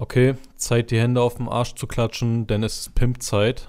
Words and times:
Okay, 0.00 0.34
Zeit, 0.56 0.90
die 0.90 0.98
Hände 0.98 1.20
auf 1.20 1.34
dem 1.36 1.46
Arsch 1.46 1.74
zu 1.74 1.86
klatschen, 1.86 2.46
denn 2.46 2.62
es 2.62 2.80
ist 2.80 2.94
Pimp-Zeit. 2.94 3.68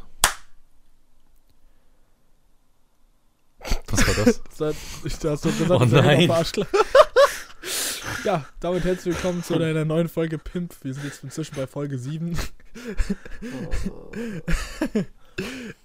Was 3.89 4.07
war 4.07 4.25
das? 4.25 4.41
Das 4.57 4.59
hat- 4.69 4.75
ich 5.03 5.13
hast 5.25 5.43
doch 5.45 5.57
gesagt, 5.57 5.71
Oh 5.81 5.83
nein. 5.85 6.29
ja, 8.23 8.45
damit 8.61 8.85
herzlich 8.85 9.13
willkommen 9.15 9.43
zu 9.43 9.55
einer 9.55 9.83
neuen 9.83 10.07
Folge 10.07 10.37
Pimp. 10.37 10.73
Wir 10.83 10.93
sind 10.93 11.03
jetzt 11.03 11.21
inzwischen 11.21 11.57
bei 11.57 11.67
Folge 11.67 11.97
7. 11.97 12.37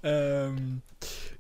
ähm, 0.05 0.83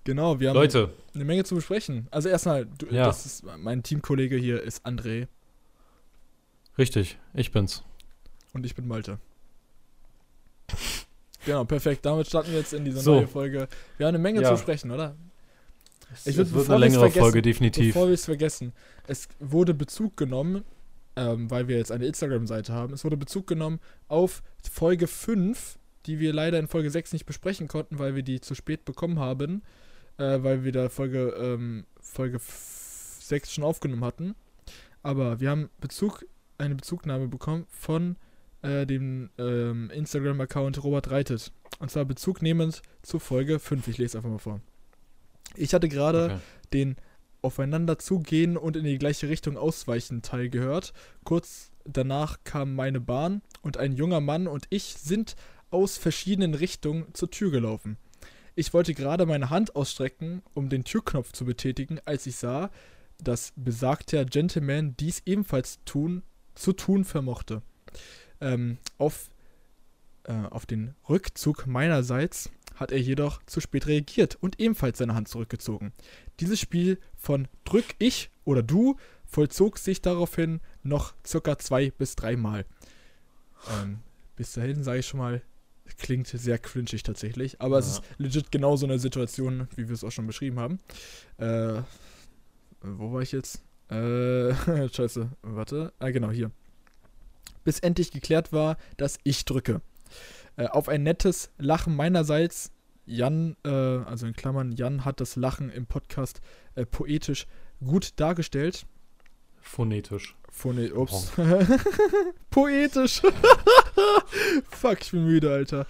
genau, 0.02 0.40
wir 0.40 0.48
haben 0.48 0.56
Leute, 0.56 0.90
eine 1.14 1.24
Menge 1.24 1.44
zu 1.44 1.54
besprechen. 1.54 2.08
Also 2.10 2.28
erstmal, 2.28 2.66
du, 2.66 2.86
Ja. 2.86 3.08
ist 3.08 3.44
mein 3.58 3.84
Teamkollege 3.84 4.36
hier 4.36 4.60
ist 4.60 4.84
André 4.84 5.28
richtig, 6.76 7.18
ich 7.34 7.52
bin's. 7.52 7.84
Und 8.56 8.66
ich 8.66 8.74
bin 8.74 8.86
Malte. 8.88 9.18
Genau, 11.44 11.64
perfekt. 11.64 12.04
Damit 12.04 12.26
starten 12.26 12.50
wir 12.50 12.58
jetzt 12.58 12.72
in 12.72 12.84
diese 12.84 13.00
So. 13.00 13.14
neue 13.16 13.28
Folge. 13.28 13.68
Wir 13.98 14.06
haben 14.06 14.14
eine 14.14 14.22
Menge 14.22 14.40
Ja. 14.42 14.48
zu 14.48 14.54
besprechen, 14.54 14.90
oder? 14.90 15.14
Ich 16.10 16.18
Es 16.18 16.26
würd, 16.26 16.36
wird 16.36 16.52
bevor 16.52 16.74
eine 16.76 16.84
längere 16.86 17.10
Folge, 17.10 17.42
definitiv. 17.42 17.94
Bevor 17.94 18.08
wir 18.08 18.14
es 18.14 18.24
vergessen, 18.24 18.72
es 19.06 19.28
wurde 19.38 19.74
Bezug 19.74 20.16
genommen, 20.16 20.64
ähm, 21.16 21.50
weil 21.50 21.68
wir 21.68 21.76
jetzt 21.78 21.92
eine 21.92 22.06
Instagram-Seite 22.06 22.72
haben, 22.72 22.92
es 22.94 23.04
wurde 23.04 23.16
Bezug 23.16 23.46
genommen 23.46 23.80
auf 24.08 24.42
Folge 24.70 25.06
5, 25.06 25.78
die 26.06 26.18
wir 26.18 26.32
leider 26.32 26.58
in 26.58 26.66
Folge 26.68 26.90
6 26.90 27.12
nicht 27.12 27.26
besprechen 27.26 27.68
konnten, 27.68 27.98
weil 27.98 28.14
wir 28.14 28.22
die 28.22 28.40
zu 28.40 28.54
spät 28.54 28.84
bekommen 28.84 29.18
haben, 29.18 29.62
äh, 30.18 30.38
weil 30.42 30.64
wir 30.64 30.72
da 30.72 30.88
Folge, 30.88 31.28
ähm, 31.38 31.84
Folge 32.00 32.38
6 32.40 33.52
schon 33.52 33.64
aufgenommen 33.64 34.04
hatten. 34.04 34.34
Aber 35.02 35.40
wir 35.40 35.50
haben 35.50 35.70
Bezug, 35.80 36.24
eine 36.58 36.74
Bezugnahme 36.74 37.28
bekommen 37.28 37.66
von 37.70 38.16
äh, 38.62 38.86
dem 38.86 39.30
ähm, 39.38 39.90
Instagram-Account 39.90 40.82
Robert 40.82 41.10
Reitet. 41.10 41.52
Und 41.78 41.90
zwar 41.90 42.04
bezugnehmend 42.04 42.82
zu 43.02 43.18
Folge 43.18 43.58
5. 43.58 43.88
Ich 43.88 43.98
lese 43.98 44.18
einfach 44.18 44.30
mal 44.30 44.38
vor. 44.38 44.60
Ich 45.56 45.74
hatte 45.74 45.88
gerade 45.88 46.24
Okay. 46.24 46.38
den 46.72 46.96
aufeinander 47.42 47.98
zugehen 47.98 48.56
und 48.56 48.76
in 48.76 48.84
die 48.84 48.98
gleiche 48.98 49.28
Richtung 49.28 49.56
ausweichen 49.56 50.22
Teil 50.22 50.48
gehört. 50.50 50.92
Kurz 51.24 51.70
danach 51.84 52.38
kam 52.44 52.74
meine 52.74 53.00
Bahn 53.00 53.42
und 53.62 53.76
ein 53.76 53.92
junger 53.92 54.20
Mann 54.20 54.46
und 54.48 54.66
ich 54.70 54.94
sind 54.98 55.36
aus 55.70 55.96
verschiedenen 55.96 56.54
Richtungen 56.54 57.06
zur 57.14 57.30
Tür 57.30 57.50
gelaufen. 57.50 57.98
Ich 58.56 58.72
wollte 58.72 58.94
gerade 58.94 59.26
meine 59.26 59.50
Hand 59.50 59.76
ausstrecken, 59.76 60.42
um 60.54 60.68
den 60.70 60.84
Türknopf 60.84 61.32
zu 61.32 61.44
betätigen, 61.44 62.00
als 62.04 62.26
ich 62.26 62.36
sah, 62.36 62.70
dass 63.22 63.52
besagter 63.54 64.24
Gentleman 64.24 64.96
dies 64.98 65.22
ebenfalls 65.26 65.78
tun, 65.84 66.22
zu 66.54 66.72
tun 66.72 67.04
vermochte. 67.04 67.62
Ähm, 68.40 68.78
auf, 68.98 69.30
äh, 70.24 70.32
auf 70.32 70.66
den 70.66 70.94
Rückzug 71.08 71.66
meinerseits 71.66 72.50
hat 72.74 72.92
er 72.92 73.00
jedoch 73.00 73.42
zu 73.46 73.60
spät 73.60 73.86
reagiert 73.86 74.36
und 74.40 74.60
ebenfalls 74.60 74.98
seine 74.98 75.14
Hand 75.14 75.28
zurückgezogen. 75.28 75.92
Dieses 76.40 76.60
Spiel 76.60 76.98
von 77.16 77.48
drück 77.64 77.86
ich 77.98 78.30
oder 78.44 78.62
du 78.62 78.96
vollzog 79.24 79.78
sich 79.78 80.02
daraufhin 80.02 80.60
noch 80.82 81.14
circa 81.26 81.58
zwei 81.58 81.90
bis 81.90 82.14
dreimal. 82.16 82.66
Ähm, 83.82 84.00
bis 84.36 84.52
dahin 84.52 84.84
sage 84.84 84.98
ich 85.00 85.06
schon 85.06 85.18
mal, 85.18 85.42
klingt 85.98 86.26
sehr 86.28 86.58
cringig 86.58 87.02
tatsächlich, 87.02 87.60
aber 87.60 87.78
es 87.78 87.86
Ja. 87.86 87.92
ist 88.02 88.02
legit 88.18 88.52
genau 88.52 88.76
so 88.76 88.86
eine 88.86 88.98
Situation, 88.98 89.68
wie 89.76 89.88
wir 89.88 89.94
es 89.94 90.04
auch 90.04 90.10
schon 90.12 90.26
beschrieben 90.26 90.58
haben. 90.60 90.78
Äh, 91.38 91.80
wo 92.82 93.12
war 93.12 93.22
ich 93.22 93.32
jetzt? 93.32 93.62
Äh, 93.88 94.52
scheiße, 94.92 95.30
warte. 95.42 95.92
Ah, 95.98 96.10
genau, 96.10 96.30
hier. 96.30 96.50
Bis 97.66 97.80
endlich 97.80 98.12
geklärt 98.12 98.52
war, 98.52 98.76
dass 98.96 99.18
ich 99.24 99.44
drücke. 99.44 99.80
Äh, 100.56 100.68
auf 100.68 100.88
ein 100.88 101.02
nettes 101.02 101.50
Lachen 101.58 101.96
meinerseits. 101.96 102.70
Jan, 103.06 103.56
äh, 103.64 103.68
also 103.68 104.28
in 104.28 104.34
Klammern, 104.34 104.70
Jan 104.70 105.04
hat 105.04 105.18
das 105.20 105.34
Lachen 105.34 105.68
im 105.68 105.86
Podcast 105.86 106.40
äh, 106.76 106.86
poetisch 106.86 107.48
gut 107.84 108.20
dargestellt. 108.20 108.86
Phonetisch. 109.60 110.36
Phone 110.48 110.92
ups. 110.92 111.32
poetisch. 112.50 113.20
Fuck, 114.70 115.02
ich 115.02 115.10
bin 115.10 115.24
müde, 115.24 115.52
Alter. 115.52 115.88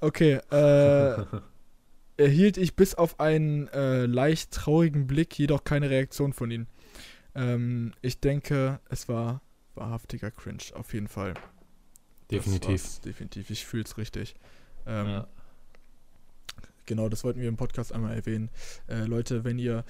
Okay, 0.00 0.38
äh, 0.52 1.24
erhielt 2.16 2.56
ich 2.56 2.76
bis 2.76 2.94
auf 2.94 3.18
einen 3.18 3.66
äh, 3.68 4.06
leicht 4.06 4.52
traurigen 4.52 5.08
Blick 5.08 5.36
jedoch 5.36 5.64
keine 5.64 5.90
Reaktion 5.90 6.32
von 6.32 6.52
ihm. 6.52 6.68
Ähm, 7.34 7.94
ich 8.00 8.20
denke, 8.20 8.78
es 8.88 9.08
war 9.08 9.42
wahrhaftiger 9.76 10.30
Cringe, 10.30 10.62
auf 10.74 10.92
jeden 10.94 11.08
Fall. 11.08 11.34
Definitiv. 12.30 13.00
definitiv, 13.00 13.50
ich 13.50 13.66
fühl's 13.66 13.96
richtig. 13.98 14.34
Ähm, 14.86 15.06
Ja. 15.06 15.28
Genau, 16.86 17.08
das 17.08 17.24
wollten 17.24 17.40
wir 17.40 17.48
im 17.48 17.56
Podcast 17.56 17.92
einmal 17.92 18.14
erwähnen. 18.14 18.48
Äh, 18.86 19.06
Leute, 19.06 19.42
wenn 19.42 19.58
ihr 19.58 19.84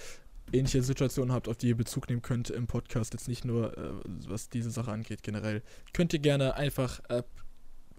ähnliche 0.52 0.82
Situationen 0.82 1.32
habt, 1.32 1.46
auf 1.48 1.56
die 1.56 1.68
ihr 1.68 1.76
Bezug 1.76 2.08
nehmen 2.08 2.22
könnt 2.22 2.48
im 2.50 2.66
Podcast, 2.66 3.12
jetzt 3.12 3.28
nicht 3.28 3.44
nur, 3.44 3.76
äh, 3.76 3.90
was 4.26 4.48
diese 4.48 4.70
Sache 4.70 4.92
angeht, 4.92 5.22
generell, 5.22 5.62
könnt 5.92 6.14
ihr 6.14 6.20
gerne 6.20 6.56
einfach 6.56 7.00
äh, 7.10 7.22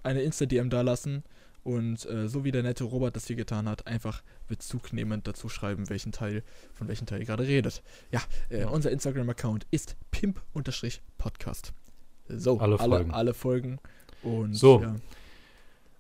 eine 0.01 0.21
Insta-DM 0.21 0.69
da 0.69 0.81
lassen 0.81 1.23
und 1.63 2.05
äh, 2.05 2.27
so 2.29 2.43
wie 2.43 2.51
der 2.51 2.63
nette 2.63 2.83
Robert 2.85 3.15
das 3.15 3.27
hier 3.27 3.35
getan 3.35 3.67
hat, 3.67 3.87
einfach 3.87 4.23
Bezug 4.47 4.93
nehmend 4.93 5.27
dazu 5.27 5.49
schreiben, 5.49 5.89
welchen 5.89 6.11
Teil, 6.11 6.43
von 6.73 6.87
welchem 6.87 7.05
Teil 7.05 7.19
ihr 7.19 7.25
gerade 7.25 7.45
redet. 7.45 7.81
Ja, 8.11 8.21
äh, 8.49 8.65
unser 8.65 8.91
Instagram-Account 8.91 9.65
ist 9.71 9.95
pimp-podcast. 10.11 11.73
So, 12.29 12.59
Alle 12.59 12.79
alle, 12.79 12.95
Folgen. 12.95 13.11
alle 13.11 13.33
Folgen. 13.33 13.79
Und 14.23 14.53
So. 14.53 14.81
ja. 14.81 14.95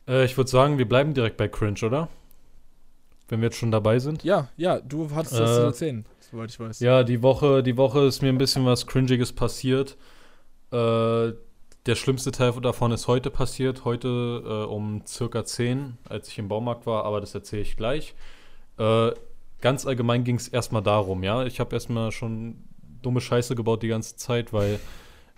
Äh, 0.07 0.25
ich 0.25 0.37
würde 0.37 0.49
sagen, 0.49 0.77
wir 0.77 0.87
bleiben 0.87 1.13
direkt 1.13 1.37
bei 1.37 1.47
Cringe, 1.47 1.79
oder? 1.83 2.09
Wenn 3.29 3.41
wir 3.41 3.47
jetzt 3.47 3.57
schon 3.57 3.71
dabei 3.71 3.99
sind. 3.99 4.23
Ja, 4.23 4.47
ja, 4.55 4.79
du 4.79 5.09
hattest 5.13 5.37
das 5.37 5.55
zu 5.55 5.61
Äh, 5.61 5.65
erzählen, 5.65 6.05
soweit 6.31 6.49
ich 6.49 6.59
weiß. 6.59 6.79
Ja, 6.79 7.03
die 7.03 7.21
Woche, 7.21 7.61
die 7.61 7.75
Woche 7.75 8.05
ist 8.05 8.21
mir 8.21 8.29
ein 8.29 8.37
bisschen 8.37 8.65
was 8.65 8.87
Cringiges 8.87 9.33
passiert. 9.33 9.97
Äh, 10.71 11.33
der 11.87 11.95
schlimmste 11.95 12.31
Teil 12.31 12.51
davon 12.61 12.91
ist 12.91 13.07
heute 13.07 13.31
passiert. 13.31 13.85
Heute 13.85 14.43
äh, 14.45 14.65
um 14.65 15.03
circa 15.07 15.45
10, 15.45 15.97
als 16.09 16.27
ich 16.27 16.37
im 16.37 16.49
Baumarkt 16.49 16.85
war, 16.85 17.05
aber 17.05 17.21
das 17.21 17.33
erzähle 17.33 17.61
ich 17.61 17.77
gleich. 17.77 18.13
Äh, 18.77 19.11
ganz 19.61 19.85
allgemein 19.85 20.25
ging 20.25 20.35
es 20.35 20.49
erstmal 20.49 20.83
darum, 20.83 21.23
ja. 21.23 21.45
Ich 21.45 21.61
habe 21.61 21.73
erstmal 21.75 22.11
schon 22.11 22.63
dumme 23.01 23.21
Scheiße 23.21 23.55
gebaut 23.55 23.83
die 23.83 23.87
ganze 23.87 24.17
Zeit, 24.17 24.51
weil 24.51 24.79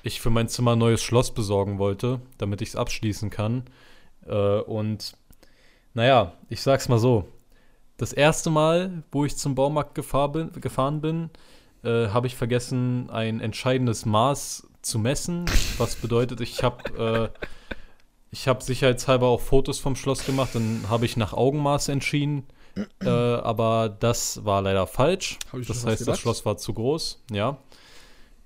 ich 0.01 0.21
für 0.21 0.31
mein 0.31 0.47
Zimmer 0.47 0.73
ein 0.73 0.79
neues 0.79 1.03
Schloss 1.03 1.31
besorgen 1.31 1.77
wollte, 1.77 2.19
damit 2.39 2.61
ich 2.61 2.69
es 2.69 2.75
abschließen 2.75 3.29
kann. 3.29 3.63
Äh, 4.25 4.59
und 4.61 5.13
naja, 5.93 6.33
ich 6.49 6.61
sag's 6.61 6.89
mal 6.89 6.99
so. 6.99 7.27
Das 7.97 8.11
erste 8.11 8.49
Mal, 8.49 9.03
wo 9.11 9.23
ich 9.23 9.37
zum 9.37 9.53
Baumarkt 9.53 9.93
gefahr 9.93 10.31
bin, 10.31 10.51
gefahren 10.53 10.99
bin, 11.01 11.29
äh, 11.83 12.07
habe 12.07 12.25
ich 12.25 12.35
vergessen, 12.35 13.09
ein 13.11 13.39
entscheidendes 13.39 14.05
Maß 14.05 14.69
zu 14.81 15.00
messen. 15.00 15.45
Was 15.78 15.95
bedeutet, 15.95 16.41
ich 16.41 16.63
habe 16.63 17.31
äh, 17.34 17.45
ich 18.31 18.47
habe 18.47 18.63
sicherheitshalber 18.63 19.28
auch 19.28 19.41
Fotos 19.41 19.79
vom 19.79 19.95
Schloss 19.95 20.25
gemacht, 20.25 20.51
dann 20.53 20.85
habe 20.90 21.06
ich 21.06 21.17
nach 21.17 21.34
Augenmaß 21.34 21.90
entschieden. 21.90 22.45
Äh, 23.01 23.09
aber 23.09 23.90
das 23.90 24.45
war 24.45 24.62
leider 24.62 24.88
falsch. 24.88 25.40
Das 25.67 25.85
heißt, 25.85 26.07
das. 26.07 26.19
Schloss 26.19 26.45
war 26.45 26.57
zu 26.57 26.73
groß, 26.73 27.23
ja. 27.31 27.57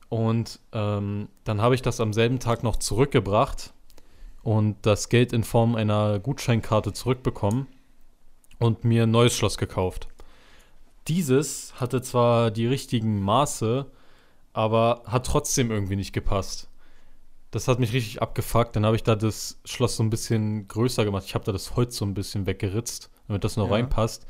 Und 0.09 0.59
ähm, 0.71 1.27
dann 1.43 1.61
habe 1.61 1.75
ich 1.75 1.81
das 1.81 1.99
am 1.99 2.13
selben 2.13 2.39
Tag 2.39 2.63
noch 2.63 2.77
zurückgebracht 2.77 3.73
und 4.43 4.77
das 4.83 5.09
Geld 5.09 5.33
in 5.33 5.43
Form 5.43 5.75
einer 5.75 6.19
Gutscheinkarte 6.19 6.93
zurückbekommen 6.93 7.67
und 8.59 8.83
mir 8.83 9.03
ein 9.03 9.11
neues 9.11 9.35
Schloss 9.35 9.57
gekauft. 9.57 10.07
Dieses 11.07 11.73
hatte 11.79 12.01
zwar 12.01 12.51
die 12.51 12.67
richtigen 12.67 13.21
Maße, 13.21 13.87
aber 14.53 15.01
hat 15.05 15.25
trotzdem 15.25 15.71
irgendwie 15.71 15.95
nicht 15.95 16.13
gepasst. 16.13 16.69
Das 17.51 17.67
hat 17.67 17.79
mich 17.79 17.93
richtig 17.93 18.21
abgefuckt. 18.21 18.75
Dann 18.75 18.85
habe 18.85 18.95
ich 18.95 19.03
da 19.03 19.15
das 19.15 19.59
Schloss 19.65 19.95
so 19.97 20.03
ein 20.03 20.09
bisschen 20.09 20.67
größer 20.67 21.05
gemacht. 21.05 21.23
Ich 21.25 21.35
habe 21.35 21.45
da 21.45 21.51
das 21.51 21.75
Holz 21.75 21.97
so 21.97 22.05
ein 22.05 22.13
bisschen 22.15 22.45
weggeritzt, 22.47 23.09
damit 23.27 23.43
das 23.43 23.57
noch 23.57 23.67
Ja. 23.67 23.73
reinpasst. 23.73 24.25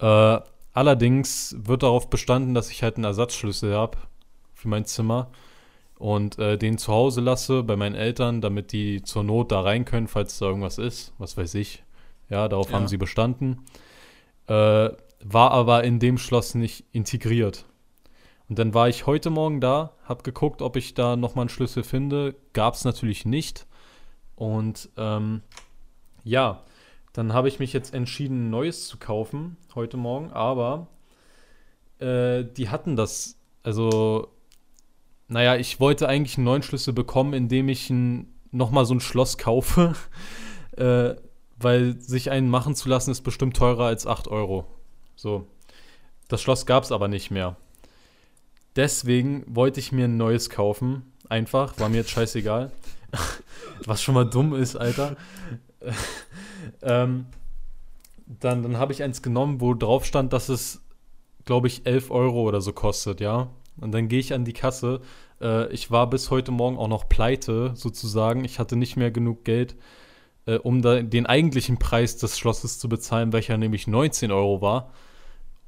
Äh, 0.00 0.40
allerdings 0.74 1.56
wird 1.58 1.82
darauf 1.82 2.10
bestanden, 2.10 2.54
dass 2.54 2.70
ich 2.70 2.82
halt 2.82 2.96
einen 2.96 3.04
Ersatzschlüssel 3.04 3.74
habe 3.74 3.98
für 4.54 4.68
mein 4.68 4.84
Zimmer 4.84 5.30
und 5.98 6.38
äh, 6.38 6.56
den 6.58 6.78
zu 6.78 6.92
Hause 6.92 7.20
lasse 7.20 7.62
bei 7.62 7.76
meinen 7.76 7.94
Eltern, 7.94 8.40
damit 8.40 8.72
die 8.72 9.02
zur 9.02 9.24
Not 9.24 9.50
da 9.50 9.60
rein 9.62 9.84
können, 9.84 10.06
falls 10.06 10.38
da 10.38 10.46
irgendwas 10.46 10.78
ist. 10.78 11.12
Was 11.18 11.36
weiß 11.36 11.54
ich. 11.54 11.82
Ja, 12.28 12.46
darauf 12.48 12.68
Ja. 12.70 12.76
haben 12.76 12.88
sie 12.88 12.98
bestanden. 12.98 13.64
Äh, 14.46 14.90
war 15.24 15.50
aber 15.50 15.82
in 15.84 15.98
dem 15.98 16.18
Schloss 16.18 16.54
nicht 16.54 16.84
integriert. 16.92 17.64
Und 18.48 18.58
dann 18.58 18.72
war 18.72 18.88
ich 18.88 19.06
heute 19.06 19.30
Morgen 19.30 19.60
da, 19.60 19.92
habe 20.04 20.22
geguckt, 20.22 20.62
ob 20.62 20.76
ich 20.76 20.94
da 20.94 21.16
nochmal 21.16 21.42
einen 21.42 21.48
Schlüssel 21.50 21.82
finde. 21.82 22.34
Gab 22.54 22.74
es 22.74 22.84
natürlich 22.84 23.26
nicht. 23.26 23.66
Und 24.36 24.88
ähm, 24.96 25.42
ja, 26.24 26.62
dann 27.12 27.32
habe 27.34 27.48
ich 27.48 27.58
mich 27.58 27.72
jetzt 27.72 27.92
entschieden, 27.92 28.46
ein 28.46 28.50
neues 28.50 28.88
zu 28.88 28.96
kaufen 28.96 29.56
heute 29.74 29.98
Morgen. 29.98 30.32
Aber 30.32 30.86
äh, 31.98 32.44
die 32.44 32.70
hatten 32.70 32.96
das, 32.96 33.36
also, 33.64 34.28
naja, 35.26 35.56
ich 35.56 35.78
wollte 35.78 36.08
eigentlich 36.08 36.38
einen 36.38 36.44
neuen 36.44 36.62
Schlüssel 36.62 36.94
bekommen, 36.94 37.34
indem 37.34 37.68
ich 37.68 37.92
nochmal 38.50 38.86
so 38.86 38.94
ein 38.94 39.00
Schloss 39.00 39.36
kaufe, 39.36 39.94
äh, 40.76 41.16
weil 41.58 42.00
sich 42.00 42.30
einen 42.30 42.48
machen 42.48 42.74
zu 42.74 42.88
lassen 42.88 43.10
ist 43.10 43.22
bestimmt 43.22 43.56
teurer 43.56 43.86
als 43.86 44.06
8 44.06 44.28
Euro. 44.28 44.64
So. 45.16 45.46
Das 46.28 46.40
Schloss 46.40 46.64
gab 46.64 46.84
es 46.84 46.92
aber 46.92 47.08
nicht 47.08 47.30
mehr. 47.30 47.56
Deswegen 48.78 49.42
wollte 49.48 49.80
ich 49.80 49.90
mir 49.90 50.04
ein 50.04 50.16
neues 50.16 50.50
kaufen. 50.50 51.02
Einfach, 51.28 51.80
war 51.80 51.88
mir 51.88 51.96
jetzt 51.96 52.10
scheißegal. 52.10 52.70
Was 53.84 54.00
schon 54.00 54.14
mal 54.14 54.24
dumm 54.24 54.54
ist, 54.54 54.76
Alter. 54.76 55.16
ähm, 56.82 57.26
dann 58.40 58.62
dann 58.62 58.76
habe 58.76 58.92
ich 58.92 59.02
eins 59.02 59.20
genommen, 59.20 59.60
wo 59.60 59.74
drauf 59.74 60.04
stand, 60.04 60.32
dass 60.32 60.48
es, 60.48 60.80
glaube 61.44 61.66
ich, 61.66 61.86
11 61.86 62.12
Euro 62.12 62.42
oder 62.42 62.60
so 62.60 62.72
kostet, 62.72 63.20
ja. 63.20 63.48
Und 63.80 63.90
dann 63.90 64.06
gehe 64.06 64.20
ich 64.20 64.32
an 64.32 64.44
die 64.44 64.52
Kasse. 64.52 65.00
Äh, 65.40 65.72
ich 65.72 65.90
war 65.90 66.08
bis 66.08 66.30
heute 66.30 66.52
Morgen 66.52 66.78
auch 66.78 66.86
noch 66.86 67.08
pleite, 67.08 67.72
sozusagen. 67.74 68.44
Ich 68.44 68.60
hatte 68.60 68.76
nicht 68.76 68.96
mehr 68.96 69.10
genug 69.10 69.44
Geld, 69.44 69.74
äh, 70.46 70.54
um 70.54 70.82
den 70.82 71.26
eigentlichen 71.26 71.78
Preis 71.80 72.16
des 72.16 72.38
Schlosses 72.38 72.78
zu 72.78 72.88
bezahlen, 72.88 73.32
welcher 73.32 73.56
nämlich 73.56 73.88
19 73.88 74.30
Euro 74.30 74.60
war. 74.60 74.92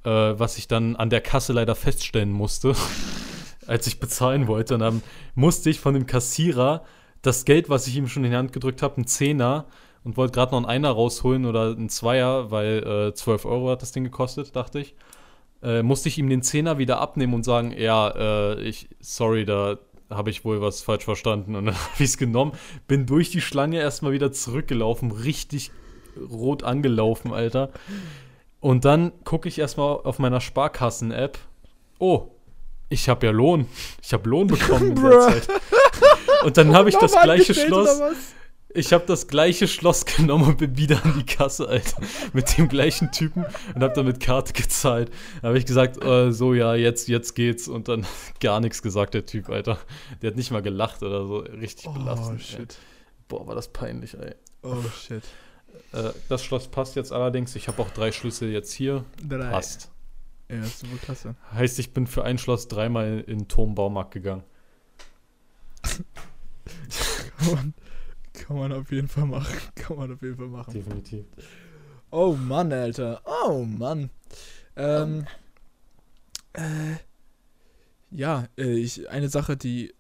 Äh, 0.05 0.39
was 0.39 0.57
ich 0.57 0.67
dann 0.67 0.97
an 0.97 1.11
der 1.11 1.21
Kasse 1.21 1.53
leider 1.53 1.75
feststellen 1.75 2.33
musste, 2.33 2.75
als 3.67 3.87
ich 3.87 4.01
bezahlen 4.01 4.47
wollte. 4.47 4.75
Und 4.75 4.81
dann 4.81 5.03
musste 5.35 5.69
ich 5.69 5.81
von 5.81 5.95
dem 5.95 6.07
Kassierer 6.07 6.85
das 7.23 7.45
Geld, 7.45 7.69
was 7.69 7.87
ich 7.87 7.97
ihm 7.97 8.09
schon 8.09 8.25
in 8.25 8.31
die 8.31 8.37
Hand 8.37 8.53
gedrückt 8.53 8.83
habe, 8.83 9.01
ein 9.01 9.07
Zehner, 9.07 9.67
und 10.03 10.17
wollte 10.17 10.33
gerade 10.33 10.53
noch 10.53 10.59
einen 10.59 10.67
Einer 10.67 10.91
rausholen 10.91 11.45
oder 11.45 11.73
einen 11.73 11.91
Zweier, 11.91 12.51
weil 12.51 13.11
äh, 13.11 13.15
12 13.15 13.45
Euro 13.45 13.71
hat 13.71 13.83
das 13.83 13.93
Ding 13.93 14.05
gekostet, 14.05 14.57
dachte 14.57 14.81
ich. 14.81 14.95
Äh, 15.63 15.83
musste 15.83 16.09
ich 16.09 16.17
ihm 16.17 16.31
den 16.31 16.43
Zehner 16.43 16.79
wieder 16.79 17.01
abnehmen 17.01 17.35
und 17.35 17.45
sagen, 17.45 17.75
ja, 17.77 18.09
äh, 18.09 18.63
ich, 18.63 18.89
sorry, 19.01 19.45
da 19.45 19.77
habe 20.09 20.31
ich 20.31 20.45
wohl 20.45 20.63
was 20.63 20.81
falsch 20.81 21.05
verstanden. 21.05 21.55
Und 21.55 21.67
dann 21.67 21.75
habe 21.93 21.95
ich 21.97 22.11
es 22.11 22.17
genommen, 22.17 22.53
bin 22.89 23.05
durch 23.05 23.31
die 23.31 23.43
Schlange 23.43 23.79
erstmal 23.79 24.13
wieder 24.13 24.33
zurückgelaufen, 24.33 25.11
richtig 25.11 25.71
rot 26.19 26.63
angelaufen, 26.63 27.35
Alter. 27.35 27.71
Und 28.61 28.85
dann 28.85 29.13
gucke 29.25 29.49
ich 29.49 29.59
erstmal 29.59 29.95
auf 30.05 30.19
meiner 30.19 30.41
Sparkassen-App. 30.41 31.39
Oh, 31.99 32.29
ich 32.89 33.09
habe 33.09 33.27
ja 33.27 33.33
Lohn. 33.33 33.67
Ich 34.03 34.13
habe 34.13 34.29
Lohn 34.29 34.47
bekommen 34.49 34.91
in 34.97 35.03
der 35.03 35.21
Zeit. 35.21 35.49
Und 36.45 36.57
dann 36.57 36.75
habe 36.75 36.89
ich 36.89 36.97
das 36.97 37.13
gleiche 37.13 37.55
Schloss. 37.55 38.01
Ich 38.73 38.93
habe 38.93 39.05
das 39.05 39.27
gleiche 39.27 39.67
Schloss 39.67 40.05
genommen 40.07 40.45
und 40.45 40.59
bin 40.59 40.77
wieder 40.77 41.05
an 41.05 41.15
die 41.19 41.27
Kasse, 41.27 41.67
Alter. 41.67 42.03
Mit 42.33 42.57
dem 42.57 42.69
gleichen 42.69 43.11
Typen 43.11 43.45
und 43.75 43.83
habe 43.83 43.95
dann 43.95 44.07
mit 44.07 44.21
Karte 44.21 44.53
gezahlt. 44.53 45.11
Da 45.43 45.49
habe 45.49 45.59
ich 45.59 45.67
gesagt, 45.67 46.03
äh, 46.05 46.31
so, 46.31 46.55
ja, 46.55 46.75
jetzt, 46.77 47.09
jetzt 47.09 47.35
geht's. 47.35 47.67
Und 47.67 47.89
dann 47.89 48.07
gar 48.41 48.61
nichts 48.61 48.81
gesagt, 48.83 49.15
der 49.15 49.27
Typ, 49.27 49.49
Alter. 49.49 49.79
Der 50.23 50.31
hat 50.31 50.37
nicht 50.37 50.51
mal 50.53 50.63
gelacht 50.63 51.03
oder 51.03 51.27
so. 51.27 51.39
Richtig 51.39 51.87
Oh, 51.89 51.93
belastend. 51.93 52.43
shit. 52.43 52.59
Ey. 52.61 52.67
Boah, 53.29 53.47
war 53.47 53.55
das 53.57 53.69
peinlich, 53.69 54.15
ey. 54.15 54.35
Oh, 54.63 54.77
shit. 54.97 55.23
Äh, 55.93 56.11
das 56.29 56.45
Schloss 56.45 56.69
passt 56.69 56.97
jetzt 56.97 57.13
allerdings. 57.13 57.57
Ich 57.57 57.69
habe 57.69 57.83
auch 57.83 57.91
drei 57.91 58.13
Schlüssel 58.13 58.51
jetzt 58.51 58.73
hier. 58.73 59.05
Drei. 59.27 59.51
Passt. 59.51 59.91
Ja, 60.49 60.65
super 60.65 60.97
klasse. 61.03 61.37
Heißt, 61.53 61.79
ich 61.79 61.93
bin 61.93 62.07
für 62.07 62.25
ein 62.25 62.39
Schloss 62.39 62.69
dreimal 62.69 63.21
in 63.27 63.39
den 63.39 63.49
Turmbaumarkt 63.49 64.13
gegangen. 64.13 64.43
Kann 67.39 67.55
man, 67.55 67.75
kann 68.33 68.57
man 68.59 68.73
auf 68.73 68.93
jeden 68.93 69.09
Fall 69.09 69.25
machen. 69.25 69.57
Kann 69.75 69.97
man 69.97 70.13
auf 70.13 70.21
jeden 70.23 70.37
Fall 70.37 70.49
machen. 70.49 70.75
Definitiv. 70.75 71.25
Oh 72.11 72.35
Mann, 72.35 72.73
Alter. 72.73 73.23
Oh 73.25 73.65
Mann. 73.65 74.11
Ähm, 74.77 75.27
äh, 76.53 76.97
ja, 78.11 78.47
äh, 78.59 78.75
ich, 78.75 79.09
eine 79.09 79.29
Sache, 79.29 79.57
die 79.57 79.95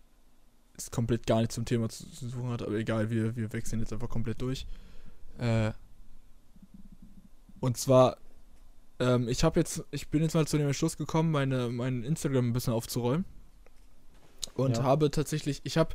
ist 0.77 0.93
komplett 0.93 1.27
gar 1.27 1.41
nicht 1.41 1.53
zum 1.53 1.65
Thema 1.65 1.89
zu, 1.89 2.11
zu 2.11 2.29
suchen 2.29 2.51
hat, 2.51 2.63
aber 2.63 2.75
egal, 2.75 3.11
wir, 3.11 3.37
wir 3.37 3.53
wechseln 3.53 3.81
jetzt 3.81 3.93
einfach 3.93 4.09
komplett 4.09 4.43
durch. 4.43 4.67
Äh, 5.41 5.73
und 7.61 7.77
zwar, 7.77 8.17
ähm, 8.99 9.29
ich 9.29 9.45
habe 9.45 9.61
jetzt, 9.61 9.85
ich 9.91 10.09
bin 10.09 10.23
jetzt 10.23 10.35
mal 10.35 10.47
zu 10.47 10.59
dem 10.59 10.67
Entschluss 10.67 10.97
gekommen, 10.97 11.31
meine, 11.31 11.69
mein 11.69 12.03
Instagram 12.03 12.49
ein 12.49 12.53
bisschen 12.53 12.73
aufzuräumen. 12.73 13.25
Und 14.55 14.79
Ja. 14.79 14.83
habe 14.83 15.11
tatsächlich, 15.11 15.61
ich 15.65 15.77
habe 15.77 15.95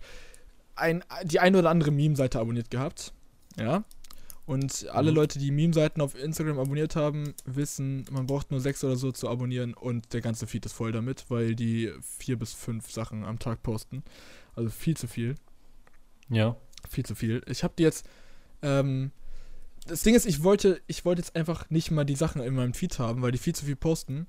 ein, 0.76 1.04
die 1.24 1.40
eine 1.40 1.60
oder 1.60 1.70
andere 1.70 1.92
Meme-Seite 1.92 2.40
abonniert 2.40 2.70
gehabt. 2.70 3.14
Ja. 3.58 3.84
Und 4.46 4.88
alle 4.92 5.10
Mhm. 5.10 5.16
Leute, 5.16 5.40
die 5.40 5.50
Meme-Seiten 5.50 6.02
auf 6.02 6.14
Instagram 6.16 6.60
abonniert 6.60 6.96
haben, 6.96 7.34
wissen, 7.46 8.06
man 8.12 8.28
braucht 8.28 8.52
nur 8.52 8.60
sechs 8.60 8.84
oder 8.84 8.96
so 8.96 9.12
zu 9.12 9.28
abonnieren 9.28 9.74
und 9.74 10.14
der 10.14 10.22
ganze 10.22 10.46
Feed 10.46 10.66
ist 10.68 10.74
voll 10.74 10.92
damit, 10.92 11.26
weil 11.30 11.56
die 11.56 11.92
vier 12.02 12.38
bis 12.38 12.54
fünf 12.54 12.92
Sachen 12.92 13.24
am 13.24 13.40
Tag 13.40 13.64
posten. 13.64 14.04
Also 14.56 14.70
viel 14.70 14.96
zu 14.96 15.08
viel. 15.08 15.36
Ja. 16.30 16.58
Viel 16.88 17.06
zu 17.06 17.16
viel. 17.16 17.42
Ich 17.48 17.64
habe 17.64 17.74
die 17.78 17.84
jetzt. 17.84 18.08
Ähm, 18.62 19.12
das 19.86 20.04
Ding 20.04 20.16
ist, 20.16 20.26
ich 20.26 20.44
wollte, 20.44 20.82
ich 20.88 21.06
wollte 21.06 21.22
jetzt 21.22 21.36
einfach 21.36 21.70
nicht 21.70 21.92
mal 21.92 22.04
die 22.06 22.16
Sachen 22.16 22.42
in 22.42 22.54
meinem 22.56 22.74
Feed 22.74 22.98
haben, 23.00 23.22
weil 23.22 23.32
die 23.32 23.38
viel 23.38 23.56
zu 23.56 23.66
viel 23.66 23.76
posten. 23.76 24.28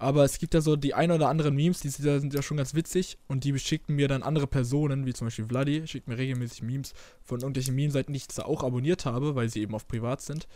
Aber 0.00 0.22
es 0.24 0.38
gibt 0.38 0.54
ja 0.54 0.60
so 0.60 0.76
die 0.76 0.94
ein 0.94 1.10
oder 1.10 1.28
anderen 1.28 1.56
Memes, 1.56 1.80
die 1.80 1.88
sind 1.88 2.32
ja- 2.32 2.42
schon 2.42 2.56
ganz 2.56 2.74
witzig 2.74 3.18
und 3.26 3.42
die 3.42 3.58
schicken 3.58 3.96
mir 3.96 4.06
dann 4.06 4.22
andere 4.22 4.46
Personen, 4.46 5.06
wie 5.06 5.12
zum 5.12 5.26
Beispiel 5.26 5.46
Vladi, 5.46 5.86
schickt 5.88 6.06
mir 6.06 6.16
regelmäßig 6.16 6.62
Memes 6.62 6.94
von 7.24 7.40
irgendwelchen 7.40 7.74
Meme-Seiten, 7.74 8.12
die 8.12 8.18
ich 8.18 8.28
zwar 8.28 8.46
auch 8.46 8.62
abonniert 8.62 9.06
habe, 9.06 9.34
weil 9.34 9.48
sie 9.48 9.60
eben 9.60 9.74
auf 9.74 9.88
privat 9.88 10.20
sind. 10.20 10.46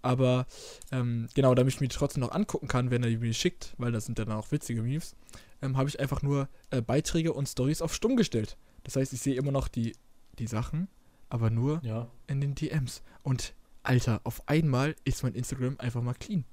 Aber 0.00 0.46
ähm, 0.92 1.28
genau, 1.34 1.54
damit 1.56 1.74
ich 1.74 1.80
mir 1.80 1.88
die 1.88 1.96
trotzdem 1.96 2.20
noch 2.20 2.30
angucken 2.30 2.68
kann, 2.68 2.90
wenn 2.92 3.02
er 3.02 3.08
die 3.10 3.16
mir 3.16 3.32
schickt, 3.34 3.74
weil 3.78 3.90
das 3.90 4.04
sind 4.06 4.18
ja 4.18 4.26
dann 4.26 4.36
auch 4.36 4.52
witzige 4.52 4.82
Memes, 4.82 5.16
ähm, 5.62 5.76
habe 5.76 5.88
ich 5.88 5.98
einfach 5.98 6.22
nur 6.22 6.48
äh, 6.70 6.80
Beiträge 6.82 7.32
und 7.32 7.48
Stories 7.48 7.82
auf 7.82 7.92
stumm 7.94 8.14
gestellt. 8.16 8.56
Das 8.84 8.94
heißt, 8.96 9.12
ich 9.12 9.20
sehe 9.20 9.34
immer 9.34 9.50
noch 9.50 9.66
die, 9.66 9.96
die 10.38 10.46
Sachen, 10.46 10.86
aber 11.30 11.50
nur 11.50 11.80
Ja. 11.82 12.08
in 12.28 12.40
den 12.40 12.54
DMs. 12.54 13.02
Und 13.22 13.54
Alter, 13.84 14.20
auf 14.24 14.46
einmal 14.48 14.96
ist 15.04 15.22
mein 15.22 15.34
Instagram 15.34 15.76
einfach 15.78 16.02
mal 16.02 16.14
clean. 16.14 16.44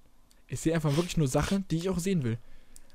Ich 0.48 0.60
sehe 0.60 0.74
einfach 0.76 0.96
wirklich 0.96 1.18
nur 1.18 1.28
Sachen, 1.28 1.66
die 1.72 1.78
ich 1.78 1.90
auch 1.90 2.00
sehen 2.00 2.24
will. 2.24 2.38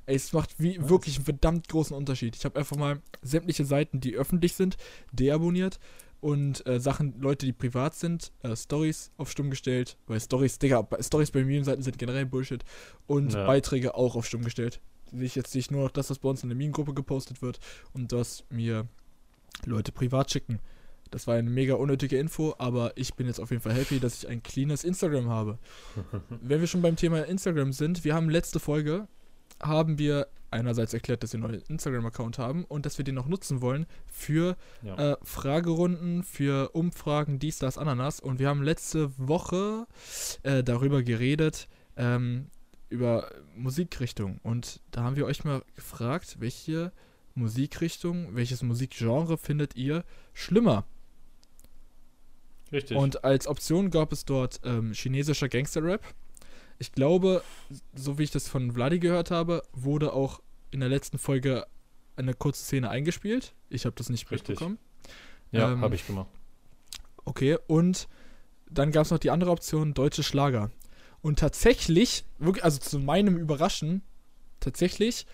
Es 0.05 0.33
macht 0.33 0.61
wie 0.61 0.79
wirklich 0.89 1.17
einen 1.17 1.25
verdammt 1.25 1.69
großen 1.69 1.97
Unterschied. 1.97 2.37
Ich 2.37 2.45
habe 2.45 2.59
einfach 2.59 2.77
mal 2.77 3.01
sämtliche 3.23 3.65
Seiten, 3.65 3.99
die 4.01 4.15
öffentlich 4.15 4.53
sind, 4.55 4.77
deabonniert 5.11 5.81
und 6.21 6.65
äh, 6.67 6.79
Sachen, 6.79 7.19
Leute, 7.21 7.45
die 7.47 7.53
privat 7.53 7.95
sind, 7.95 8.31
äh, 8.43 8.55
Stories 8.55 9.11
auf 9.17 9.31
stumm 9.31 9.51
gestellt, 9.51 9.97
weil 10.07 10.21
Stories, 10.21 10.59
Digga, 10.59 10.83
bei- 10.83 11.03
Stories 11.03 11.31
bei 11.31 11.43
Meme-Seiten 11.45 11.83
sind 11.83 11.99
generell 11.99 12.27
Bullshit 12.27 12.65
und 13.07 13.33
Ja. 13.33 13.47
Beiträge 13.47 13.95
auch 13.97 14.15
auf 14.17 14.27
stumm 14.27 14.45
gestellt. 14.45 14.81
Sehe 15.11 15.25
ich 15.25 15.35
jetzt 15.35 15.55
nicht 15.55 15.71
nur 15.71 15.85
noch 15.85 15.91
das, 15.91 16.11
was 16.11 16.19
bei 16.19 16.29
uns 16.29 16.43
in 16.43 16.51
der 16.51 16.57
Meme-Gruppe 16.57 16.95
gepostet 16.95 17.43
wird 17.43 17.59
und 17.93 18.13
das 18.13 18.45
mir 18.51 18.87
Leute 19.65 19.93
privat 19.93 20.31
schicken. 20.31 20.61
Das 21.11 21.27
war 21.27 21.35
eine 21.37 21.49
mega 21.51 21.75
unnötige 21.75 22.19
Info, 22.19 22.55
aber 22.59 22.93
ich 22.97 23.15
bin 23.15 23.27
jetzt 23.27 23.41
auf 23.41 23.51
jeden 23.51 23.63
Fall 23.63 23.75
happy, 23.75 24.01
dass 24.01 24.23
ich 24.23 24.29
ein 24.29 24.43
cleanes 24.43 24.85
Instagram 24.85 25.29
habe. 25.29 25.59
Wenn 26.29 26.61
wir 26.61 26.67
schon 26.67 26.83
beim 26.83 26.97
Thema 26.97 27.23
Instagram 27.27 27.73
sind, 27.73 28.05
wir 28.05 28.15
haben 28.15 28.29
letzte 28.31 28.61
Folge, 28.61 29.09
haben 29.63 29.99
wir 29.99 30.29
einerseits 30.51 30.95
erklärt, 30.95 31.23
dass 31.23 31.33
wir 31.33 31.39
einen 31.43 31.51
neuen 31.53 31.63
Instagram-Account 31.69 32.39
haben 32.39 32.65
und 32.65 32.87
dass 32.87 32.99
wir 32.99 33.05
den 33.05 33.15
noch 33.17 33.27
nutzen 33.27 33.61
wollen 33.63 33.87
für 34.07 34.57
Ja. 34.83 35.13
äh, 35.13 35.17
Fragerunden, 35.23 36.23
für 36.23 36.71
Umfragen, 36.71 37.39
dies, 37.39 37.59
das, 37.59 37.79
Ananas. 37.79 38.21
Und 38.21 38.39
wir 38.39 38.49
haben 38.49 38.63
letzte 38.63 39.11
Woche 39.19 39.87
äh, 40.45 40.63
darüber 40.63 41.03
geredet, 41.03 41.69
ähm, 41.97 42.47
über 42.89 43.29
Musikrichtung. 43.57 44.39
Und 44.43 44.81
da 44.93 45.03
haben 45.03 45.17
wir 45.17 45.27
euch 45.27 45.45
mal 45.45 45.63
gefragt, 45.75 46.37
welche 46.39 46.93
Musikrichtung, 47.35 48.35
welches 48.35 48.63
Musikgenre 48.63 49.37
findet 49.37 49.77
ihr 49.77 50.05
schlimmer? 50.33 50.85
Richtig. 52.73 52.97
Und 52.97 53.25
als 53.25 53.47
Option 53.47 53.91
gab 53.91 54.13
es 54.13 54.25
dort 54.25 54.61
ähm, 54.65 54.93
chinesischer 54.93 55.49
Gangster-Rap. 55.49 56.03
Ich 56.79 56.93
glaube, 56.93 57.43
so 57.95 58.19
wie 58.19 58.25
ich 58.25 58.31
das 58.31 58.49
von 58.49 58.73
Vladi 58.73 58.99
gehört 58.99 59.31
habe, 59.31 59.63
wurde 59.73 60.13
auch 60.13 60.41
in 60.71 60.81
der 60.81 60.89
letzten 60.89 61.19
Folge 61.19 61.67
eine 62.17 62.35
kurze 62.35 62.65
Szene 62.65 62.91
eingespielt. 62.91 63.55
Ich 63.69 63.85
habe 63.87 63.95
das 63.97 64.09
nicht 64.09 64.31
Richtig. 64.31 64.51
mitbekommen. 64.51 64.79
ja, 65.53 65.73
ähm, 65.73 65.81
habe 65.81 65.95
ich 65.95 66.07
gemacht. 66.07 66.29
Okay, 67.25 67.59
und 67.67 68.09
dann 68.69 68.93
gab 68.93 69.05
es 69.05 69.11
noch 69.11 69.19
die 69.19 69.31
andere 69.31 69.51
Option, 69.51 69.95
deutsche 69.95 70.23
Schlager. 70.23 70.71
Und 71.23 71.39
tatsächlich, 71.39 72.25
wirklich, 72.39 72.65
also 72.65 72.79
zu 72.79 72.99
meinem 72.99 73.37
Überraschen, 73.37 74.03
tatsächlich 74.61 75.27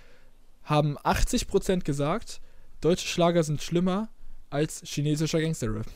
haben 0.65 0.97
80% 0.99 1.81
gesagt, 1.83 2.41
deutsche 2.81 3.07
Schlager 3.07 3.43
sind 3.43 3.63
schlimmer 3.63 4.09
als 4.51 4.83
chinesischer 4.85 5.41
Gangster-Rap. 5.41 5.87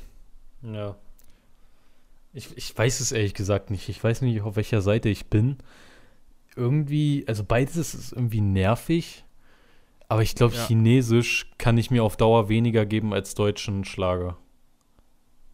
Ja. 0.63 0.97
Ich, 2.37 2.55
ich 2.57 2.77
weiß 2.77 3.01
es 3.01 3.13
ehrlich 3.13 3.33
gesagt 3.33 3.71
nicht. 3.71 3.89
Ich 3.89 4.05
weiß 4.05 4.21
nicht, 4.21 4.43
auf 4.43 4.57
welcher 4.57 4.83
Seite 4.83 5.09
ich 5.09 5.27
bin. 5.27 5.57
Irgendwie, 6.55 7.25
also 7.27 7.43
beides 7.43 7.77
ist 7.77 8.13
irgendwie 8.13 8.43
nervig. 8.43 9.25
Aber 10.09 10.23
ich 10.23 10.35
glaube, 10.35 10.55
Ja. 10.55 10.67
Chinesisch 10.67 11.51
kann 11.57 11.79
ich 11.79 11.91
mir 11.91 12.05
auf 12.05 12.17
Dauer 12.19 12.49
weniger 12.51 12.85
geben 12.85 13.15
als 13.15 13.35
deutschen 13.35 13.85
Schlager. 13.85 14.37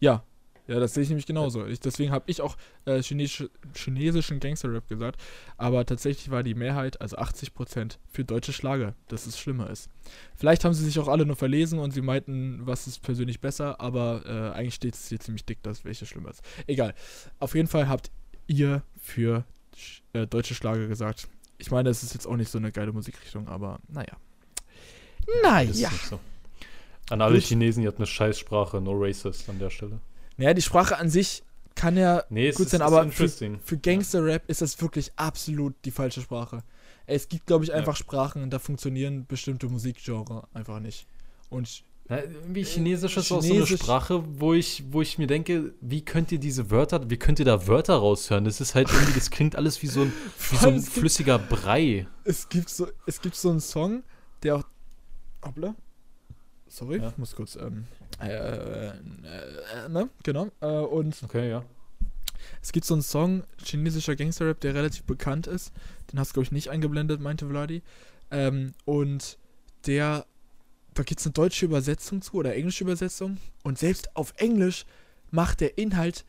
Ja, 0.01 0.25
Ja, 0.73 0.81
das 0.81 0.95
sehe 0.95 1.03
ich 1.03 1.11
nämlich 1.11 1.27
genauso. 1.27 1.67
Ich, 1.67 1.81
deswegen 1.81 2.13
habe 2.13 2.25
ich 2.29 2.41
auch 2.41 2.57
äh, 2.87 3.03
chinesische, 3.03 3.51
chinesischen 3.77 4.41
Gangster-Rap 4.41 4.89
gesagt. 4.89 5.21
Aber 5.59 5.85
tatsächlich 5.85 6.31
war 6.31 6.43
die 6.43 6.55
Mehrheit, 6.55 6.99
also 6.99 7.19
80%, 7.19 7.99
für 8.11 8.25
deutsche 8.25 8.55
Schlager, 8.55 8.95
dass 9.09 9.27
es 9.27 9.39
schlimmer 9.39 9.69
ist. 9.69 9.91
Vielleicht 10.35 10.65
haben 10.65 10.73
sie 10.73 10.87
sich 10.87 10.99
auch 10.99 11.09
alle 11.09 11.27
nur 11.27 11.37
verlesen 11.37 11.79
und 11.79 11.91
sie 11.91 12.01
meinten, 12.01 12.61
was 12.65 12.87
ist 12.87 13.03
persönlich 13.03 13.41
besser, 13.41 13.83
aber 13.83 14.23
äh, 14.25 14.57
eigentlich 14.57 14.77
steht 14.77 14.95
es 14.95 15.09
hier 15.11 15.21
ziemlich 15.21 15.45
dick, 15.45 15.63
dass 15.63 15.85
welche 15.85 16.07
schlimmer 16.07 16.31
ist. 16.31 16.41
Egal. 16.67 16.95
Auf 17.39 17.55
jeden 17.55 17.69
Fall 17.69 17.87
habt 17.87 18.11
ihr 18.47 18.83
für 18.99 19.45
äh, 20.15 20.27
deutsche 20.27 20.55
Schlager 20.55 20.89
gesagt. 20.89 21.29
Ich 21.59 21.71
meine, 21.71 21.91
es 21.91 22.03
ist 22.03 22.15
jetzt 22.15 22.27
auch 22.27 22.37
nicht 22.37 22.51
so 22.51 22.57
eine 22.57 22.73
geile 22.73 22.93
Musikrichtung, 22.93 23.47
aber 23.47 23.79
naja. 23.89 24.17
Naja. 25.43 25.91
So. 26.09 26.19
An 27.11 27.21
alle 27.21 27.35
Gut. 27.35 27.45
Chinesen, 27.45 27.83
ihr 27.83 27.89
habt 27.91 27.99
eine 27.99 28.07
Scheißsprache, 28.07 28.81
no 28.81 28.93
racist 28.95 29.51
an 29.51 29.59
der 29.59 29.69
Stelle. 29.69 30.01
Naja, 30.43 30.55
die 30.55 30.63
Sprache 30.63 30.99
an 30.99 31.09
sich 31.09 31.45
kann 31.77 31.97
ja 31.97 32.25
nee, 32.29 32.51
gut 32.51 32.69
sein, 32.69 32.83
aber 32.83 33.09
für, 33.13 33.29
für 33.29 33.79
Gangster-Rap 33.79 34.43
ist 34.49 34.61
das 34.61 34.81
wirklich 34.83 35.13
absolut 35.15 35.73
die 35.85 35.93
falsche 35.93 36.21
Sprache. 36.21 36.65
Es 37.07 37.29
gibt, 37.29 37.47
glaube 37.47 37.65
ich, 37.65 37.73
einfach 37.73 37.93
ja. 37.93 37.99
Sprachen, 37.99 38.51
da 38.51 38.59
funktionieren 38.59 39.25
bestimmte 39.25 39.69
Musikgenre 39.69 40.49
einfach 40.53 40.81
nicht. 40.81 41.07
Und 41.49 41.85
ja, 42.11 42.17
irgendwie 42.17 42.65
Chinesisch 42.65 43.17
ist 43.17 43.29
Chinesisch. 43.29 43.53
auch 43.53 43.67
so 43.67 43.67
eine 43.67 43.79
Sprache, 43.79 44.25
wo 44.41 44.53
ich, 44.53 44.83
wo 44.91 45.01
ich 45.01 45.17
mir 45.17 45.29
denke, 45.29 45.75
wie 45.81 46.05
könnt 46.05 46.33
ihr 46.33 46.41
diese 46.41 46.73
Wörter, 46.73 47.09
wie 47.09 47.19
könnt 47.19 47.39
ihr 47.39 47.45
da 47.45 47.69
Wörter 47.69 47.95
raushören? 47.95 48.45
Das 48.45 48.61
ist 48.61 48.75
halt 48.75 48.89
irgendwie, 48.93 49.13
das 49.13 49.31
klingt 49.31 49.55
alles 49.55 49.81
wie 49.83 49.87
so 49.87 50.01
ein, 50.01 50.13
wie 50.51 50.57
so 50.57 50.67
ein 50.67 50.81
flüssiger 50.83 51.39
Brei. 51.39 52.09
Es 52.25 52.49
gibt 52.49 52.69
so, 52.69 52.89
es 53.07 53.21
gibt 53.21 53.37
so 53.37 53.51
einen 53.51 53.61
Song, 53.61 54.03
der 54.43 54.57
auch. 54.57 54.65
Hoppla. 55.45 55.77
Sorry, 56.73 57.01
ja. 57.01 57.13
muss 57.17 57.37
kurz. 57.37 57.57
Ähm, 57.57 57.85
äh, 58.21 58.29
äh, 58.29 58.89
äh, 58.89 59.89
ne? 59.89 60.09
Genau. 60.23 60.49
Äh, 60.61 60.67
und. 60.67 61.23
Okay, 61.23 61.51
ja. 61.51 61.65
Es 62.61 62.73
gibt 62.73 62.87
so 62.87 62.95
einen 62.95 63.03
Song, 63.03 63.45
chinesischer 63.63 64.17
Gangster-Rap, 64.17 64.61
der 64.61 64.75
relativ 64.75 65.05
bekannt 65.05 65.47
ist. 65.47 65.73
Den 66.11 66.19
hast 66.19 66.31
du, 66.31 66.35
glaube 66.35 66.45
ich, 66.45 66.53
nicht 66.53 66.71
eingeblendet, 66.71 67.21
meinte 67.21 67.47
Vladi. 67.47 67.83
Ähm, 68.31 68.73
und 68.85 69.39
der 69.87 70.25
da 70.95 71.03
gibt 71.03 71.21
es 71.21 71.27
eine 71.27 71.33
deutsche 71.33 71.65
Übersetzung 71.65 72.21
zu 72.23 72.35
oder 72.35 72.55
englische 72.55 72.85
Übersetzung. 72.85 73.39
Und 73.63 73.79
selbst 73.79 74.15
auf 74.17 74.35
Englisch 74.37 74.85
macht 75.31 75.61
der 75.61 75.79
Inhalt 75.79 76.25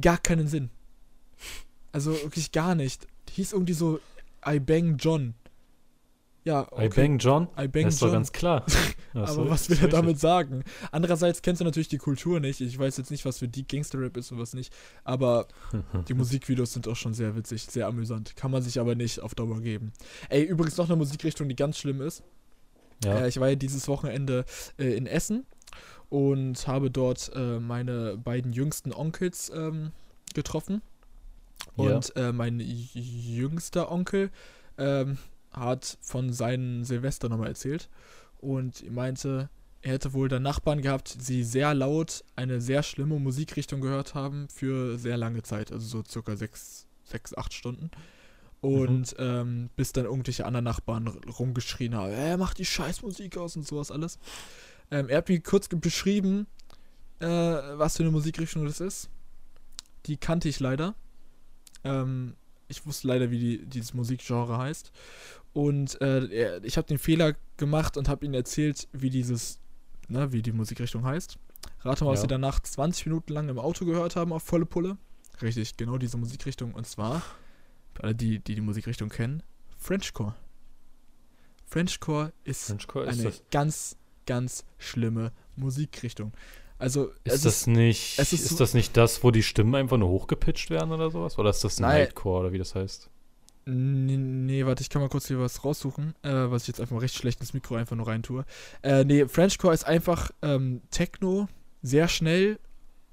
gar 0.00 0.18
keinen 0.18 0.48
Sinn. 0.48 0.70
Also 1.92 2.12
wirklich 2.12 2.52
gar 2.52 2.74
nicht. 2.74 3.06
Hieß 3.30 3.52
irgendwie 3.52 3.74
so 3.74 4.00
I 4.46 4.60
Bang 4.60 4.96
John. 4.98 5.34
Ja, 6.48 6.66
okay. 6.70 6.86
I 6.86 6.88
Bang 6.88 7.18
John? 7.18 7.48
I 7.60 7.68
Bang 7.68 7.84
das 7.84 7.94
ist 7.94 8.00
John. 8.00 8.08
doch 8.08 8.14
ganz 8.14 8.32
klar. 8.32 8.64
Aber 9.12 9.50
was 9.50 9.68
will 9.68 9.76
er 9.82 9.88
damit 9.88 10.18
sagen? 10.18 10.64
Andererseits 10.90 11.42
kennst 11.42 11.60
du 11.60 11.64
natürlich 11.66 11.88
die 11.88 11.98
Kultur 11.98 12.40
nicht. 12.40 12.62
Ich 12.62 12.78
weiß 12.78 12.96
jetzt 12.96 13.10
nicht, 13.10 13.26
was 13.26 13.40
für 13.40 13.48
die 13.48 13.68
Gangster-Rap 13.68 14.16
ist 14.16 14.32
und 14.32 14.38
was 14.38 14.54
nicht. 14.54 14.72
Aber 15.04 15.46
die 16.08 16.14
Musikvideos 16.14 16.72
sind 16.72 16.88
auch 16.88 16.96
schon 16.96 17.12
sehr 17.12 17.36
witzig, 17.36 17.66
sehr 17.66 17.86
amüsant. 17.86 18.34
Kann 18.34 18.50
man 18.50 18.62
sich 18.62 18.80
aber 18.80 18.94
nicht 18.94 19.20
auf 19.20 19.34
Dauer 19.34 19.60
geben. 19.60 19.92
Ey, 20.30 20.42
übrigens 20.42 20.78
noch 20.78 20.86
eine 20.86 20.96
Musikrichtung, 20.96 21.50
die 21.50 21.56
ganz 21.56 21.76
schlimm 21.76 22.00
ist. 22.00 22.22
Ja. 23.04 23.18
Äh, 23.18 23.28
ich 23.28 23.38
war 23.38 23.50
ja 23.50 23.54
dieses 23.54 23.86
Wochenende 23.86 24.46
äh, 24.78 24.96
in 24.96 25.06
Essen 25.06 25.44
und 26.08 26.66
habe 26.66 26.90
dort 26.90 27.30
äh, 27.34 27.60
meine 27.60 28.16
beiden 28.16 28.54
jüngsten 28.54 28.94
Onkels 28.94 29.52
ähm, 29.54 29.92
getroffen. 30.32 30.80
Und 31.76 32.14
ja. 32.16 32.30
Äh, 32.30 32.32
mein 32.32 32.58
jüngster 32.58 33.92
Onkel 33.92 34.30
ähm, 34.78 35.18
hat 35.50 35.98
von 36.00 36.32
seinen 36.32 36.84
Silvester 36.84 37.28
nochmal 37.28 37.48
erzählt 37.48 37.88
und 38.38 38.88
meinte, 38.90 39.50
er 39.82 39.92
hätte 39.92 40.12
wohl 40.12 40.28
da 40.28 40.40
Nachbarn 40.40 40.82
gehabt, 40.82 41.28
die 41.28 41.44
sehr 41.44 41.74
laut 41.74 42.24
eine 42.36 42.60
sehr 42.60 42.82
schlimme 42.82 43.18
Musikrichtung 43.18 43.80
gehört 43.80 44.14
haben 44.14 44.48
für 44.48 44.98
sehr 44.98 45.16
lange 45.16 45.42
Zeit, 45.42 45.72
also 45.72 45.86
so 45.86 46.04
circa 46.04 46.36
sechs, 46.36 46.86
sechs 47.04 47.34
acht 47.34 47.54
Stunden. 47.54 47.90
Und 48.60 49.16
mhm. 49.18 49.24
ähm, 49.24 49.70
bis 49.76 49.92
dann 49.92 50.04
irgendwelche 50.04 50.44
anderen 50.44 50.64
Nachbarn 50.64 51.06
rumgeschrien 51.06 51.94
haben, 51.94 52.12
er 52.12 52.36
macht 52.36 52.58
die 52.58 52.64
Scheißmusik 52.64 53.36
aus 53.36 53.54
und 53.54 53.66
sowas 53.66 53.92
alles. 53.92 54.18
Ähm, 54.90 55.08
er 55.08 55.18
hat 55.18 55.28
mir 55.28 55.40
kurz 55.40 55.68
beschrieben, 55.68 56.48
äh, 57.20 57.26
was 57.26 57.96
für 57.96 58.02
eine 58.02 58.10
Musikrichtung 58.10 58.64
das 58.64 58.80
ist. 58.80 59.10
Die 60.06 60.16
kannte 60.16 60.48
ich 60.48 60.58
leider. 60.58 60.94
Ähm, 61.84 62.34
ich 62.68 62.86
wusste 62.86 63.08
leider, 63.08 63.30
wie 63.30 63.38
die, 63.38 63.66
dieses 63.66 63.94
Musikgenre 63.94 64.58
heißt. 64.58 64.92
Und 65.52 66.00
äh, 66.00 66.58
ich 66.60 66.76
habe 66.76 66.86
den 66.86 66.98
Fehler 66.98 67.34
gemacht 67.56 67.96
und 67.96 68.08
habe 68.08 68.24
ihm 68.24 68.34
erzählt, 68.34 68.88
wie 68.92 69.10
dieses, 69.10 69.60
ne, 70.08 70.32
wie 70.32 70.42
die 70.42 70.52
Musikrichtung 70.52 71.04
heißt. 71.04 71.38
Rate 71.80 72.04
mal, 72.04 72.10
ja. 72.10 72.14
was 72.14 72.20
sie 72.20 72.26
danach 72.26 72.60
20 72.60 73.06
Minuten 73.06 73.32
lang 73.32 73.48
im 73.48 73.58
Auto 73.58 73.84
gehört 73.84 74.16
haben 74.16 74.32
auf 74.32 74.42
volle 74.42 74.66
Pulle. 74.66 74.96
Richtig, 75.40 75.76
genau 75.76 75.98
diese 75.98 76.16
Musikrichtung. 76.16 76.74
Und 76.74 76.86
zwar 76.86 77.22
alle 78.00 78.14
die, 78.14 78.38
die 78.38 78.54
die 78.54 78.60
Musikrichtung 78.60 79.08
kennen, 79.08 79.42
Frenchcore. 79.76 80.34
Frenchcore 81.66 82.32
ist 82.44 82.66
Frenchcore 82.66 83.06
ist 83.06 83.20
eine 83.20 83.32
ganz, 83.50 83.96
ganz 84.26 84.64
schlimme 84.78 85.32
Musikrichtung. 85.56 86.32
Also 86.78 87.10
ist 87.24 87.44
das 87.44 87.62
ist, 87.62 87.66
nicht 87.66 88.18
ist, 88.18 88.32
ist, 88.32 88.60
das 88.60 88.72
nicht 88.72 88.96
das, 88.96 89.24
wo 89.24 89.30
die 89.30 89.42
Stimmen 89.42 89.74
einfach 89.74 89.96
nur 89.96 90.08
hochgepitcht 90.08 90.70
werden 90.70 90.92
oder 90.92 91.10
sowas? 91.10 91.38
Oder 91.38 91.50
ist 91.50 91.64
das 91.64 91.80
Nightcore 91.80 92.40
oder 92.40 92.52
wie 92.52 92.58
das 92.58 92.74
heißt? 92.74 93.10
Nee, 93.70 94.16
nee, 94.16 94.64
warte, 94.64 94.80
ich 94.80 94.88
kann 94.88 95.02
mal 95.02 95.08
kurz 95.08 95.26
hier 95.26 95.38
was 95.40 95.62
raussuchen, 95.64 96.14
äh, 96.22 96.30
was 96.30 96.62
ich 96.62 96.68
jetzt 96.68 96.80
einfach 96.80 96.94
mal 96.94 97.00
recht 97.00 97.14
schlecht 97.14 97.40
ins 97.40 97.52
Mikro 97.52 97.74
einfach 97.74 97.96
nur 97.96 98.08
rein 98.08 98.22
tue. 98.22 98.44
Äh, 98.82 99.04
nee, 99.04 99.26
Frenchcore 99.26 99.74
ist 99.74 99.86
einfach 99.86 100.30
ähm, 100.40 100.80
Techno, 100.90 101.48
sehr 101.82 102.08
schnell 102.08 102.58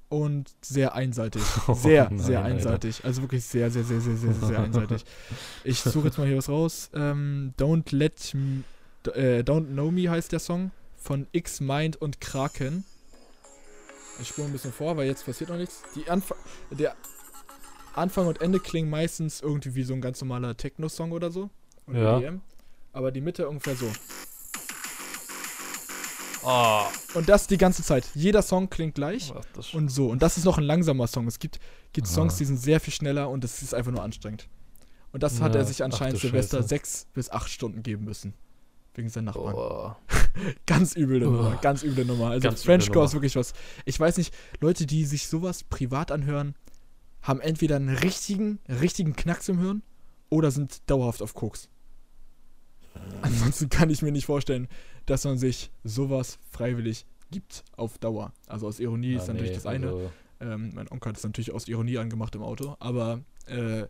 und 0.08 0.54
sehr 0.62 0.94
einseitig. 0.94 1.42
Sehr, 1.74 2.08
oh 2.10 2.14
nein, 2.14 2.24
sehr 2.24 2.44
einseitig. 2.44 2.96
Alter. 2.96 3.08
Also 3.08 3.22
wirklich 3.22 3.44
sehr, 3.44 3.70
sehr, 3.70 3.82
sehr, 3.82 4.00
sehr, 4.00 4.16
sehr, 4.16 4.32
sehr 4.34 4.58
einseitig. 4.60 5.04
Ich 5.64 5.80
suche 5.80 6.06
jetzt 6.06 6.18
mal 6.18 6.26
hier 6.26 6.36
was 6.36 6.48
raus. 6.48 6.90
Ähm, 6.94 7.54
Don't 7.58 7.94
Let 7.94 8.32
Me, 8.34 8.62
äh, 9.14 9.40
Don't 9.40 9.66
Know 9.66 9.90
Me 9.90 10.08
heißt 10.08 10.30
der 10.30 10.38
Song 10.38 10.70
von 10.96 11.26
X-Mind 11.32 11.96
und 11.96 12.20
Kraken. 12.20 12.84
Ich 14.20 14.28
spule 14.28 14.48
ein 14.48 14.52
bisschen 14.52 14.72
vor, 14.72 14.96
weil 14.96 15.06
jetzt 15.06 15.24
passiert 15.24 15.50
noch 15.50 15.56
nichts. 15.56 15.82
Die 15.94 16.08
Anf 16.08 16.32
der 16.70 16.96
Anfang 17.94 18.26
und 18.26 18.40
Ende 18.40 18.60
klingen 18.60 18.90
meistens 18.90 19.40
irgendwie 19.40 19.74
wie 19.74 19.82
so 19.82 19.94
ein 19.94 20.00
ganz 20.00 20.20
normaler 20.20 20.56
Techno-Song 20.56 21.12
oder 21.12 21.30
so. 21.30 21.50
Oder 21.86 22.00
ja. 22.00 22.18
EDM. 22.18 22.40
Aber 22.92 23.10
die 23.10 23.20
Mitte 23.20 23.48
ungefähr 23.48 23.76
so. 23.76 23.90
Oh. 26.42 26.82
Und 27.14 27.28
das 27.28 27.46
die 27.46 27.58
ganze 27.58 27.82
Zeit. 27.82 28.08
Jeder 28.14 28.40
Song 28.40 28.70
klingt 28.70 28.94
gleich 28.94 29.32
Ach, 29.34 29.74
und 29.74 29.88
so. 29.88 30.08
Und 30.08 30.22
das 30.22 30.36
ist 30.36 30.44
noch 30.44 30.58
ein 30.58 30.64
langsamer 30.64 31.06
Song. 31.08 31.26
Es 31.26 31.38
gibt, 31.38 31.58
gibt 31.92 32.06
Songs, 32.06 32.36
die 32.36 32.44
sind 32.44 32.58
sehr 32.58 32.80
viel 32.80 32.92
schneller 32.92 33.28
und 33.30 33.42
es 33.44 33.62
ist 33.62 33.74
einfach 33.74 33.90
nur 33.90 34.02
anstrengend. 34.02 34.48
Und 35.12 35.22
das 35.22 35.40
hat 35.40 35.54
ja. 35.54 35.60
er 35.60 35.66
sich 35.66 35.82
anscheinend 35.82 36.18
Ach, 36.18 36.22
Silvester 36.22 36.58
Scheiße. 36.58 36.68
sechs 36.68 37.06
bis 37.14 37.30
acht 37.30 37.50
Stunden 37.50 37.82
geben 37.82 38.04
müssen. 38.04 38.34
Wegen 38.96 39.10
seinen 39.10 39.26
Nachbarn. 39.26 39.54
Oh. 39.54 39.94
ganz 40.66 40.96
üble 40.96 41.20
Nummer, 41.20 41.52
oh. 41.54 41.60
ganz 41.60 41.82
üble 41.82 42.06
Nummer. 42.06 42.30
Also 42.30 42.50
Frenchcore 42.50 43.04
ist 43.04 43.12
wirklich 43.12 43.36
was. 43.36 43.52
Ich 43.84 44.00
weiß 44.00 44.16
nicht, 44.16 44.34
Leute, 44.60 44.86
die 44.86 45.04
sich 45.04 45.28
sowas 45.28 45.64
privat 45.64 46.10
anhören, 46.10 46.54
haben 47.20 47.40
entweder 47.40 47.76
einen 47.76 47.90
richtigen, 47.90 48.58
richtigen 48.68 49.14
Knacks 49.14 49.50
im 49.50 49.58
Hirn 49.58 49.82
oder 50.30 50.50
sind 50.50 50.80
dauerhaft 50.88 51.20
auf 51.20 51.34
Koks. 51.34 51.68
Ansonsten 53.20 53.68
kann 53.68 53.90
ich 53.90 54.00
mir 54.00 54.12
nicht 54.12 54.26
vorstellen, 54.26 54.68
dass 55.04 55.24
man 55.24 55.36
sich 55.36 55.70
sowas 55.84 56.38
freiwillig 56.50 57.04
gibt 57.30 57.64
auf 57.76 57.98
Dauer. 57.98 58.32
Also 58.46 58.66
aus 58.66 58.80
Ironie 58.80 59.16
ah, 59.16 59.20
ist 59.20 59.28
natürlich 59.28 59.50
nee, 59.50 59.56
das 59.56 59.66
eine. 59.66 59.86
Also 59.88 60.10
ähm, 60.40 60.72
mein 60.74 60.90
Onkel 60.90 61.10
hat 61.10 61.18
es 61.18 61.24
natürlich 61.24 61.52
aus 61.52 61.68
Ironie 61.68 61.98
angemacht 61.98 62.34
im 62.34 62.42
Auto, 62.42 62.76
aber 62.78 63.20
äh, 63.46 63.84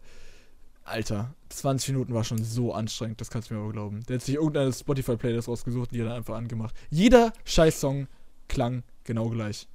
Alter, 0.86 1.34
20 1.48 1.94
Minuten 1.94 2.14
war 2.14 2.22
schon 2.22 2.42
so 2.44 2.72
anstrengend, 2.72 3.20
das 3.20 3.28
kannst 3.28 3.50
du 3.50 3.54
mir 3.54 3.60
aber 3.60 3.72
glauben. 3.72 4.04
Der 4.08 4.16
hat 4.16 4.22
sich 4.22 4.36
irgendeine 4.36 4.72
Spotify-Playlist 4.72 5.48
rausgesucht 5.48 5.90
und 5.90 5.96
die 5.96 6.02
hat 6.02 6.08
er 6.08 6.14
einfach 6.14 6.36
angemacht. 6.36 6.74
Jeder 6.90 7.32
Scheiß-Song 7.44 8.06
klang 8.48 8.84
genau 9.04 9.28
gleich. 9.28 9.66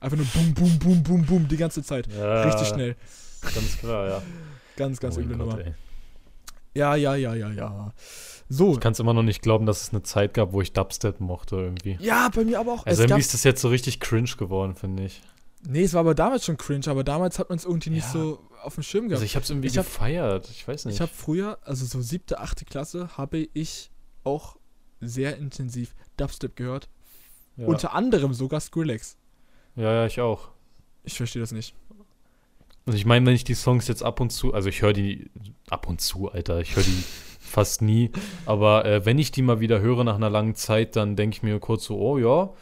Einfach 0.00 0.18
nur 0.18 0.26
boom, 0.26 0.54
boom, 0.54 0.78
boom, 0.78 1.02
boom, 1.02 1.26
boom, 1.26 1.48
die 1.48 1.56
ganze 1.56 1.82
Zeit. 1.82 2.08
Ja, 2.12 2.42
Richtig 2.42 2.68
schnell. 2.68 2.96
Ganz 3.42 3.78
klar, 3.78 4.08
ja. 4.08 4.22
ganz, 4.76 5.00
ganz 5.00 5.16
oh 5.16 5.20
üble 5.20 5.36
Nummer. 5.36 5.58
Ja, 6.74 6.94
ja, 6.94 7.14
ja, 7.14 7.34
ja, 7.34 7.50
ja. 7.50 7.92
So. 8.48 8.72
Ich 8.72 8.80
kann 8.80 8.92
es 8.92 9.00
immer 9.00 9.14
noch 9.14 9.22
nicht 9.22 9.42
glauben, 9.42 9.64
dass 9.64 9.82
es 9.82 9.90
eine 9.90 10.02
Zeit 10.02 10.34
gab, 10.34 10.52
wo 10.52 10.60
ich 10.60 10.72
Dubstep 10.72 11.20
mochte 11.20 11.56
irgendwie. 11.56 11.96
Ja, 12.00 12.28
bei 12.34 12.44
mir 12.44 12.60
aber 12.60 12.72
auch. 12.72 12.86
Also 12.86 13.02
irgendwie 13.02 13.20
ist 13.20 13.32
das 13.32 13.44
jetzt 13.44 13.62
so 13.62 13.68
richtig 13.68 14.00
cringe 14.00 14.30
geworden, 14.36 14.74
finde 14.74 15.04
ich. 15.04 15.22
Nee, 15.66 15.84
es 15.84 15.94
war 15.94 16.00
aber 16.00 16.14
damals 16.14 16.44
schon 16.44 16.56
cringe, 16.56 16.86
aber 16.86 17.04
damals 17.04 17.38
hat 17.38 17.48
man 17.48 17.58
es 17.58 17.64
irgendwie 17.64 17.90
ja. 17.90 17.96
nicht 17.96 18.08
so 18.08 18.40
auf 18.62 18.74
dem 18.74 18.82
Schirm 18.82 19.08
gehabt. 19.08 19.22
Also 19.22 19.24
ich 19.24 19.34
habe 19.36 19.44
es 19.44 19.50
irgendwie 19.50 19.68
ich 19.68 19.78
hab, 19.78 19.86
gefeiert, 19.86 20.48
ich 20.50 20.66
weiß 20.66 20.86
nicht. 20.86 20.94
Ich 20.94 21.00
habe 21.00 21.12
früher, 21.14 21.58
also 21.62 21.84
so 21.84 22.00
siebte, 22.00 22.40
achte 22.40 22.64
Klasse, 22.64 23.16
habe 23.16 23.48
ich 23.52 23.90
auch 24.24 24.56
sehr 25.00 25.36
intensiv 25.36 25.94
Dubstep 26.16 26.56
gehört. 26.56 26.88
Ja. 27.56 27.66
Unter 27.66 27.94
anderem 27.94 28.34
sogar 28.34 28.60
Skrillex. 28.60 29.16
Ja, 29.76 29.92
ja, 29.92 30.06
ich 30.06 30.20
auch. 30.20 30.48
Ich 31.04 31.16
verstehe 31.16 31.40
das 31.40 31.52
nicht. 31.52 31.74
Also 32.86 32.96
ich 32.96 33.06
meine, 33.06 33.26
wenn 33.26 33.34
ich 33.34 33.44
die 33.44 33.54
Songs 33.54 33.88
jetzt 33.88 34.02
ab 34.02 34.20
und 34.20 34.30
zu, 34.30 34.54
also 34.54 34.68
ich 34.68 34.82
höre 34.82 34.92
die 34.92 35.30
ab 35.68 35.88
und 35.88 36.00
zu, 36.00 36.30
Alter, 36.30 36.60
ich 36.60 36.76
höre 36.76 36.82
die 36.82 37.04
fast 37.40 37.82
nie. 37.82 38.10
Aber 38.46 38.84
äh, 38.84 39.04
wenn 39.04 39.18
ich 39.18 39.32
die 39.32 39.42
mal 39.42 39.60
wieder 39.60 39.80
höre 39.80 40.04
nach 40.04 40.16
einer 40.16 40.30
langen 40.30 40.54
Zeit, 40.54 40.96
dann 40.96 41.16
denke 41.16 41.36
ich 41.36 41.42
mir 41.42 41.58
kurz 41.60 41.84
so, 41.84 41.98
oh 41.98 42.18
ja, 42.18 42.52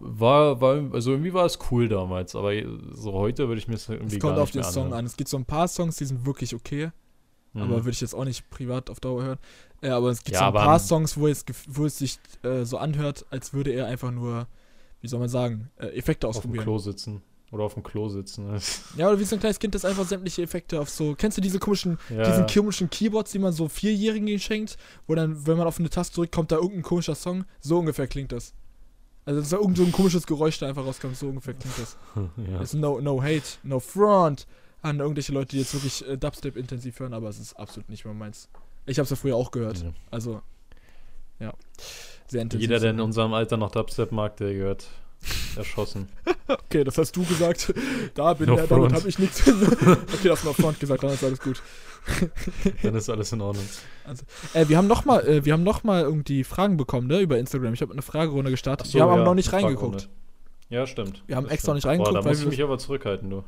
war, 0.00 0.60
war, 0.60 0.82
also 0.92 1.12
irgendwie 1.12 1.32
war 1.32 1.44
es 1.46 1.58
cool 1.70 1.88
damals, 1.88 2.34
aber 2.34 2.52
so 2.92 3.12
heute 3.12 3.46
würde 3.48 3.58
ich 3.60 3.68
mir 3.68 3.74
das 3.74 3.88
irgendwie 3.88 4.16
Es 4.16 4.20
kommt 4.20 4.34
gar 4.36 4.42
auf 4.42 4.54
nicht 4.54 4.64
den 4.66 4.72
Song 4.72 4.84
anhören. 4.86 4.98
an. 5.00 5.06
Es 5.06 5.16
gibt 5.16 5.28
so 5.28 5.36
ein 5.36 5.44
paar 5.44 5.68
Songs, 5.68 5.96
die 5.96 6.04
sind 6.06 6.26
wirklich 6.26 6.54
okay, 6.54 6.90
Mhm. 7.52 7.62
aber 7.62 7.76
würde 7.84 7.90
ich 7.90 8.00
jetzt 8.00 8.14
auch 8.14 8.24
nicht 8.24 8.48
privat 8.50 8.90
auf 8.90 9.00
Dauer 9.00 9.22
hören. 9.24 9.38
Äh, 9.82 9.88
aber 9.88 10.10
es 10.10 10.22
gibt 10.22 10.34
Ja, 10.36 10.40
so 10.40 10.44
ein 10.46 10.52
paar 10.64 10.78
Songs, 10.78 11.16
wo 11.16 11.26
es, 11.26 11.44
wo 11.68 11.84
es 11.84 11.98
sich 11.98 12.18
äh, 12.44 12.64
so 12.64 12.78
anhört, 12.78 13.26
als 13.30 13.52
würde 13.52 13.72
er 13.72 13.86
einfach 13.86 14.10
nur, 14.12 14.46
wie 15.00 15.08
soll 15.08 15.18
man 15.20 15.28
sagen, 15.28 15.68
äh, 15.76 15.86
Effekte 15.96 16.28
auf 16.28 16.34
dem 16.36 16.38
ausprobieren. 16.40 16.64
Klo 16.64 16.78
sitzen. 16.78 17.22
Oder 17.50 17.64
auf 17.64 17.74
dem 17.74 17.82
Klo 17.82 18.08
sitzen. 18.08 18.46
Ja, 18.96 19.08
oder 19.08 19.18
wie 19.18 19.24
so 19.24 19.34
ein 19.34 19.40
kleines 19.40 19.58
Kind, 19.58 19.74
das 19.74 19.84
einfach 19.84 20.06
sämtliche 20.06 20.42
Effekte 20.42 20.80
auf 20.80 20.88
so. 20.88 21.16
Kennst 21.16 21.36
du 21.38 21.42
diese 21.42 21.58
komischen, 21.58 21.98
ja, 22.08 22.22
diesen 22.22 22.46
komischen 22.46 22.88
Keyboards, 22.88 23.32
die 23.32 23.40
man 23.40 23.52
so 23.52 23.66
Vierjährigen 23.68 24.38
schenkt, 24.38 24.76
wo 25.08 25.16
dann, 25.16 25.44
wenn 25.44 25.58
man 25.58 25.66
auf 25.66 25.80
eine 25.80 25.90
Taste 25.90 26.14
drückt, 26.14 26.32
kommt 26.32 26.52
da 26.52 26.56
irgendein 26.56 26.82
komischer 26.82 27.16
Song? 27.16 27.44
So 27.58 27.80
ungefähr 27.80 28.06
klingt 28.06 28.30
das. 28.30 28.54
Also, 29.24 29.40
dass 29.40 29.50
da 29.50 29.58
irgend 29.58 29.76
so 29.76 29.84
ein 29.84 29.92
komisches 29.92 30.26
Geräusch 30.26 30.58
da 30.58 30.66
einfach 30.68 30.84
rauskommt, 30.84 31.16
so 31.16 31.28
ungefähr 31.28 31.54
klingt 31.54 31.78
das. 31.78 31.96
ja. 32.50 32.60
Es 32.60 32.74
ist 32.74 32.80
no, 32.80 33.00
no 33.00 33.22
hate, 33.22 33.58
no 33.62 33.80
front 33.80 34.46
an 34.82 34.98
irgendwelche 34.98 35.32
Leute, 35.32 35.50
die 35.50 35.58
jetzt 35.58 35.74
wirklich 35.74 36.06
äh, 36.08 36.16
Dubstep 36.16 36.56
intensiv 36.56 36.98
hören, 37.00 37.12
aber 37.12 37.28
es 37.28 37.38
ist 37.38 37.54
absolut 37.54 37.88
nicht 37.90 38.04
mehr 38.04 38.14
meins. 38.14 38.48
Ich 38.86 38.98
habe 38.98 39.04
es 39.04 39.10
ja 39.10 39.16
früher 39.16 39.36
auch 39.36 39.50
gehört. 39.50 39.82
Ja. 39.82 39.92
Also, 40.10 40.40
ja. 41.38 41.52
Sehr 42.28 42.42
intensiv. 42.42 42.68
Jeder, 42.68 42.80
der 42.80 42.90
in 42.92 43.00
unserem 43.00 43.34
Alter 43.34 43.56
noch 43.56 43.70
Dubstep 43.70 44.10
mag, 44.10 44.36
der 44.38 44.54
gehört 44.54 44.88
erschossen. 45.56 46.08
Okay, 46.50 46.82
das 46.82 46.98
hast 46.98 47.14
du 47.14 47.24
gesagt. 47.24 47.72
Da 48.14 48.34
bin 48.34 48.48
No 48.48 48.56
ja, 48.56 48.66
damit 48.66 48.92
habe 48.92 49.08
ich 49.08 49.20
nichts. 49.20 49.46
okay, 49.48 50.28
das 50.28 50.42
no 50.42 50.52
front 50.52 50.80
gesagt, 50.80 51.00
dann 51.04 51.10
ist 51.12 51.22
alles 51.22 51.38
gut. 51.40 51.62
Dann 52.82 52.94
ist 52.96 53.08
alles 53.08 53.30
in 53.32 53.40
Ordnung. 53.40 53.64
Äh, 54.54 54.66
wir 54.68 54.76
haben 54.76 54.88
nochmal 54.88 55.24
äh, 55.28 55.44
wir 55.44 55.52
haben 55.52 55.62
noch 55.62 55.84
mal 55.84 56.02
irgendwie 56.02 56.42
Fragen 56.42 56.76
bekommen, 56.76 57.06
ne, 57.06 57.20
über 57.20 57.38
Instagram. 57.38 57.72
Ich 57.74 57.82
habe 57.82 57.92
eine 57.92 58.02
Fragerunde 58.02 58.50
gestartet. 58.50 58.88
So, 58.88 58.94
wir 58.94 59.02
haben 59.02 59.10
aber 59.10 59.18
ja, 59.20 59.24
noch 59.26 59.34
nicht 59.34 59.52
reingeguckt. 59.52 60.08
Ja, 60.70 60.86
stimmt. 60.88 61.22
Wir 61.28 61.36
haben 61.36 61.44
Das 61.44 61.52
extra 61.52 61.66
stimmt. 61.72 61.76
nicht 61.76 61.86
reingeguckt, 61.86 62.14
Boah, 62.14 62.18
da 62.20 62.24
weil 62.24 62.32
muss 62.32 62.38
ich 62.38 62.44
wir- 62.46 62.50
mich 62.50 62.62
aber 62.64 62.78
zurückhalten, 62.78 63.30
du. 63.30 63.44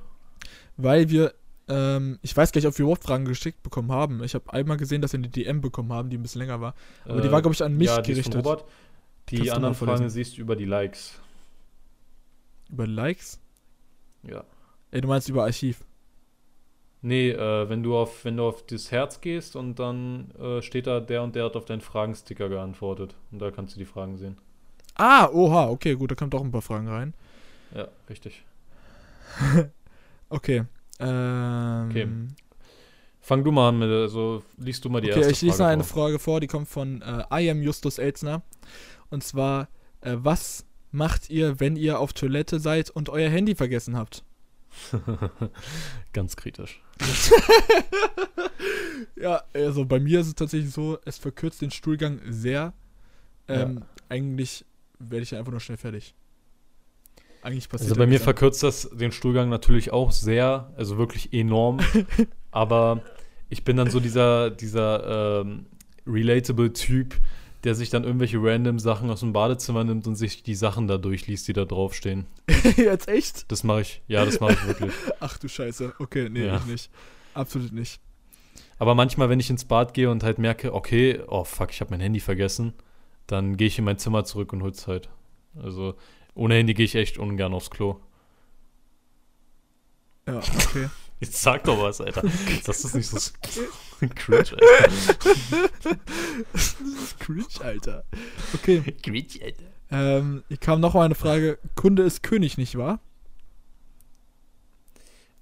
weil 0.77 1.11
wir, 1.11 1.33
ähm, 1.69 2.19
ich 2.23 2.37
weiß 2.37 2.53
gar 2.53 2.61
nicht, 2.61 2.69
ob 2.69 2.79
wir 2.79 2.85
überhaupt 2.85 3.03
Fragen 3.05 3.25
geschickt 3.25 3.63
bekommen 3.65 3.91
haben. 3.91 4.23
Ich 4.23 4.35
habe 4.35 4.53
einmal 4.53 4.77
gesehen, 4.77 5.03
dass 5.03 5.13
wir 5.13 5.19
eine 5.19 5.29
DM 5.29 5.61
bekommen 5.61 5.93
haben, 5.93 6.09
die 6.11 6.19
ein 6.19 6.23
bisschen 6.23 6.41
länger 6.41 6.61
war. 6.61 6.75
Aber 7.05 7.21
die 7.21 7.33
war, 7.33 7.43
glaube 7.43 7.55
ich, 7.55 7.65
an 7.65 7.77
mich 7.77 7.89
Äh, 7.89 7.93
ja, 7.97 8.01
die 8.03 8.13
ist 8.13 8.23
von 8.23 8.33
gerichtet. 8.33 8.47
Robert. 8.47 8.65
Die 9.31 9.37
Kannst 9.39 9.53
anderen? 9.53 9.75
Fragen 9.75 10.09
siehst 10.11 10.37
du 10.37 10.41
über 10.43 10.55
die 10.57 10.65
Likes. 10.67 11.15
Über 12.73 12.87
Likes? 12.89 13.41
Ja. 14.25 14.45
Ey, 14.91 15.01
du 15.01 15.09
meinst 15.09 15.29
über 15.29 15.45
Archiv. 15.45 15.85
Nee, 17.03 17.31
äh, 17.31 17.69
wenn 17.69 17.83
du 17.83 17.97
auf, 17.97 18.25
wenn 18.25 18.37
du 18.37 18.45
auf 18.47 18.65
das 18.67 18.91
Herz 18.93 19.21
gehst 19.21 19.57
und 19.57 19.79
dann 19.79 20.31
äh, 20.39 20.63
steht 20.63 20.87
da, 20.87 21.01
der 21.01 21.23
und 21.23 21.35
der 21.35 21.45
hat 21.47 21.57
auf 21.57 21.65
deinen 21.65 21.81
Fragensticker 21.81 22.49
geantwortet. 22.49 23.17
Und 23.33 23.41
da 23.41 23.51
kannst 23.51 23.75
du 23.75 23.79
die 23.81 23.85
Fragen 23.87 24.17
sehen. 24.19 24.39
Ah, 24.95 25.29
oha, 25.33 25.69
okay, 25.71 25.95
gut, 25.97 26.11
da 26.11 26.15
kommt 26.15 26.35
doch 26.35 26.43
ein 26.45 26.53
paar 26.53 26.63
Fragen 26.63 26.89
rein. 26.89 27.15
Ja, 27.75 27.89
richtig. 28.09 28.45
Okay. 30.29 30.65
Ähm, 30.99 31.89
Okay. 31.91 32.09
Fang 33.21 33.45
du 33.45 33.53
mal 33.53 33.69
an 33.69 33.79
mit, 33.79 33.89
also 33.91 34.43
liest 34.59 34.85
du 34.85 34.89
mal 34.91 35.01
die 35.01 35.11
Okay, 35.11 35.21
erste 35.21 35.33
ich 35.33 35.41
lese 35.43 35.65
Frage 35.65 35.71
eine 35.71 35.85
vor. 35.85 35.85
Frage 35.85 36.19
vor, 36.19 36.41
die 36.41 36.49
kommt 36.49 36.69
von 36.69 37.03
äh, 37.03 37.25
I 37.43 37.51
am 37.51 37.63
Justus 37.63 37.99
Elsner. 37.99 38.43
Und 39.11 39.23
zwar, 39.23 39.69
äh, 40.01 40.17
was 40.19 40.67
macht 40.93 41.31
ihr, 41.31 41.59
wenn 41.59 41.77
ihr 41.77 41.99
auf 41.99 42.13
Toilette 42.13 42.61
seid 42.61 42.91
und 42.91 43.09
euer 43.09 43.29
Handy 43.29 43.55
vergessen 43.55 43.97
habt? 43.97 44.25
Ganz 46.13 46.37
kritisch. 46.37 46.81
Ja, 49.17 49.43
also 49.53 49.85
bei 49.85 50.01
mir 50.01 50.21
ist 50.21 50.27
es 50.29 50.35
tatsächlich 50.35 50.73
so, 50.73 50.99
es 51.05 51.19
verkürzt 51.19 51.63
den 51.63 51.71
Stuhlgang 51.71 52.21
sehr. 52.29 52.73
Ähm, 53.49 53.85
Eigentlich 54.09 54.65
werde 54.99 55.23
ich 55.23 55.31
ja 55.31 55.39
einfach 55.39 55.53
nur 55.53 55.61
schnell 55.61 55.77
fertig. 55.79 56.15
Eigentlich 57.43 57.69
passiert 57.69 57.91
Also 57.91 58.01
ja 58.01 58.05
bei 58.05 58.09
mir 58.09 58.21
verkürzt 58.21 58.63
das 58.63 58.89
den 58.93 59.13
Stuhlgang 59.13 59.49
natürlich 59.49 59.93
auch 59.93 60.13
sehr, 60.13 60.73
also 60.77 60.99
wirklich 60.99 61.33
enorm. 61.33 61.79
aber 62.51 63.03
ich 63.49 63.65
bin 63.65 63.77
dann 63.77 63.91
so 63.91 64.01
dieser, 64.01 64.51
dieser 64.51 65.41
ähm, 65.41 65.67
relatable 66.07 66.73
Typ, 66.73 67.15
der 67.65 67.75
sich 67.75 67.91
dann 67.91 68.05
irgendwelche 68.05 68.39
random 68.41 68.79
Sachen 68.79 69.11
aus 69.11 69.21
dem 69.21 69.33
Badezimmer 69.33 69.85
nimmt 69.85 70.07
und 70.07 70.17
sich 70.17 70.43
die 70.43 70.55
Sachen 70.55 70.89
da 70.89 70.99
durchliest, 70.99 71.47
die 71.49 71.53
da 71.53 71.65
draufstehen. 71.65 72.27
Jetzt 72.77 73.09
echt? 73.09 73.51
Das 73.53 73.63
mache 73.65 73.83
ich, 73.83 74.03
ja, 74.09 74.25
das 74.25 74.41
mache 74.41 74.53
ich 74.55 74.67
wirklich. 74.67 74.93
Ach 75.21 75.39
du 75.39 75.49
Scheiße. 75.49 75.95
Okay, 75.99 76.29
nee, 76.29 76.47
Ja. 76.47 76.57
ich 76.57 76.67
nicht. 76.67 76.91
Absolut 77.35 77.73
nicht. 77.73 78.01
Aber 78.79 78.95
manchmal, 78.95 79.29
wenn 79.29 79.39
ich 79.41 79.49
ins 79.49 79.65
Bad 79.65 79.95
gehe 79.95 80.11
und 80.11 80.25
halt 80.25 80.39
merke, 80.39 80.75
okay, 80.75 81.21
oh 81.29 81.45
fuck, 81.45 81.71
ich 81.71 81.81
habe 81.81 81.91
mein 81.93 82.01
Handy 82.01 82.19
vergessen, 82.21 82.73
dann 83.29 83.57
gehe 83.57 83.69
ich 83.69 83.79
in 83.79 83.85
mein 83.85 83.99
Zimmer 83.99 84.25
zurück 84.25 84.53
und 84.53 84.63
hol's 84.63 84.87
halt. 84.89 85.09
Also 85.63 85.95
ohne 86.35 86.55
Handy 86.57 86.75
gehe 86.75 86.85
ich 86.87 86.95
echt 86.97 87.17
ungern 87.19 87.55
aufs 87.55 87.71
Klo. 87.71 88.01
Ja, 90.27 90.39
okay. 90.39 90.89
Jetzt 91.23 91.41
sag 91.41 91.63
doch 91.65 91.81
was, 91.81 92.01
Alter. 92.01 92.23
Das 92.67 92.85
ist 92.85 92.95
nicht 92.97 93.09
so 93.09 93.17
cringe, 94.17 94.39
Alter. 94.41 94.57
das 96.53 96.77
ist 96.81 97.21
cringe, 97.21 97.47
Alter. 97.61 98.05
Okay. 98.55 98.83
Cringe, 99.03 99.45
Alter. 99.45 99.63
Ähm, 99.93 100.43
hier 100.49 100.57
kam 100.57 100.81
noch 100.81 100.95
mal 100.95 101.05
eine 101.05 101.15
Frage. 101.15 101.59
Kunde 101.77 102.03
ist 102.03 102.23
König, 102.25 102.59
nicht 102.59 102.77
wahr? 102.77 102.99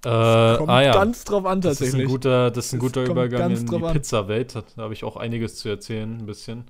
Äh, 0.03 0.57
Kommt 0.57 0.69
ah 0.69 0.81
ja, 0.81 0.93
ganz 0.93 1.23
drauf 1.23 1.45
an 1.45 1.61
das 1.61 1.73
ist 1.73 1.81
ein 1.81 1.85
tatsächlich. 1.85 2.09
guter, 2.09 2.51
das 2.51 2.65
ist 2.67 2.73
ein 2.73 2.79
Das 2.79 2.85
guter 2.87 3.03
Übergang 3.05 3.51
in 3.55 3.65
die. 3.65 3.91
Pizza-Welt. 3.93 4.55
Da 4.55 4.83
habe 4.83 4.93
ich 4.93 5.03
auch 5.03 5.15
einiges 5.15 5.55
zu 5.55 5.69
erzählen, 5.69 6.19
ein 6.19 6.25
bisschen. 6.25 6.65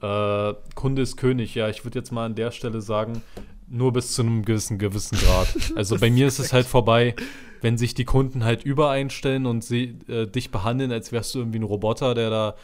Äh, 0.00 0.54
Kunde 0.76 1.02
ist 1.02 1.16
König, 1.16 1.54
ja, 1.56 1.68
ich 1.68 1.84
würde 1.84 1.98
jetzt 1.98 2.12
mal 2.12 2.24
an 2.26 2.34
der 2.36 2.52
Stelle 2.52 2.80
sagen, 2.80 3.22
nur 3.70 3.92
bis 3.92 4.14
zu 4.14 4.22
einem 4.22 4.44
gewissen, 4.44 4.78
gewissen 4.78 5.18
Grad. 5.18 5.48
Also 5.76 5.98
bei 5.98 6.10
mir 6.10 6.26
ist 6.26 6.38
es 6.38 6.52
halt 6.52 6.66
vorbei, 6.66 7.14
wenn 7.60 7.76
sich 7.76 7.94
die 7.94 8.04
Kunden 8.04 8.44
halt 8.44 8.64
übereinstellen 8.64 9.46
und 9.46 9.64
sie 9.64 9.98
äh, 10.08 10.26
dich 10.26 10.50
behandeln, 10.50 10.92
als 10.92 11.12
wärst 11.12 11.34
du 11.34 11.40
irgendwie 11.40 11.58
ein 11.58 11.64
Roboter, 11.64 12.14
der 12.14 12.30
da 12.30 12.54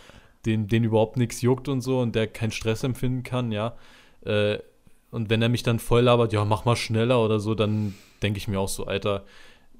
den, 0.47 0.69
den 0.69 0.85
überhaupt 0.85 1.17
nichts 1.17 1.40
juckt 1.43 1.69
und 1.69 1.81
so 1.81 2.01
und 2.01 2.14
der 2.14 2.27
keinen 2.27 2.51
Stress 2.51 2.85
empfinden 2.85 3.23
kann, 3.23 3.53
ja. 3.53 3.77
Äh, 4.25 4.59
und 5.11 5.31
wenn 5.31 5.43
er 5.43 5.49
mich 5.49 5.62
dann 5.62 5.79
voll 5.79 6.03
labert, 6.03 6.33
ja, 6.33 6.45
mach 6.45 6.64
mal 6.64 6.77
schneller 6.77 7.23
oder 7.25 7.38
so, 7.38 7.55
dann 7.55 7.95
denke 8.23 8.38
ich 8.38 8.49
mir 8.49 8.59
auch 8.59 8.69
so, 8.69 8.87
Alter, 8.87 9.25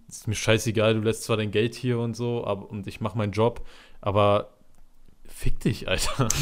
ist 0.09 0.29
mir 0.29 0.35
scheißegal, 0.35 0.95
du 0.95 1.01
lässt 1.01 1.25
zwar 1.25 1.37
dein 1.37 1.51
Geld 1.51 1.75
hier 1.75 1.99
und 1.99 2.15
so, 2.15 2.47
aber, 2.47 2.71
und 2.71 2.87
ich 2.87 3.01
mach 3.01 3.15
meinen 3.15 3.33
Job, 3.33 3.67
aber 4.01 4.51
fick 5.27 5.61
dich, 5.61 5.89
Alter. 5.89 6.29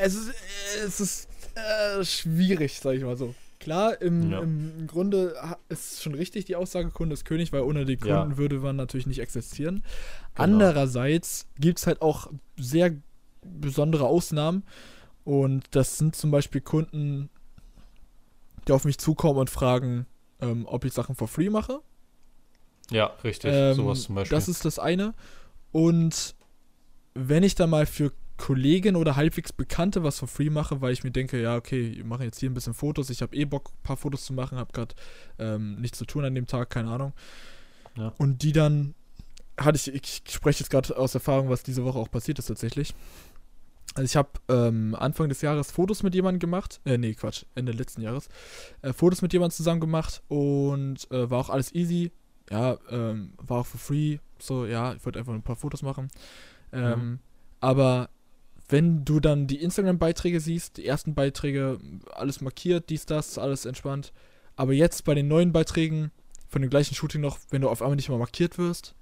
Es 0.00 0.14
ist, 0.14 0.32
es 0.86 1.00
ist 1.00 1.27
äh, 1.58 2.04
schwierig, 2.04 2.78
sag 2.80 2.94
ich 2.94 3.02
mal 3.02 3.16
so. 3.16 3.34
Klar, 3.60 4.00
im, 4.00 4.30
Ja. 4.30 4.40
im 4.40 4.86
Grunde 4.86 5.34
ist 5.68 6.00
schon 6.02 6.14
richtig 6.14 6.44
die 6.44 6.54
Aussage, 6.56 6.90
Kunde 6.90 7.14
ist 7.14 7.24
König, 7.24 7.52
weil 7.52 7.62
ohne 7.62 7.84
die 7.84 7.96
Kunden 7.96 8.30
Ja. 8.30 8.36
würde 8.36 8.60
man 8.60 8.76
natürlich 8.76 9.06
nicht 9.06 9.18
existieren. 9.18 9.82
Genau. 10.34 10.44
Andererseits 10.44 11.46
gibt 11.58 11.78
es 11.80 11.86
halt 11.86 12.00
auch 12.00 12.30
sehr 12.56 12.92
besondere 13.42 14.06
Ausnahmen. 14.06 14.62
Und 15.24 15.64
das 15.72 15.98
sind 15.98 16.14
zum 16.16 16.30
Beispiel 16.30 16.60
Kunden, 16.60 17.28
die 18.66 18.72
auf 18.72 18.84
mich 18.84 18.98
zukommen 18.98 19.38
und 19.40 19.50
fragen, 19.50 20.06
ähm, 20.40 20.64
ob 20.66 20.84
ich 20.84 20.92
Sachen 20.92 21.14
for 21.16 21.26
free 21.28 21.50
mache. 21.50 21.80
Ja, 22.90 23.06
richtig, 23.24 23.50
Ähm, 23.52 23.74
sowas 23.74 24.02
zum 24.02 24.14
Beispiel. 24.14 24.36
Das 24.36 24.48
ist 24.48 24.64
das 24.64 24.78
eine. 24.78 25.14
Und 25.72 26.34
wenn 27.14 27.42
ich 27.42 27.54
dann 27.56 27.70
mal 27.70 27.84
für 27.86 28.12
Kollegen 28.38 28.96
oder 28.96 29.16
halbwegs 29.16 29.52
Bekannte 29.52 30.02
was 30.02 30.18
for 30.18 30.28
free 30.28 30.48
mache, 30.48 30.80
weil 30.80 30.92
ich 30.92 31.04
mir 31.04 31.10
denke, 31.10 31.40
ja, 31.40 31.56
okay, 31.56 31.92
wir 31.96 32.04
machen 32.04 32.22
jetzt 32.22 32.38
hier 32.38 32.48
ein 32.48 32.54
bisschen 32.54 32.74
Fotos, 32.74 33.10
ich 33.10 33.20
habe 33.20 33.36
eh 33.36 33.44
Bock, 33.44 33.70
ein 33.74 33.82
paar 33.82 33.96
Fotos 33.96 34.24
zu 34.24 34.32
machen, 34.32 34.58
habe 34.58 34.72
gerade 34.72 34.94
ähm, 35.38 35.76
nichts 35.80 35.98
zu 35.98 36.06
tun 36.06 36.24
an 36.24 36.34
dem 36.34 36.46
Tag, 36.46 36.70
keine 36.70 36.90
Ahnung. 36.90 37.12
Ja. 37.96 38.14
Und 38.18 38.42
die 38.42 38.52
dann 38.52 38.94
hatte 39.58 39.76
ich, 39.76 39.92
ich 39.92 40.22
spreche 40.32 40.60
jetzt 40.60 40.70
gerade 40.70 40.96
aus 40.96 41.14
Erfahrung, 41.14 41.48
was 41.50 41.62
diese 41.62 41.84
Woche 41.84 41.98
auch 41.98 42.10
passiert 42.10 42.38
ist 42.38 42.46
tatsächlich. 42.46 42.94
Also 43.94 44.04
ich 44.04 44.16
habe 44.16 44.28
ähm, 44.48 44.94
Anfang 44.94 45.28
des 45.28 45.40
Jahres 45.42 45.72
Fotos 45.72 46.02
mit 46.02 46.14
jemandem 46.14 46.38
gemacht, 46.38 46.80
äh, 46.84 46.96
nee, 46.96 47.14
Quatsch, 47.14 47.44
Ende 47.56 47.72
letzten 47.72 48.02
Jahres, 48.02 48.28
äh, 48.82 48.92
Fotos 48.92 49.22
mit 49.22 49.32
jemandem 49.32 49.56
zusammen 49.56 49.80
gemacht 49.80 50.22
und 50.28 51.10
äh, 51.10 51.28
war 51.28 51.40
auch 51.40 51.50
alles 51.50 51.74
easy. 51.74 52.12
Ja, 52.50 52.78
ähm, 52.90 53.32
war 53.38 53.60
auch 53.60 53.66
for 53.66 53.80
free, 53.80 54.18
so, 54.38 54.64
ja, 54.64 54.94
ich 54.94 55.04
wollte 55.04 55.18
einfach 55.18 55.34
ein 55.34 55.42
paar 55.42 55.56
Fotos 55.56 55.82
machen. 55.82 56.08
Ähm, 56.72 57.00
Mhm. 57.00 57.18
Aber 57.60 58.08
wenn 58.68 59.04
du 59.04 59.20
dann 59.20 59.46
die 59.46 59.62
Instagram-Beiträge 59.62 60.40
siehst, 60.40 60.76
die 60.76 60.86
ersten 60.86 61.14
Beiträge, 61.14 61.78
alles 62.12 62.40
markiert, 62.40 62.90
dies, 62.90 63.06
das, 63.06 63.38
alles 63.38 63.64
entspannt. 63.64 64.12
Aber 64.56 64.72
jetzt 64.72 65.04
bei 65.04 65.14
den 65.14 65.28
neuen 65.28 65.52
Beiträgen 65.52 66.10
von 66.48 66.62
dem 66.62 66.70
gleichen 66.70 66.94
Shooting 66.94 67.20
noch, 67.20 67.38
wenn 67.50 67.62
du 67.62 67.68
auf 67.68 67.82
einmal 67.82 67.96
nicht 67.96 68.08
mal 68.08 68.18
markiert 68.18 68.58
wirst 68.58 68.94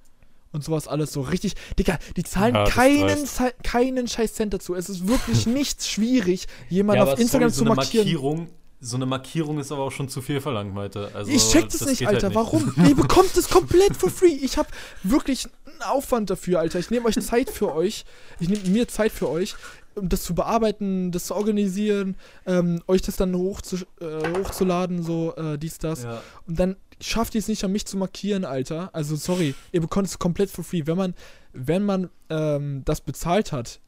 und 0.53 0.63
sowas 0.63 0.89
alles 0.89 1.13
so 1.13 1.21
richtig. 1.21 1.55
Digga, 1.79 1.99
die 2.17 2.25
zahlen 2.25 2.55
Ja, 2.55 2.65
keinen, 2.65 3.19
keinen 3.63 4.09
scheiß 4.09 4.35
Cent 4.35 4.55
dazu. 4.55 4.75
Es 4.75 4.89
ist 4.89 5.09
wirklich 5.09 5.47
nicht 5.47 5.85
schwierig, 5.85 6.47
jemanden 6.69 7.07
ja, 7.07 7.13
auf 7.13 7.19
Instagram 7.19 7.51
sorry, 7.51 7.53
zu 7.53 7.59
so 7.59 7.65
eine 7.65 7.75
markieren. 7.75 8.07
Markierung 8.07 8.49
so 8.81 8.97
eine 8.97 9.07
Markierung 9.07 9.59
ist 9.59 9.73
aber 9.73 9.83
auch 9.83 9.93
schon 9.93 10.09
zu 10.09 10.21
viel 10.21 10.41
verlangt, 10.41 10.75
Malte. 10.75 11.11
Also, 11.15 11.31
ich 11.31 11.49
check 11.49 11.65
das, 11.65 11.79
das 11.79 11.89
nicht, 11.89 11.99
geht 12.01 12.09
halt 12.09 12.17
Alter. 12.17 12.29
nicht. 12.29 12.37
Warum? 12.37 12.75
Ihr 12.89 12.95
bekommt 12.95 13.37
es 13.37 13.49
komplett 13.49 13.97
for 13.97 14.11
free. 14.11 14.39
Ich 14.43 14.59
habe 14.59 14.69
wirklich 15.03 15.47
einen 15.67 15.83
Aufwand 15.83 16.31
dafür, 16.31 16.61
Alter. 16.61 16.79
Ich 16.79 16.91
nehme 16.91 17.07
euch 17.07 17.21
Zeit 17.21 17.51
für 17.51 17.75
euch. 17.75 18.05
Ich 18.39 18.49
nehme 18.49 18.69
mir 18.69 18.87
Zeit 18.89 19.12
für 19.12 19.31
euch, 19.31 19.55
um 19.95 20.09
das 20.09 20.23
zu 20.23 20.35
bearbeiten, 20.35 21.11
das 21.11 21.27
zu 21.27 21.35
organisieren, 21.35 22.17
ähm, 22.45 22.83
euch 22.87 23.03
das 23.03 23.17
dann 23.17 23.35
hochzu 23.35 23.77
äh, 24.01 24.39
hochzuladen, 24.39 25.03
so 25.03 25.35
äh, 25.37 25.59
dies, 25.59 25.79
das. 25.79 26.05
Ja. 26.05 26.23
Und 26.47 26.59
dann 26.59 26.77
schafft 27.01 27.35
ihr 27.35 27.39
es 27.39 27.49
nicht 27.49 27.65
an 27.65 27.73
mich 27.73 27.87
zu 27.87 27.97
markieren, 27.97 28.45
Alter. 28.45 28.91
Also 28.93 29.17
sorry, 29.17 29.55
ihr 29.73 29.81
bekommt 29.81 30.09
es 30.09 30.19
komplett 30.19 30.51
for 30.51 30.65
free. 30.65 30.83
Wenn 30.85 30.99
man, 30.99 31.15
wenn 31.53 31.83
man 31.83 32.11
ähm, 32.29 32.83
das 32.85 33.01
bezahlt 33.01 33.53
hat, 33.53 33.81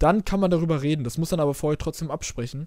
dann 0.00 0.24
kann 0.24 0.40
man 0.40 0.50
darüber 0.50 0.82
reden. 0.82 1.04
Das 1.04 1.18
muss 1.18 1.28
dann 1.28 1.40
aber 1.40 1.54
vorher 1.54 1.78
trotzdem 1.78 2.10
absprechen 2.10 2.66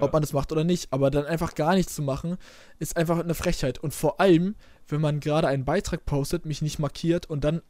ob 0.00 0.12
man 0.12 0.22
das 0.22 0.32
macht 0.32 0.52
oder 0.52 0.64
nicht. 0.64 0.88
Aber 0.92 1.10
dann 1.10 1.24
einfach 1.26 1.54
gar 1.54 1.74
nichts 1.74 1.94
zu 1.94 2.02
machen, 2.02 2.36
ist 2.78 2.96
einfach 2.96 3.18
eine 3.20 3.34
Frechheit. 3.34 3.78
Und 3.78 3.94
vor 3.94 4.20
allem, 4.20 4.54
wenn 4.88 5.00
man 5.00 5.20
gerade 5.20 5.48
einen 5.48 5.64
Beitrag 5.64 6.04
postet, 6.06 6.46
mich 6.46 6.62
nicht 6.62 6.78
markiert 6.78 7.28
und 7.30 7.44
dann 7.44 7.62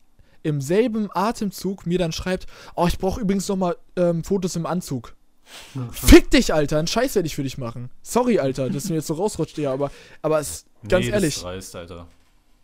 im 0.43 0.61
selben 0.61 1.09
Atemzug 1.13 1.87
mir 1.87 1.99
dann 1.99 2.13
schreibt, 2.13 2.47
oh, 2.77 2.87
ich 2.87 2.99
brauche 2.99 3.21
übrigens 3.21 3.49
nochmal 3.49 3.77
ähm, 3.97 4.25
Fotos 4.25 4.57
im 4.57 4.67
Anzug. 4.67 5.15
Fick 5.93 6.31
dich, 6.31 6.55
Alter, 6.55 6.79
einen 6.79 6.87
Scheiß 6.87 7.15
werde 7.15 7.27
ich 7.27 7.35
für 7.35 7.43
dich 7.43 7.59
machen. 7.59 7.91
Sorry, 8.03 8.39
Alter, 8.39 8.71
dass 8.71 8.89
mir 8.89 8.97
jetzt 8.97 9.07
so 9.07 9.15
rausrutscht, 9.15 9.59
ja, 9.59 9.73
aber, 9.73 9.91
aber 10.23 10.39
es, 10.41 10.65
ganz 10.89 11.05
nee, 11.07 11.13
ehrlich, 11.13 11.35
Das 11.35 11.43
dreist, 11.43 11.77
Alter. 11.77 12.07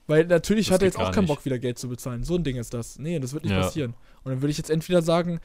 weil 0.07 0.25
natürlich 0.27 0.69
das 0.69 0.75
hat 0.75 0.83
er 0.83 0.87
jetzt 0.87 0.99
auch 0.99 1.13
keinen 1.13 1.25
nicht. 1.25 1.35
Bock, 1.35 1.45
wieder 1.45 1.59
Geld 1.59 1.79
zu 1.79 1.89
bezahlen. 1.89 2.25
So 2.25 2.37
ein 2.37 2.45
Ding 2.45 2.57
ist 2.57 2.73
das. 2.73 2.99
Nee, 2.99 3.19
das 3.19 3.33
wird 3.35 3.45
nicht 3.45 3.53
Ja. 3.53 3.61
passieren. 3.63 3.95
Und 4.25 4.33
dann 4.33 4.41
würde 4.43 4.51
ich 4.51 4.57
jetzt 4.59 4.71
entweder 4.71 5.03
sagen, 5.03 5.41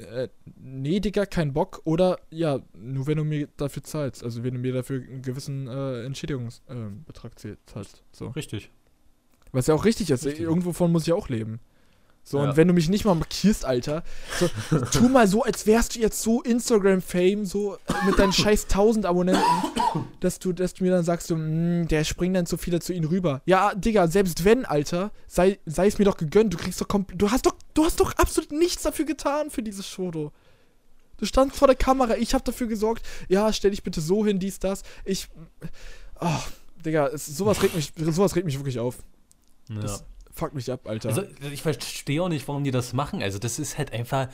äh, 0.00 0.28
nee, 0.56 1.00
Digga, 1.00 1.26
kein 1.26 1.52
Bock, 1.52 1.80
oder 1.84 2.20
ja, 2.30 2.60
nur 2.74 3.06
wenn 3.06 3.18
du 3.18 3.24
mir 3.24 3.48
dafür 3.56 3.82
zahlst. 3.82 4.24
Also 4.24 4.44
wenn 4.44 4.54
du 4.54 4.60
mir 4.60 4.72
dafür 4.72 5.02
einen 5.02 5.22
gewissen 5.22 5.66
äh, 5.66 6.04
Entschädigungsbetrag 6.04 7.44
äh, 7.44 7.56
zahlst. 7.66 8.02
So. 8.12 8.28
Richtig. 8.28 8.70
Was 9.52 9.66
ja 9.66 9.74
auch 9.74 9.84
richtig 9.84 10.10
ist. 10.10 10.26
Richtig. 10.26 10.44
Irgendwovon 10.44 10.92
muss 10.92 11.06
ich 11.06 11.12
auch 11.12 11.28
leben. 11.28 11.60
So, 12.30 12.38
Ja. 12.38 12.50
und 12.50 12.56
wenn 12.58 12.68
du 12.68 12.74
mich 12.74 12.90
nicht 12.90 13.06
mal 13.06 13.14
markierst, 13.14 13.64
Alter, 13.64 14.02
so, 14.38 14.48
tu 14.92 15.08
mal 15.08 15.26
so, 15.26 15.44
als 15.44 15.66
wärst 15.66 15.94
du 15.94 16.00
jetzt 16.00 16.20
so 16.22 16.42
Instagram-Fame, 16.42 17.46
so 17.46 17.78
mit 18.04 18.18
deinen 18.18 18.32
scheiß 18.34 18.64
1000 18.68 19.06
Abonnenten, 19.06 19.42
dass 20.20 20.38
du, 20.38 20.52
dass 20.52 20.74
du 20.74 20.84
mir 20.84 20.90
dann 20.90 21.04
sagst, 21.04 21.28
so, 21.28 21.36
"Mm, 21.36 21.88
der 21.88 22.04
springen 22.04 22.34
dann 22.34 22.44
zu 22.46 22.58
viele 22.58 22.80
zu 22.80 22.92
ihnen 22.92 23.06
rüber. 23.06 23.40
Ja, 23.46 23.74
Digga, 23.74 24.08
selbst 24.08 24.44
wenn, 24.44 24.66
Alter, 24.66 25.10
sei, 25.26 25.58
sei 25.64 25.86
es 25.86 25.98
mir 25.98 26.04
doch 26.04 26.18
gegönnt, 26.18 26.52
du 26.52 26.58
kriegst 26.58 26.80
doch 26.82 26.88
komplett, 26.88 27.20
du 27.22 27.30
hast 27.30 27.46
doch, 27.46 27.54
du 27.72 27.84
hast 27.86 27.98
doch 27.98 28.12
absolut 28.16 28.52
nichts 28.52 28.82
dafür 28.82 29.06
getan 29.06 29.50
für 29.50 29.62
dieses 29.62 29.86
Foto. 29.86 30.30
Du 31.16 31.24
standst 31.24 31.56
vor 31.58 31.66
der 31.66 31.76
Kamera, 31.76 32.16
ich 32.16 32.34
hab 32.34 32.44
dafür 32.44 32.66
gesorgt, 32.66 33.04
ja, 33.28 33.52
stell 33.54 33.70
dich 33.70 33.82
bitte 33.82 34.00
so 34.02 34.26
hin, 34.26 34.38
dies, 34.38 34.58
das. 34.58 34.82
Ich, 35.04 35.28
oh, 36.20 36.28
Digga, 36.84 37.06
es, 37.08 37.24
sowas 37.26 37.62
regt 37.62 37.74
mich, 37.74 37.92
sowas 37.96 38.36
regt 38.36 38.44
mich 38.44 38.58
wirklich 38.58 38.78
auf. 38.78 38.98
Ja. 39.70 39.80
Das 39.80 40.04
fuckt 40.38 40.54
mich 40.54 40.70
ab, 40.70 40.88
Alter. 40.88 41.08
Also, 41.10 41.22
ich 41.52 41.62
verstehe 41.62 42.22
auch 42.22 42.28
nicht, 42.28 42.46
warum 42.48 42.64
die 42.64 42.70
das 42.70 42.92
machen. 42.92 43.22
Also, 43.22 43.38
das 43.38 43.58
ist 43.58 43.76
halt 43.78 43.92
einfach, 43.92 44.28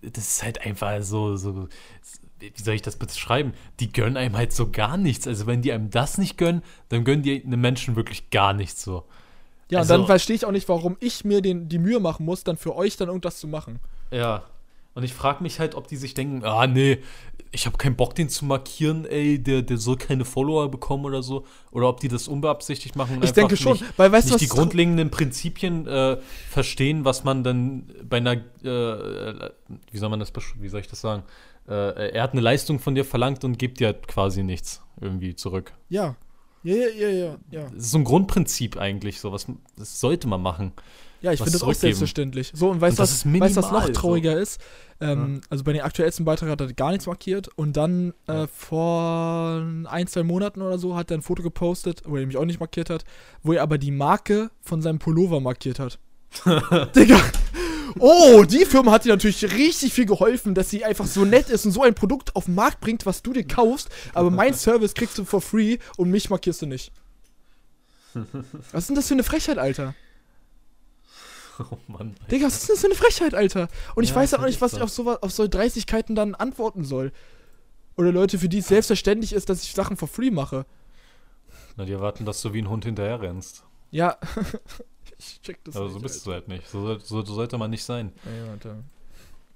das 0.00 0.26
ist 0.26 0.42
halt 0.42 0.64
einfach 0.66 1.02
so, 1.02 1.36
so, 1.36 1.68
wie 2.40 2.52
soll 2.62 2.74
ich 2.74 2.82
das 2.82 2.96
beschreiben? 2.96 3.52
Die 3.78 3.92
gönnen 3.92 4.16
einem 4.16 4.36
halt 4.36 4.52
so 4.52 4.70
gar 4.70 4.96
nichts. 4.96 5.26
Also, 5.28 5.46
wenn 5.46 5.62
die 5.62 5.72
einem 5.72 5.90
das 5.90 6.18
nicht 6.18 6.38
gönnen, 6.38 6.62
dann 6.88 7.04
gönnen 7.04 7.22
die 7.22 7.44
einem 7.44 7.60
Menschen 7.60 7.94
wirklich 7.94 8.30
gar 8.30 8.52
nichts 8.52 8.82
so. 8.82 9.04
Ja, 9.70 9.78
Also- 9.78 9.94
und 9.94 10.00
dann 10.00 10.06
verstehe 10.06 10.36
ich 10.36 10.44
auch 10.44 10.50
nicht, 10.50 10.68
warum 10.68 10.96
ich 11.00 11.24
mir 11.24 11.40
den, 11.40 11.68
die 11.68 11.78
Mühe 11.78 12.00
machen 12.00 12.26
muss, 12.26 12.44
dann 12.44 12.56
für 12.56 12.74
euch 12.74 12.96
dann 12.96 13.08
irgendwas 13.08 13.38
zu 13.38 13.46
machen. 13.48 13.78
Ja. 14.10 14.44
Und 14.94 15.04
ich 15.04 15.14
frage 15.14 15.42
mich 15.42 15.58
halt, 15.58 15.74
ob 15.74 15.88
die 15.88 15.96
sich 15.96 16.12
denken, 16.12 16.44
ah, 16.44 16.66
nee, 16.66 16.98
ich 17.54 17.66
habe 17.66 17.76
keinen 17.76 17.96
Bock, 17.96 18.14
den 18.14 18.30
zu 18.30 18.46
markieren, 18.46 19.04
ey, 19.04 19.38
der, 19.38 19.60
der 19.60 19.76
soll 19.76 19.96
keine 19.96 20.24
Follower 20.24 20.70
bekommen 20.70 21.04
oder 21.04 21.22
so. 21.22 21.44
Oder 21.70 21.88
ob 21.88 22.00
die 22.00 22.08
das 22.08 22.26
unbeabsichtigt 22.26 22.96
machen. 22.96 23.20
Ich 23.22 23.32
denke 23.32 23.58
schon, 23.58 23.72
nicht, 23.72 23.84
weil 23.98 24.10
weißt 24.10 24.30
du, 24.30 24.38
die 24.38 24.48
grundlegenden 24.48 25.10
Prinzipien 25.10 25.86
äh, 25.86 26.16
verstehen, 26.48 27.04
was 27.04 27.24
man 27.24 27.44
dann 27.44 27.92
bei 28.08 28.16
einer, 28.16 28.32
äh, 28.32 29.50
wie 29.90 29.98
soll 29.98 30.08
man 30.08 30.18
das, 30.18 30.32
wie 30.58 30.68
soll 30.68 30.80
ich 30.80 30.88
das 30.88 31.02
sagen? 31.02 31.24
Äh, 31.68 32.12
er 32.12 32.22
hat 32.22 32.32
eine 32.32 32.40
Leistung 32.40 32.78
von 32.78 32.94
dir 32.94 33.04
verlangt 33.04 33.44
und 33.44 33.58
gibt 33.58 33.80
dir 33.80 33.92
quasi 33.92 34.42
nichts 34.42 34.82
irgendwie 35.00 35.36
zurück. 35.36 35.72
Ja. 35.90 36.16
Ja, 36.64 36.74
ja, 36.74 36.88
ja, 36.88 37.08
ja, 37.08 37.38
ja. 37.50 37.64
Das 37.64 37.84
ist 37.84 37.90
so 37.90 37.98
ein 37.98 38.04
Grundprinzip 38.04 38.76
eigentlich, 38.78 39.20
so 39.20 39.32
was, 39.32 39.46
das 39.76 40.00
sollte 40.00 40.26
man 40.28 40.40
machen. 40.40 40.72
Ja, 41.22 41.32
ich 41.32 41.38
finde 41.38 41.52
das 41.52 41.62
auch 41.62 41.72
selbstverständlich. 41.72 42.50
So, 42.54 42.70
und 42.70 42.80
weißt 42.80 42.98
du, 42.98 43.02
was, 43.02 43.24
weißt, 43.24 43.56
was 43.56 43.70
noch 43.70 43.88
trauriger 43.90 44.36
ist? 44.36 44.60
Ähm, 45.00 45.40
Also 45.48 45.64
bei 45.64 45.72
den 45.72 45.82
aktuellsten 45.82 46.24
Beitrag 46.24 46.50
hat 46.50 46.60
er 46.60 46.72
gar 46.72 46.90
nichts 46.90 47.06
markiert 47.06 47.48
und 47.56 47.76
dann 47.76 48.12
äh, 48.28 48.32
Ja. 48.32 48.46
vor 48.48 49.64
ein, 49.86 50.06
zwei 50.08 50.22
Monaten 50.24 50.62
oder 50.62 50.78
so 50.78 50.96
hat 50.96 51.10
er 51.10 51.18
ein 51.18 51.22
Foto 51.22 51.42
gepostet, 51.42 52.02
wo 52.06 52.16
er 52.16 52.26
mich 52.26 52.36
auch 52.36 52.44
nicht 52.44 52.60
markiert 52.60 52.90
hat, 52.90 53.04
wo 53.42 53.52
er 53.52 53.62
aber 53.62 53.78
die 53.78 53.92
Marke 53.92 54.50
von 54.60 54.82
seinem 54.82 54.98
Pullover 54.98 55.40
markiert 55.40 55.78
hat. 55.78 55.98
Digga. 56.96 57.20
Oh, 57.98 58.44
die 58.44 58.64
Firma 58.64 58.90
hat 58.92 59.04
dir 59.04 59.10
natürlich 59.10 59.44
richtig 59.52 59.92
viel 59.92 60.06
geholfen, 60.06 60.54
dass 60.54 60.70
sie 60.70 60.82
einfach 60.84 61.06
so 61.06 61.24
nett 61.26 61.50
ist 61.50 61.66
und 61.66 61.72
so 61.72 61.82
ein 61.82 61.94
Produkt 61.94 62.34
auf 62.34 62.46
den 62.46 62.54
Markt 62.54 62.80
bringt, 62.80 63.04
was 63.04 63.22
du 63.22 63.32
dir 63.34 63.46
kaufst, 63.46 63.90
aber 64.14 64.30
mein 64.30 64.54
Service 64.66 64.94
kriegst 64.94 65.18
du 65.18 65.24
for 65.24 65.42
free 65.42 65.76
und 65.98 66.10
mich 66.10 66.30
markierst 66.30 66.62
du 66.62 66.66
nicht. 66.66 66.90
Was 68.72 68.82
ist 68.84 68.88
denn 68.88 68.96
das 68.96 69.08
für 69.08 69.14
eine 69.14 69.22
Frechheit, 69.24 69.58
Alter? 69.58 69.94
Oh 71.70 71.78
Mann. 71.88 72.14
Digga, 72.30 72.46
was 72.46 72.56
ist 72.56 72.68
denn 72.68 72.74
das 72.74 72.80
für 72.80 72.86
eine 72.86 72.94
Frechheit, 72.94 73.34
Alter? 73.34 73.68
Und 73.94 74.04
ich 74.04 74.10
Ja, 74.10 74.16
weiß 74.16 74.32
ist 74.32 74.38
auch 74.38 74.44
nicht, 74.44 74.60
was 74.60 74.72
ich 74.74 74.80
auf 74.82 74.90
so, 74.90 75.18
auf 75.20 75.30
so 75.30 75.46
Dreistigkeiten 75.48 76.14
dann 76.14 76.34
antworten 76.34 76.84
soll. 76.84 77.12
Oder 77.96 78.12
Leute, 78.12 78.38
für 78.38 78.48
die 78.48 78.58
es 78.58 78.68
selbstverständlich 78.68 79.32
ist, 79.32 79.48
dass 79.48 79.62
ich 79.62 79.72
Sachen 79.72 79.96
for 79.96 80.08
free 80.08 80.30
mache. 80.30 80.64
Na, 81.76 81.84
die 81.84 81.92
erwarten, 81.92 82.24
dass 82.24 82.40
du 82.42 82.52
wie 82.52 82.60
ein 82.62 82.68
Hund 82.68 82.84
hinterher 82.84 83.20
rennst. 83.20 83.64
Ja. 83.90 84.16
ich 85.18 85.40
check 85.42 85.62
das 85.64 85.76
Aber 85.76 85.86
nicht, 85.86 85.94
so 85.94 86.00
bist 86.00 86.14
Alter. 86.16 86.24
du 86.24 86.32
halt 86.32 86.48
nicht. 86.48 86.68
So, 86.68 86.98
so, 86.98 87.22
so 87.22 87.34
sollte 87.34 87.58
man 87.58 87.70
nicht 87.70 87.84
sein. 87.84 88.12
Ja. 88.24 88.76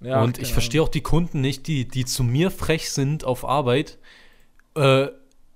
Ja, 0.00 0.22
und 0.22 0.38
ich 0.38 0.52
verstehe 0.52 0.82
auch 0.82 0.90
die 0.90 1.00
Kunden 1.00 1.40
nicht, 1.40 1.66
die, 1.66 1.88
die 1.88 2.04
zu 2.04 2.22
mir 2.22 2.50
frech 2.50 2.90
sind 2.90 3.24
auf 3.24 3.46
Arbeit, 3.46 3.98
äh, 4.74 5.08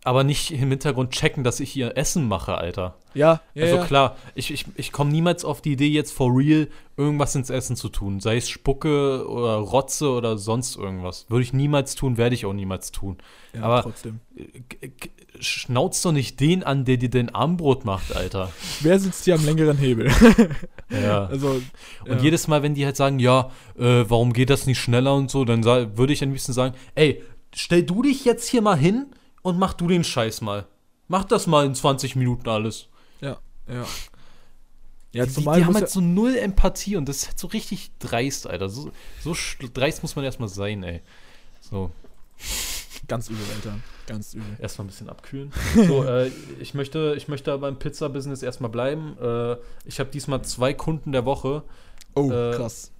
aber 0.02 0.24
nicht 0.24 0.50
im 0.50 0.70
Hintergrund 0.70 1.10
checken, 1.10 1.44
dass 1.44 1.60
ich 1.60 1.76
ihr 1.76 1.96
Essen 1.96 2.26
mache, 2.26 2.54
Alter. 2.56 2.96
Ja, 3.12 3.40
ja, 3.54 3.64
also 3.64 3.76
ja. 3.76 3.84
klar, 3.84 4.16
ich, 4.34 4.50
ich, 4.50 4.64
ich 4.76 4.92
komme 4.92 5.10
niemals 5.10 5.44
auf 5.44 5.60
die 5.60 5.72
Idee, 5.72 5.88
jetzt 5.88 6.12
for 6.12 6.30
real 6.34 6.68
irgendwas 6.96 7.34
ins 7.34 7.50
Essen 7.50 7.76
zu 7.76 7.88
tun. 7.90 8.20
Sei 8.20 8.36
es 8.36 8.48
Spucke 8.48 9.28
oder 9.28 9.56
Rotze 9.56 10.10
oder 10.10 10.38
sonst 10.38 10.76
irgendwas. 10.76 11.26
Würde 11.28 11.42
ich 11.42 11.52
niemals 11.52 11.96
tun, 11.96 12.16
werde 12.16 12.34
ich 12.34 12.46
auch 12.46 12.52
niemals 12.54 12.92
tun. 12.92 13.18
ja 13.52 13.62
aber- 13.62 13.82
trotzdem. 13.82 14.20
G- 14.36 14.90
Schnauzt 15.42 16.04
doch 16.04 16.12
nicht 16.12 16.38
den 16.40 16.62
an, 16.64 16.84
der 16.84 16.98
dir 16.98 17.08
dein 17.08 17.34
Armbrot 17.34 17.84
macht, 17.86 18.14
Alter. 18.14 18.52
Wer 18.80 18.98
sitzt 19.00 19.24
hier 19.24 19.34
am 19.36 19.44
längeren 19.44 19.76
Hebel? 19.78 20.10
Ja. 20.90 21.26
also. 21.26 21.50
Und 22.04 22.16
ja. 22.16 22.18
jedes 22.18 22.48
Mal, 22.48 22.62
wenn 22.64 22.74
die 22.74 22.84
halt 22.84 22.96
sagen, 22.96 23.20
ja, 23.20 23.50
äh, 23.78 24.04
warum 24.08 24.32
geht 24.32 24.50
das 24.50 24.66
nicht 24.66 24.80
schneller 24.80 25.14
und 25.14 25.30
so, 25.30 25.44
dann 25.44 25.64
würde 25.64 26.12
ich 26.12 26.22
am 26.24 26.30
liebsten 26.32 26.52
sagen, 26.52 26.74
ey, 26.96 27.22
stell 27.54 27.84
du 27.84 28.02
dich 28.02 28.24
jetzt 28.24 28.48
hier 28.48 28.60
mal 28.60 28.76
hin 28.76 29.06
und 29.42 29.58
mach 29.58 29.74
du 29.74 29.88
den 29.88 30.04
Scheiß 30.04 30.40
mal. 30.40 30.66
Mach 31.08 31.24
das 31.24 31.46
mal 31.46 31.66
in 31.66 31.74
20 31.74 32.16
Minuten 32.16 32.48
alles. 32.48 32.88
Ja, 33.20 33.38
ja. 33.68 33.84
Ja, 35.12 35.26
die, 35.26 35.34
die 35.40 35.64
haben 35.64 35.74
halt 35.74 35.90
so 35.90 36.00
null 36.00 36.36
Empathie 36.36 36.96
und 36.96 37.08
das 37.08 37.18
ist 37.18 37.28
halt 37.28 37.38
so 37.38 37.48
richtig 37.48 37.90
dreist, 37.98 38.46
Alter. 38.46 38.68
So, 38.68 38.92
so 39.22 39.34
dreist 39.74 40.02
muss 40.02 40.14
man 40.14 40.24
erstmal 40.24 40.48
sein, 40.48 40.84
ey. 40.84 41.02
So, 41.60 41.90
ganz 43.08 43.28
übel, 43.28 43.42
Alter. 43.56 43.80
Ganz 44.06 44.34
übel. 44.34 44.56
erstmal 44.60 44.84
ein 44.84 44.88
bisschen 44.88 45.08
abkühlen. 45.08 45.52
So, 45.74 46.04
äh, 46.04 46.30
ich 46.60 46.74
möchte, 46.74 47.14
ich 47.16 47.26
möchte 47.26 47.56
beim 47.58 47.76
Pizza-Business 47.78 48.42
erstmal 48.42 48.70
bleiben. 48.70 49.16
Äh, 49.20 49.56
ich 49.84 49.98
habe 49.98 50.10
diesmal 50.10 50.42
zwei 50.42 50.74
Kunden 50.74 51.10
der 51.10 51.24
Woche. 51.24 51.64
Oh, 52.14 52.30
Äh, 52.30 52.52
krass. 52.54 52.92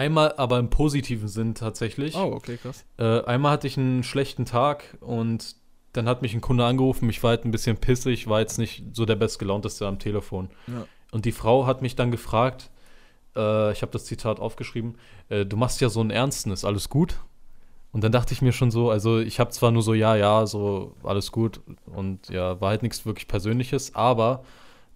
Einmal 0.00 0.32
aber 0.38 0.58
im 0.58 0.70
positiven 0.70 1.28
Sinn 1.28 1.54
tatsächlich. 1.54 2.16
Oh, 2.16 2.32
okay, 2.32 2.56
krass. 2.56 2.86
Äh, 2.96 3.20
einmal 3.24 3.52
hatte 3.52 3.66
ich 3.66 3.76
einen 3.76 4.02
schlechten 4.02 4.46
Tag 4.46 4.96
und 5.02 5.56
dann 5.92 6.08
hat 6.08 6.22
mich 6.22 6.32
ein 6.32 6.40
Kunde 6.40 6.64
angerufen. 6.64 7.10
Ich 7.10 7.22
war 7.22 7.32
halt 7.32 7.44
ein 7.44 7.50
bisschen 7.50 7.76
pissig, 7.76 8.26
war 8.26 8.40
jetzt 8.40 8.56
nicht 8.56 8.82
so 8.94 9.04
der 9.04 9.16
bestgelaunteste 9.16 9.86
am 9.86 9.98
Telefon. 9.98 10.48
Ja. 10.68 10.86
Und 11.12 11.26
die 11.26 11.32
Frau 11.32 11.66
hat 11.66 11.82
mich 11.82 11.96
dann 11.96 12.10
gefragt, 12.10 12.70
äh, 13.36 13.72
ich 13.72 13.82
habe 13.82 13.92
das 13.92 14.06
Zitat 14.06 14.40
aufgeschrieben, 14.40 14.94
äh, 15.28 15.44
du 15.44 15.58
machst 15.58 15.82
ja 15.82 15.90
so 15.90 16.00
einen 16.00 16.08
Ernsten, 16.08 16.50
ist 16.50 16.64
alles 16.64 16.88
gut? 16.88 17.20
Und 17.92 18.02
dann 18.02 18.10
dachte 18.10 18.32
ich 18.32 18.40
mir 18.40 18.52
schon 18.52 18.70
so, 18.70 18.88
also 18.88 19.18
ich 19.18 19.38
habe 19.38 19.50
zwar 19.50 19.70
nur 19.70 19.82
so, 19.82 19.92
ja, 19.92 20.16
ja, 20.16 20.46
so 20.46 20.94
alles 21.02 21.30
gut 21.30 21.60
und 21.84 22.26
ja, 22.30 22.58
war 22.62 22.70
halt 22.70 22.82
nichts 22.82 23.04
wirklich 23.04 23.28
Persönliches, 23.28 23.94
aber 23.94 24.44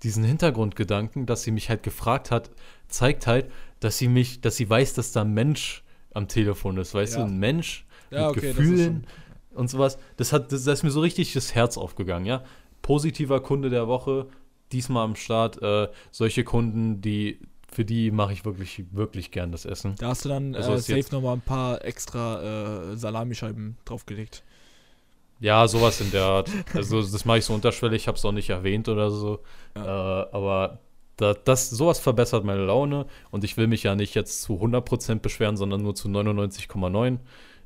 diesen 0.02 0.24
Hintergrundgedanken, 0.24 1.26
dass 1.26 1.42
sie 1.42 1.50
mich 1.50 1.68
halt 1.68 1.82
gefragt 1.82 2.30
hat, 2.30 2.50
zeigt 2.88 3.26
halt, 3.26 3.50
dass 3.84 3.98
sie 3.98 4.08
mich, 4.08 4.40
dass 4.40 4.56
sie 4.56 4.68
weiß, 4.68 4.94
dass 4.94 5.12
da 5.12 5.20
ein 5.22 5.34
Mensch 5.34 5.84
am 6.12 6.26
Telefon 6.28 6.78
ist, 6.78 6.94
weißt 6.94 7.14
Ja. 7.16 7.20
du, 7.20 7.26
ein 7.28 7.38
Mensch 7.38 7.84
Ja, 8.10 8.28
mit 8.28 8.38
okay, 8.38 8.48
Gefühlen 8.48 9.06
und 9.54 9.68
sowas. 9.68 9.98
Das 10.16 10.32
hat, 10.32 10.52
das, 10.52 10.64
das 10.64 10.78
ist 10.80 10.82
mir 10.82 10.90
so 10.90 11.00
richtig 11.00 11.32
das 11.32 11.54
Herz 11.54 11.76
aufgegangen, 11.76 12.26
ja. 12.26 12.42
Positiver 12.82 13.40
Kunde 13.40 13.70
der 13.70 13.88
Woche, 13.88 14.26
diesmal 14.72 15.04
am 15.04 15.16
Start. 15.16 15.60
Äh, 15.62 15.88
solche 16.10 16.44
Kunden, 16.44 17.00
die, 17.00 17.40
für 17.72 17.84
die 17.84 18.10
mache 18.10 18.32
ich 18.32 18.44
wirklich, 18.44 18.84
wirklich 18.92 19.30
gern 19.30 19.52
das 19.52 19.64
Essen. 19.64 19.94
Da 19.98 20.08
hast 20.08 20.24
du 20.24 20.28
dann 20.28 20.54
Also 20.54 20.72
äh, 20.74 20.78
safe 20.78 21.06
nochmal 21.14 21.34
ein 21.34 21.40
paar 21.40 21.84
extra 21.84 22.92
äh, 22.92 22.96
Salamischeiben 22.96 23.76
draufgelegt. 23.84 24.42
Ja, 25.40 25.66
sowas 25.66 26.00
in 26.00 26.10
der 26.10 26.24
Art. 26.24 26.50
Also 26.74 27.02
das 27.02 27.24
mache 27.24 27.38
ich 27.38 27.44
so 27.44 27.54
unterschwellig, 27.54 28.02
ich 28.02 28.08
habe 28.08 28.16
es 28.16 28.24
auch 28.24 28.32
nicht 28.32 28.50
erwähnt 28.50 28.88
oder 28.88 29.10
so. 29.10 29.40
Äh, 29.74 29.80
aber 29.80 30.78
da, 31.16 31.35
das, 31.35 31.70
sowas 31.70 31.98
verbessert 32.00 32.44
meine 32.44 32.64
Laune 32.64 33.07
und 33.31 33.44
ich 33.44 33.57
will 33.57 33.66
mich 33.66 33.83
ja 33.85 33.94
nicht 33.94 34.14
jetzt 34.14 34.42
zu 34.42 34.55
100% 34.55 35.20
beschweren, 35.20 35.57
sondern 35.57 35.83
nur 35.83 35.94
zu 35.94 36.09
99,9%. 36.09 37.18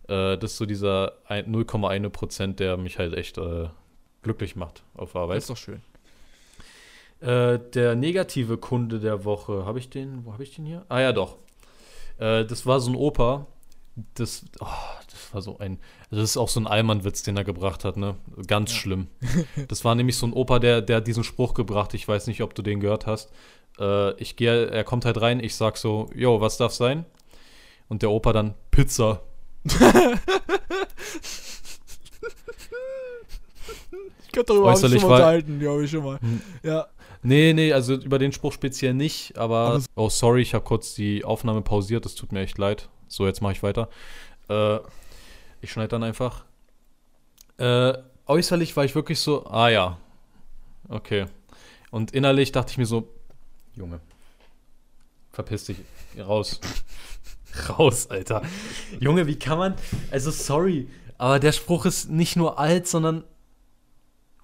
Äh, 0.09 0.39
das 0.39 0.53
ist 0.53 0.57
so 0.59 0.67
dieser 0.67 1.13
ein- 1.27 1.47
0,1%, 1.51 2.55
der 2.59 2.77
mich 2.77 2.99
halt 2.99 3.15
echt 3.15 3.39
äh, 3.39 3.69
glücklich 4.23 4.57
macht 4.57 4.83
auf 4.95 5.13
Das 5.13 5.23
Arbeit. 5.23 5.39
ist 5.39 5.51
doch 5.51 5.57
schön. 5.57 5.81
Äh, 7.21 7.59
der 7.75 7.97
negative 7.97 8.59
Kunde 8.59 9.01
der 9.01 9.25
Woche, 9.25 9.65
habe 9.67 9.79
ich 9.81 9.91
den, 9.91 10.25
wo 10.25 10.33
habe 10.33 10.43
ich 10.45 10.55
den 10.55 10.67
hier? 10.67 10.85
Ah 10.89 11.01
ja, 11.01 11.13
doch. 11.13 11.37
Äh, 12.19 12.45
das 12.45 12.65
war 12.65 12.79
so 12.81 12.91
ein 12.93 12.97
Opa, 12.97 13.47
das, 14.15 14.45
oh, 14.61 14.67
das 15.29 15.35
war 15.35 15.43
so 15.43 15.59
ein, 15.59 15.79
das 16.11 16.21
ist 16.21 16.37
auch 16.39 16.49
so 16.49 16.59
ein 16.61 16.67
Allmann-Witz, 16.67 17.23
den 17.23 17.37
er 17.37 17.45
gebracht 17.45 17.85
hat, 17.85 17.99
ne? 17.99 18.17
Ganz 18.47 18.73
Ja. 18.73 18.79
schlimm. 18.79 19.09
Das 19.69 19.85
war 19.85 19.95
nämlich 19.95 20.17
so 20.17 20.27
ein 20.27 20.33
Opa, 20.33 20.59
der, 20.59 20.81
der 20.81 20.97
hat 20.97 21.07
diesen 21.07 21.23
Spruch 21.25 21.53
gebracht, 21.55 21.93
ich 21.95 22.09
weiß 22.09 22.27
nicht, 22.29 22.43
ob 22.43 22.55
du 22.55 22.63
den 22.63 22.81
gehört 22.81 23.07
hast. 23.07 23.31
Äh, 23.79 24.13
ich 24.15 24.37
gehe, 24.37 24.67
er 24.71 24.85
kommt 24.85 25.05
halt 25.05 25.21
rein, 25.21 25.41
ich 25.41 25.55
sag 25.55 25.77
so, 25.77 26.09
jo, 26.15 26.41
was 26.41 26.57
darf 26.57 26.73
sein? 26.73 27.05
Und 27.89 28.01
der 28.03 28.11
Opa 28.11 28.33
dann, 28.33 28.55
Pizza. 28.71 29.21
Ich 34.25 34.33
könnte 34.33 34.53
darüber 34.53 34.73
auch 34.73 34.79
schon 34.79 34.91
mal 34.91 35.05
unterhalten, 35.05 35.59
glaube 35.59 35.85
ich 35.85 35.91
schon 35.91 36.05
mal. 36.05 36.21
Hm. 36.21 36.41
Ja. 36.63 36.87
Nee, 37.23 37.53
nee, 37.53 37.73
also 37.73 37.95
über 37.95 38.19
den 38.19 38.31
Spruch 38.33 38.53
speziell 38.53 38.95
nicht, 38.95 39.37
aber, 39.37 39.81
oh 39.97 40.09
sorry, 40.09 40.43
ich 40.43 40.55
habe 40.55 40.65
kurz 40.65 40.95
die 40.95 41.25
Aufnahme 41.25 41.63
pausiert, 41.63 42.05
das 42.05 42.15
tut 42.15 42.31
mir 42.31 42.41
echt 42.41 42.59
leid. 42.59 42.89
So, 43.09 43.27
jetzt 43.27 43.41
mache 43.41 43.55
ich 43.55 43.63
weiter. 43.63 43.89
Äh, 44.49 44.79
ich 45.61 45.73
schneide 45.73 45.89
dann 45.89 46.03
einfach. 46.03 46.45
Äh, 47.59 47.95
äußerlich 48.27 48.77
war 48.77 48.85
ich 48.85 48.95
wirklich 48.95 49.21
so, 49.21 49.47
ah 49.47 49.69
ja, 49.69 49.99
okay. 50.89 51.27
Und 51.91 52.13
innerlich 52.13 52.53
dachte 52.53 52.71
ich 52.73 52.79
mir 52.79 52.87
so, 52.87 53.09
Junge, 53.75 54.01
verpiss 55.33 55.65
dich, 55.65 55.79
raus. 56.19 56.61
raus, 57.69 58.11
Alter. 58.11 58.43
Junge, 59.01 59.27
wie 59.27 59.39
kann 59.39 59.59
man, 59.59 59.75
also 60.11 60.31
sorry, 60.31 60.89
aber 61.17 61.41
der 61.41 61.53
Spruch 61.53 61.85
ist 61.87 62.11
nicht 62.11 62.37
nur 62.37 62.59
alt, 62.59 62.87
sondern 62.87 63.25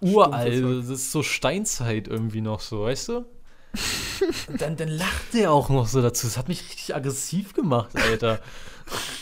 uralt. 0.01 0.63
Das 0.63 0.89
ist 0.89 1.13
so 1.13 1.23
Steinzeit 1.23 2.09
irgendwie 2.09 2.41
noch 2.41 2.61
so, 2.61 2.83
weißt 2.85 3.09
du? 3.09 3.25
Dann, 4.59 4.77
dann 4.77 4.89
lacht 4.89 5.35
der 5.35 5.51
auch 5.51 5.69
noch 5.69 5.89
so 5.89 6.01
dazu. 6.01 6.29
Das 6.29 6.37
hat 6.39 6.47
mich 6.47 6.63
richtig 6.63 6.95
aggressiv 6.95 7.55
gemacht, 7.55 7.97
Alter. 7.97 8.41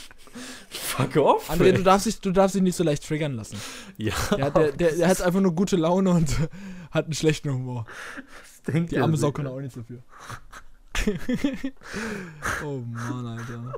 Fuck 0.96 1.16
off. 1.16 1.50
André, 1.50 1.66
ey. 1.66 1.72
du 1.74 1.82
darfst, 1.82 2.06
dich, 2.06 2.20
du 2.20 2.32
darfst 2.32 2.54
dich 2.54 2.62
nicht 2.62 2.76
so 2.76 2.84
leicht 2.84 3.06
triggern 3.06 3.32
lassen. 3.34 3.56
ja, 3.96 4.12
Der, 4.36 4.50
der, 4.50 4.72
der, 4.72 4.94
der 4.96 5.08
hat 5.08 5.22
einfach 5.22 5.40
nur 5.40 5.54
gute 5.54 5.76
Laune 5.76 6.10
und 6.10 6.28
hat 6.90 7.06
einen 7.06 7.14
schlechten 7.14 7.50
Humor. 7.50 7.86
denkt 8.66 8.92
Die 8.92 8.98
arme? 8.98 9.16
Sau 9.16 9.32
kann 9.32 9.46
auch 9.46 9.58
nichts 9.60 9.74
dafür. 9.74 10.02
oh 12.64 12.80
Mann, 12.86 13.26
Alter. 13.26 13.74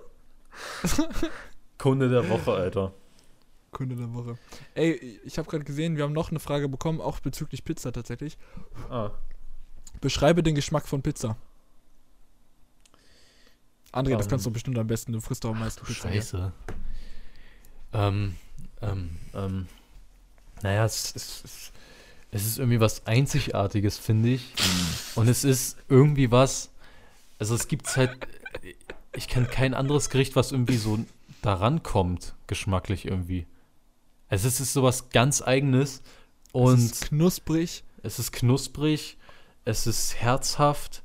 Kunde 1.79 2.09
der 2.09 2.29
Woche, 2.29 2.53
Alter. 2.53 2.93
Kunde 3.71 3.97
der 3.97 4.13
Woche. 4.13 4.37
Ey, 4.75 5.21
ich 5.25 5.39
habe 5.39 5.49
gerade 5.49 5.65
gesehen, 5.65 5.97
wir 5.97 6.05
haben 6.05 6.13
noch 6.13 6.31
eine 6.31 6.41
Frage 6.41 6.69
bekommen, 6.69 7.01
auch 7.01 7.21
bezüglich 7.21 7.65
Pizza 7.65 7.93
tatsächlich. 7.93 8.37
Ah. 8.91 9.11
Beschreibe 10.01 10.43
den 10.43 10.55
Geschmack 10.55 10.89
von 10.89 11.03
Pizza. 11.03 11.37
André, 13.93 14.17
das 14.17 14.27
Ähm. 14.27 14.31
kannst 14.31 14.47
du 14.47 14.51
bestimmt 14.51 14.79
am 14.79 14.87
besten. 14.89 15.13
Du 15.13 15.21
frisst 15.21 15.45
doch 15.45 15.51
am 15.51 15.61
meisten 15.61 15.85
Pizza. 15.87 16.09
Scheiße. 16.09 16.53
Ähm, 17.95 18.37
ähm, 18.83 19.11
ähm. 19.35 19.67
Naja, 20.63 20.85
es, 20.85 21.15
es, 21.15 21.45
es, 21.45 21.73
es 22.31 22.47
ist 22.47 22.59
irgendwie 22.59 22.81
was 22.81 23.07
Einzigartiges, 23.07 23.97
finde 23.99 24.31
ich. 24.31 24.53
Und 25.15 25.29
es 25.29 25.45
ist 25.45 25.79
irgendwie 25.89 26.31
was. 26.31 26.71
Also 27.39 27.55
es 27.55 27.69
gibt 27.69 27.97
halt. 27.97 28.11
Ich 29.17 29.29
kenne 29.29 29.47
kein 29.47 29.75
anderes 29.75 30.11
Gericht, 30.11 30.35
was 30.35 30.51
irgendwie 30.51 30.77
so 30.77 30.99
daran 31.41 31.83
kommt, 31.83 32.35
geschmacklich 32.47 33.05
irgendwie. 33.07 33.47
Also 34.29 34.49
es 34.49 34.61
ist 34.61 34.73
sowas 34.73 35.11
ganz 35.11 35.41
Eigenes. 35.41 36.03
Und 36.53 36.79
es 36.79 36.85
ist 36.85 37.09
knusprig. 37.09 37.85
es 38.03 38.19
ist 38.19 38.33
knusprig, 38.33 39.17
es 39.65 39.87
ist 39.87 40.15
herzhaft. 40.17 41.03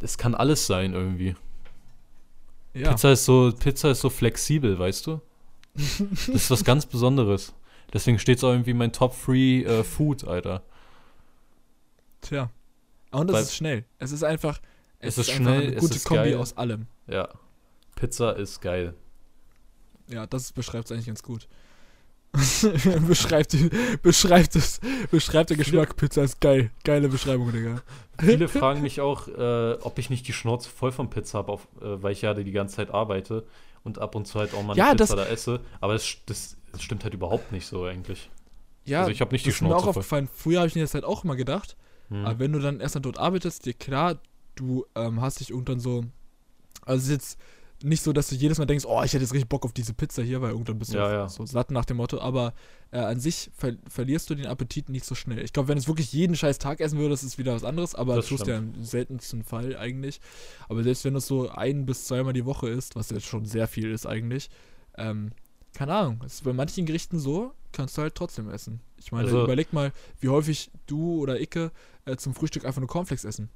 Es 0.00 0.18
kann 0.18 0.34
alles 0.34 0.66
sein 0.66 0.92
irgendwie. 0.92 1.36
Ja. 2.74 2.90
Pizza 2.90 3.12
ist 3.12 3.24
so, 3.24 3.52
Pizza 3.52 3.90
ist 3.90 4.00
so 4.00 4.10
flexibel, 4.10 4.78
weißt 4.78 5.06
du? 5.06 5.20
Das 5.74 6.28
ist 6.28 6.50
was 6.50 6.64
ganz 6.64 6.86
Besonderes. 6.86 7.54
Deswegen 7.92 8.18
steht 8.18 8.38
es 8.38 8.44
auch 8.44 8.50
irgendwie 8.50 8.74
mein 8.74 8.92
Top 8.92 9.14
3 9.24 9.32
äh, 9.34 9.84
Food, 9.84 10.24
Alter. 10.24 10.62
Tja. 12.20 12.50
Und 13.10 13.30
es 13.30 13.42
ist 13.48 13.56
schnell. 13.56 13.84
Es 13.98 14.12
ist 14.12 14.22
einfach. 14.22 14.60
Es 14.98 15.18
ist 15.18 15.28
einfach 15.28 15.42
schnell, 15.42 15.62
eine 15.62 15.74
es 15.74 15.80
gute 15.80 15.96
ist 15.96 16.04
Kombi 16.04 16.30
geil. 16.30 16.36
aus 16.36 16.56
allem. 16.56 16.86
Ja. 17.06 17.28
Pizza 17.96 18.36
ist 18.36 18.60
geil. 18.60 18.94
Ja, 20.08 20.26
das 20.26 20.52
beschreibt 20.52 20.86
es 20.86 20.92
eigentlich 20.92 21.06
ganz 21.06 21.22
gut. 21.22 21.48
beschreibt, 23.06 23.54
beschreibt, 24.02 24.56
es, 24.56 24.80
beschreibt 25.10 25.50
der 25.50 25.58
Geschmack. 25.58 25.96
Pizza 25.96 26.22
ist 26.22 26.40
geil. 26.40 26.70
Geile 26.82 27.10
Beschreibung, 27.10 27.52
Digga. 27.52 27.82
Viele 28.18 28.48
fragen 28.48 28.80
mich 28.80 29.02
auch, 29.02 29.28
äh, 29.28 29.74
ob 29.82 29.98
ich 29.98 30.08
nicht 30.08 30.26
die 30.28 30.32
Schnauze 30.32 30.70
voll 30.70 30.92
von 30.92 31.10
Pizza 31.10 31.38
habe, 31.38 31.52
äh, 31.52 32.02
weil 32.02 32.12
ich 32.12 32.22
ja 32.22 32.32
die 32.32 32.50
ganze 32.50 32.76
Zeit 32.76 32.90
arbeite 32.90 33.44
und 33.84 33.98
ab 33.98 34.14
und 34.14 34.26
zu 34.26 34.38
halt 34.38 34.54
auch 34.54 34.62
mal 34.62 34.72
eine 34.72 34.78
Ja, 34.78 34.90
Pizza 34.92 35.16
das- 35.16 35.26
da 35.26 35.32
esse. 35.32 35.60
Aber 35.80 35.92
das, 35.94 36.16
das, 36.26 36.56
das 36.72 36.82
stimmt 36.82 37.04
halt 37.04 37.14
überhaupt 37.14 37.52
nicht 37.52 37.66
so 37.66 37.84
eigentlich. 37.84 38.30
Ja, 38.84 39.00
Also 39.00 39.12
ich 39.12 39.20
habe 39.20 39.32
nicht 39.32 39.44
die 39.46 39.50
das 39.50 39.56
ist 39.56 39.62
mir 39.62 39.68
auch 39.68 39.82
Schnauze 39.82 39.88
aufgefallen. 39.90 40.28
Früher 40.34 40.58
habe 40.60 40.68
ich 40.68 40.74
mir 40.74 40.80
das 40.82 40.94
halt 40.94 41.04
auch 41.04 41.24
immer 41.24 41.36
gedacht. 41.36 41.76
Hm. 42.08 42.24
Aber 42.26 42.38
wenn 42.40 42.52
du 42.52 42.58
dann 42.58 42.80
erstmal 42.80 43.02
dort 43.02 43.18
arbeitest, 43.18 43.64
dir 43.66 43.74
klar, 43.74 44.18
du 44.56 44.84
ähm, 44.94 45.20
hast 45.20 45.40
dich 45.40 45.50
irgendwann 45.50 45.78
so. 45.80 46.04
Also 46.84 46.98
es 46.98 47.04
ist 47.04 47.10
jetzt 47.10 47.38
nicht 47.84 48.02
so, 48.02 48.12
dass 48.12 48.28
du 48.28 48.34
jedes 48.34 48.58
Mal 48.58 48.66
denkst, 48.66 48.84
oh, 48.86 49.02
ich 49.02 49.12
hätte 49.12 49.22
jetzt 49.24 49.32
richtig 49.32 49.48
Bock 49.48 49.64
auf 49.64 49.72
diese 49.72 49.94
Pizza 49.94 50.22
hier, 50.22 50.40
weil 50.40 50.50
irgendwann 50.50 50.78
bist 50.78 50.92
du 50.92 50.98
Ja, 50.98 51.12
ja. 51.12 51.28
so 51.28 51.44
satt 51.46 51.70
nach 51.70 51.84
dem 51.84 51.96
Motto. 51.98 52.20
Aber 52.20 52.54
äh, 52.90 52.98
an 52.98 53.20
sich 53.20 53.50
ver 53.56 53.74
verlierst 53.88 54.28
du 54.30 54.34
den 54.34 54.46
Appetit 54.46 54.88
nicht 54.88 55.04
so 55.04 55.14
schnell. 55.14 55.40
Ich 55.44 55.52
glaube, 55.52 55.68
wenn 55.68 55.76
du 55.76 55.80
es 55.80 55.88
wirklich 55.88 56.12
jeden 56.12 56.36
scheiß 56.36 56.58
Tag 56.58 56.80
essen 56.80 56.98
würdest, 56.98 57.24
ist 57.24 57.38
wieder 57.38 57.54
was 57.54 57.64
anderes. 57.64 57.94
Aber 57.94 58.16
Das 58.16 58.24
das 58.24 58.28
tust 58.30 58.46
du 58.46 58.50
ja 58.52 58.58
im 58.58 58.82
seltensten 58.84 59.44
Fall 59.44 59.76
eigentlich. 59.76 60.20
Aber 60.68 60.82
selbst 60.82 61.04
wenn 61.04 61.14
du 61.14 61.18
es 61.18 61.26
so 61.26 61.48
ein 61.48 61.86
bis 61.86 62.06
zweimal 62.06 62.32
die 62.32 62.44
Woche 62.44 62.68
isst, 62.68 62.96
was 62.96 63.10
jetzt 63.10 63.26
schon 63.26 63.44
sehr 63.46 63.66
viel 63.68 63.90
ist 63.90 64.06
eigentlich, 64.06 64.50
ähm, 64.96 65.30
keine 65.74 65.94
Ahnung. 65.94 66.20
Es 66.26 66.34
ist 66.34 66.44
bei 66.44 66.52
manchen 66.52 66.84
Gerichten 66.86 67.18
so, 67.18 67.52
kannst 67.72 67.96
du 67.96 68.02
halt 68.02 68.14
trotzdem 68.14 68.50
essen. 68.50 68.80
Ich 68.98 69.10
meine, 69.12 69.24
Also- 69.24 69.44
überleg 69.44 69.72
mal, 69.72 69.92
wie 70.20 70.28
häufig 70.28 70.70
du 70.86 71.18
oder 71.20 71.40
Icke 71.40 71.70
äh, 72.04 72.16
zum 72.16 72.34
Frühstück 72.34 72.64
einfach 72.64 72.80
nur 72.80 72.88
Cornflakes 72.88 73.24
essen. 73.24 73.48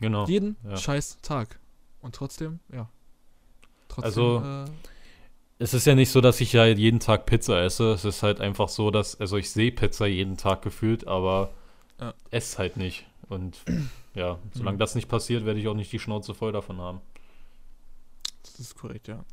Genau. 0.00 0.26
Jeden 0.26 0.56
ja. 0.64 0.76
scheiß 0.76 1.18
Tag. 1.22 1.58
Und 2.00 2.14
trotzdem, 2.14 2.60
ja. 2.72 2.88
Trotzdem, 3.88 4.04
Also, 4.04 4.42
äh, 4.44 4.70
Es 5.60 5.74
ist 5.74 5.86
ja 5.86 5.94
nicht 5.94 6.10
so, 6.10 6.20
dass 6.20 6.40
ich 6.40 6.52
ja 6.52 6.66
jeden 6.66 7.00
Tag 7.00 7.26
Pizza 7.26 7.62
esse. 7.64 7.92
Es 7.92 8.04
ist 8.04 8.22
halt 8.22 8.40
einfach 8.40 8.68
so, 8.68 8.90
dass, 8.90 9.20
also 9.20 9.36
ich 9.36 9.50
sehe 9.50 9.72
Pizza 9.72 10.06
jeden 10.06 10.36
Tag 10.36 10.62
gefühlt, 10.62 11.06
aber 11.08 11.50
Ja. 12.00 12.14
esse 12.30 12.58
halt 12.58 12.76
nicht. 12.76 13.06
Und 13.28 13.58
ja, 14.14 14.38
solange 14.54 14.76
Mhm. 14.76 14.80
das 14.80 14.94
nicht 14.94 15.08
passiert, 15.08 15.44
werde 15.46 15.60
ich 15.60 15.68
auch 15.68 15.74
nicht 15.74 15.92
die 15.92 15.98
Schnauze 15.98 16.34
voll 16.34 16.52
davon 16.52 16.80
haben. 16.80 17.00
das 18.42 18.58
ist 18.60 18.74
korrekt, 18.74 19.08
ja. 19.08 19.24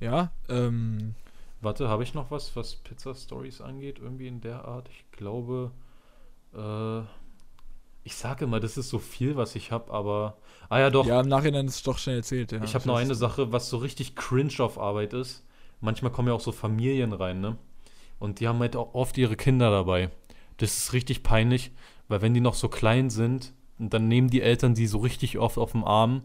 Ja, 0.00 0.30
ähm, 0.48 1.14
Warte, 1.60 1.88
habe 1.88 2.02
ich 2.02 2.14
noch 2.14 2.30
was, 2.30 2.54
was 2.54 2.76
Pizza-Stories 2.76 3.60
angeht? 3.60 3.98
Irgendwie 3.98 4.28
in 4.28 4.40
der 4.40 4.64
Art? 4.66 4.88
Ich 4.90 5.04
glaube, 5.12 5.72
äh, 6.54 7.02
ich 8.06 8.14
sage 8.14 8.44
immer, 8.44 8.60
das 8.60 8.76
ist 8.76 8.88
so 8.88 9.00
viel, 9.00 9.34
was 9.34 9.56
ich 9.56 9.72
habe, 9.72 9.92
aber. 9.92 10.36
Ah 10.68 10.78
ja, 10.78 10.90
doch. 10.90 11.04
ja, 11.06 11.20
im 11.20 11.28
Nachhinein 11.28 11.66
ist 11.66 11.74
es 11.74 11.82
doch 11.82 11.98
schnell 11.98 12.18
erzählt, 12.18 12.52
ja. 12.52 12.62
ich 12.62 12.76
habe 12.76 12.86
noch 12.86 12.96
eine 12.96 13.16
Sache, 13.16 13.50
was 13.52 13.68
so 13.68 13.78
richtig 13.78 14.14
cringe 14.14 14.60
auf 14.60 14.78
Arbeit 14.78 15.12
ist. 15.12 15.44
Manchmal 15.80 16.12
kommen 16.12 16.28
ja 16.28 16.34
auch 16.34 16.40
so 16.40 16.52
Familien 16.52 17.12
rein, 17.12 17.40
ne? 17.40 17.58
Und 18.20 18.38
die 18.38 18.46
haben 18.46 18.60
halt 18.60 18.76
auch 18.76 18.94
oft 18.94 19.18
ihre 19.18 19.34
Kinder 19.34 19.72
dabei. 19.72 20.10
Das 20.58 20.78
ist 20.78 20.92
richtig 20.92 21.24
peinlich, 21.24 21.72
weil 22.06 22.22
wenn 22.22 22.32
die 22.32 22.40
noch 22.40 22.54
so 22.54 22.68
klein 22.68 23.10
sind, 23.10 23.52
und 23.78 23.92
dann 23.92 24.06
nehmen 24.06 24.30
die 24.30 24.40
Eltern 24.40 24.74
die 24.74 24.86
so 24.86 24.98
richtig 24.98 25.38
oft 25.38 25.58
auf 25.58 25.72
den 25.72 25.82
Arm 25.82 26.22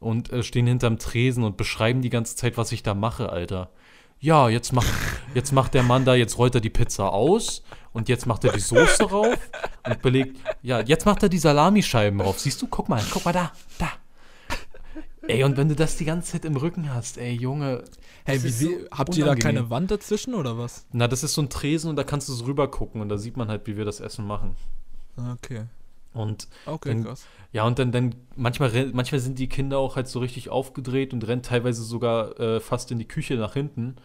und 0.00 0.32
äh, 0.32 0.42
stehen 0.42 0.66
hinterm 0.66 0.98
Tresen 0.98 1.44
und 1.44 1.56
beschreiben 1.56 2.02
die 2.02 2.10
ganze 2.10 2.34
Zeit, 2.34 2.56
was 2.56 2.72
ich 2.72 2.82
da 2.82 2.92
mache, 2.92 3.30
Alter. 3.30 3.70
Ja, 4.18 4.48
jetzt 4.48 4.72
macht, 4.72 4.92
jetzt 5.34 5.52
macht 5.52 5.74
der 5.74 5.84
Mann 5.84 6.04
da, 6.04 6.16
jetzt 6.16 6.38
rollt 6.38 6.56
er 6.56 6.60
die 6.60 6.70
Pizza 6.70 7.12
aus 7.12 7.62
und 7.92 8.08
jetzt 8.08 8.26
macht 8.26 8.44
er 8.44 8.52
die 8.52 8.60
Soße 8.60 9.04
rauf 9.04 9.38
und 9.86 10.02
belegt, 10.02 10.36
ja, 10.62 10.80
jetzt 10.80 11.06
macht 11.06 11.22
er 11.22 11.28
die 11.28 11.38
Salamischeiben 11.38 12.20
rauf. 12.20 12.38
Siehst 12.40 12.60
du, 12.62 12.66
guck 12.66 12.88
mal, 12.88 13.02
guck 13.12 13.24
mal 13.24 13.32
da, 13.32 13.52
da. 13.78 13.88
Ey, 15.26 15.44
und 15.44 15.56
wenn 15.56 15.68
du 15.68 15.76
das 15.76 15.96
die 15.96 16.04
ganze 16.04 16.32
Zeit 16.32 16.44
im 16.44 16.56
Rücken 16.56 16.92
hast, 16.92 17.18
ey, 17.18 17.32
Junge. 17.32 17.84
Hey, 18.24 18.42
wie, 18.42 18.48
so 18.48 18.68
habt 18.90 19.16
ihr 19.16 19.24
da 19.24 19.34
keine 19.34 19.70
Wand 19.70 19.90
dazwischen 19.90 20.34
oder 20.34 20.58
was? 20.58 20.86
Na, 20.92 21.06
das 21.08 21.22
ist 21.22 21.34
so 21.34 21.42
ein 21.42 21.50
Tresen 21.50 21.90
und 21.90 21.96
da 21.96 22.04
kannst 22.04 22.28
du 22.28 22.32
so 22.32 22.44
rüber 22.46 22.68
gucken 22.70 23.00
und 23.00 23.08
da 23.08 23.16
sieht 23.18 23.36
man 23.36 23.48
halt, 23.48 23.66
wie 23.66 23.76
wir 23.76 23.84
das 23.84 24.00
Essen 24.00 24.26
machen. 24.26 24.56
Okay. 25.34 25.64
Und 26.12 26.48
Okay, 26.66 26.88
Dann- 26.88 27.04
krass. 27.04 27.26
ja, 27.52 27.64
und 27.64 27.78
dann, 27.78 27.92
dann 27.92 28.14
manchmal, 28.34 28.90
manchmal 28.92 29.20
sind 29.20 29.38
die 29.38 29.48
Kinder 29.48 29.78
auch 29.78 29.94
halt 29.96 30.08
so 30.08 30.18
richtig 30.18 30.48
aufgedreht 30.48 31.12
und 31.12 31.26
rennen 31.26 31.42
teilweise 31.42 31.84
sogar 31.84 32.38
äh, 32.40 32.58
fast 32.60 32.90
in 32.90 32.98
die 32.98 33.06
Küche 33.08 33.34
nach 33.34 33.52
hinten. 33.52 33.96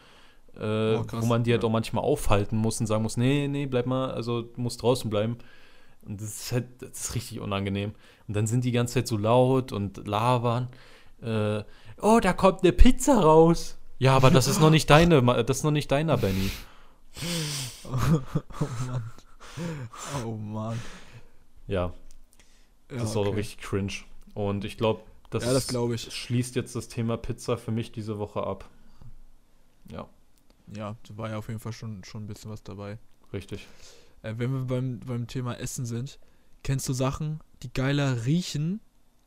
äh, 0.59 0.95
Oh, 0.95 1.03
krass, 1.03 1.23
wo 1.23 1.25
man 1.25 1.43
die 1.43 1.51
halt 1.51 1.63
auch 1.65 1.71
manchmal 1.71 2.03
aufhalten 2.03 2.57
muss 2.57 2.79
und 2.79 2.87
sagen 2.87 3.01
muss, 3.03 3.17
nee, 3.17 3.47
nee, 3.47 3.65
bleib 3.65 3.87
mal, 3.87 4.11
also 4.11 4.43
du 4.43 4.61
musst 4.61 4.81
draußen 4.83 5.09
bleiben. 5.09 5.37
Und 6.05 6.21
das 6.21 6.29
ist 6.29 6.51
halt, 6.51 6.81
das 6.81 6.91
ist 7.05 7.15
richtig 7.15 7.39
unangenehm. 7.39 7.93
Und 8.27 8.35
dann 8.35 8.47
sind 8.47 8.63
die 8.63 8.71
ganze 8.71 8.95
Zeit 8.95 9.07
so 9.07 9.17
laut 9.17 9.71
und 9.71 10.07
labern. 10.07 10.69
Äh, 11.21 11.63
oh, 12.01 12.19
da 12.21 12.33
kommt 12.33 12.63
eine 12.63 12.73
Pizza 12.73 13.19
raus. 13.21 13.77
Ja, 13.97 14.15
aber 14.15 14.29
das 14.31 14.47
ist 14.47 14.59
noch 14.59 14.69
nicht 14.69 14.89
deine, 14.89 15.21
das 15.45 15.57
ist 15.57 15.63
noch 15.63 15.71
nicht 15.71 15.91
deiner, 15.91 16.17
Benny. 16.17 16.51
oh 17.85 18.67
Mann. 18.87 19.03
Oh 20.25 20.31
Mann. 20.35 20.79
Ja, 21.67 21.93
Ja, 22.91 22.97
das 22.99 23.11
ist 23.11 23.15
auch 23.15 23.25
okay. 23.27 23.37
richtig 23.37 23.59
cringe. 23.59 23.93
Und 24.33 24.65
ich 24.65 24.77
glaube, 24.77 25.01
das, 25.29 25.45
Ja, 25.45 25.53
das 25.53 25.67
glaube 25.67 25.95
ich. 25.95 26.13
schließt 26.13 26.55
jetzt 26.55 26.75
das 26.75 26.87
Thema 26.87 27.17
Pizza 27.17 27.57
für 27.57 27.71
mich 27.71 27.91
diese 27.91 28.19
Woche 28.19 28.43
ab. 28.45 28.69
Ja, 29.91 30.07
Ja, 30.67 30.95
da 31.07 31.17
war 31.17 31.29
ja 31.29 31.37
auf 31.37 31.47
jeden 31.47 31.59
Fall 31.59 31.73
schon, 31.73 32.03
schon 32.03 32.23
ein 32.23 32.27
bisschen 32.27 32.51
was 32.51 32.63
dabei. 32.63 32.97
richtig. 33.33 33.67
Äh, 34.25 34.39
wenn 34.39 34.51
wir 34.51 34.65
beim, 34.65 34.99
beim 34.99 35.27
Thema 35.27 35.53
Essen 35.59 35.85
sind, 35.85 36.19
kennst 36.63 36.89
du 36.89 36.93
Sachen, 36.93 37.39
die 37.61 37.71
geiler 37.71 38.25
riechen, 38.25 38.79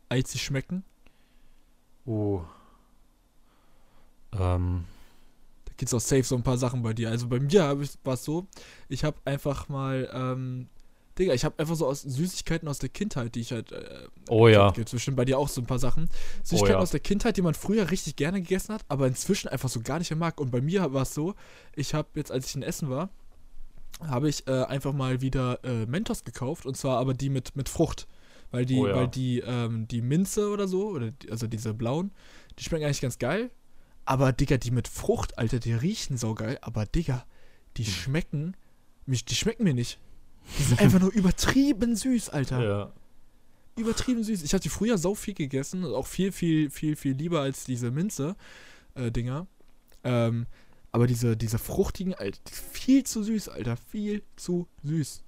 als 0.09 0.33
sie 0.33 0.39
schmecken? 0.39 0.85
Oh. 2.05 2.43
Ähm, 4.33 4.85
Da 5.67 5.73
gibt's 5.77 5.95
auch 5.95 6.01
safe 6.01 6.25
so 6.25 6.35
ein 6.35 6.43
paar 6.43 6.59
Sachen 6.59 6.83
bei 6.83 6.93
dir. 6.93 7.11
Also 7.11 7.29
bei 7.29 7.39
mir 7.39 7.79
war 8.05 8.15
es 8.15 8.25
so, 8.25 8.47
ich 8.89 9.05
habe 9.05 9.19
einfach 9.25 9.69
mal, 9.69 10.11
ähm, 10.13 10.69
Digga, 11.19 11.33
ich 11.35 11.45
habe 11.45 11.59
einfach 11.59 11.75
so 11.75 11.87
aus 11.87 12.03
Süßigkeiten 12.03 12.69
aus 12.69 12.79
der 12.79 12.89
Kindheit, 12.89 13.35
die 13.35 13.41
ich 13.41 13.53
halt, 13.53 13.73
äh, 13.73 14.07
oh 14.29 14.49
ja. 14.49 14.71
Gibt 14.71 14.91
bestimmt 14.91 15.17
bei 15.17 15.25
dir 15.25 15.39
auch 15.39 15.49
so 15.49 15.61
ein 15.61 15.67
paar 15.67 15.79
Sachen. 15.79 16.09
Süßigkeiten 16.43 16.77
ja. 16.77 16.83
aus 16.83 16.91
der 16.91 17.01
Kindheit, 17.01 17.37
die 17.37 17.43
man 17.43 17.55
früher 17.55 17.91
richtig 17.91 18.17
gerne 18.17 18.41
gegessen 18.41 18.75
hat, 18.75 18.85
aber 18.89 19.07
inzwischen 19.07 19.49
einfach 19.49 19.69
so 19.69 19.81
gar 19.81 19.99
nicht 19.99 20.11
mehr 20.11 20.19
mag. 20.19 20.41
Und 20.41 20.51
bei 20.51 20.61
mir 20.61 20.93
war 20.93 21.03
es 21.03 21.15
so, 21.15 21.35
ich 21.75 21.95
habe 21.95 22.09
jetzt, 22.15 22.33
als 22.33 22.47
ich 22.47 22.55
in 22.57 22.63
Essen 22.63 22.89
war, 22.89 23.11
habe 24.01 24.29
ich 24.29 24.47
äh, 24.47 24.63
einfach 24.65 24.93
mal 24.93 25.21
wieder 25.21 25.59
äh, 25.65 25.87
Mentos 25.87 26.25
gekauft 26.25 26.67
und 26.67 26.77
zwar 26.77 26.99
aber 26.99 27.15
die 27.15 27.31
mit, 27.31 27.57
mit 27.57 27.69
Frucht. 27.69 28.07
Weil 28.51 28.65
die, 28.65 28.79
Oh 28.79 28.87
ja. 28.87 28.95
weil 28.95 29.09
die, 29.09 29.41
ähm, 29.41 29.87
die 29.89 30.01
Minze 30.01 30.49
oder 30.49 30.67
so, 30.69 30.89
oder 30.89 31.11
die, 31.11 31.31
also 31.31 31.47
diese 31.47 31.75
blauen, 31.75 32.13
die 32.59 32.65
schmecken 32.65 32.85
eigentlich 32.87 33.03
ganz 33.03 33.19
geil. 33.19 33.51
Aber 34.07 34.33
Digga, 34.33 34.57
die 34.57 34.71
mit 34.71 34.89
Frucht, 34.89 35.37
Alter, 35.37 35.59
die 35.59 35.75
riechen 35.75 36.17
so 36.17 36.35
geil, 36.35 36.57
aber 36.63 36.87
Digga, 36.87 37.27
die 37.77 37.85
Hm. 37.85 37.93
schmecken, 37.93 38.57
mich, 39.05 39.27
die 39.27 39.35
schmecken 39.35 39.65
mir 39.65 39.75
nicht. 39.75 39.99
Die 40.59 40.63
sind 40.69 40.81
einfach 40.81 40.99
nur 41.01 41.13
übertrieben 41.13 41.95
süß, 41.95 42.31
Alter 42.31 42.63
Ja. 42.65 42.93
übertrieben 43.77 44.23
süß. 44.25 44.43
Ich 44.43 44.55
hatte 44.55 44.71
früher 44.71 44.97
so 44.97 45.15
viel 45.15 45.35
gegessen, 45.35 45.85
auch 45.85 46.07
viel, 46.07 46.33
viel, 46.33 46.71
viel, 46.71 46.97
viel 46.97 47.13
lieber 47.15 47.41
als 47.43 47.65
diese 47.65 47.91
Minze-Dinger. 47.91 49.47
ähm, 50.05 50.47
aber 50.93 51.07
diese, 51.07 51.37
diese 51.37 51.59
fruchtigen, 51.59 52.15
Alter, 52.15 52.39
viel 52.73 53.05
zu 53.05 53.23
süß, 53.23 53.49
Alter. 53.51 53.77
Viel 53.77 54.23
zu 54.37 54.67
süß. 54.85 55.23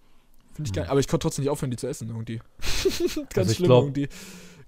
Finde 0.55 0.69
ich 0.69 0.75
geil. 0.75 0.85
Hm. 0.85 0.91
Aber 0.91 1.01
ich 1.01 1.09
konnte 1.09 1.25
trotzdem 1.25 1.45
nicht 1.45 1.51
aufhören, 1.51 1.71
die 1.71 1.77
zu 1.77 1.87
essen, 1.87 2.09
irgendwie. 2.09 2.41
Ganz 3.31 3.37
Also 3.37 3.55
schlimm, 3.55 3.67
glaub- 3.67 3.85
irgendwie. 3.85 4.09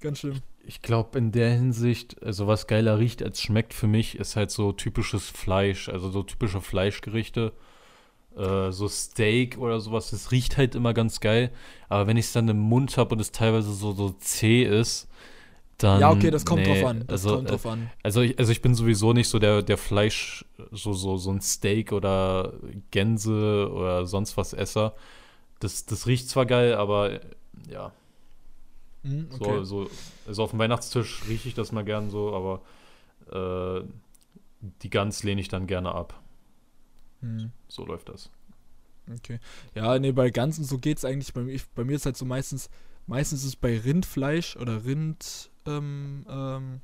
Ganz 0.01 0.19
schlimm. 0.19 0.41
Ich 0.65 0.81
glaube, 0.83 1.19
in 1.19 1.33
der 1.33 1.51
Hinsicht, 1.51 2.23
also 2.23 2.47
was 2.47 2.67
geiler 2.69 2.99
riecht 2.99 3.23
als 3.23 3.41
schmeckt 3.41 3.75
für 3.75 3.89
mich, 3.89 4.17
ist 4.19 4.37
halt 4.37 4.51
so 4.53 4.73
typisches 4.73 5.29
Fleisch, 5.29 5.89
also 5.89 6.11
so 6.11 6.23
typische 6.23 6.61
Fleischgerichte. 6.61 7.53
Äh, 8.37 8.71
so 8.71 8.89
Steak 8.89 9.59
oder 9.59 9.81
sowas, 9.81 10.11
das 10.11 10.31
riecht 10.31 10.57
halt 10.57 10.75
immer 10.75 10.95
ganz 10.95 11.21
geil. 11.21 11.51
Aber 11.89 12.07
wenn 12.07 12.17
ich 12.17 12.27
es 12.27 12.33
dann 12.33 12.49
im 12.49 12.59
Mund 12.61 12.97
habe 12.97 13.15
und 13.15 13.21
es 13.21 13.33
teilweise 13.33 13.73
so, 13.73 13.93
so 13.93 14.11
zäh 14.21 14.63
ist, 14.63 15.09
dann. 15.83 16.01
ja, 16.01 16.11
okay, 16.11 16.31
das 16.31 16.45
kommt 16.45 16.63
nee, 16.63 16.81
drauf 16.81 16.91
an. 16.91 17.05
Das 17.07 17.25
also, 17.25 17.37
kommt 17.37 17.51
drauf 17.51 17.67
an. 17.67 17.91
Also 18.03 18.21
ich, 18.23 18.39
also 18.39 18.53
ich 18.53 18.63
bin 18.63 18.75
sowieso 18.75 19.13
nicht 19.13 19.29
so 19.29 19.39
der, 19.39 19.63
der 19.63 19.79
Fleisch, 19.79 20.45
so, 20.71 20.93
so, 20.93 21.17
so 21.17 21.31
ein 21.31 21.41
Steak 21.41 21.93
oder 21.93 22.53
Gänse 22.91 23.71
oder 23.73 24.07
sonst 24.07 24.37
was 24.37 24.53
Esser. 24.53 24.95
Das, 25.61 25.87
das 25.87 26.07
riecht 26.07 26.29
zwar 26.29 26.47
geil, 26.47 26.75
aber 26.75 27.13
äh, 27.13 27.21
ja, 27.71 27.93
Hm, 29.03 29.29
so, 29.31 29.41
okay. 29.41 29.65
so, 29.65 29.91
also 30.27 30.45
auf 30.45 30.51
dem 30.51 30.59
Weihnachtstisch 30.59 31.23
rieche 31.29 31.49
ich 31.49 31.55
das 31.55 31.73
mal 31.73 31.85
gern 31.85 32.11
so, 32.11 32.35
aber 32.35 33.83
äh, 33.83 33.85
die 34.83 34.91
Gans 34.91 35.23
lehne 35.23 35.41
ich 35.41 35.49
dann 35.49 35.67
gerne 35.67 35.93
ab. 35.93 36.21
Hm. 37.21 37.51
So 37.69 37.85
läuft 37.85 38.09
das. 38.09 38.31
Okay. 39.13 39.41
Ja, 39.75 39.99
nee, 39.99 40.13
bei 40.13 40.31
Ganzen 40.31 40.65
so 40.65 40.79
geht's 40.79 41.05
eigentlich. 41.05 41.33
Bei 41.35 41.43
mir, 41.43 41.53
ich, 41.53 41.69
bei 41.71 41.85
mir 41.85 41.97
ist 41.97 42.07
halt 42.07 42.17
so 42.17 42.25
meistens, 42.25 42.71
meistens 43.07 43.41
ist 43.41 43.49
es 43.49 43.57
bei 43.57 43.77
Rindfleisch 43.79 44.57
oder 44.57 44.85
Rind, 44.85 45.51
ähm, 45.67 46.25
ähm, 46.29 46.81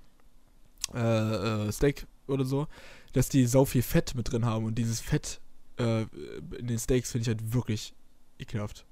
äh, 0.94 1.66
äh, 1.68 1.72
Steak 1.72 2.06
oder 2.26 2.44
so, 2.44 2.66
dass 3.12 3.28
die 3.28 3.46
sau 3.46 3.64
viel 3.64 3.82
Fett 3.82 4.14
mit 4.14 4.30
drin 4.32 4.44
haben 4.44 4.64
und 4.64 4.76
dieses 4.76 5.00
Fett 5.00 5.40
äh, 5.78 6.02
in 6.58 6.66
den 6.66 6.78
Steaks 6.78 7.12
finde 7.12 7.22
ich 7.22 7.28
halt 7.28 7.52
wirklich 7.52 7.94
ekelhaft. 8.38 8.84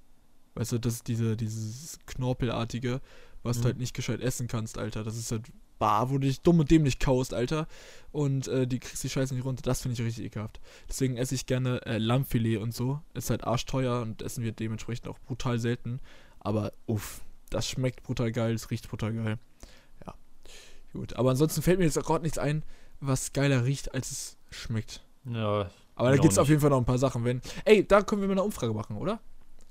Weißt 0.54 0.72
du, 0.72 0.78
das 0.78 0.94
ist 0.94 1.08
diese, 1.08 1.36
dieses 1.36 1.98
Knorpelartige, 2.06 3.00
was 3.42 3.58
Mhm. 3.58 3.60
du 3.62 3.66
halt 3.66 3.78
nicht 3.78 3.94
gescheit 3.94 4.20
essen 4.20 4.48
kannst, 4.48 4.78
Alter. 4.78 5.04
Das 5.04 5.16
ist 5.16 5.30
halt, 5.30 5.52
bah, 5.78 6.08
wo 6.08 6.14
du 6.14 6.20
dich 6.20 6.40
dumm 6.40 6.60
und 6.60 6.70
dämlich 6.70 6.98
kaust, 6.98 7.34
Alter. 7.34 7.68
Und 8.10 8.48
äh, 8.48 8.66
die 8.66 8.78
kriegst 8.78 9.04
die 9.04 9.10
Scheiße 9.10 9.34
nicht 9.34 9.44
runter. 9.44 9.62
Das 9.62 9.82
finde 9.82 10.00
ich 10.00 10.06
richtig 10.06 10.24
ekelhaft. 10.24 10.60
Deswegen 10.88 11.18
esse 11.18 11.34
ich 11.34 11.44
gerne 11.44 11.84
äh, 11.84 11.98
Lammfilet 11.98 12.56
und 12.58 12.74
so. 12.74 13.00
Ist 13.12 13.28
halt 13.28 13.44
arschteuer 13.44 14.00
und 14.00 14.22
essen 14.22 14.42
wir 14.44 14.52
dementsprechend 14.52 15.08
auch 15.08 15.18
brutal 15.18 15.58
selten. 15.58 16.00
Aber 16.40 16.72
uff, 16.86 17.20
das 17.50 17.68
schmeckt 17.68 18.02
brutal 18.02 18.32
geil, 18.32 18.54
es 18.54 18.70
riecht 18.70 18.88
brutal 18.88 19.12
geil. 19.12 19.38
Gut. 20.96 21.14
Aber 21.16 21.30
ansonsten 21.30 21.62
fällt 21.62 21.78
mir 21.78 21.84
jetzt 21.84 21.98
auch 21.98 22.04
gerade 22.04 22.22
nichts 22.22 22.38
ein, 22.38 22.62
was 23.00 23.32
geiler 23.32 23.64
riecht, 23.64 23.94
als 23.94 24.10
es 24.10 24.36
schmeckt. 24.50 25.02
Ja, 25.24 25.70
Aber 25.94 26.10
da 26.10 26.16
gibt 26.16 26.32
es 26.32 26.38
auf 26.38 26.48
jeden 26.48 26.60
Fall 26.60 26.70
noch 26.70 26.78
ein 26.78 26.84
paar 26.84 26.98
Sachen. 26.98 27.24
Wenn. 27.24 27.42
Ey, 27.64 27.86
da 27.86 28.02
können 28.02 28.22
wir 28.22 28.28
mal 28.28 28.32
eine 28.32 28.42
Umfrage 28.42 28.72
machen, 28.72 28.96
oder? 28.96 29.20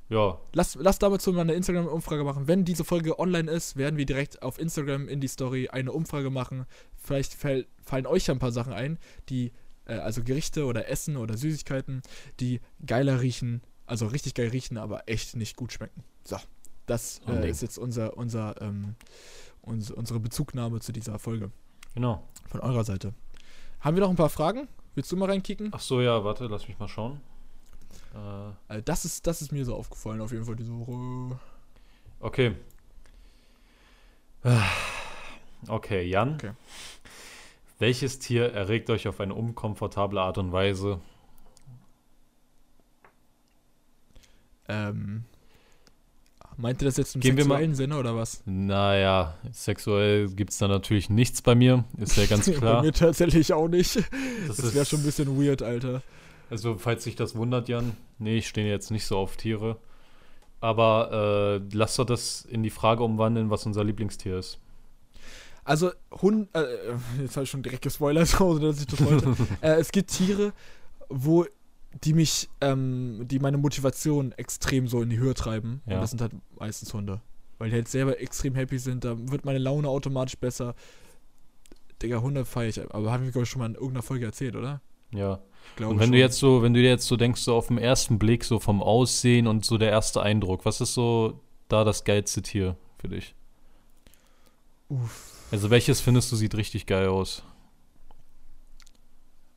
ja, 0.10 0.40
Lass, 0.54 0.76
lass 0.76 1.00
dazu 1.00 1.34
mal 1.34 1.42
eine 1.42 1.54
Instagram-Umfrage 1.54 2.24
machen. 2.24 2.48
Wenn 2.48 2.64
diese 2.64 2.84
Folge 2.84 3.18
online 3.18 3.50
ist, 3.50 3.76
werden 3.76 3.98
wir 3.98 4.06
direkt 4.06 4.44
auf 4.44 4.60
Instagram 4.60 5.08
in 5.08 5.20
die 5.20 5.28
Story 5.28 5.70
eine 5.70 5.92
Umfrage 5.92 6.30
machen. 6.30 6.66
Vielleicht 6.96 7.34
fall, 7.34 7.66
fallen 7.84 8.06
euch 8.06 8.28
ja 8.28 8.34
ein 8.34 8.40
paar 8.40 8.52
Sachen 8.52 8.74
ein, 8.74 9.00
die, 9.30 9.52
äh, 9.86 9.94
also 9.94 10.24
Gerichte 10.24 10.66
oder 10.66 10.90
Essen 10.90 11.18
oder 11.18 11.38
Süßigkeiten, 11.38 12.04
die 12.40 12.62
geiler 12.86 13.22
riechen, 13.22 13.62
also 13.88 14.06
richtig 14.08 14.36
geil 14.36 14.50
riechen, 14.50 14.78
aber 14.78 15.10
echt 15.10 15.36
nicht 15.36 15.56
gut 15.56 15.74
schmecken. 15.74 16.04
So, 16.24 16.38
das 16.86 17.22
äh, 17.28 17.50
ist 17.50 17.64
jetzt 17.64 17.80
unser, 17.80 18.16
unser, 18.16 18.62
ähm, 18.62 18.96
uns, 19.66 19.92
unsere 19.92 20.20
Bezugnahme 20.20 20.80
zu 20.80 20.92
dieser 20.92 21.20
Folge 21.20 21.52
genau. 21.94 22.24
von 22.48 22.60
eurer 22.62 22.84
Seite. 22.84 23.14
Haben 23.82 23.98
wir 23.98 24.02
noch 24.04 24.10
ein 24.10 24.16
paar 24.16 24.30
Fragen? 24.30 24.68
Willst 24.96 25.12
du 25.12 25.18
mal 25.18 25.30
reinkicken? 25.30 25.70
Ach 25.74 25.80
so, 25.80 26.02
ja, 26.02 26.24
warte, 26.24 26.48
lass 26.48 26.68
mich 26.68 26.80
mal 26.80 26.88
schauen. 26.88 27.20
Äh, 28.70 28.78
Äh, 28.78 28.82
das, 28.84 29.06
ist, 29.06 29.28
das 29.28 29.42
ist 29.42 29.52
mir 29.52 29.66
so 29.66 29.76
aufgefallen, 29.76 30.22
auf 30.22 30.32
jeden 30.32 30.46
Fall 30.46 30.56
diese 30.56 30.72
Woche. 30.74 31.40
okay. 32.20 32.56
Ah, 34.44 34.64
Okay, 35.68 36.04
Jan. 36.04 36.36
Okay. 36.36 36.52
Welches 37.80 38.20
Tier 38.20 38.54
erregt 38.54 38.90
euch 38.90 39.08
auf 39.08 39.20
eine 39.20 39.34
unkomfortable 39.34 40.22
Art 40.22 40.38
und 40.38 40.52
Weise? 40.52 41.00
Ähm, 44.68 45.26
meint 46.58 46.82
ihr 46.82 46.86
das 46.86 46.98
jetzt 46.98 47.16
im 47.16 47.22
Gehen 47.22 47.38
wir 47.38 47.44
sexuellen 47.44 47.76
Sinne 47.76 47.98
oder 47.98 48.16
was? 48.16 48.42
Naja, 48.46 49.36
sexuell 49.52 50.30
gibt 50.30 50.52
es 50.52 50.58
da 50.58 50.68
natürlich 50.68 51.10
nichts 51.10 51.42
bei 51.42 51.56
mir, 51.56 51.84
ist 51.98 52.18
ja 52.18 52.26
ganz 52.26 52.46
Bei 52.52 52.54
klar. 52.58 52.84
mir 52.84 52.94
tatsächlich 52.94 53.54
auch 53.54 53.68
nicht. 53.68 53.96
Das, 54.48 54.58
Das 54.58 54.74
wäre 54.74 54.86
schon 54.86 55.00
ein 55.00 55.06
bisschen 55.06 55.40
weird, 55.40 55.62
Alter. 55.62 56.02
Also, 56.50 56.78
falls 56.78 57.04
sich 57.04 57.16
das 57.16 57.36
wundert, 57.36 57.70
Jan, 57.70 57.96
nee, 58.20 58.38
ich 58.38 58.48
stehe 58.48 58.68
jetzt 58.70 58.92
nicht 58.92 59.06
so 59.06 59.18
auf 59.18 59.36
Tiere. 59.38 59.78
Aber 60.62 61.60
äh, 61.62 61.76
lass 61.76 61.96
doch 61.96 62.06
das 62.06 62.46
in 62.46 62.64
die 62.64 62.70
Frage 62.70 63.04
umwandeln, 63.04 63.50
was 63.50 63.66
unser 63.66 63.84
Lieblingstier 63.84 64.38
ist. 64.40 64.60
Also, 65.64 65.92
Hund, 66.12 66.48
äh, 66.54 66.64
jetzt 67.20 67.36
habe 67.36 67.44
ich 67.44 67.50
schon 67.50 67.64
direkt 67.64 67.82
gespoilert, 67.82 68.28
so 68.28 68.58
dass 68.60 68.80
ich 68.80 68.88
das 68.88 69.04
wollte. 69.04 69.36
äh, 69.62 69.76
es 69.80 69.92
gibt 69.92 70.12
Tiere, 70.12 70.54
wo 71.10 71.46
die 72.04 72.14
mich, 72.14 72.50
ähm, 72.62 73.22
die 73.26 73.40
meine 73.40 73.58
Motivation 73.58 74.32
extrem 74.34 74.88
so 74.88 75.02
in 75.02 75.10
die 75.10 75.18
Höhe 75.18 75.34
treiben. 75.34 75.82
Ja. 75.86 75.96
Und 75.96 76.02
das 76.02 76.10
sind 76.12 76.22
halt 76.22 76.34
meistens 76.60 76.94
Hunde. 76.94 77.22
Weil 77.58 77.70
die 77.70 77.76
halt 77.76 77.88
selber 77.88 78.20
extrem 78.20 78.56
happy 78.56 78.78
sind, 78.80 79.06
da 79.06 79.16
wird 79.18 79.46
meine 79.46 79.60
Laune 79.60 79.88
automatisch 79.88 80.38
besser. 80.38 80.76
Digga, 82.02 82.22
Hunde 82.22 82.44
feiere 82.44 82.70
ich, 82.70 82.94
aber 82.94 83.12
haben 83.12 83.24
wir, 83.24 83.32
glaube 83.32 83.44
ich, 83.44 83.50
schon 83.50 83.60
mal 83.60 83.68
in 83.68 83.76
irgendeiner 83.76 84.04
Folge 84.04 84.26
erzählt, 84.26 84.56
oder? 84.56 84.82
Ja. 85.12 85.40
Glaube 85.78 85.94
Und 85.94 86.00
wenn 86.00 86.08
schon. 86.08 86.14
du 86.14 86.20
jetzt 86.20 86.38
so, 86.38 86.62
wenn 86.62 86.74
du 86.74 86.82
dir 86.82 86.90
jetzt 86.90 87.08
so 87.08 87.16
denkst, 87.16 87.42
so 87.42 87.56
auf 87.56 87.68
den 87.68 87.78
ersten 87.78 88.20
Blick, 88.20 88.44
so 88.44 88.60
vom 88.60 88.84
Aussehen 88.84 89.48
und 89.48 89.64
so 89.66 89.78
der 89.78 89.90
erste 89.90 90.22
Eindruck, 90.22 90.66
was 90.66 90.82
ist 90.82 90.94
so 90.94 91.40
da 91.70 91.84
das 91.84 92.04
geilste 92.04 92.42
Tier 92.42 92.76
für 92.98 93.08
dich? 93.08 93.34
Uff. 94.90 95.32
Also 95.52 95.70
welches 95.70 96.02
findest 96.02 96.32
du 96.32 96.36
sieht 96.36 96.56
richtig 96.56 96.86
geil 96.86 97.08
aus? 97.08 97.44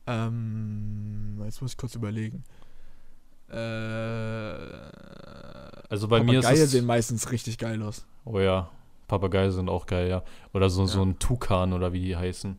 Ähm, 0.09 1.39
jetzt 1.45 1.61
muss 1.61 1.71
ich 1.71 1.77
kurz 1.77 1.93
überlegen. 1.95 2.43
Äh, 3.49 3.55
Also 5.89 6.07
bei 6.07 6.21
mir 6.23 6.39
ist 6.39 6.45
Papageien 6.45 6.67
sehen 6.67 6.85
meistens 6.85 7.31
richtig 7.31 7.57
geil 7.57 7.81
aus. 7.81 8.05
oh 8.25 8.39
ja, 8.39 8.69
Papageien 9.07 9.51
sind 9.51 9.69
auch 9.69 9.85
geil, 9.87 10.07
ja. 10.09 10.23
Oder 10.53 10.69
so, 10.69 10.85
so 10.85 10.99
Ja. 10.99 11.05
ein 11.05 11.17
Tukan 11.19 11.73
oder 11.73 11.93
wie 11.93 11.99
die 12.01 12.15
heißen. 12.15 12.57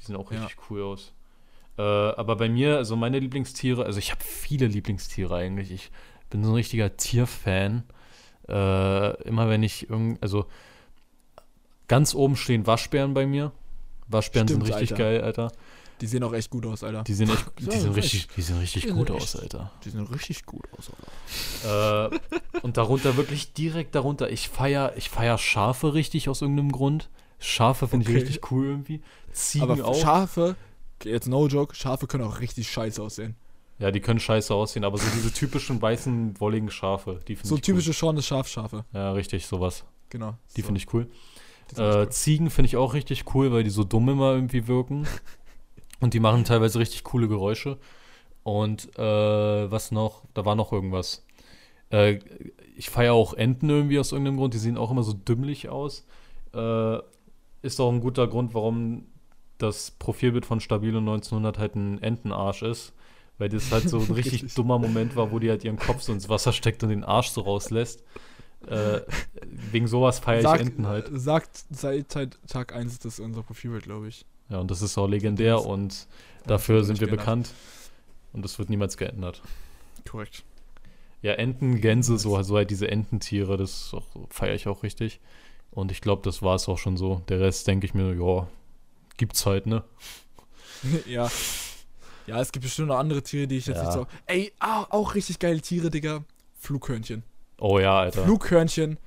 Die 0.00 0.04
sehen 0.04 0.16
auch 0.16 0.30
Ja. 0.32 0.40
richtig 0.40 0.58
cool 0.70 0.82
aus. 0.82 1.12
Äh, 1.78 1.82
aber 1.82 2.36
bei 2.36 2.48
mir, 2.48 2.76
also 2.76 2.96
meine 2.96 3.18
Lieblingstiere, 3.18 3.84
also 3.84 3.98
ich 3.98 4.10
habe 4.10 4.22
viele 4.24 4.66
Lieblingstiere 4.66 5.36
eigentlich. 5.36 5.70
Ich 5.70 5.90
bin 6.30 6.42
so 6.42 6.50
ein 6.50 6.54
richtiger 6.56 6.96
Tierfan. 6.96 7.84
Äh, 8.48 9.22
immer 9.24 9.48
wenn 9.48 9.62
ich 9.62 9.88
irgend, 9.90 10.20
also 10.22 10.46
ganz 11.88 12.14
oben 12.14 12.36
stehen 12.36 12.66
Waschbären 12.66 13.14
bei 13.14 13.26
mir. 13.26 13.52
Waschbären 14.08 14.48
Stimmt, 14.48 14.64
sind 14.66 14.74
richtig 14.74 14.92
Alter. 14.92 15.04
geil, 15.04 15.20
Alter. 15.22 15.52
Die 16.00 16.06
sehen 16.06 16.22
auch 16.24 16.32
echt 16.34 16.50
gut 16.50 16.66
aus, 16.66 16.82
Alter. 16.84 17.04
Die 17.04 17.14
sehen 17.14 17.30
echt, 17.30 17.44
die 17.58 17.64
Ja, 17.64 17.70
sind 17.72 17.88
echt. 17.88 17.96
richtig, 17.96 18.28
die 18.36 18.42
sehen 18.42 18.58
richtig 18.58 18.82
Die 18.84 18.90
gut 18.90 19.10
echt- 19.10 19.22
aus, 19.22 19.36
Alter. 19.36 19.72
Die 19.84 19.90
sehen 19.90 20.04
richtig 20.06 20.44
gut 20.44 20.64
aus, 20.76 20.90
Alter. 21.64 22.12
Äh, 22.14 22.18
und 22.62 22.76
darunter 22.76 23.16
wirklich 23.16 23.52
direkt 23.54 23.94
darunter, 23.94 24.30
ich 24.30 24.48
feier, 24.48 24.92
ich 24.96 25.08
feier 25.10 25.38
Schafe 25.38 25.94
richtig 25.94 26.28
aus 26.28 26.42
irgendeinem 26.42 26.72
Grund. 26.72 27.08
Schafe 27.38 27.88
finde 27.88 28.06
Okay. 28.06 28.16
ich 28.18 28.22
richtig 28.24 28.50
cool 28.50 28.66
irgendwie. 28.66 29.00
Ziegen 29.32 29.70
Aber 29.70 29.84
auch. 29.86 30.00
Schafe, 30.00 30.56
jetzt 31.04 31.28
no 31.28 31.46
joke, 31.48 31.74
Schafe 31.74 32.06
können 32.06 32.24
auch 32.24 32.40
richtig 32.40 32.70
scheiße 32.70 33.02
aussehen. 33.02 33.36
ja, 33.78 33.90
die 33.90 34.00
können 34.00 34.20
scheiße 34.20 34.54
aussehen, 34.54 34.84
aber 34.84 34.96
so 34.98 35.04
diese 35.14 35.32
typischen 35.32 35.80
weißen, 35.82 36.40
wolligen 36.40 36.70
Schafe, 36.70 37.20
die 37.28 37.36
finde 37.36 37.48
So 37.48 37.56
ich 37.56 37.60
typische 37.62 37.92
Sean 37.92 38.16
des 38.16 38.26
Schafschafe. 38.26 38.76
cool. 38.76 38.84
Ja, 39.00 39.12
richtig, 39.12 39.46
sowas. 39.46 39.84
Genau. 40.08 40.34
Die 40.56 40.60
so. 40.62 40.66
finde 40.66 40.78
ich 40.80 40.92
cool. 40.94 41.08
Äh, 41.76 42.02
echt 42.04 42.12
Ziegen 42.14 42.48
finde 42.48 42.66
ich 42.68 42.76
auch 42.76 42.94
richtig 42.94 43.24
cool, 43.34 43.50
weil 43.52 43.64
die 43.64 43.70
so 43.70 43.82
dumm 43.84 44.08
immer 44.08 44.32
irgendwie 44.32 44.66
wirken. 44.66 45.06
Und 46.00 46.14
die 46.14 46.20
machen 46.20 46.44
teilweise 46.44 46.78
richtig 46.78 47.04
coole 47.04 47.28
Geräusche. 47.28 47.78
Und 48.42 48.96
äh, 48.98 49.70
was 49.70 49.90
noch? 49.90 50.22
Da 50.34 50.44
war 50.44 50.54
noch 50.54 50.72
irgendwas. 50.72 51.24
Äh, 51.90 52.20
ich 52.76 52.90
feiere 52.90 53.14
auch 53.14 53.34
Enten 53.34 53.68
irgendwie 53.70 53.98
aus 53.98 54.12
irgendeinem 54.12 54.36
Grund. 54.36 54.54
Die 54.54 54.58
sehen 54.58 54.76
auch 54.76 54.90
immer 54.90 55.02
so 55.02 55.12
dümmlich 55.12 55.68
aus. 55.68 56.06
Äh, 56.54 56.98
ist 57.62 57.80
auch 57.80 57.90
ein 57.90 58.00
guter 58.00 58.28
Grund, 58.28 58.54
warum 58.54 59.06
das 59.58 59.90
Profilbild 59.90 60.44
von 60.46 60.60
Stabilo 60.60 60.98
1900 60.98 61.58
halt 61.58 61.74
ein 61.74 62.02
Entenarsch 62.02 62.62
ist. 62.62 62.92
Weil 63.38 63.48
das 63.48 63.70
halt 63.72 63.88
so 63.88 63.98
ein 63.98 64.10
richtig 64.12 64.54
dummer 64.54 64.78
Moment 64.78 65.16
war, 65.16 65.32
wo 65.32 65.38
die 65.38 65.50
halt 65.50 65.64
ihren 65.64 65.78
Kopf 65.78 66.02
so 66.02 66.12
ins 66.12 66.28
Wasser 66.28 66.52
steckt 66.52 66.82
und 66.82 66.90
den 66.90 67.04
Arsch 67.04 67.28
so 67.28 67.40
rauslässt. 67.42 68.02
Äh, 68.66 69.00
wegen 69.72 69.86
sowas 69.86 70.18
feiere 70.18 70.54
ich 70.54 70.60
Enten 70.60 70.86
halt. 70.86 71.10
Sagt 71.12 71.64
seit 71.70 72.08
Tag 72.08 72.74
1 72.74 72.98
das 73.00 73.20
unser 73.20 73.42
Profilbild, 73.42 73.84
glaube 73.84 74.08
ich. 74.08 74.24
Ja, 74.48 74.58
und 74.58 74.70
das 74.70 74.82
ist 74.82 74.96
auch 74.98 75.08
legendär 75.08 75.64
und 75.64 76.06
dafür 76.46 76.84
sind 76.84 77.00
wir 77.00 77.08
bekannt. 77.08 77.50
Und 78.32 78.44
das 78.44 78.58
wird 78.58 78.70
niemals 78.70 78.96
geändert. 78.96 79.42
geändert. 79.42 80.10
Korrekt. 80.10 80.44
Ja, 81.22 81.32
Enten, 81.32 81.80
Gänse, 81.80 82.18
so, 82.18 82.40
so 82.42 82.56
halt 82.56 82.70
diese 82.70 82.88
Ententiere, 82.88 83.56
das 83.56 83.94
feiere 84.30 84.54
ich 84.54 84.68
auch 84.68 84.82
richtig. 84.82 85.20
Und 85.70 85.90
ich 85.90 86.00
glaube, 86.00 86.22
das 86.22 86.42
war 86.42 86.54
es 86.54 86.68
auch 86.68 86.78
schon 86.78 86.96
so. 86.96 87.22
Der 87.28 87.40
Rest 87.40 87.66
denke 87.66 87.86
ich 87.86 87.94
mir, 87.94 88.14
ja, 88.14 88.46
gibt's 89.16 89.44
halt, 89.46 89.66
ne? 89.66 89.82
ja. 91.06 91.28
Ja, 92.26 92.40
es 92.40 92.52
gibt 92.52 92.64
bestimmt 92.64 92.88
noch 92.88 92.98
andere 92.98 93.22
Tiere, 93.22 93.46
die 93.46 93.56
ich 93.56 93.66
jetzt 93.66 93.78
Ja. 93.78 93.84
nicht 93.84 93.92
so. 93.92 94.06
Ey, 94.26 94.52
ah, 94.58 94.84
auch 94.90 95.14
richtig 95.14 95.38
geile 95.38 95.60
Tiere, 95.60 95.90
Digga. 95.90 96.24
Flughörnchen. 96.58 97.22
Oh 97.58 97.78
ja, 97.78 98.00
Alter. 98.00 98.24
Flughörnchen. 98.24 98.98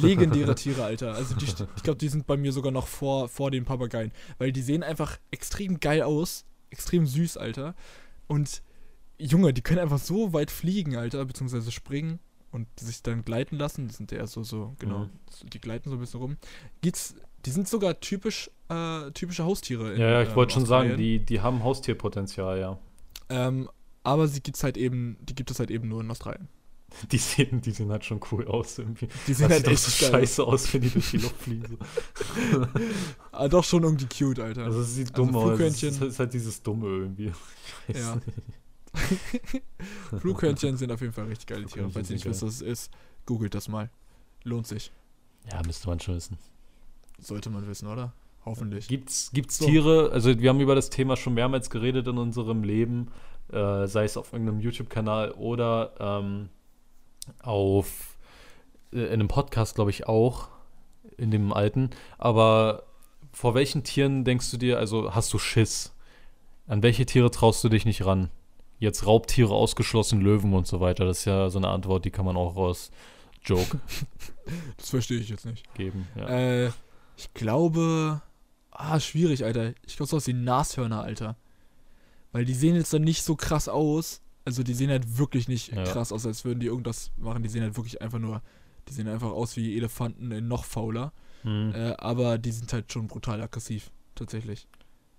Legendäre 0.00 0.54
Tiere, 0.54 0.84
Alter. 0.84 1.14
Also 1.14 1.34
die, 1.34 1.44
ich 1.44 1.82
glaube, 1.82 1.98
die 1.98 2.08
sind 2.08 2.26
bei 2.26 2.36
mir 2.36 2.52
sogar 2.52 2.72
noch 2.72 2.86
vor, 2.86 3.28
vor 3.28 3.50
den 3.50 3.64
Papageien. 3.64 4.12
Weil 4.38 4.52
die 4.52 4.62
sehen 4.62 4.82
einfach 4.82 5.18
extrem 5.30 5.80
geil 5.80 6.02
aus. 6.02 6.44
Extrem 6.70 7.06
süß, 7.06 7.36
Alter. 7.36 7.74
Und 8.26 8.62
Junge, 9.18 9.52
die 9.52 9.62
können 9.62 9.80
einfach 9.80 9.98
so 9.98 10.32
weit 10.32 10.50
fliegen, 10.50 10.96
Alter, 10.96 11.24
beziehungsweise 11.24 11.70
springen 11.70 12.18
und 12.50 12.66
sich 12.78 13.02
dann 13.02 13.24
gleiten 13.24 13.56
lassen. 13.56 13.88
Die 13.88 13.94
sind 13.94 14.12
eher 14.12 14.26
so, 14.26 14.42
so, 14.42 14.74
genau. 14.78 15.00
Mhm. 15.00 15.10
Die 15.52 15.60
gleiten 15.60 15.90
so 15.90 15.96
ein 15.96 16.00
bisschen 16.00 16.20
rum. 16.20 16.36
Geht's, 16.80 17.14
die 17.44 17.50
sind 17.50 17.68
sogar 17.68 18.00
typisch, 18.00 18.50
äh, 18.68 19.10
typische 19.12 19.44
Haustiere. 19.44 19.94
in, 19.94 20.00
ja, 20.00 20.10
ja, 20.10 20.22
ich 20.22 20.30
ähm, 20.30 20.36
wollte 20.36 20.54
schon 20.54 20.66
sagen, 20.66 20.96
die, 20.96 21.18
die 21.18 21.40
haben 21.40 21.62
Haustierpotenzial, 21.62 22.58
ja. 22.58 22.78
Ähm, 23.28 23.68
aber 24.02 24.28
sie 24.28 24.40
gibt's 24.40 24.64
halt 24.64 24.76
eben, 24.76 25.16
die 25.20 25.34
gibt 25.34 25.50
es 25.50 25.58
halt 25.58 25.70
eben 25.70 25.88
nur 25.88 26.00
in 26.00 26.10
Australien. 26.10 26.48
Die 27.12 27.18
sehen, 27.18 27.60
die 27.60 27.70
sehen 27.72 27.90
halt 27.90 28.04
schon 28.04 28.20
cool 28.30 28.46
aus 28.46 28.78
irgendwie. 28.78 29.08
Die 29.26 29.34
sehen 29.34 29.48
Das 29.48 29.62
halt 29.62 29.66
sieht 29.66 29.66
doch 29.66 29.72
echt 29.72 29.82
so 30.00 30.06
scheiße 30.06 30.44
aus, 30.44 30.72
wenn 30.74 30.80
die 30.82 30.90
durch 30.90 31.10
die 31.10 31.16
Luft 31.18 31.36
fliegen. 31.42 31.78
So. 32.52 32.66
Ah, 33.32 33.48
doch 33.48 33.64
schon 33.64 33.82
irgendwie 33.82 34.06
cute, 34.06 34.38
Alter. 34.40 34.64
Also 34.64 34.80
es 34.80 34.94
sieht 34.94 35.10
Also 35.10 35.24
dumm 35.26 35.36
aus. 35.36 35.58
Es 35.58 35.58
Flughörnchen- 35.60 35.88
ist, 35.88 36.02
ist 36.02 36.18
halt 36.18 36.32
dieses 36.34 36.62
Dumme 36.62 36.86
irgendwie. 36.86 37.32
Ich 37.88 37.94
weiß 37.96 38.02
Ja. 38.02 38.20
Flughörnchen 40.18 40.76
sind 40.76 40.92
auf 40.92 41.00
jeden 41.00 41.12
Fall 41.12 41.24
richtig 41.26 41.46
geile 41.46 41.66
Tiere. 41.66 41.90
Falls 41.90 42.10
ihr 42.10 42.14
nicht 42.14 42.26
wisst, 42.26 42.42
was 42.42 42.54
es 42.56 42.60
ist, 42.62 42.92
googelt 43.26 43.54
das 43.54 43.68
mal. 43.68 43.90
Lohnt 44.44 44.66
sich. 44.66 44.90
Ja, 45.50 45.60
müsste 45.66 45.88
man 45.88 45.98
schon 46.00 46.16
wissen. 46.16 46.38
Sollte 47.18 47.50
man 47.50 47.66
wissen, 47.68 47.88
oder? 47.88 48.12
Hoffentlich. 48.44 48.88
Gibt's, 48.88 49.30
gibt's 49.32 49.58
So. 49.58 49.66
Tiere, 49.66 50.10
also 50.12 50.38
wir 50.38 50.48
haben 50.50 50.60
über 50.60 50.74
das 50.74 50.90
Thema 50.90 51.16
schon 51.16 51.34
mehrmals 51.34 51.70
geredet 51.70 52.06
in 52.08 52.18
unserem 52.18 52.64
Leben, 52.64 53.08
äh, 53.52 53.86
sei 53.86 54.04
es 54.04 54.16
auf 54.16 54.32
irgendeinem 54.32 54.60
YouTube-Kanal 54.60 55.30
oder 55.32 55.94
ähm, 56.00 56.48
auf 57.42 58.16
äh, 58.92 58.98
in 58.98 59.12
einem 59.14 59.28
Podcast, 59.28 59.74
glaube 59.74 59.90
ich, 59.90 60.06
auch, 60.06 60.48
in 61.16 61.30
dem 61.30 61.52
alten. 61.52 61.90
Aber 62.18 62.84
vor 63.32 63.54
welchen 63.54 63.84
Tieren 63.84 64.24
denkst 64.24 64.50
du 64.50 64.56
dir, 64.56 64.78
also 64.78 65.14
hast 65.14 65.32
du 65.32 65.38
Schiss? 65.38 65.94
An 66.66 66.82
welche 66.82 67.06
Tiere 67.06 67.30
traust 67.30 67.62
du 67.64 67.68
dich 67.68 67.84
nicht 67.84 68.04
ran? 68.04 68.30
Jetzt 68.78 69.06
Raubtiere 69.06 69.54
ausgeschlossen, 69.54 70.20
Löwen 70.20 70.52
und 70.54 70.66
so 70.66 70.80
weiter. 70.80 71.04
Das 71.04 71.20
ist 71.20 71.24
ja 71.24 71.48
so 71.50 71.58
eine 71.58 71.68
Antwort, 71.68 72.04
die 72.04 72.10
kann 72.10 72.24
man 72.24 72.36
auch 72.36 72.56
aus 72.56 72.90
Joke 73.44 73.78
Das 74.76 74.90
verstehe 74.90 75.18
ich 75.18 75.28
jetzt 75.28 75.46
nicht. 75.46 75.72
geben. 75.74 76.08
Ja. 76.16 76.28
Äh, 76.28 76.70
ich 77.16 77.32
glaube. 77.34 78.20
Ah, 78.70 78.98
schwierig, 78.98 79.44
Alter. 79.44 79.74
Ich 79.86 79.96
glaube, 79.96 80.08
sowas 80.08 80.26
wie 80.26 80.32
Nashörner, 80.32 81.02
Alter. 81.02 81.36
Weil 82.32 82.44
die 82.44 82.54
sehen 82.54 82.74
jetzt 82.74 82.92
dann 82.92 83.02
nicht 83.02 83.22
so 83.22 83.36
krass 83.36 83.68
aus. 83.68 84.20
Also, 84.44 84.62
die 84.62 84.74
sehen 84.74 84.90
halt 84.90 85.18
wirklich 85.18 85.46
nicht 85.48 85.72
Ja. 85.72 85.84
krass 85.84 86.12
aus, 86.12 86.26
als 86.26 86.44
würden 86.44 86.60
die 86.60 86.66
irgendwas 86.66 87.12
machen. 87.16 87.42
Die 87.42 87.48
sehen 87.48 87.62
halt 87.62 87.76
wirklich 87.76 88.02
einfach 88.02 88.18
nur. 88.18 88.42
Die 88.88 88.92
sehen 88.92 89.06
einfach 89.08 89.30
aus 89.30 89.56
wie 89.56 89.76
Elefanten 89.76 90.32
in 90.32 90.48
noch 90.48 90.64
fauler. 90.64 91.12
Hm. 91.42 91.72
Äh, 91.74 91.92
aber 91.98 92.38
die 92.38 92.50
sind 92.50 92.72
halt 92.72 92.92
schon 92.92 93.06
brutal 93.06 93.40
aggressiv. 93.40 93.90
Tatsächlich. 94.14 94.66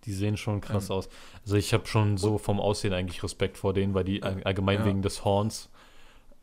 Die 0.03 0.11
sehen 0.13 0.35
schon 0.35 0.59
krass 0.59 0.89
Ähm. 0.89 0.97
aus. 0.97 1.09
Also 1.43 1.55
ich 1.55 1.73
habe 1.73 1.85
schon 1.87 2.17
so 2.17 2.37
vom 2.37 2.59
Aussehen 2.59 2.91
eigentlich 2.93 3.23
Respekt 3.23 3.57
vor 3.57 3.73
denen, 3.73 3.93
weil 3.93 4.03
die 4.03 4.21
all- 4.21 4.43
allgemein 4.43 4.79
Ja. 4.79 4.85
wegen 4.85 5.01
des 5.01 5.23
Horns. 5.23 5.69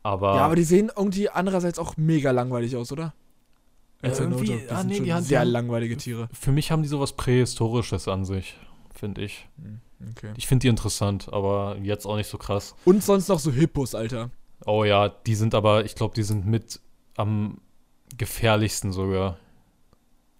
Aber, 0.03 0.35
Ja, 0.35 0.45
aber 0.45 0.55
die 0.55 0.63
sehen 0.63 0.91
irgendwie 0.95 1.29
andererseits 1.29 1.77
auch 1.77 1.95
mega 1.97 2.31
langweilig 2.31 2.75
aus, 2.75 2.91
oder? 2.91 3.13
Äh, 4.01 4.09
irgendwie- 4.09 4.67
ah, 4.69 4.79
sind 4.79 4.87
nee, 4.87 4.99
die 4.99 5.13
haben- 5.13 5.23
sehr 5.23 5.45
langweilige 5.45 5.95
Tiere. 5.95 6.27
für 6.33 6.51
mich 6.51 6.71
haben 6.71 6.81
die 6.81 6.87
sowas 6.89 7.13
Prähistorisches 7.13 8.07
an 8.07 8.25
sich, 8.25 8.55
finde 9.01 9.21
ich. 9.21 9.47
Hm, 9.61 9.81
Okay. 10.15 10.33
Ich 10.35 10.47
finde 10.47 10.63
die 10.63 10.67
interessant, 10.67 11.31
aber 11.31 11.77
jetzt 11.83 12.07
auch 12.07 12.15
nicht 12.15 12.27
so 12.27 12.39
krass. 12.39 12.73
Und 12.85 13.03
sonst 13.03 13.27
noch 13.27 13.37
so 13.37 13.51
Hippos, 13.51 13.93
Alter. 13.93 14.31
Oh 14.65 14.83
ja, 14.83 15.09
die 15.09 15.35
sind 15.35 15.53
aber, 15.53 15.85
ich 15.85 15.93
glaube, 15.93 16.15
die 16.15 16.23
sind 16.23 16.47
mit 16.47 16.79
am 17.15 17.59
gefährlichsten 18.17 18.91
sogar. 18.91 19.37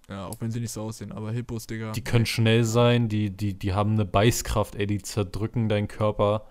Ja, 0.10 0.26
auch 0.26 0.42
wenn 0.42 0.50
sie 0.50 0.60
nicht 0.60 0.72
so 0.72 0.82
aussehen, 0.82 1.12
aber 1.12 1.32
Hippos, 1.32 1.68
Digga. 1.68 1.92
Die 1.92 2.04
können 2.04 2.26
schnell 2.26 2.64
sein, 2.64 3.08
die, 3.08 3.30
die, 3.30 3.54
die 3.54 3.74
haben 3.74 3.94
eine 3.94 4.06
Beißkraft, 4.06 4.76
ey, 4.76 4.88
die 4.88 5.02
zerdrücken 5.04 5.70
deinen 5.70 5.88
Körper, 5.88 6.48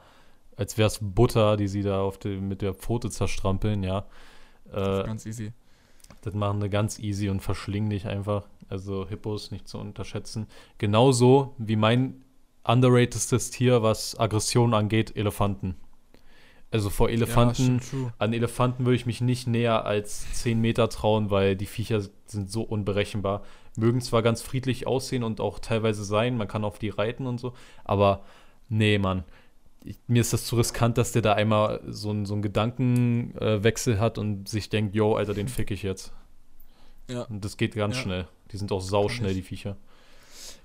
als 0.56 0.78
wär's 0.78 1.00
Butter, 1.02 1.56
die 1.56 1.66
sie 1.66 1.82
da 1.82 2.02
auf 2.02 2.16
die, 2.16 2.36
mit 2.36 2.62
der 2.62 2.74
Pfote 2.74 3.10
zerstrampeln, 3.10 3.82
ja. 3.82 4.06
Äh, 4.72 5.02
ganz 5.04 5.26
easy. 5.26 5.52
Das 6.22 6.34
machen 6.34 6.62
wir 6.62 6.68
ganz 6.68 7.00
easy 7.00 7.28
und 7.28 7.40
verschlingen 7.40 7.90
dich 7.90 8.06
einfach. 8.06 8.46
Also 8.70 9.06
Hippos 9.08 9.50
nicht 9.50 9.68
zu 9.68 9.78
unterschätzen. 9.78 10.46
Genauso 10.78 11.54
wie 11.58 11.76
mein 11.76 12.22
underratedestes 12.64 13.50
Tier, 13.50 13.82
was 13.82 14.18
Aggression 14.18 14.74
angeht, 14.74 15.16
Elefanten. 15.16 15.76
Also 16.70 16.88
vor 16.88 17.10
Elefanten, 17.10 17.80
Ja, 17.92 18.12
an 18.18 18.32
Elefanten 18.32 18.84
würde 18.84 18.94
ich 18.94 19.04
mich 19.06 19.20
nicht 19.20 19.48
näher 19.48 19.84
als 19.86 20.32
10 20.34 20.60
Meter 20.60 20.88
trauen, 20.88 21.30
weil 21.30 21.56
die 21.56 21.66
Viecher 21.66 22.00
sind 22.26 22.48
so 22.50 22.62
unberechenbar. 22.62 23.42
Mögen 23.76 24.00
zwar 24.00 24.22
ganz 24.22 24.40
friedlich 24.40 24.86
aussehen 24.86 25.24
und 25.24 25.40
auch 25.40 25.58
teilweise 25.58 26.04
sein, 26.04 26.36
man 26.36 26.46
kann 26.46 26.62
auf 26.64 26.78
die 26.78 26.90
reiten 26.90 27.26
und 27.26 27.38
so, 27.38 27.54
aber 27.84 28.22
nee, 28.68 28.98
Mann. 28.98 29.24
Ich, 29.82 29.96
mir 30.06 30.20
ist 30.20 30.32
das 30.32 30.44
zu 30.44 30.56
riskant, 30.56 30.96
dass 30.98 31.10
der 31.12 31.22
da 31.22 31.32
einmal 31.32 31.80
so, 31.88 32.10
ein- 32.12 32.26
so 32.26 32.34
einen 32.34 32.42
Gedankenwechsel 32.42 33.98
hat 33.98 34.18
und 34.18 34.48
sich 34.48 34.68
denkt, 34.68 34.94
yo, 34.94 35.14
Alter, 35.16 35.34
den 35.34 35.48
fick 35.48 35.70
ich 35.72 35.82
jetzt. 35.82 36.12
Ja. 37.08 37.22
Und 37.22 37.44
das 37.44 37.56
geht 37.56 37.74
ganz 37.74 37.96
Ja. 37.96 38.02
schnell. 38.02 38.28
Die 38.52 38.56
sind 38.56 38.72
auch 38.72 38.80
sauschnell, 38.80 39.34
die 39.34 39.42
Viecher. 39.42 39.76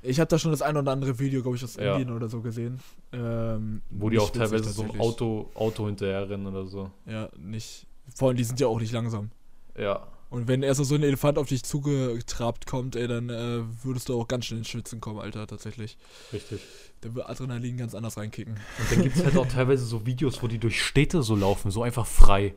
Ich 0.01 0.19
habe 0.19 0.27
da 0.27 0.37
schon 0.37 0.51
das 0.51 0.61
ein 0.61 0.77
oder 0.77 0.91
andere 0.91 1.17
Video, 1.19 1.41
glaube 1.41 1.57
ich, 1.57 1.63
aus 1.63 1.75
Ja. 1.75 1.93
Indien 1.97 2.15
oder 2.15 2.29
so 2.29 2.41
gesehen. 2.41 2.79
Ähm, 3.11 3.81
Wo 3.89 4.09
die 4.09 4.19
auch 4.19 4.29
teilweise 4.29 4.69
so 4.69 4.83
ein. 4.83 4.99
Auto, 4.99 5.49
Auto 5.55 5.85
hinterher 5.87 6.29
rennen 6.29 6.45
oder 6.47 6.65
so. 6.65 6.91
Ja, 7.05 7.29
nicht. 7.37 7.87
Vor 8.15 8.27
allem, 8.29 8.37
die 8.37 8.43
sind 8.43 8.59
ja 8.59 8.67
auch 8.67 8.79
nicht 8.79 8.91
langsam. 8.91 9.31
Ja. 9.77 10.07
Und 10.29 10.47
wenn 10.47 10.63
erst 10.63 10.83
so 10.83 10.95
ein 10.95 11.03
Elefant 11.03 11.37
auf 11.37 11.47
dich 11.47 11.63
zugetrabt 11.63 12.65
kommt, 12.67 12.95
ey, 12.95 13.07
dann 13.07 13.29
äh, 13.29 13.61
würdest 13.83 14.09
du 14.09 14.19
auch 14.19 14.27
ganz 14.27 14.45
schnell 14.45 14.59
ins 14.59 14.67
Schwitzen 14.67 14.99
kommen, 14.99 15.19
Alter, 15.19 15.47
tatsächlich. 15.47 15.97
Richtig. 16.33 16.61
Da 17.01 17.13
wird 17.13 17.29
Adrenalin 17.29 17.77
ganz 17.77 17.95
anders 17.95 18.17
reinkicken. 18.17 18.53
Und 18.55 18.91
dann 18.91 19.03
gibt 19.03 19.15
es 19.15 19.23
halt 19.23 19.37
auch 19.37 19.47
teilweise 19.51 19.85
so 19.85 20.05
Videos, 20.05 20.41
wo 20.43 20.47
die 20.47 20.57
durch 20.57 20.83
Städte 20.83 21.23
so 21.23 21.35
laufen, 21.35 21.71
so 21.71 21.83
einfach 21.83 22.05
frei. 22.05 22.47
Ja, 22.47 22.53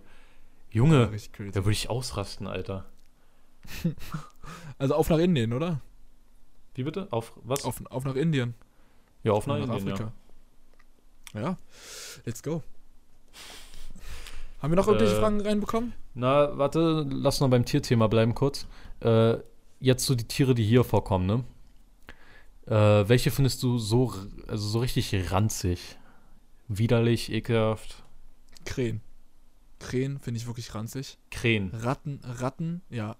Junge, 0.70 1.10
crazy. 1.32 1.50
da 1.52 1.64
würde 1.64 1.72
ich 1.72 1.88
ausrasten, 1.88 2.46
Alter. 2.46 2.86
Also 4.78 4.94
auf 4.94 5.10
nach 5.10 5.18
Indien, 5.18 5.52
oder? 5.52 5.80
Wie 6.74 6.84
bitte? 6.84 7.08
Auf 7.10 7.32
was? 7.42 7.64
Auf, 7.64 7.82
auf 7.90 8.04
nach 8.04 8.14
Indien. 8.14 8.54
ja, 9.24 9.32
auf 9.32 9.46
Oder 9.46 9.58
nach 9.58 9.66
nach 9.66 9.76
Indien, 9.78 9.92
Afrika. 9.94 10.12
Ja, 11.34 11.58
let's 12.24 12.42
go. 12.42 12.62
Haben 14.62 14.72
wir 14.72 14.76
noch 14.76 14.86
irgendwelche 14.86 15.16
Äh, 15.16 15.20
Fragen 15.20 15.40
reinbekommen? 15.40 15.92
Na, 16.14 16.56
warte, 16.56 17.06
lass 17.10 17.40
noch 17.40 17.48
beim 17.50 17.64
Tierthema 17.64 18.06
bleiben 18.06 18.34
kurz. 18.34 18.66
Äh, 19.00 19.36
jetzt 19.80 20.06
so 20.06 20.14
die 20.14 20.24
Tiere, 20.24 20.54
die 20.54 20.64
hier 20.64 20.84
vorkommen, 20.84 21.26
ne? 21.26 21.44
Äh, 22.66 23.08
welche 23.08 23.30
findest 23.30 23.62
du 23.62 23.78
so, 23.78 24.14
also 24.46 24.68
so 24.68 24.78
richtig 24.78 25.32
ranzig? 25.32 25.96
Widerlich, 26.68 27.32
ekelhaft? 27.32 28.02
Krähen. 28.64 29.00
Krähen 29.78 30.18
finde 30.18 30.38
ich 30.40 30.46
wirklich 30.46 30.74
ranzig. 30.74 31.18
Krähen. 31.30 31.70
Ratten, 31.72 32.20
Ratten, 32.24 32.82
ja. 32.90 33.16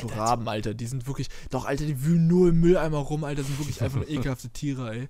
So 0.00 0.08
Alter, 0.08 0.20
Raben, 0.20 0.48
Alter, 0.48 0.74
die 0.74 0.86
sind 0.86 1.06
wirklich. 1.06 1.28
Doch, 1.50 1.66
Alter, 1.66 1.84
die 1.84 2.02
wühlen 2.04 2.26
nur 2.26 2.48
im 2.48 2.60
Mülleimer 2.60 2.98
rum, 2.98 3.24
Alter, 3.24 3.44
sind 3.44 3.58
wirklich 3.58 3.82
einfach 3.82 3.98
nur 3.98 4.08
ekelhafte 4.08 4.48
Tiere, 4.48 4.92
ey. 4.94 5.08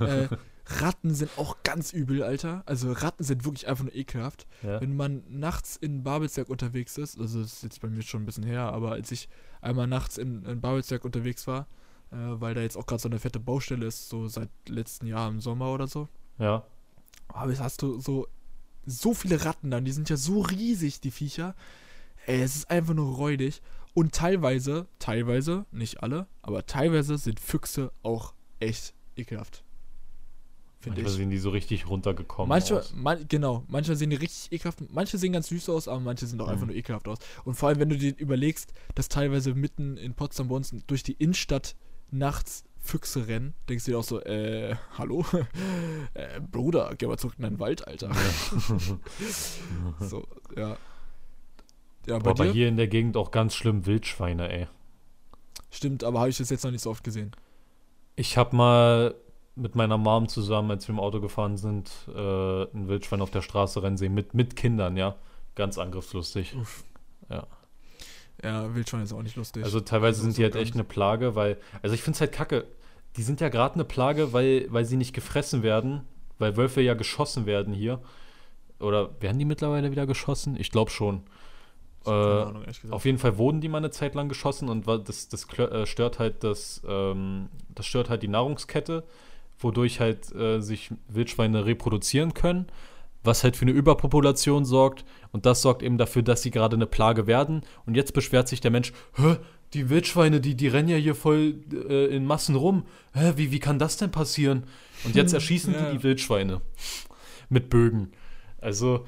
Äh, 0.00 0.28
Ratten 0.66 1.14
sind 1.14 1.30
auch 1.38 1.56
ganz 1.62 1.92
übel, 1.92 2.22
Alter. 2.22 2.62
Also 2.66 2.92
Ratten 2.92 3.24
sind 3.24 3.44
wirklich 3.44 3.68
einfach 3.68 3.84
nur 3.84 3.94
ekelhaft. 3.94 4.46
Ja. 4.62 4.80
Wenn 4.80 4.96
man 4.96 5.22
nachts 5.28 5.76
in 5.76 6.02
Babelsberg 6.02 6.50
unterwegs 6.50 6.98
ist, 6.98 7.18
also 7.18 7.40
das 7.40 7.54
ist 7.54 7.62
jetzt 7.62 7.80
bei 7.80 7.88
mir 7.88 8.02
schon 8.02 8.22
ein 8.22 8.26
bisschen 8.26 8.44
her, 8.44 8.72
aber 8.72 8.92
als 8.92 9.10
ich 9.10 9.30
einmal 9.62 9.86
nachts 9.86 10.18
in, 10.18 10.44
in 10.44 10.60
Babelsberg 10.60 11.06
unterwegs 11.06 11.46
war, 11.46 11.66
äh, 12.10 12.16
weil 12.16 12.54
da 12.54 12.60
jetzt 12.60 12.76
auch 12.76 12.86
gerade 12.86 13.00
so 13.00 13.08
eine 13.08 13.18
fette 13.18 13.40
Baustelle 13.40 13.86
ist, 13.86 14.10
so 14.10 14.28
seit 14.28 14.50
letzten 14.68 15.06
Jahr 15.06 15.30
im 15.30 15.40
Sommer 15.40 15.72
oder 15.72 15.86
so, 15.86 16.06
ja. 16.38 16.64
aber 17.28 17.50
jetzt 17.50 17.62
hast 17.62 17.80
du 17.80 17.98
so 17.98 18.28
so 18.88 19.14
viele 19.14 19.44
Ratten 19.44 19.70
dann, 19.70 19.84
die 19.84 19.92
sind 19.92 20.08
ja 20.08 20.16
so 20.16 20.40
riesig, 20.40 21.00
die 21.00 21.10
Viecher. 21.10 21.54
Ey, 22.26 22.42
es 22.42 22.56
ist 22.56 22.70
einfach 22.70 22.94
nur 22.94 23.16
räudig. 23.16 23.62
Und 23.98 24.14
teilweise, 24.14 24.86
teilweise, 25.00 25.66
nicht 25.72 26.02
alle, 26.04 26.28
aber 26.40 26.66
teilweise 26.66 27.18
sind 27.18 27.40
Füchse 27.40 27.90
auch 28.04 28.32
echt 28.60 28.94
ekelhaft. 29.16 29.64
Finde 30.78 31.00
Manchmal 31.00 31.12
ich. 31.12 31.16
sehen 31.18 31.30
die 31.30 31.38
so 31.38 31.50
richtig 31.50 31.88
runtergekommen 31.88 32.48
Manchmal, 32.48 32.78
aus. 32.80 32.92
man, 32.94 33.26
genau, 33.26 33.64
manche 33.66 33.96
sehen 33.96 34.10
die 34.10 34.16
richtig 34.16 34.52
ekelhaft, 34.52 34.78
manche 34.92 35.18
sehen 35.18 35.32
ganz 35.32 35.48
süß 35.48 35.68
aus, 35.70 35.88
aber 35.88 35.98
manche 35.98 36.26
sehen 36.26 36.40
auch 36.40 36.46
Mhm. 36.46 36.52
einfach 36.52 36.66
nur 36.66 36.76
ekelhaft 36.76 37.08
aus. 37.08 37.18
Und 37.44 37.54
vor 37.54 37.70
allem, 37.70 37.80
wenn 37.80 37.88
du 37.88 37.98
dir 37.98 38.14
überlegst, 38.16 38.72
dass 38.94 39.08
teilweise 39.08 39.54
mitten 39.54 39.96
in 39.96 40.14
Potsdam 40.14 40.46
bei 40.46 40.54
uns 40.54 40.72
durch 40.86 41.02
die 41.02 41.14
Innenstadt 41.14 41.74
nachts 42.12 42.62
Füchse 42.80 43.26
rennen, 43.26 43.54
denkst 43.68 43.84
du 43.86 43.90
dir 43.90 43.98
auch 43.98 44.04
so, 44.04 44.20
äh, 44.22 44.76
hallo? 44.96 45.24
äh, 46.14 46.40
Bruder, 46.40 46.94
geh 46.96 47.06
mal 47.08 47.18
zurück 47.18 47.34
in 47.38 47.42
deinen 47.42 47.58
Wald, 47.58 47.84
Alter. 47.88 48.12
so, 50.00 50.28
ja. 50.56 50.76
Ja, 52.08 52.18
bei 52.18 52.30
Aber 52.30 52.44
dir? 52.46 52.52
hier 52.52 52.68
in 52.68 52.76
der 52.76 52.88
Gegend 52.88 53.16
auch 53.16 53.30
ganz 53.30 53.54
schlimm 53.54 53.86
Wildschweine, 53.86 54.50
ey. 54.50 54.66
Stimmt, 55.70 56.04
aber 56.04 56.20
habe 56.20 56.30
ich 56.30 56.38
das 56.38 56.50
jetzt 56.50 56.64
noch 56.64 56.70
nicht 56.70 56.82
so 56.82 56.90
oft 56.90 57.04
gesehen. 57.04 57.32
Ich 58.16 58.36
habe 58.36 58.56
mal 58.56 59.14
mit 59.54 59.74
meiner 59.74 59.98
Mom 59.98 60.28
zusammen, 60.28 60.70
als 60.70 60.88
wir 60.88 60.94
im 60.94 61.00
Auto 61.00 61.20
gefahren 61.20 61.56
sind, 61.56 61.90
äh, 62.08 62.62
ein 62.62 62.88
Wildschwein 62.88 63.20
auf 63.20 63.30
der 63.30 63.42
Straße 63.42 63.82
rennen 63.82 63.96
sehen. 63.96 64.14
Mit, 64.14 64.34
mit 64.34 64.56
Kindern, 64.56 64.96
ja. 64.96 65.16
Ganz 65.54 65.78
angriffslustig. 65.78 66.54
Uff. 66.56 66.84
Ja. 67.28 67.46
Ja, 68.42 68.74
Wildschwein 68.74 69.02
ist 69.02 69.12
auch 69.12 69.22
nicht 69.22 69.36
lustig. 69.36 69.64
Also 69.64 69.80
teilweise 69.80 70.22
sind 70.22 70.36
die 70.36 70.44
halt 70.44 70.54
echt 70.54 70.74
eine 70.74 70.84
Plage, 70.84 71.34
weil. 71.34 71.58
Also 71.82 71.94
ich 71.94 72.02
finde 72.02 72.16
es 72.16 72.20
halt 72.20 72.32
kacke. 72.32 72.66
Die 73.16 73.22
sind 73.22 73.40
ja 73.40 73.48
gerade 73.48 73.74
eine 73.74 73.84
Plage, 73.84 74.32
weil, 74.32 74.66
weil 74.70 74.84
sie 74.84 74.96
nicht 74.96 75.12
gefressen 75.12 75.64
werden, 75.64 76.02
weil 76.38 76.56
Wölfe 76.56 76.80
ja 76.80 76.94
geschossen 76.94 77.46
werden 77.46 77.74
hier. 77.74 78.00
Oder 78.78 79.20
werden 79.20 79.40
die 79.40 79.44
mittlerweile 79.44 79.90
wieder 79.90 80.06
geschossen? 80.06 80.56
Ich 80.56 80.70
glaube 80.70 80.92
schon. 80.92 81.22
Äh, 82.06 82.10
Ahnung. 82.10 82.64
Auf 82.90 83.04
jeden 83.04 83.18
Fall 83.18 83.38
wurden 83.38 83.60
die 83.60 83.68
mal 83.68 83.78
eine 83.78 83.90
Zeit 83.90 84.14
lang 84.14 84.28
geschossen 84.28 84.68
und 84.68 84.86
das, 84.86 85.28
das 85.28 85.46
äh, 85.58 85.86
stört 85.86 86.18
halt 86.18 86.44
das, 86.44 86.80
ähm, 86.88 87.48
das 87.74 87.86
stört 87.86 88.08
halt 88.08 88.22
die 88.22 88.28
Nahrungskette, 88.28 89.04
wodurch 89.58 90.00
halt 90.00 90.34
äh, 90.34 90.60
sich 90.60 90.90
Wildschweine 91.08 91.66
reproduzieren 91.66 92.34
können, 92.34 92.66
was 93.24 93.42
halt 93.44 93.56
für 93.56 93.62
eine 93.62 93.72
Überpopulation 93.72 94.64
sorgt 94.64 95.04
und 95.32 95.44
das 95.44 95.60
sorgt 95.62 95.82
eben 95.82 95.98
dafür, 95.98 96.22
dass 96.22 96.42
sie 96.42 96.50
gerade 96.50 96.76
eine 96.76 96.86
Plage 96.86 97.26
werden. 97.26 97.62
Und 97.84 97.96
jetzt 97.96 98.14
beschwert 98.14 98.48
sich 98.48 98.60
der 98.60 98.70
Mensch, 98.70 98.92
Hä, 99.14 99.36
die 99.74 99.90
Wildschweine, 99.90 100.40
die, 100.40 100.54
die 100.54 100.68
rennen 100.68 100.88
ja 100.88 100.96
hier 100.96 101.14
voll 101.14 101.56
äh, 101.72 102.06
in 102.06 102.24
Massen 102.24 102.54
rum. 102.54 102.84
Hä, 103.12 103.32
wie, 103.36 103.50
wie 103.50 103.58
kann 103.58 103.78
das 103.78 103.96
denn 103.98 104.10
passieren? 104.10 104.64
Und 105.04 105.14
jetzt 105.14 105.32
erschießen 105.34 105.74
Ja. 105.74 105.90
die 105.90 105.98
die 105.98 106.02
Wildschweine 106.04 106.60
mit 107.50 107.68
Bögen. 107.68 108.12
Also, 108.60 109.04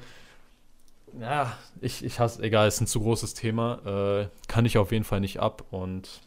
ja, 1.19 1.57
ich, 1.81 2.03
ich 2.03 2.19
hasse, 2.19 2.41
egal, 2.43 2.67
ist 2.67 2.81
ein 2.81 2.87
zu 2.87 3.01
großes 3.01 3.33
Thema. 3.33 4.21
Äh, 4.23 4.27
kann 4.47 4.65
ich 4.65 4.77
auf 4.77 4.91
jeden 4.91 5.03
Fall 5.03 5.19
nicht 5.19 5.39
ab. 5.39 5.65
Und 5.71 6.21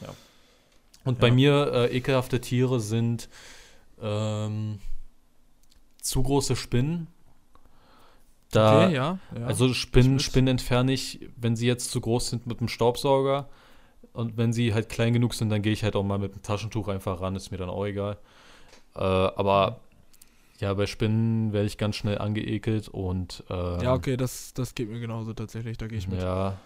ja. 0.00 0.08
Und 1.04 1.20
bei 1.20 1.28
Ja. 1.28 1.34
mir 1.34 1.72
äh, 1.72 1.96
ekelhafte 1.96 2.40
Tiere 2.40 2.80
sind 2.80 3.28
ähm, 4.00 4.80
zu 6.00 6.22
große 6.22 6.56
Spinnen. 6.56 7.08
Da, 8.50 8.86
okay, 8.86 8.94
ja. 8.94 9.18
ja. 9.38 9.46
also 9.46 9.72
Spinnen. 9.74 10.18
Spinnen 10.20 10.48
entferne 10.48 10.92
ich, 10.92 11.20
wenn 11.36 11.56
sie 11.56 11.66
jetzt 11.66 11.90
zu 11.90 12.00
groß 12.00 12.30
sind, 12.30 12.46
mit 12.46 12.60
dem 12.60 12.68
Staubsauger. 12.68 13.48
Und 14.12 14.36
wenn 14.36 14.52
sie 14.52 14.72
halt 14.74 14.88
klein 14.88 15.12
genug 15.12 15.34
sind, 15.34 15.50
dann 15.50 15.60
gehe 15.62 15.72
ich 15.72 15.82
halt 15.82 15.96
auch 15.96 16.04
mal 16.04 16.18
mit 16.18 16.34
dem 16.34 16.42
Taschentuch 16.42 16.86
einfach 16.88 17.20
ran, 17.20 17.34
ist 17.34 17.50
mir 17.50 17.56
dann 17.58 17.68
auch 17.68 17.84
egal. 17.84 18.16
Äh, 18.94 19.00
aber 19.00 19.80
ja, 20.60 20.72
bei 20.74 20.86
Spinnen 20.86 21.52
werde 21.52 21.66
ich 21.66 21.78
ganz 21.78 21.96
schnell 21.96 22.18
angeekelt 22.18 22.88
und 22.88 23.42
ähm, 23.50 23.80
ja, 23.80 23.94
okay, 23.94 24.16
das, 24.16 24.54
das 24.54 24.74
geht 24.74 24.88
mir 24.88 25.00
genauso 25.00 25.32
tatsächlich, 25.32 25.78
da 25.78 25.86
gehe 25.86 25.98
ich 25.98 26.08
mit. 26.08 26.20
Ja. 26.20 26.58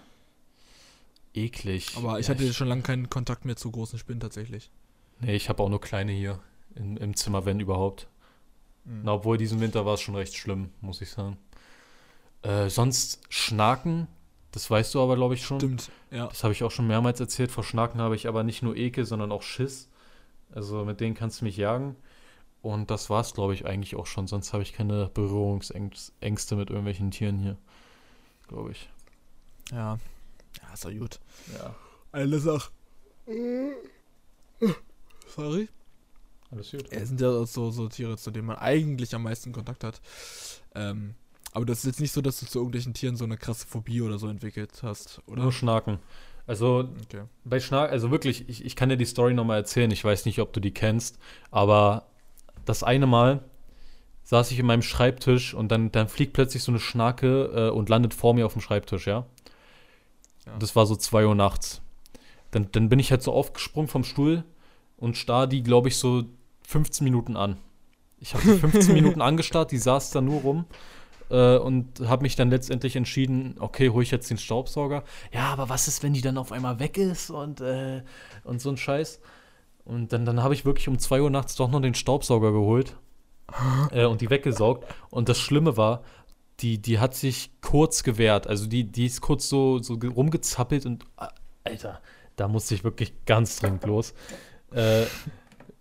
Eklig. 1.34 1.96
Aber 1.96 2.18
ich 2.18 2.28
ja, 2.28 2.34
hatte 2.34 2.52
schon 2.52 2.68
lange 2.68 2.82
keinen 2.82 3.10
Kontakt 3.10 3.44
mehr 3.44 3.56
zu 3.56 3.70
großen 3.70 3.98
Spinnen 3.98 4.20
tatsächlich. 4.20 4.70
Nee, 5.20 5.36
ich 5.36 5.48
habe 5.48 5.62
auch 5.62 5.68
nur 5.68 5.80
kleine 5.80 6.12
hier 6.12 6.38
in, 6.74 6.96
im 6.96 7.16
Zimmer, 7.16 7.44
wenn 7.44 7.60
überhaupt. 7.60 8.08
Mhm. 8.84 9.00
Na, 9.04 9.12
obwohl 9.12 9.38
diesen 9.38 9.60
Winter 9.60 9.84
war 9.86 9.94
es 9.94 10.00
schon 10.00 10.16
recht 10.16 10.36
schlimm, 10.36 10.70
muss 10.80 11.00
ich 11.00 11.10
sagen. 11.10 11.38
Äh, 12.42 12.68
sonst 12.68 13.20
Schnaken, 13.28 14.06
das 14.52 14.70
weißt 14.70 14.94
du 14.94 15.00
aber, 15.00 15.16
glaube 15.16 15.34
ich, 15.34 15.44
schon. 15.44 15.60
Stimmt, 15.60 15.90
ja. 16.10 16.26
Das 16.26 16.44
habe 16.44 16.52
ich 16.52 16.62
auch 16.62 16.70
schon 16.70 16.86
mehrmals 16.86 17.20
erzählt. 17.20 17.50
Vor 17.50 17.64
Schnaken 17.64 18.00
habe 18.00 18.16
ich 18.16 18.28
aber 18.28 18.44
nicht 18.44 18.62
nur 18.62 18.76
Ekel, 18.76 19.04
sondern 19.04 19.32
auch 19.32 19.42
Schiss. 19.42 19.88
Also 20.52 20.84
mit 20.84 21.00
denen 21.00 21.14
kannst 21.14 21.40
du 21.40 21.44
mich 21.44 21.56
jagen. 21.56 21.96
Und 22.62 22.90
das 22.90 23.08
war 23.08 23.20
es, 23.20 23.34
glaube 23.34 23.54
ich, 23.54 23.66
eigentlich 23.66 23.94
auch 23.96 24.06
schon. 24.06 24.26
Sonst 24.26 24.52
habe 24.52 24.62
ich 24.62 24.72
keine 24.72 25.10
Berührungsängste 25.14 26.56
mit 26.56 26.70
irgendwelchen 26.70 27.10
Tieren 27.10 27.38
hier. 27.38 27.56
Glaube 28.48 28.72
ich. 28.72 28.88
Ja. 29.70 29.98
Ja, 30.62 30.74
ist 30.74 30.84
doch 30.84 30.90
gut. 30.90 31.20
Ja. 31.56 31.74
Eine 32.12 32.38
Sache. 32.38 32.70
Sorry. 35.28 35.68
Alles 36.50 36.70
gut. 36.70 36.86
Es 36.90 37.08
sind 37.08 37.20
ja 37.20 37.44
so, 37.44 37.70
so 37.70 37.88
Tiere, 37.88 38.16
zu 38.16 38.30
denen 38.30 38.46
man 38.46 38.56
eigentlich 38.56 39.14
am 39.14 39.22
meisten 39.22 39.52
Kontakt 39.52 39.84
hat. 39.84 40.00
Ähm, 40.74 41.14
aber 41.52 41.66
das 41.66 41.78
ist 41.78 41.84
jetzt 41.84 42.00
nicht 42.00 42.12
so, 42.12 42.20
dass 42.22 42.40
du 42.40 42.46
zu 42.46 42.58
irgendwelchen 42.58 42.94
Tieren 42.94 43.16
so 43.16 43.24
eine 43.24 43.36
krasse 43.36 43.66
Phobie 43.66 44.00
oder 44.02 44.18
so 44.18 44.28
entwickelt 44.28 44.82
hast, 44.82 45.20
oder? 45.26 45.42
Nur 45.42 45.52
Schnaken. 45.52 45.98
Also 46.46 46.88
Okay. 47.02 47.24
bei 47.44 47.60
Schnaken, 47.60 47.92
also 47.92 48.10
wirklich, 48.10 48.48
ich, 48.48 48.64
ich 48.64 48.74
kann 48.74 48.88
dir 48.88 48.96
die 48.96 49.04
Story 49.04 49.34
nochmal 49.34 49.58
erzählen. 49.58 49.90
Ich 49.90 50.02
weiß 50.02 50.24
nicht, 50.24 50.40
ob 50.40 50.52
du 50.54 50.60
die 50.60 50.72
kennst, 50.72 51.18
aber 51.50 52.06
das 52.68 52.82
eine 52.82 53.06
Mal 53.06 53.42
saß 54.24 54.50
ich 54.50 54.58
in 54.58 54.66
meinem 54.66 54.82
Schreibtisch 54.82 55.54
und 55.54 55.72
dann, 55.72 55.90
dann 55.90 56.08
fliegt 56.08 56.34
plötzlich 56.34 56.62
so 56.62 56.70
eine 56.70 56.80
Schnake 56.80 57.50
äh, 57.54 57.70
und 57.70 57.88
landet 57.88 58.12
vor 58.12 58.34
mir 58.34 58.44
auf 58.44 58.52
dem 58.52 58.60
Schreibtisch, 58.60 59.06
ja. 59.06 59.24
Ja. 60.44 60.58
Das 60.58 60.76
war 60.76 60.84
so 60.84 60.96
2 60.96 61.26
Uhr 61.26 61.34
nachts. 61.34 61.80
Dann, 62.50 62.68
dann 62.72 62.90
bin 62.90 62.98
ich 62.98 63.10
halt 63.10 63.22
so 63.22 63.32
aufgesprungen 63.32 63.88
vom 63.88 64.04
Stuhl 64.04 64.44
und 64.98 65.16
starr 65.16 65.46
die, 65.46 65.62
glaube 65.62 65.88
ich, 65.88 65.96
so 65.96 66.24
15 66.66 67.04
Minuten 67.04 67.36
an. 67.36 67.56
Ich 68.20 68.34
habe 68.34 68.44
die 68.44 68.58
15 68.58 68.92
Minuten 68.92 69.22
angestarrt, 69.22 69.70
die 69.70 69.78
saß 69.78 70.10
da 70.10 70.20
nur 70.20 70.42
rum 70.42 70.66
äh, 71.30 71.56
und 71.56 72.00
habe 72.00 72.22
mich 72.22 72.36
dann 72.36 72.50
letztendlich 72.50 72.96
entschieden, 72.96 73.56
okay, 73.58 73.88
hole 73.90 74.02
ich 74.02 74.10
jetzt 74.10 74.28
den 74.28 74.38
Staubsauger. 74.38 75.04
Ja, 75.32 75.46
aber 75.52 75.70
was 75.70 75.88
ist, 75.88 76.02
wenn 76.02 76.12
die 76.12 76.20
dann 76.20 76.36
auf 76.36 76.52
einmal 76.52 76.78
weg 76.80 76.98
ist 76.98 77.30
und, 77.30 77.62
äh, 77.62 78.02
und 78.44 78.60
so 78.60 78.68
ein 78.68 78.76
Scheiß? 78.76 79.20
Und 79.88 80.12
dann, 80.12 80.26
dann 80.26 80.42
habe 80.44 80.54
ich 80.54 80.66
wirklich 80.66 80.88
um 80.88 81.00
2 81.00 81.22
Uhr 81.22 81.30
nachts 81.30 81.56
doch 81.56 81.70
noch 81.70 81.82
den 81.82 81.94
Staubsauger 81.94 82.52
geholt 82.52 82.96
äh, 83.90 84.04
und 84.04 84.20
die 84.20 84.30
weggesaugt. 84.30 84.86
Und 85.10 85.28
das 85.28 85.38
Schlimme 85.40 85.76
war, 85.76 86.02
die, 86.60 86.78
die 86.82 86.98
hat 86.98 87.14
sich 87.14 87.50
kurz 87.62 88.02
gewehrt. 88.02 88.46
Also 88.46 88.66
die, 88.66 88.84
die 88.84 89.06
ist 89.06 89.20
kurz 89.20 89.48
so, 89.48 89.80
so 89.80 89.98
ge- 89.98 90.10
rumgezappelt 90.10 90.86
und 90.86 91.04
ah, 91.16 91.30
Alter, 91.64 92.00
da 92.36 92.48
musste 92.48 92.74
ich 92.74 92.84
wirklich 92.84 93.14
ganz 93.26 93.58
dringend 93.60 93.84
los. 93.86 94.14
Äh, 94.72 95.06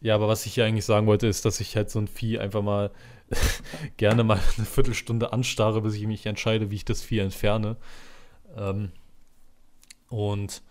ja, 0.01 0.15
aber 0.15 0.27
was 0.29 0.45
ich 0.45 0.55
hier 0.55 0.65
eigentlich 0.65 0.85
sagen 0.85 1.07
wollte, 1.07 1.27
ist, 1.27 1.45
dass 1.45 1.59
ich 1.61 1.75
halt 1.75 1.89
so 1.91 1.99
ein 1.99 2.07
Vieh 2.07 2.39
einfach 2.39 2.63
mal 2.63 2.91
gerne 3.97 4.23
mal 4.23 4.39
eine 4.57 4.65
Viertelstunde 4.67 5.33
anstarre, 5.33 5.81
bis 5.81 5.95
ich 5.95 6.07
mich 6.07 6.25
entscheide, 6.27 6.71
wie 6.71 6.75
ich 6.75 6.85
das 6.85 7.01
Vieh 7.03 7.19
entferne. 7.19 7.77
Ähm, 8.57 8.91
und 10.09 10.61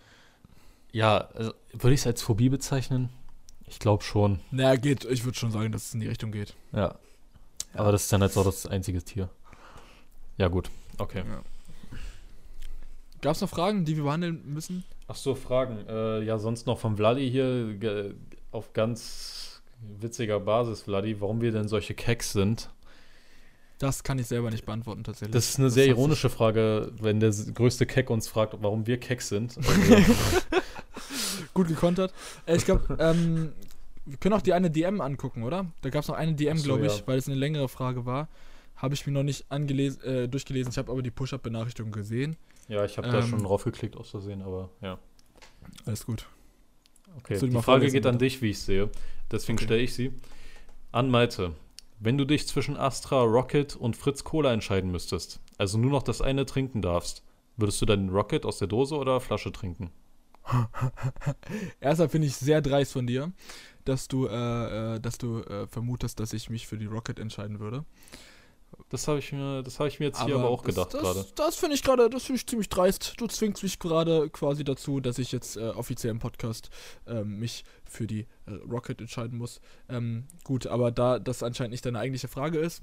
ja, 0.91 1.17
also, 1.35 1.53
würde 1.73 1.93
ich 1.93 2.01
es 2.01 2.07
als 2.07 2.21
Phobie 2.21 2.49
bezeichnen? 2.49 3.09
Ich 3.67 3.79
glaube 3.79 4.03
schon. 4.03 4.39
Naja, 4.51 4.75
geht. 4.77 5.05
Ich 5.05 5.25
würde 5.25 5.37
schon 5.37 5.51
sagen, 5.51 5.71
dass 5.71 5.87
es 5.87 5.93
in 5.93 5.99
die 5.99 6.07
Richtung 6.07 6.31
geht. 6.31 6.55
Ja. 6.71 6.95
Aber 7.73 7.91
das 7.91 8.03
ist 8.03 8.13
dann 8.13 8.21
jetzt 8.21 8.37
auch 8.37 8.45
das 8.45 8.65
einzige 8.65 9.03
Tier. 9.03 9.29
Ja, 10.37 10.47
gut. 10.47 10.69
Okay. 10.97 11.23
Ja. 11.27 11.41
Gab 13.21 13.35
es 13.35 13.41
noch 13.41 13.49
Fragen, 13.49 13.83
die 13.85 13.97
wir 13.97 14.03
behandeln 14.03 14.41
müssen? 14.53 14.83
Ach 15.07 15.15
so, 15.15 15.35
Fragen. 15.35 15.85
Äh, 15.87 16.23
ja, 16.23 16.37
sonst 16.37 16.65
noch 16.67 16.79
von 16.79 16.95
Vladi 16.97 17.29
hier 17.29 18.13
auf 18.51 18.73
ganz 18.73 19.61
witziger 19.99 20.39
Basis, 20.39 20.83
Vladi, 20.83 21.19
warum 21.19 21.41
wir 21.41 21.51
denn 21.51 21.67
solche 21.67 21.93
Keks 21.93 22.31
sind. 22.33 22.69
Das 23.79 24.03
kann 24.03 24.17
ich 24.17 24.25
selber 24.27 24.49
nicht 24.49 24.65
beantworten, 24.65 25.03
tatsächlich. 25.03 25.33
Das 25.33 25.49
ist 25.49 25.59
eine 25.59 25.69
sehr 25.69 25.83
hat 25.83 25.89
sich- 25.89 25.97
ironische 25.97 26.29
Frage, 26.29 26.91
wenn 26.99 27.19
der 27.19 27.31
größte 27.31 27.85
Keck 27.85 28.09
uns 28.09 28.27
fragt, 28.27 28.55
warum 28.61 28.87
wir 28.87 28.99
Keck 28.99 29.21
sind. 29.21 29.57
Also, 29.67 30.05
Gut 31.57 31.67
gekontert. 31.67 32.13
Äh, 32.45 32.55
ich 32.55 32.65
glaube, 32.65 32.95
ähm, 32.99 33.51
wir 34.05 34.17
können 34.17 34.33
auch 34.35 34.41
die 34.41 34.53
eine 34.53 34.69
DM 34.71 35.01
angucken, 35.01 35.43
oder? 35.43 35.65
Da 35.81 35.89
gab 35.89 36.03
es 36.03 36.07
noch 36.07 36.15
eine 36.15 36.33
DM, 36.33 36.57
so, 36.57 36.65
glaube 36.65 36.85
ich, 36.85 36.99
ja. 36.99 37.07
weil 37.07 37.17
es 37.17 37.27
eine 37.27 37.35
längere 37.37 37.67
Frage 37.67 38.05
war. 38.05 38.29
Habe 38.75 38.93
ich 38.93 39.05
mir 39.07 39.11
noch 39.13 39.23
nicht 39.23 39.51
angelesen, 39.51 40.01
äh, 40.03 40.27
durchgelesen. 40.29 40.71
Ich 40.71 40.77
habe 40.77 40.91
aber 40.91 41.01
die 41.01 41.09
Push-Up-Benachrichtigung 41.11 41.91
gesehen. 41.91 42.37
ja, 42.67 42.85
ich 42.85 42.97
habe 42.97 43.09
da 43.09 43.19
Ähm. 43.19 43.27
schon 43.27 43.43
draufgeklickt 43.43 43.97
aus 43.97 44.09
Versehen, 44.11 44.41
aber 44.43 44.69
ja. 44.81 44.99
Alles 45.85 46.05
gut. 46.05 46.27
Okay, 47.17 47.39
die 47.39 47.61
Frage 47.61 47.89
geht 47.89 48.05
an 48.05 48.13
bitte? 48.19 48.25
dich, 48.25 48.41
wie 48.43 48.51
ich 48.51 48.59
sehe. 48.59 48.89
Deswegen 49.31 49.57
Okay. 49.57 49.65
stelle 49.65 49.81
ich 49.81 49.93
sie. 49.95 50.13
An 50.91 51.09
Malte. 51.09 51.53
Wenn 51.99 52.17
du 52.19 52.25
dich 52.25 52.47
zwischen 52.47 52.77
Astra, 52.77 53.23
Rocket 53.23 53.75
und 53.75 53.95
Fritz 53.97 54.23
Cola 54.23 54.53
entscheiden 54.53 54.91
müsstest, 54.91 55.39
also 55.57 55.79
nur 55.79 55.89
noch 55.89 56.03
das 56.03 56.21
eine 56.21 56.45
trinken 56.45 56.83
darfst, 56.83 57.23
würdest 57.55 57.81
du 57.81 57.85
dann 57.87 58.09
Rocket 58.09 58.45
aus 58.45 58.59
der 58.59 58.67
Dose 58.67 58.95
oder 58.95 59.19
Flasche 59.19 59.51
trinken? 59.51 59.89
Erstmal 61.79 62.09
finde 62.09 62.27
ich 62.27 62.35
sehr 62.35 62.61
dreist 62.61 62.93
von 62.93 63.07
dir, 63.07 63.31
dass 63.85 64.07
du, 64.07 64.27
äh, 64.27 64.95
äh, 64.95 64.99
dass 64.99 65.17
du 65.17 65.41
äh, 65.41 65.67
vermutest, 65.67 66.19
dass 66.19 66.33
ich 66.33 66.49
mich 66.49 66.67
für 66.67 66.77
die 66.77 66.85
Rocket 66.85 67.19
entscheiden 67.19 67.59
würde. 67.59 67.85
Das 68.89 69.07
habe 69.07 69.19
ich 69.19 69.31
mir, 69.31 69.63
das 69.63 69.79
habe 69.79 69.89
ich 69.89 69.99
mir 69.99 70.07
jetzt 70.07 70.21
hier 70.23 70.35
aber 70.35 70.49
auch 70.49 70.61
das- 70.63 70.75
gedacht 70.75 70.93
das, 70.93 71.01
gerade. 71.01 71.25
Das 71.35 71.55
finde 71.55 71.75
ich 71.75 71.83
gerade, 71.83 72.09
das 72.09 72.23
finde 72.23 72.37
ich 72.37 72.47
ziemlich 72.47 72.69
dreist. 72.69 73.13
Du 73.17 73.27
zwingst 73.27 73.63
mich 73.63 73.79
gerade 73.79 74.29
quasi 74.29 74.63
dazu, 74.63 74.99
dass 74.99 75.17
ich 75.19 75.31
jetzt 75.31 75.57
äh, 75.57 75.69
offiziell 75.69 76.11
im 76.11 76.19
Podcast 76.19 76.69
ähm, 77.07 77.39
mich 77.39 77.63
für 77.85 78.07
die 78.07 78.27
äh, 78.45 78.51
Rocket 78.69 78.99
entscheiden 79.01 79.37
muss. 79.37 79.61
Ähm, 79.89 80.25
gut, 80.43 80.67
aber 80.67 80.91
da 80.91 81.19
das 81.19 81.43
anscheinend 81.43 81.71
nicht 81.71 81.85
deine 81.85 81.99
eigentliche 81.99 82.27
Frage 82.27 82.59
ist, 82.59 82.81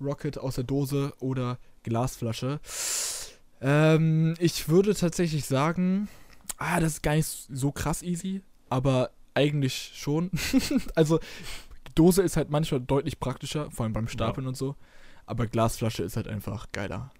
Rocket 0.00 0.38
aus 0.38 0.56
der 0.56 0.64
Dose 0.64 1.12
oder 1.20 1.58
Glasflasche. 1.84 2.60
Ähm, 3.60 4.34
ich 4.38 4.68
würde 4.68 4.94
tatsächlich 4.94 5.44
sagen, 5.46 6.08
ah, 6.62 6.80
das 6.80 6.94
ist 6.94 7.02
gar 7.02 7.14
nicht 7.14 7.26
so 7.26 7.72
krass 7.72 8.02
easy, 8.02 8.42
aber 8.68 9.10
eigentlich 9.34 9.92
schon. 9.94 10.30
also 10.94 11.20
Dose 11.94 12.22
ist 12.22 12.36
halt 12.36 12.50
manchmal 12.50 12.80
deutlich 12.80 13.20
praktischer, 13.20 13.70
vor 13.70 13.84
allem 13.84 13.92
beim 13.92 14.08
Stapeln 14.08 14.46
und 14.46 14.56
so. 14.56 14.76
Aber 15.26 15.46
Glasflasche 15.46 16.02
ist 16.02 16.16
halt 16.16 16.28
einfach 16.28 16.66
geiler. 16.72 17.10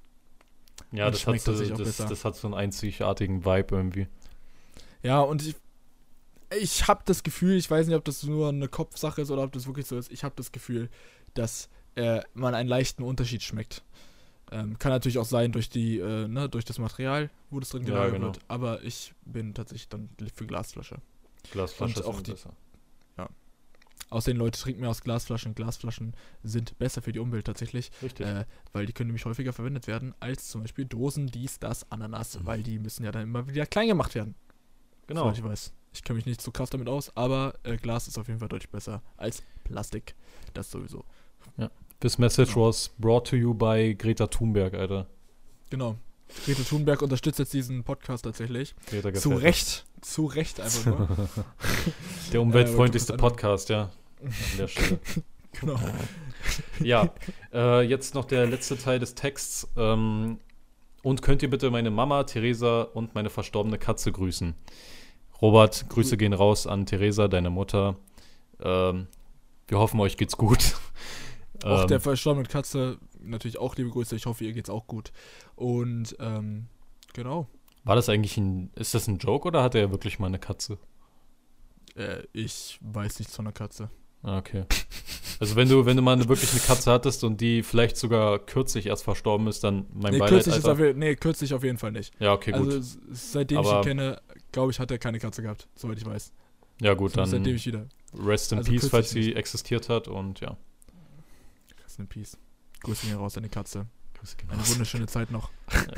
Ja, 0.91 1.07
Und 1.07 1.15
das 1.15 1.27
hat, 1.27 1.41
so, 1.41 1.77
das, 1.77 1.97
das 1.97 2.25
hat 2.25 2.37
so 2.37 2.49
einen 2.49 2.55
einzigartigen 2.55 3.45
Vibe 3.45 3.75
irgendwie. 3.75 4.09
Ja, 5.03 5.21
und 5.21 5.47
ich, 5.47 5.57
ich 6.59 6.87
habe 6.89 7.03
das 7.07 7.23
Gefühl, 7.23 7.57
ich 7.57 7.71
weiß 7.71 7.87
nicht, 7.87 7.97
ob 7.97 8.05
das 8.05 8.23
nur 8.23 8.49
eine 8.49 8.69
Kopfsache 8.69 9.23
ist 9.23 9.31
oder 9.31 9.43
ob 9.43 9.53
das 9.53 9.67
wirklich 9.67 9.87
so 9.87 9.97
ist, 9.97 10.11
ich 10.13 10.25
habe 10.25 10.35
das 10.37 10.53
Gefühl, 10.53 10.91
dass 11.35 11.69
äh, 11.95 12.21
man 12.35 12.55
einen 12.55 12.69
leichten 12.69 13.03
Unterschied 13.03 13.43
schmeckt. 13.43 13.83
Ähm, 14.53 14.79
kann 14.79 14.93
natürlich 14.93 15.19
auch 15.19 15.25
sein 15.25 15.51
durch 15.53 15.69
die, 15.71 15.99
äh, 15.99 16.29
ne, 16.29 16.49
durch 16.49 16.65
das 16.65 16.79
Material, 16.79 17.31
wo 17.51 17.59
das 17.59 17.71
drin 17.71 17.83
Ja, 17.83 17.89
gelagert 17.89 18.13
genau. 18.13 18.27
wird, 18.27 18.39
aber 18.49 18.83
ich 18.85 19.15
bin 19.25 19.55
tatsächlich 19.55 19.89
dann 19.89 20.11
für 20.35 20.47
Glasflasche. 20.47 20.97
Glasflasche 21.51 21.95
Und 21.95 22.01
ist 22.01 22.07
auch 22.07 22.21
die- 22.21 22.33
besser. 22.33 22.51
Außerdem 24.11 24.37
Leute 24.37 24.61
trinken 24.61 24.83
mehr 24.83 24.91
aus 24.91 25.01
Glasflaschen. 25.01 25.55
Glasflaschen 25.55 26.13
sind 26.43 26.79
besser 26.79 27.01
für 27.01 27.13
die 27.13 27.19
Umwelt 27.19 27.47
tatsächlich, 27.47 27.91
Richtig. 28.03 28.27
äh, 28.27 28.45
weil 28.75 28.85
die 28.85 28.93
können 28.93 29.07
nämlich 29.09 29.25
häufiger 29.25 29.55
verwendet 29.55 29.87
werden 29.87 30.15
als 30.21 30.49
zum 30.49 30.61
Beispiel 30.61 30.85
Dosen, 30.85 31.29
dies, 31.29 31.59
das, 31.59 31.91
Ananas, 31.91 32.39
Mhm. 32.39 32.45
weil 32.47 32.63
die 32.63 32.79
müssen 32.79 33.05
ja 33.05 33.13
dann 33.13 33.23
immer 33.23 33.49
wieder 33.49 33.65
klein 33.65 33.89
gemacht 33.89 34.15
werden. 34.15 34.35
genau. 35.07 35.23
Soweit 35.23 35.39
ich 35.39 35.45
weiß. 35.45 35.73
Ich 35.95 36.05
kenne 36.05 36.17
mich 36.19 36.27
nicht 36.27 36.43
so 36.43 36.51
krass 36.51 36.69
damit 36.69 36.89
aus, 36.89 37.17
aber 37.17 37.55
äh, 37.65 37.77
Glas 37.79 38.07
ist 38.07 38.19
auf 38.19 38.29
jeden 38.29 38.39
Fall 38.39 38.49
deutlich 38.49 38.69
besser 38.71 39.03
als 39.17 39.43
Plastik. 39.65 40.15
Das 40.53 40.71
sowieso. 40.71 41.05
This 42.03 42.19
message 42.19 42.55
Genau. 42.55 42.67
was 42.67 42.89
brought 42.99 43.29
to 43.29 43.37
you 43.37 43.55
by 43.55 43.95
Greta 43.95 44.27
Thunberg, 44.27 44.75
Alter. 44.75 45.07
Genau. 45.71 45.95
Greta 46.45 46.65
Thunberg 46.65 47.01
unterstützt 47.01 47.39
jetzt 47.39 47.53
diesen 47.53 47.85
Podcast 47.85 48.25
tatsächlich. 48.25 48.75
Greta 48.87 49.15
Zu 49.15 49.35
Recht. 49.35 49.85
Zu 50.01 50.27
Recht 50.27 50.61
einfach 50.61 50.85
nur. 50.87 50.99
mir. 50.99 51.29
Der 52.33 52.43
umweltfreundlichste 52.43 53.13
Podcast, 53.17 53.69
ja. 53.69 53.91
An 54.21 54.33
der 54.59 54.67
Stelle. 54.67 54.99
genau. 55.61 55.79
Ja, 56.81 57.09
äh, 57.53 57.83
jetzt 57.83 58.17
noch 58.17 58.25
der 58.25 58.47
letzte 58.47 58.77
Teil 58.77 58.99
des 58.99 59.15
Texts. 59.15 59.69
Ähm, 59.77 60.41
und 61.05 61.23
könnt 61.23 61.45
ihr 61.45 61.51
bitte 61.51 61.71
meine 61.71 61.93
Mama, 61.93 62.25
Theresa 62.25 62.83
und 62.83 63.15
meine 63.15 63.31
verstorbene 63.31 63.79
Katze 63.79 64.11
grüßen? 64.11 64.55
Robert, 65.41 65.89
Grüße 65.89 66.17
gehen 66.17 66.33
raus 66.33 66.67
an 66.67 66.85
Theresa, 66.85 67.29
deine 67.29 67.51
Mutter. 67.51 67.95
Ähm, 68.61 69.07
wir 69.69 69.79
hoffen, 69.79 70.01
euch 70.01 70.17
geht's 70.17 70.37
gut. 70.37 70.75
Auch 71.65 71.83
Ähm, 71.83 71.89
der 71.89 72.01
verstorbenen 72.01 72.49
Katze 72.49 72.99
natürlich 73.21 73.59
auch 73.59 73.77
liebe 73.77 73.91
Grüße. 73.91 74.17
Ich 74.17 74.27
hoffe, 74.27 74.45
ihr 74.45 74.53
geht's 74.53 74.71
auch 74.71 74.87
gut. 74.87 75.13
Und 75.55 76.17
ähm, 76.21 76.67
genau. 77.13 77.49
war 77.85 77.97
das 77.97 78.09
eigentlich 78.09 78.37
ein, 78.37 78.71
ist 78.75 78.95
das 78.95 79.07
ein 79.09 79.19
Joke 79.19 79.47
oder 79.49 79.63
hat 79.63 79.75
er 79.75 79.91
wirklich 79.91 80.19
mal 80.19 80.27
eine 80.27 80.39
Katze? 80.39 80.79
Äh, 81.95 82.23
ich 82.33 82.79
weiß 82.81 83.19
nichts 83.19 83.37
von 83.37 83.45
der 83.45 83.55
Katze. 83.55 83.91
Ah, 84.23 84.39
okay. 84.39 84.65
Also 85.41 85.57
wenn 85.57 85.69
du, 85.69 85.85
wenn 85.85 85.97
du 85.97 86.03
mal 86.03 86.13
eine, 86.13 86.29
wirklich 86.29 86.53
eine 86.53 86.61
Katze 86.61 86.93
hattest 86.93 87.25
und 87.25 87.41
die 87.41 87.65
vielleicht 87.65 87.97
sogar 87.97 88.39
kürzlich 88.39 88.87
erst 88.87 89.03
verstorben 89.03 89.49
ist, 89.49 89.65
dann 89.65 89.87
mein 89.93 90.13
Nee 90.13 90.19
Beileid, 90.21 90.29
kürzlich, 90.45 90.57
ist 90.57 90.65
Alter. 90.65 90.73
auf, 90.81 90.87
je- 90.87 90.95
nee, 90.95 91.17
kürzlich 91.17 91.53
auf 91.55 91.65
jeden 91.65 91.79
Fall 91.79 91.91
nicht. 91.91 92.15
Ja, 92.21 92.33
okay, 92.33 92.53
gut. 92.53 92.71
also 92.73 92.99
seitdem 93.11 93.59
ich 93.61 93.67
Aber- 93.67 93.81
ihn 93.81 93.85
kenne, 93.85 94.23
glaube 94.53 94.71
ich, 94.71 94.79
hat 94.79 94.93
er 94.93 94.99
keine 94.99 95.19
Katze 95.19 95.43
gehabt, 95.43 95.67
soweit 95.75 95.99
ich 95.99 96.07
weiß. 96.07 96.33
ja, 96.81 96.95
gut, 96.95 97.17
dann 97.17 97.29
Seitdem 97.29 97.57
ich 97.57 97.67
wieder. 97.67 97.87
rest 98.17 98.53
in 98.53 98.59
also 98.59 98.71
peace, 98.71 98.89
falls 98.89 99.11
sie 99.11 99.35
existiert 99.35 99.89
hat 99.89 100.07
und 100.07 100.39
ja. 100.39 100.57
Rest 101.93 101.99
in 101.99 102.07
Peace. 102.09 102.39
Grüße 102.83 103.07
gehen 103.07 103.17
raus 103.17 103.37
an 103.37 103.43
die 103.43 103.49
Katze. 103.51 103.87
Grüße 104.15 104.37
gehen 104.37 104.51
Eine 104.51 104.67
wunderschöne 104.67 105.07
Zeit 105.07 105.31
noch. 105.31 105.51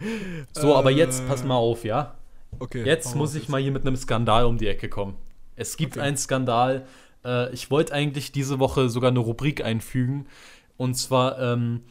So, 0.52 0.76
aber 0.76 0.92
jetzt 0.92 1.26
pass 1.26 1.42
mal 1.42 1.56
auf, 1.56 1.84
ja? 1.84 2.14
Okay. 2.60 2.84
Jetzt 2.84 3.16
muss 3.16 3.34
ich 3.34 3.48
mal 3.48 3.60
hier 3.60 3.72
mit 3.72 3.84
einem 3.84 3.96
Skandal 3.96 4.44
um 4.44 4.56
die 4.56 4.68
Ecke 4.68 4.88
kommen. 4.88 5.16
Es 5.56 5.76
gibt 5.76 5.96
Okay. 5.96 6.06
einen 6.06 6.16
Skandal. 6.16 6.86
Äh, 7.24 7.52
ich 7.52 7.72
wollte 7.72 7.92
eigentlich 7.92 8.30
diese 8.30 8.60
Woche 8.60 8.88
sogar 8.90 9.10
eine 9.10 9.18
Rubrik 9.18 9.64
einfügen. 9.64 10.28
Und 10.76 10.94
zwar 10.94 11.40
ähm, 11.40 11.82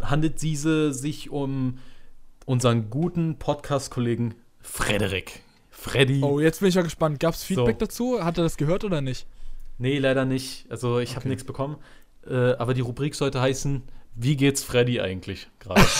handelt 0.00 0.40
diese 0.40 0.94
sich 0.94 1.30
um 1.30 1.78
unseren 2.46 2.90
guten 2.90 3.40
Podcast-Kollegen 3.40 4.34
Frederik. 4.60 5.40
Freddy. 5.70 6.22
Oh, 6.22 6.38
jetzt 6.38 6.60
bin 6.60 6.68
ich 6.68 6.76
ja 6.76 6.82
gespannt. 6.82 7.18
Gab 7.18 7.34
es 7.34 7.42
Feedback 7.42 7.76
So. 7.80 7.86
dazu? 7.86 8.24
Hat 8.24 8.38
er 8.38 8.44
das 8.44 8.56
gehört 8.56 8.84
oder 8.84 9.00
nicht? 9.00 9.26
Nee, 9.80 9.98
leider 9.98 10.24
nicht. 10.26 10.66
Also 10.70 10.98
ich 10.98 11.10
habe 11.12 11.20
Okay. 11.20 11.28
nichts 11.30 11.44
bekommen. 11.44 11.76
Äh, 12.26 12.52
aber 12.52 12.74
die 12.74 12.82
Rubrik 12.82 13.14
sollte 13.14 13.40
heißen, 13.40 13.82
wie 14.14 14.36
geht's 14.36 14.62
Freddy 14.62 15.00
eigentlich 15.00 15.48
gerade? 15.58 15.80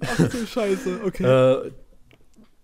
Ach 0.00 0.28
du 0.28 0.46
Scheiße, 0.46 1.00
okay. 1.04 1.24
Äh, 1.24 1.70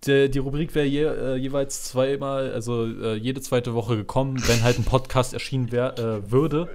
der, 0.06 0.28
die 0.28 0.38
Rubrik 0.38 0.74
wäre 0.74 0.86
je, 0.86 1.02
äh, 1.04 1.34
jeweils 1.36 1.82
zweimal, 1.84 2.52
also 2.52 2.86
äh, 2.86 3.14
jede 3.16 3.40
zweite 3.40 3.74
Woche 3.74 3.96
gekommen, 3.96 4.36
wenn 4.46 4.62
halt 4.62 4.78
ein 4.78 4.84
Podcast 4.84 5.32
erschienen 5.34 5.72
wär, 5.72 5.98
äh, 5.98 6.30
würde. 6.30 6.68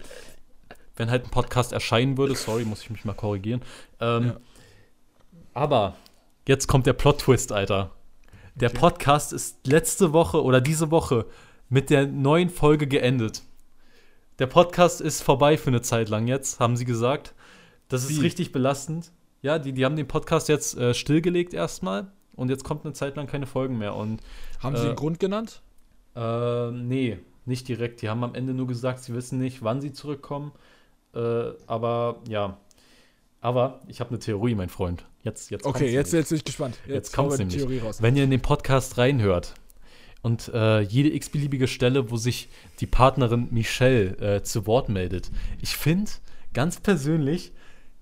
Wenn 0.95 1.09
halt 1.09 1.25
ein 1.25 1.32
Podcast 1.32 1.71
erscheinen 1.71 2.17
würde, 2.17 2.36
sorry, 2.36 2.65
muss 2.65 2.82
ich 2.82 2.89
mich 2.89 3.05
mal 3.05 3.13
korrigieren. 3.13 3.61
Ähm, 3.99 4.25
Ja. 4.25 4.38
Aber 5.53 5.95
jetzt 6.47 6.67
kommt 6.67 6.86
der 6.86 6.93
Plot-Twist, 6.93 7.51
Alter. 7.51 7.91
Der 8.55 8.69
Okay. 8.69 8.79
Podcast 8.79 9.34
ist 9.34 9.65
letzte 9.67 10.13
Woche 10.13 10.43
oder 10.43 10.61
diese 10.61 10.91
Woche 10.91 11.25
mit 11.72 11.89
der 11.89 12.05
neuen 12.05 12.49
Folge 12.49 12.86
geendet. 12.86 13.43
Der 14.39 14.45
Podcast 14.45 14.99
ist 14.99 15.24
vorbei 15.24 15.57
für 15.57 15.69
eine 15.69 15.82
Zeit 15.82 16.09
lang 16.09 16.28
jetzt, 16.28 16.59
haben 16.59 16.76
sie 16.76 16.84
gesagt. 16.84 17.34
Das 17.88 18.03
ist 18.03 18.17
Wie? 18.17 18.22
richtig 18.22 18.51
belastend. 18.51 19.11
Ja, 19.41 19.57
die, 19.57 19.72
die 19.72 19.86
haben 19.86 19.95
den 19.95 20.07
Podcast 20.07 20.49
jetzt 20.49 20.78
äh, 20.78 20.93
stillgelegt 20.93 21.53
erstmal 21.53 22.11
und 22.36 22.49
jetzt 22.49 22.65
kommt 22.65 22.84
eine 22.84 22.93
Zeit 22.93 23.15
lang 23.15 23.26
keine 23.26 23.47
Folgen 23.47 23.78
mehr. 23.78 23.95
Und 23.95 24.19
Haben 24.59 24.76
Sie 24.76 24.84
äh, 24.84 24.88
einen 24.88 24.95
Grund 24.97 25.19
genannt? 25.19 25.61
äh, 26.15 26.72
nee, 26.72 27.19
nicht 27.45 27.69
direkt. 27.69 28.01
Die 28.01 28.09
haben 28.09 28.24
am 28.26 28.36
Ende 28.36 28.53
nur 28.53 28.67
gesagt, 28.67 29.01
sie 29.03 29.13
wissen 29.13 29.39
nicht, 29.39 29.63
wann 29.63 29.80
sie 29.80 29.93
zurückkommen. 29.93 30.51
Äh, 31.15 31.51
aber 31.67 32.19
ja. 32.28 32.57
Aber 33.39 33.80
ich 33.88 34.01
habe 34.01 34.09
eine 34.09 34.19
Theorie, 34.19 34.55
mein 34.55 34.69
Freund. 34.69 35.05
Jetzt, 35.24 35.49
jetzt 35.51 35.65
Okay, 35.65 35.86
jetzt, 35.86 36.11
nämlich. 36.11 36.13
jetzt 36.13 36.30
bin 36.30 36.38
ich 36.38 36.43
gespannt. 36.45 36.78
Jetzt 36.86 37.13
kommt's 37.15 37.38
mal 37.38 37.38
die 37.38 37.43
nämlich. 37.45 37.61
Theorie 37.61 37.80
raus. 37.80 38.01
Wenn 38.01 38.17
ihr 38.17 38.26
in 38.26 38.30
den 38.30 38.41
Podcast 38.41 38.97
reinhört 38.97 39.53
und 40.22 40.49
äh, 40.53 40.82
jede 40.82 41.13
x-beliebige 41.13 41.67
Stelle, 41.67 42.11
wo 42.11 42.17
sich 42.17 42.49
die 42.80 42.86
Partnerin 42.86 43.47
Michelle 43.51 44.17
äh, 44.17 44.43
zu 44.43 44.67
Wort 44.67 44.89
meldet, 44.89 45.32
ich 45.61 45.76
finde, 45.76 46.11
ganz 46.53 46.80
persönlich, 46.80 47.51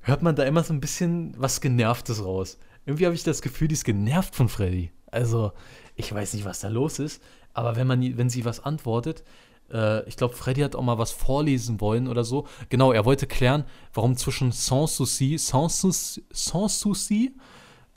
hört 0.01 0.21
man 0.21 0.35
da 0.35 0.43
immer 0.43 0.63
so 0.63 0.73
ein 0.73 0.81
bisschen 0.81 1.33
was 1.37 1.61
Genervtes 1.61 2.23
raus. 2.23 2.57
Irgendwie 2.85 3.05
habe 3.05 3.15
ich 3.15 3.23
das 3.23 3.41
Gefühl, 3.41 3.67
die 3.67 3.73
ist 3.73 3.85
genervt 3.85 4.35
von 4.35 4.49
Freddy. 4.49 4.91
Also, 5.11 5.51
ich 5.95 6.13
weiß 6.13 6.33
nicht, 6.33 6.45
was 6.45 6.59
da 6.59 6.67
los 6.67 6.99
ist, 6.99 7.21
aber 7.53 7.75
wenn, 7.75 7.87
man, 7.87 8.17
wenn 8.17 8.29
sie 8.29 8.45
was 8.45 8.63
antwortet, 8.63 9.23
äh, 9.71 10.07
ich 10.07 10.17
glaube, 10.17 10.35
Freddy 10.35 10.61
hat 10.61 10.75
auch 10.75 10.81
mal 10.81 10.97
was 10.97 11.11
vorlesen 11.11 11.81
wollen 11.81 12.07
oder 12.07 12.23
so. 12.23 12.47
Genau, 12.69 12.91
er 12.91 13.05
wollte 13.05 13.27
klären, 13.27 13.65
warum 13.93 14.17
zwischen 14.17 14.51
Sans 14.51 14.95
Souci, 14.95 15.37
Sans 15.37 15.81
Souci, 15.81 16.23
Sans 16.31 16.79
Souci 16.79 17.33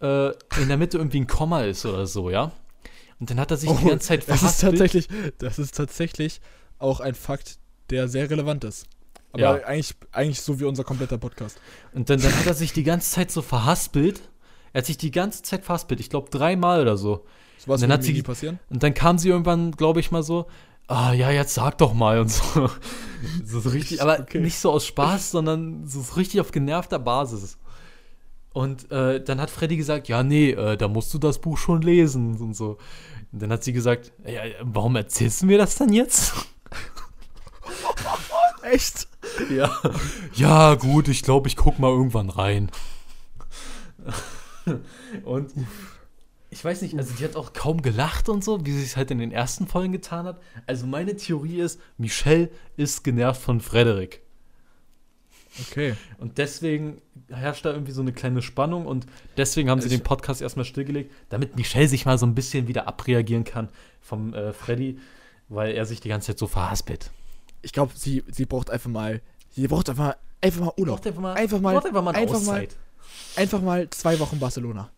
äh, 0.01 0.29
in 0.61 0.68
der 0.68 0.77
Mitte 0.77 0.99
irgendwie 0.99 1.20
ein 1.20 1.27
Komma 1.27 1.62
ist 1.62 1.87
oder 1.87 2.07
so, 2.07 2.31
ja? 2.31 2.53
Und 3.23 3.31
dann 3.31 3.39
hat 3.39 3.53
er 3.53 3.57
sich 3.57 3.70
die 3.70 3.85
Oh, 3.85 3.89
ganze 3.89 4.09
Zeit 4.09 4.25
das 4.27 4.43
ist 4.43 4.61
verhaspelt. 4.61 4.73
tatsächlich, 4.73 5.09
das 5.39 5.61
ist 5.61 5.77
tatsächlich 5.77 6.41
auch 6.81 6.99
ein 6.99 7.14
Fakt, 7.14 7.59
der 7.91 8.09
sehr 8.09 8.29
relevant 8.29 8.64
ist. 8.64 8.87
Aber 9.31 9.41
Ja. 9.43 9.53
eigentlich, 9.64 9.95
eigentlich 10.11 10.41
so 10.41 10.59
wie 10.59 10.64
unser 10.64 10.83
kompletter 10.83 11.18
Podcast. 11.18 11.61
Und 11.95 12.11
dann, 12.11 12.20
dann 12.20 12.37
hat 12.37 12.47
er 12.47 12.55
sich 12.55 12.73
die 12.73 12.83
ganze 12.83 13.12
Zeit 13.12 13.31
so 13.31 13.41
verhaspelt. 13.41 14.20
Er 14.73 14.79
hat 14.81 14.87
sich 14.87 14.99
die 14.99 15.12
ganze 15.12 15.43
Zeit 15.45 15.64
verhaspelt. 15.64 16.01
Ich 16.01 16.11
glaube 16.11 16.31
dreimal 16.31 16.83
oder 16.83 16.97
so. 16.97 17.25
So 17.59 17.68
was 17.68 17.81
Dann 17.81 17.93
hat 17.93 18.03
sie- 18.03 18.20
passieren. 18.23 18.59
Und 18.70 18.83
dann 18.83 18.93
kam 18.93 19.18
sie 19.18 19.29
irgendwann, 19.29 19.70
glaube 19.70 20.01
ich, 20.01 20.11
mal 20.11 20.25
so, 20.25 20.47
ah 20.89 21.12
ja, 21.12 21.31
jetzt 21.31 21.55
sag 21.55 21.79
doch 21.79 21.95
mal 21.95 22.18
und 22.18 22.29
so. 22.29 22.43
so, 23.45 23.61
so 23.61 23.68
richtig, 23.68 24.03
aber 24.03 24.18
Okay. 24.18 24.41
nicht 24.41 24.59
so 24.59 24.73
aus 24.73 24.85
Spaß, 24.85 25.31
sondern 25.31 25.87
so, 25.87 26.03
so 26.03 26.14
richtig 26.14 26.41
auf 26.41 26.51
genervter 26.51 26.99
Basis. 26.99 27.57
Und 28.53 28.90
äh, 28.90 29.22
dann 29.22 29.40
hat 29.40 29.50
Freddy 29.50 29.76
gesagt, 29.76 30.09
ja, 30.09 30.22
nee, 30.22 30.50
äh, 30.50 30.76
da 30.76 30.88
musst 30.88 31.12
du 31.14 31.18
das 31.18 31.40
Buch 31.40 31.57
schon 31.57 31.82
lesen 31.82 32.36
und 32.38 32.55
so. 32.55 32.78
Und 33.32 33.42
dann 33.42 33.50
hat 33.50 33.64
sie 33.64 33.72
gesagt, 33.72 34.12
ja, 34.26 34.42
warum 34.61 34.96
erzählst 34.96 35.42
du 35.42 35.46
mir 35.46 35.59
das 35.59 35.76
dann 35.76 35.92
jetzt? 35.92 36.34
Echt? 38.62 39.09
Ja. 39.50 39.70
Ja, 40.34 40.74
gut, 40.74 41.09
ich 41.09 41.22
glaube, 41.22 41.48
ich 41.48 41.57
guck 41.57 41.78
mal 41.78 41.90
irgendwann 41.90 42.30
rein. 42.30 42.70
Und 45.24 45.53
ich 46.50 46.64
weiß 46.64 46.82
nicht, 46.82 46.96
also 46.98 47.14
die 47.14 47.24
hat 47.24 47.36
auch 47.36 47.53
kaum 47.53 47.82
gelacht 47.82 48.28
und 48.28 48.44
so, 48.44 48.64
wie 48.66 48.72
sie 48.72 48.84
es 48.84 48.96
halt 48.96 49.11
in 49.11 49.18
den 49.18 49.32
ersten 49.32 49.66
Folgen 49.66 49.92
getan 49.92 50.26
hat. 50.26 50.40
Also 50.66 50.86
meine 50.86 51.16
Theorie 51.16 51.61
ist, 51.61 51.80
Michelle 51.96 52.50
ist 52.76 53.05
genervt 53.05 53.40
von 53.40 53.61
Frederik. 53.61 54.22
Okay. 55.70 55.94
Und 56.18 56.38
deswegen 56.38 57.03
herrscht 57.28 57.64
da 57.64 57.72
irgendwie 57.72 57.92
so 57.92 58.00
eine 58.00 58.12
kleine 58.12 58.40
Spannung 58.42 58.86
und 58.86 59.07
deswegen 59.36 59.68
haben 59.68 59.80
sie 59.80 59.88
Ich- 59.88 59.94
den 59.94 60.03
Podcast 60.03 60.40
erstmal 60.40 60.64
stillgelegt, 60.64 61.12
damit 61.28 61.57
Michelle 61.57 61.88
sich 61.88 62.07
mal 62.07 62.16
so 62.18 62.24
ein 62.26 62.34
bisschen 62.34 62.68
wieder 62.68 62.88
abreagieren 62.88 63.44
kann 63.44 63.68
vom 64.00 64.32
äh, 64.34 64.53
Freddy, 64.53 64.98
weil 65.48 65.74
er 65.74 65.84
sich 65.84 66.00
die 66.00 66.09
ganze 66.09 66.28
Zeit 66.28 66.38
so 66.38 66.46
verhaspelt. 66.46 67.11
Ich 67.61 67.72
glaube, 67.72 67.92
sie, 67.94 68.24
sie 68.30 68.46
braucht 68.46 68.70
einfach 68.70 68.90
mal. 68.90 69.20
Sie 69.50 69.68
braucht 69.68 69.90
einfach, 69.90 70.16
einfach 70.40 70.61
mal 70.61 70.72
Urlaub. 70.78 70.96
Braucht 70.96 71.07
einfach 71.09 71.20
mal, 71.22 71.34
Einfach 71.34 71.61
mal- 71.61 71.76
einfach 71.76 72.03
mal 72.03 72.14
einfach 72.14 72.42
mal-. 72.42 72.68
Einfach 73.36 73.61
mal 73.61 73.90
zwei 73.90 74.18
Wochen 74.20 74.38
Barcelona. 74.38 74.90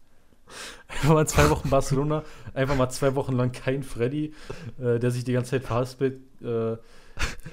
Einfach 0.89 1.15
mal 1.15 1.27
zwei 1.27 1.51
Wochen 1.51 1.69
Barcelona, 1.71 2.23
einfach 2.53 2.77
mal 2.77 2.91
zwei 2.91 3.15
Wochen 3.17 3.33
lang 3.33 3.51
kein 3.51 3.83
Freddy, 3.83 4.35
äh, 4.79 4.99
der 5.01 5.11
sich 5.11 5.25
die 5.25 5.33
ganze 5.33 5.53
Zeit 5.53 5.65
verhaspelt, 5.65 6.21
äh, 6.43 6.77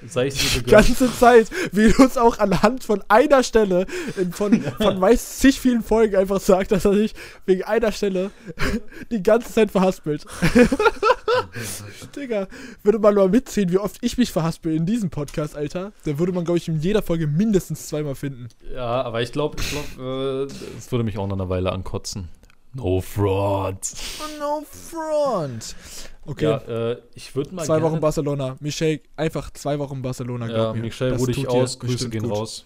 sei 0.06 0.26
es 0.28 0.34
Die 0.34 0.40
dir 0.40 0.62
gegönnt. 0.62 0.86
ganze 0.86 1.14
Zeit, 1.18 1.48
wie 1.72 1.90
du 1.92 2.02
uns 2.02 2.16
auch 2.16 2.38
anhand 2.38 2.84
von 2.84 3.02
einer 3.08 3.42
Stelle 3.42 3.86
in, 4.16 4.32
von, 4.32 4.60
von 4.80 4.98
meist 4.98 5.40
zig 5.40 5.60
vielen 5.60 5.82
Folgen 5.82 6.16
einfach 6.16 6.40
sagt, 6.40 6.72
dass 6.72 6.84
er 6.84 6.94
sich 6.94 7.14
wegen 7.46 7.62
einer 7.62 7.92
Stelle 7.92 8.30
die 9.10 9.22
ganze 9.22 9.52
Zeit 9.52 9.70
verhaspelt. 9.70 10.24
Digga, 12.16 12.48
würde 12.82 12.98
man 12.98 13.14
mal 13.14 13.28
mitziehen, 13.28 13.70
wie 13.70 13.78
oft 13.78 13.96
ich 14.00 14.18
mich 14.18 14.32
verhaspel 14.32 14.74
in 14.74 14.86
diesem 14.86 15.10
Podcast, 15.10 15.56
Alter, 15.56 15.92
dann 16.04 16.18
würde 16.18 16.32
man, 16.32 16.44
glaube 16.44 16.58
ich, 16.58 16.68
in 16.68 16.80
jeder 16.80 17.02
Folge 17.02 17.26
mindestens 17.26 17.88
zweimal 17.88 18.14
finden. 18.14 18.48
Ja, 18.74 19.02
aber 19.02 19.22
ich 19.22 19.32
glaube, 19.32 19.56
ich 19.60 19.70
glaube, 19.70 20.48
äh, 20.50 20.76
es 20.78 20.90
würde 20.90 21.04
mich 21.04 21.18
auch 21.18 21.26
noch 21.26 21.38
eine 21.38 21.48
Weile 21.48 21.72
ankotzen. 21.72 22.28
No 22.74 23.00
front. 23.00 23.92
No 24.38 24.64
front. 24.70 25.76
Okay, 26.24 26.44
Ja, 26.44 26.56
äh, 26.92 27.02
ich 27.14 27.34
würde 27.36 27.54
mal 27.54 27.64
zwei 27.66 27.82
Wochen 27.82 28.00
Barcelona. 28.00 28.56
Michelle, 28.60 29.00
einfach 29.16 29.50
zwei 29.52 29.78
Wochen 29.78 30.00
Barcelona, 30.00 30.48
Ja, 30.50 30.72
mir. 30.72 30.80
Michelle, 30.82 31.10
Das 31.12 31.20
ruh 31.20 31.26
dich 31.26 31.48
aus, 31.48 31.78
Grüße 31.78 32.08
gehen 32.08 32.22
gut. 32.22 32.32
raus. 32.32 32.64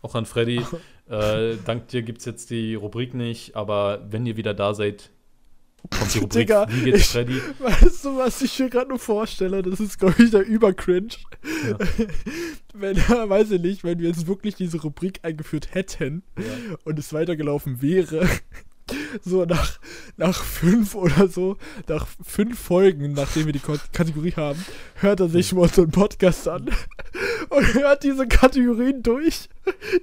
Auch 0.00 0.14
an 0.14 0.26
Freddy. 0.26 0.62
äh, 1.10 1.56
dank 1.64 1.88
dir 1.88 2.02
gibt 2.02 2.20
es 2.20 2.24
jetzt 2.24 2.50
die 2.50 2.74
Rubrik 2.74 3.14
nicht, 3.14 3.56
aber 3.56 4.06
wenn 4.10 4.24
ihr 4.26 4.36
wieder 4.36 4.54
da 4.54 4.72
seid, 4.74 5.10
kommt 5.90 6.14
die 6.14 6.18
Rubrik 6.20 6.46
Digga, 6.46 6.66
Wie 6.70 6.84
geht's 6.84 7.00
ich- 7.00 7.06
Freddy? 7.08 7.40
Weißt 7.58 8.04
du, 8.04 8.16
was 8.16 8.40
ich 8.40 8.58
mir 8.58 8.70
gerade 8.70 8.88
nur 8.88 8.98
vorstelle? 8.98 9.60
Das 9.62 9.80
ist, 9.80 9.98
glaube 9.98 10.22
ich, 10.22 10.30
der 10.30 10.46
Übercringe. 10.46 11.08
Ja. 11.68 11.76
wenn, 12.74 12.96
weiß 13.28 13.50
ich 13.50 13.60
nicht, 13.60 13.84
wenn 13.84 13.98
wir 13.98 14.08
jetzt 14.08 14.26
wirklich 14.26 14.54
diese 14.54 14.80
Rubrik 14.80 15.18
eingeführt 15.22 15.74
hätten 15.74 16.22
Ja. 16.38 16.76
und 16.84 16.98
es 16.98 17.12
weitergelaufen 17.12 17.82
wäre, 17.82 18.26
so 19.22 19.44
nach, 19.44 19.78
nach 20.16 20.42
fünf 20.42 20.94
oder 20.94 21.28
so, 21.28 21.56
nach 21.88 22.06
fünf 22.24 22.58
Folgen, 22.58 23.12
nachdem 23.12 23.46
wir 23.46 23.52
die 23.52 23.60
Kategorie 23.92 24.34
haben, 24.36 24.64
hört 24.96 25.20
er 25.20 25.28
sich 25.28 25.52
mal 25.52 25.62
unseren 25.62 25.90
Podcast 25.90 26.48
an 26.48 26.70
und 27.48 27.74
hört 27.74 28.02
diese 28.02 28.26
Kategorien 28.26 29.02
durch. 29.02 29.48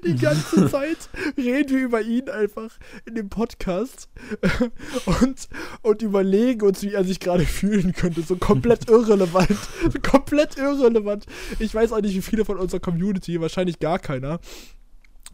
Die 0.03 0.15
ganze 0.15 0.67
Zeit 0.71 1.09
reden 1.37 1.69
wir 1.69 1.83
über 1.83 2.01
ihn 2.01 2.29
einfach 2.29 2.71
in 3.05 3.15
dem 3.15 3.29
Podcast 3.29 4.09
und, 5.05 5.47
und 5.81 6.01
überlegen 6.01 6.61
uns, 6.65 6.81
wie 6.81 6.93
er 6.93 7.03
sich 7.03 7.19
gerade 7.19 7.45
fühlen 7.45 7.93
könnte. 7.93 8.21
So 8.21 8.35
komplett 8.35 8.89
irrelevant. 8.89 9.57
So 9.83 9.99
komplett 10.01 10.57
irrelevant. 10.57 11.25
Ich 11.59 11.73
weiß 11.73 11.91
auch 11.91 12.01
nicht, 12.01 12.15
wie 12.15 12.21
viele 12.21 12.45
von 12.45 12.57
unserer 12.57 12.79
Community, 12.79 13.39
wahrscheinlich 13.39 13.79
gar 13.79 13.99
keiner, 13.99 14.39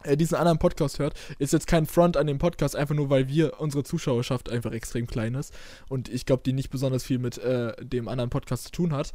äh, 0.08 0.16
diesen 0.16 0.36
anderen 0.36 0.58
Podcast 0.58 0.98
hört. 0.98 1.14
Ist 1.38 1.52
jetzt 1.52 1.66
kein 1.66 1.86
Front 1.86 2.16
an 2.16 2.26
dem 2.26 2.38
Podcast, 2.38 2.74
einfach 2.74 2.94
nur, 2.94 3.10
weil 3.10 3.28
wir, 3.28 3.60
unsere 3.60 3.84
Zuschauerschaft 3.84 4.50
einfach 4.50 4.72
extrem 4.72 5.06
klein 5.06 5.34
ist. 5.34 5.54
Und 5.88 6.08
ich 6.08 6.26
glaube, 6.26 6.42
die 6.44 6.52
nicht 6.52 6.70
besonders 6.70 7.04
viel 7.04 7.18
mit 7.18 7.38
äh, 7.38 7.72
dem 7.84 8.08
anderen 8.08 8.30
Podcast 8.30 8.64
zu 8.64 8.72
tun 8.72 8.92
hat. 8.92 9.12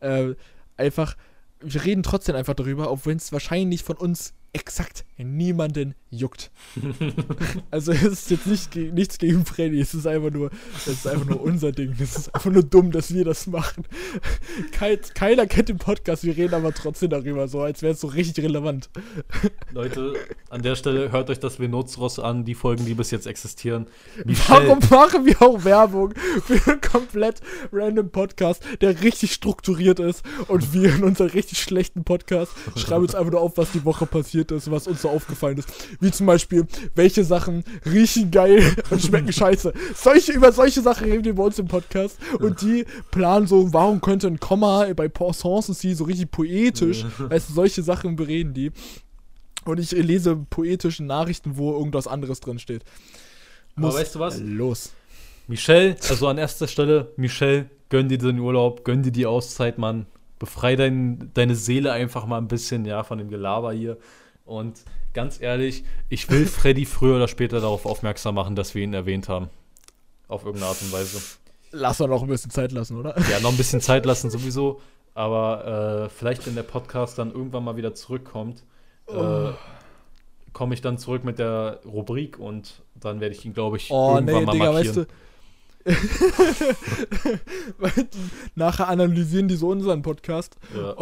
Äh, 0.00 0.34
einfach, 0.76 1.16
wir 1.60 1.84
reden 1.84 2.02
trotzdem 2.02 2.36
einfach 2.36 2.54
darüber, 2.54 2.88
auch 2.88 3.00
wenn 3.04 3.16
es 3.16 3.32
wahrscheinlich 3.32 3.82
von 3.82 3.96
uns 3.96 4.34
exakt 4.52 5.04
niemanden 5.16 5.94
juckt. 6.10 6.50
also 7.70 7.92
es 7.92 8.02
ist 8.02 8.30
jetzt 8.30 8.46
nicht 8.46 8.76
nichts 8.76 9.18
gegen 9.18 9.44
Freddy, 9.44 9.80
es 9.80 9.92
ist 9.94 10.06
einfach 10.06 10.30
nur, 10.30 10.50
es 10.76 10.86
ist 10.86 11.06
einfach 11.06 11.26
nur 11.26 11.42
unser 11.42 11.72
Ding. 11.72 11.94
Es 12.00 12.16
ist 12.16 12.34
einfach 12.34 12.50
nur 12.50 12.62
dumm, 12.62 12.92
dass 12.92 13.12
wir 13.12 13.24
das 13.24 13.46
machen. 13.46 13.84
Kein, 14.72 14.98
keiner 15.14 15.46
kennt 15.46 15.68
den 15.68 15.78
Podcast, 15.78 16.24
wir 16.24 16.36
reden 16.36 16.54
aber 16.54 16.72
trotzdem 16.72 17.10
darüber, 17.10 17.48
so 17.48 17.60
als 17.60 17.82
wäre 17.82 17.92
es 17.92 18.00
so 18.00 18.06
richtig 18.06 18.44
relevant. 18.44 18.90
Leute, 19.72 20.14
an 20.50 20.62
der 20.62 20.76
Stelle 20.76 21.12
hört 21.12 21.30
euch 21.30 21.40
das 21.40 21.58
Venozros 21.58 22.18
an, 22.18 22.44
die 22.44 22.54
Folgen, 22.54 22.86
die 22.86 22.94
bis 22.94 23.10
jetzt 23.10 23.26
existieren. 23.26 23.86
Michelle, 24.24 24.68
Warum 24.68 24.78
machen 24.90 25.26
wir 25.26 25.42
auch 25.42 25.64
Werbung 25.64 26.14
für 26.44 26.70
einen 26.70 26.80
komplett 26.80 27.40
random 27.72 28.10
Podcast, 28.10 28.62
der 28.80 29.02
richtig 29.02 29.32
strukturiert 29.32 30.00
ist 30.00 30.24
und 30.46 30.72
wir 30.72 30.94
in 30.94 31.04
unserem 31.04 31.30
richtig 31.30 31.58
schlechten 31.58 32.04
Podcast 32.04 32.52
schreiben 32.76 33.02
uns 33.02 33.14
einfach 33.14 33.32
nur 33.32 33.40
auf, 33.40 33.56
was 33.56 33.72
die 33.72 33.84
Woche 33.84 34.06
passiert 34.06 34.37
ist, 34.50 34.70
was 34.70 34.86
uns 34.86 35.02
so 35.02 35.08
aufgefallen 35.08 35.58
ist. 35.58 35.68
Wie 36.00 36.10
zum 36.10 36.26
Beispiel, 36.26 36.66
welche 36.94 37.24
Sachen 37.24 37.64
riechen 37.84 38.30
geil 38.30 38.76
und 38.90 39.02
schmecken 39.02 39.32
scheiße. 39.32 39.72
Solche, 39.94 40.32
über 40.32 40.52
solche 40.52 40.80
Sachen 40.80 41.10
reden 41.10 41.24
wir 41.24 41.34
bei 41.34 41.44
uns 41.44 41.58
im 41.58 41.68
Podcast 41.68 42.18
und 42.38 42.60
die 42.62 42.84
planen 43.10 43.46
so, 43.46 43.72
warum 43.72 44.00
könnte 44.00 44.26
ein 44.26 44.40
Komma 44.40 44.86
bei 44.94 45.08
Pensance 45.08 45.74
sie 45.74 45.94
so 45.94 46.04
richtig 46.04 46.30
poetisch, 46.30 47.04
weißt 47.18 47.50
du, 47.50 47.54
solche 47.54 47.82
Sachen 47.82 48.16
bereden 48.16 48.54
die. 48.54 48.72
Und 49.64 49.78
ich 49.78 49.90
lese 49.92 50.36
poetische 50.36 51.04
Nachrichten, 51.04 51.56
wo 51.56 51.72
irgendwas 51.72 52.06
anderes 52.06 52.40
drin 52.40 52.58
steht. 52.58 52.84
aber 53.76 53.92
weißt 53.92 54.14
du 54.14 54.18
was? 54.20 54.40
Los. 54.40 54.92
Michelle, 55.46 55.96
also 56.08 56.28
an 56.28 56.38
erster 56.38 56.68
Stelle, 56.68 57.12
Michelle, 57.16 57.70
gönn 57.88 58.08
dir 58.08 58.18
den 58.18 58.38
Urlaub, 58.38 58.84
gönn 58.84 59.02
dir 59.02 59.12
die 59.12 59.26
Auszeit, 59.26 59.78
Mann. 59.78 60.06
Befrei 60.38 60.76
dein, 60.76 61.30
deine 61.34 61.54
Seele 61.54 61.92
einfach 61.92 62.26
mal 62.26 62.38
ein 62.38 62.48
bisschen, 62.48 62.84
ja, 62.84 63.02
von 63.02 63.18
dem 63.18 63.28
Gelaber 63.28 63.72
hier. 63.72 63.96
Und 64.48 64.80
ganz 65.14 65.40
ehrlich, 65.40 65.84
ich 66.08 66.28
will 66.30 66.46
Freddy 66.46 66.86
früher 66.86 67.16
oder 67.16 67.28
später 67.28 67.60
darauf 67.60 67.86
aufmerksam 67.86 68.34
machen, 68.34 68.56
dass 68.56 68.74
wir 68.74 68.82
ihn 68.82 68.94
erwähnt 68.94 69.28
haben. 69.28 69.48
Auf 70.26 70.44
irgendeine 70.44 70.70
Art 70.70 70.82
und 70.82 70.92
Weise. 70.92 71.20
Lass 71.70 71.98
doch 71.98 72.08
noch 72.08 72.22
ein 72.22 72.28
bisschen 72.28 72.50
Zeit 72.50 72.72
lassen, 72.72 72.98
oder? 72.98 73.14
Ja, 73.30 73.40
noch 73.40 73.50
ein 73.50 73.56
bisschen 73.56 73.80
Zeit 73.80 74.04
lassen 74.06 74.30
sowieso. 74.30 74.80
Aber 75.14 76.06
äh, 76.06 76.08
vielleicht, 76.08 76.46
wenn 76.46 76.54
der 76.54 76.62
Podcast 76.62 77.18
dann 77.18 77.32
irgendwann 77.32 77.64
mal 77.64 77.76
wieder 77.76 77.94
zurückkommt, 77.94 78.62
Oh. 79.06 79.48
äh, 79.48 79.52
komme 80.52 80.74
ich 80.74 80.82
dann 80.82 80.98
zurück 80.98 81.24
mit 81.24 81.38
der 81.38 81.80
Rubrik 81.86 82.38
und 82.38 82.82
dann 82.94 83.20
werde 83.20 83.34
ich 83.34 83.44
ihn, 83.44 83.54
glaube 83.54 83.78
ich, 83.78 83.90
Oh, 83.90 84.14
irgendwann 84.16 84.40
nee, 84.40 84.46
mal 84.46 84.52
Digga, 84.52 84.72
markieren. 84.72 84.96
weißt 84.96 84.96
du. 84.96 85.06
Nachher 88.54 88.88
analysieren 88.88 89.48
die 89.48 89.56
so 89.56 89.68
unseren 89.68 90.02
Podcast. 90.02 90.56
Ja. 90.76 90.94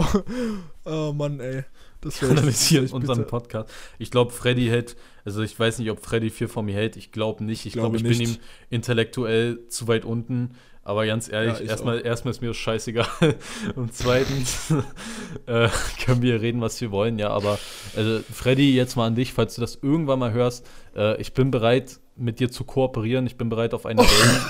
Oh 0.84 1.12
Mann, 1.12 1.40
ey. 1.40 1.64
Das 2.00 2.20
wär 2.22 2.30
echt- 2.30 2.38
analysieren 2.38 2.84
das 2.84 2.92
wär 2.92 2.98
echt 2.98 3.08
unseren 3.08 3.18
bitter. 3.18 3.28
Podcast. 3.30 3.70
Ich 3.98 4.10
glaube, 4.10 4.32
Freddy 4.32 4.66
hält, 4.66 4.96
also 5.24 5.42
ich 5.42 5.58
weiß 5.58 5.78
nicht, 5.78 5.90
ob 5.90 6.04
Freddy 6.04 6.30
viel 6.30 6.48
von 6.48 6.64
mir 6.66 6.74
hält. 6.74 6.96
Ich 6.96 7.12
glaube 7.12 7.42
nicht. 7.44 7.66
Ich 7.66 7.72
glaube, 7.72 7.98
Glaube 7.98 8.10
ich 8.12 8.18
bin 8.18 8.26
nicht. 8.28 8.36
ihm 8.38 8.42
intellektuell 8.70 9.66
zu 9.68 9.88
weit 9.88 10.04
unten. 10.04 10.50
Aber 10.82 11.04
ganz 11.04 11.28
ehrlich, 11.28 11.54
Ja, 11.54 11.60
ich 11.64 11.68
erstmal, 11.68 12.00
erstmal 12.06 12.30
ist 12.30 12.40
mir 12.42 12.46
das 12.48 12.56
scheißegal. 12.58 13.06
Und 13.74 13.92
zweitens 13.92 14.70
äh, 15.46 15.68
können 16.04 16.22
wir 16.22 16.40
reden, 16.40 16.60
was 16.60 16.80
wir 16.80 16.92
wollen. 16.92 17.18
Ja, 17.18 17.30
aber 17.30 17.58
also, 17.96 18.20
Freddy, 18.32 18.72
jetzt 18.74 18.94
mal 18.96 19.06
an 19.08 19.16
dich, 19.16 19.32
falls 19.32 19.56
du 19.56 19.60
das 19.60 19.78
irgendwann 19.82 20.20
mal 20.20 20.32
hörst. 20.32 20.64
Äh, 20.94 21.20
ich 21.20 21.32
bin 21.34 21.50
bereit, 21.50 21.98
mit 22.16 22.40
dir 22.40 22.50
zu 22.50 22.64
kooperieren. 22.64 23.26
Ich 23.26 23.36
bin 23.36 23.48
bereit, 23.48 23.74
auf 23.74 23.86
einer 23.86 24.02
Wellen, 24.04 24.40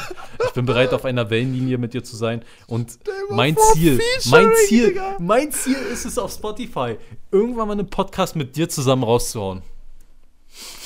ich 0.46 0.52
bin 0.52 0.66
bereit, 0.66 0.92
auf 0.94 1.04
einer 1.04 1.30
Wellenlinie 1.30 1.78
mit 1.78 1.94
dir 1.94 2.04
zu 2.04 2.16
sein. 2.16 2.44
Und 2.66 2.98
mein 3.30 3.56
Ziel, 3.72 4.00
mein 4.30 4.48
Ziel, 4.66 4.88
Digga. 4.88 5.16
mein 5.18 5.50
Ziel 5.52 5.76
ist 5.92 6.04
es 6.06 6.18
auf 6.18 6.32
Spotify, 6.32 6.96
irgendwann 7.30 7.68
mal 7.68 7.72
einen 7.74 7.88
Podcast 7.90 8.36
mit 8.36 8.56
dir 8.56 8.68
zusammen 8.68 9.02
rauszuhauen. 9.02 9.62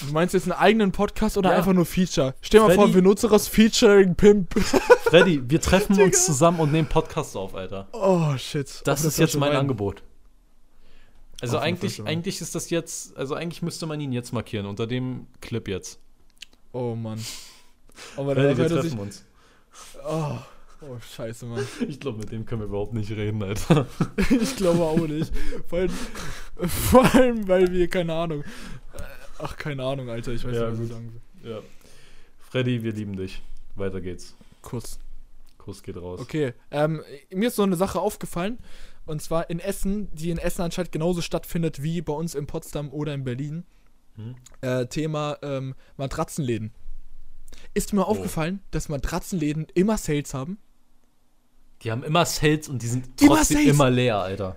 Du 0.06 0.12
meinst 0.12 0.34
jetzt 0.34 0.44
einen 0.50 0.58
eigenen 0.60 0.90
Podcast 0.90 1.36
oder 1.38 1.50
Ja. 1.50 1.56
einfach 1.58 1.72
nur 1.72 1.86
Feature? 1.86 2.34
Stell 2.40 2.60
dir 2.60 2.66
mal 2.66 2.74
vor, 2.74 2.84
Freddy- 2.86 2.94
wir 2.96 3.02
nutzen 3.02 3.30
das 3.30 3.46
Featuring 3.46 4.16
Pimp. 4.16 4.52
Freddy, 5.04 5.42
wir 5.48 5.60
treffen 5.60 5.92
Digga. 5.94 6.06
uns 6.06 6.24
zusammen 6.26 6.58
und 6.58 6.72
nehmen 6.72 6.88
Podcasts 6.88 7.36
auf, 7.36 7.54
Alter. 7.54 7.86
Oh, 7.92 8.36
shit. 8.36 8.66
Das 8.84 9.00
Aber 9.00 9.08
ist 9.08 9.18
war 9.18 9.26
jetzt 9.26 9.36
mein 9.36 9.50
rein. 9.50 9.58
Angebot. 9.58 10.02
Also 11.42 11.58
eigentlich, 11.58 12.02
eigentlich 12.04 12.40
ist 12.40 12.54
das 12.54 12.68
jetzt, 12.70 13.16
also 13.16 13.34
eigentlich 13.34 13.62
müsste 13.62 13.86
man 13.86 14.00
ihn 14.00 14.12
jetzt 14.12 14.32
markieren, 14.32 14.66
unter 14.66 14.86
dem 14.86 15.26
Clip 15.40 15.68
jetzt. 15.68 15.98
Oh 16.72 16.94
Mann. 16.94 17.20
Aber 18.16 18.34
dann 18.34 18.56
wir 18.56 18.64
er 18.64 18.68
sich. 18.68 18.80
treffen 18.80 18.98
uns. 19.00 19.24
Oh, 20.06 20.38
oh, 20.82 20.96
scheiße, 21.16 21.46
Mann. 21.46 21.66
Ich 21.88 22.00
glaube, 22.00 22.18
mit 22.18 22.32
dem 22.32 22.44
können 22.44 22.62
wir 22.62 22.66
überhaupt 22.66 22.94
nicht 22.94 23.10
reden, 23.10 23.42
Alter. 23.42 23.86
Ich 24.30 24.56
glaube 24.56 24.80
auch 24.82 25.06
nicht. 25.06 25.32
Vor 25.68 25.78
allem, 25.80 25.90
vor 26.68 27.14
allem, 27.14 27.48
weil 27.48 27.72
wir, 27.72 27.88
keine 27.88 28.14
Ahnung. 28.14 28.42
äh, 28.42 29.02
Ach, 29.38 29.56
keine 29.56 29.84
Ahnung, 29.84 30.08
Alter, 30.10 30.32
ich 30.32 30.44
weiß 30.44 30.54
Ja, 30.54 30.70
nicht, 30.70 30.72
was 30.72 30.74
ich 30.74 30.80
gut. 30.80 30.92
sagen 30.96 31.20
will. 31.42 31.50
Ja. 31.52 31.58
Freddy, 32.38 32.82
wir 32.82 32.92
lieben 32.92 33.16
dich. 33.16 33.42
Weiter 33.76 34.00
geht's. 34.00 34.34
Kurz. 34.62 34.98
Kuss 35.58 35.82
geht 35.82 35.96
raus. 35.96 36.20
Okay, 36.20 36.54
ähm, 36.70 37.02
mir 37.32 37.48
ist 37.48 37.56
so 37.56 37.62
eine 37.62 37.76
Sache 37.76 38.00
aufgefallen. 38.00 38.58
Und 39.06 39.20
zwar 39.22 39.50
in 39.50 39.58
Essen, 39.60 40.08
die 40.14 40.30
in 40.30 40.38
Essen 40.38 40.62
anscheinend 40.62 40.92
genauso 40.92 41.20
stattfindet 41.20 41.82
wie 41.82 42.00
bei 42.02 42.12
uns 42.12 42.34
in 42.34 42.46
Potsdam 42.46 42.90
oder 42.90 43.12
in 43.14 43.24
Berlin. 43.24 43.64
Hm? 44.16 44.34
Äh, 44.60 44.86
Thema 44.86 45.38
ähm, 45.42 45.74
Matratzenläden. 45.96 46.72
Ist 47.74 47.92
mir 47.92 48.02
Oh. 48.02 48.10
aufgefallen, 48.10 48.60
dass 48.70 48.88
Matratzenläden 48.88 49.66
immer 49.74 49.96
Sales 49.98 50.34
haben? 50.34 50.58
Die 51.82 51.90
haben 51.90 52.02
immer 52.02 52.26
Sales 52.26 52.68
und 52.68 52.82
die 52.82 52.86
sind 52.88 53.20
Immer 53.22 53.36
trotzdem 53.36 53.56
Sales. 53.58 53.70
immer 53.70 53.90
leer, 53.90 54.18
Alter. 54.18 54.56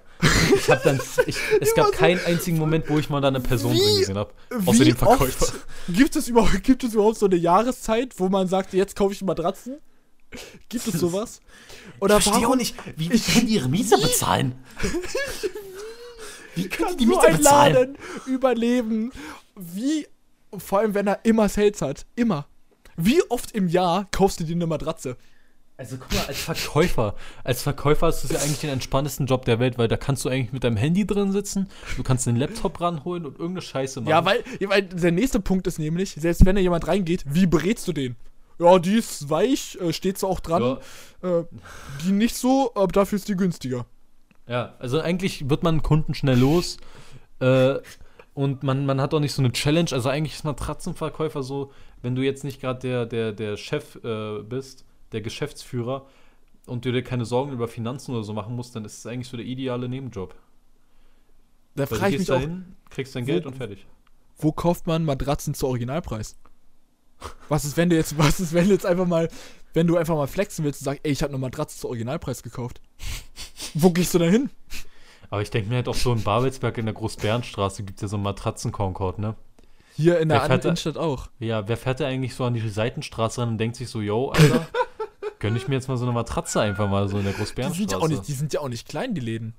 Ich 0.56 0.70
hab 0.70 0.84
dann, 0.84 1.00
ich, 1.26 1.38
es 1.62 1.74
gab 1.76 1.92
keinen 1.94 2.20
einzigen 2.26 2.58
Moment, 2.58 2.90
wo 2.90 3.00
ich 3.00 3.10
mal 3.10 3.22
da 3.22 3.30
eine 3.30 3.40
Person 3.40 3.74
Wie- 3.74 3.80
drin 3.80 3.98
gesehen 4.00 4.18
habe. 4.18 4.34
Außer 4.66 4.84
den 4.84 4.98
Verkäufer. 4.98 5.54
gibt 5.90 6.16
es, 6.16 6.28
überhaupt, 6.28 6.64
gibt 6.64 6.84
es 6.84 6.94
überhaupt 6.94 7.18
so 7.18 7.26
eine 7.28 7.36
Jahreszeit, 7.38 8.14
wo 8.20 8.28
man 8.30 8.48
sagt, 8.48 8.74
jetzt 8.74 8.96
kaufe 8.96 9.14
ich 9.14 9.22
Matratzen? 9.22 9.78
Gibt 10.68 10.88
es 10.88 11.00
sowas? 11.00 11.40
Oder 12.00 12.20
warum 12.26 12.58
nicht, 12.58 12.76
wie, 12.98 13.10
wie 13.12 13.20
können 13.20 13.48
die 13.48 13.54
ihre 13.56 13.70
Miete 13.70 13.98
bezahlen? 13.98 14.56
Wie 16.56 16.70
können 16.70 16.98
kann 16.98 17.10
so 17.10 17.20
ein 17.20 17.42
Laden 17.42 17.98
überleben? 18.28 19.12
Wie, 19.74 20.08
vor 20.58 20.80
allem 20.80 20.94
wenn 20.94 21.08
er 21.08 21.24
immer 21.24 21.50
Sales 21.50 21.82
hat, 21.82 22.06
immer. 22.16 22.48
Wie 22.96 23.22
oft 23.30 23.52
im 23.52 23.68
Jahr 23.68 24.08
kaufst 24.12 24.40
du 24.40 24.44
dir 24.44 24.56
eine 24.56 24.68
Matratze? 24.68 25.18
Also 25.76 25.98
guck 25.98 26.14
mal, 26.14 26.26
als 26.28 26.40
Verkäufer, 26.40 27.16
als 27.44 27.64
Verkäufer 27.64 28.08
ist 28.08 28.24
das 28.24 28.32
ja 28.32 28.40
eigentlich 28.40 28.60
den 28.60 28.70
entspanntesten 28.70 29.26
Job 29.26 29.44
der 29.46 29.60
Welt, 29.60 29.80
weil 29.80 29.88
da 29.88 29.98
kannst 29.98 30.24
du 30.24 30.30
eigentlich 30.30 30.54
mit 30.54 30.64
deinem 30.64 30.78
Handy 30.78 31.08
drin 31.08 31.32
sitzen, 31.32 31.68
du 31.98 32.04
kannst 32.04 32.28
den 32.28 32.36
Laptop 32.36 32.80
ranholen 32.80 33.26
und 33.26 33.40
irgendeine 33.40 33.64
Scheiße 33.64 34.02
machen. 34.02 34.12
Ja, 34.12 34.24
weil, 34.24 34.44
ja, 34.60 34.70
weil 34.70 34.84
der 34.84 35.12
nächste 35.12 35.40
Punkt 35.40 35.66
ist 35.66 35.80
nämlich, 35.80 36.12
selbst 36.12 36.46
wenn 36.46 36.56
da 36.56 36.62
jemand 36.62 36.88
reingeht, 36.88 37.26
wie 37.28 37.48
berätst 37.48 37.88
du 37.88 37.94
den? 37.94 38.16
Ja, 38.60 38.78
die 38.78 38.98
ist 38.98 39.32
weich, 39.32 39.80
äh, 39.82 39.94
steht 39.94 40.20
so 40.20 40.28
auch 40.28 40.40
dran. 40.40 40.78
Äh, 41.24 41.44
die 42.06 42.12
nicht 42.12 42.36
so, 42.36 42.72
aber 42.76 42.88
dafür 42.88 43.16
ist 43.16 43.28
die 43.28 43.36
günstiger. 43.36 43.88
Ja, 44.48 44.76
also 44.78 45.02
eigentlich 45.02 45.50
wird 45.50 45.64
man 45.64 45.82
Kunden 45.82 46.14
schnell 46.14 46.38
los 46.38 46.78
äh, 47.40 47.80
und 48.34 48.64
man, 48.64 48.86
man 48.86 49.00
hat 49.00 49.14
auch 49.14 49.20
nicht 49.20 49.34
so 49.34 49.42
eine 49.42 49.52
Challenge. 49.52 49.90
Also 49.92 50.10
eigentlich 50.10 50.34
ist 50.34 50.44
Matratzenverkäufer 50.44 51.44
so, 51.44 51.72
wenn 52.02 52.16
du 52.16 52.22
jetzt 52.24 52.44
nicht 52.44 52.60
gerade 52.62 52.80
der, 52.80 53.06
der, 53.06 53.32
der 53.32 53.58
Chef 53.58 53.96
äh, 54.04 54.42
bist, 54.42 54.86
der 55.12 55.22
Geschäftsführer 55.22 56.08
und 56.66 56.86
du 56.86 56.92
dir 56.92 57.04
keine 57.04 57.26
Sorgen 57.26 57.52
über 57.52 57.68
Finanzen 57.68 58.12
oder 58.14 58.24
so 58.24 58.34
machen 58.34 58.56
musst, 58.56 58.76
dann 58.76 58.86
ist 58.86 58.98
es 58.98 59.06
eigentlich 59.06 59.28
so 59.28 59.38
der 59.38 59.46
ideale 59.46 59.88
Nebenjob. 59.88 60.36
Da 61.76 61.86
frage 61.86 62.14
ich 62.16 62.20
mich 62.20 62.32
auch, 62.32 62.36
dahin, 62.36 62.76
kriegst 62.90 63.16
dein 63.16 63.24
wo- 63.24 63.28
Geld 63.28 63.46
und 63.46 63.56
fertig. 63.56 63.86
wo 64.38 64.52
kauft 64.52 64.88
man 64.88 65.06
Matratzen 65.06 65.54
zu 65.54 65.68
Originalpreis? 65.68 66.38
Was 67.50 67.66
ist, 67.66 67.78
wenn 67.78 67.90
du 67.90 67.96
jetzt, 67.96 68.18
was 68.18 68.40
ist, 68.40 68.54
wenn 68.54 68.66
du 68.68 68.74
jetzt 68.74 68.86
einfach 68.86 69.08
mal, 69.08 69.30
wenn 69.74 69.88
du 69.88 69.98
einfach 69.98 70.16
mal 70.16 70.28
flexen 70.28 70.66
willst 70.66 70.82
und 70.82 70.86
sagst, 70.86 71.02
ey, 71.04 71.12
ich 71.12 71.22
habe 71.24 71.32
eine 71.32 71.40
Matratze 71.40 71.80
zu 71.80 71.88
Originalpreis 71.88 72.44
gekauft. 72.44 72.82
Wo 73.74 73.90
gehst 73.92 74.14
du 74.14 74.20
da 74.20 74.26
hin? 74.26 74.50
Aber 75.34 75.42
ich 75.42 75.50
denke 75.50 75.68
mir 75.70 75.78
halt 75.78 75.88
auch 75.88 75.96
so 75.96 76.14
in 76.14 76.22
Babelsberg 76.22 76.78
in 76.78 76.86
der 76.86 76.94
Großbärenstraße 76.94 77.82
gibt 77.84 77.98
es 77.98 78.04
ja 78.04 78.08
so 78.08 78.18
einen 78.18 78.24
Matratzen-Concord, 78.24 79.18
ne? 79.18 79.34
Hier 79.96 80.20
in 80.20 80.30
der 80.30 80.42
Wer 80.48 80.58
da- 80.60 80.64
Innenstadt 80.70 80.96
auch. 80.98 81.28
Ja, 81.40 81.68
wer 81.68 81.76
fährt 81.76 82.00
da 82.02 82.06
eigentlich 82.06 82.36
so 82.36 82.44
an 82.44 82.54
die 82.54 82.70
Seitenstraße 82.70 83.42
ran 83.42 83.50
und 83.50 83.58
denkt 83.58 83.76
sich 83.78 83.90
so, 83.90 84.00
yo, 84.00 84.30
Alter, 84.30 84.68
gönn 85.40 85.56
ich 85.56 85.68
mir 85.68 85.74
jetzt 85.74 85.88
mal 85.88 85.98
so 85.98 86.06
eine 86.06 86.14
Matratze 86.14 86.62
einfach 86.62 86.88
mal 86.88 87.10
so 87.10 87.18
in 87.18 87.24
der 87.24 87.34
Die 87.34 87.38
sind, 87.40 87.56
ja 87.56 87.64
Großbärenstraße. 87.64 87.98
auch 88.04 88.08
nicht, 88.10 88.28
die 88.28 88.32
sind 88.34 88.54
ja 88.54 88.60
auch 88.60 88.70
nicht 88.70 88.88
klein, 88.88 89.16
die 89.16 89.22
Läden. 89.22 89.56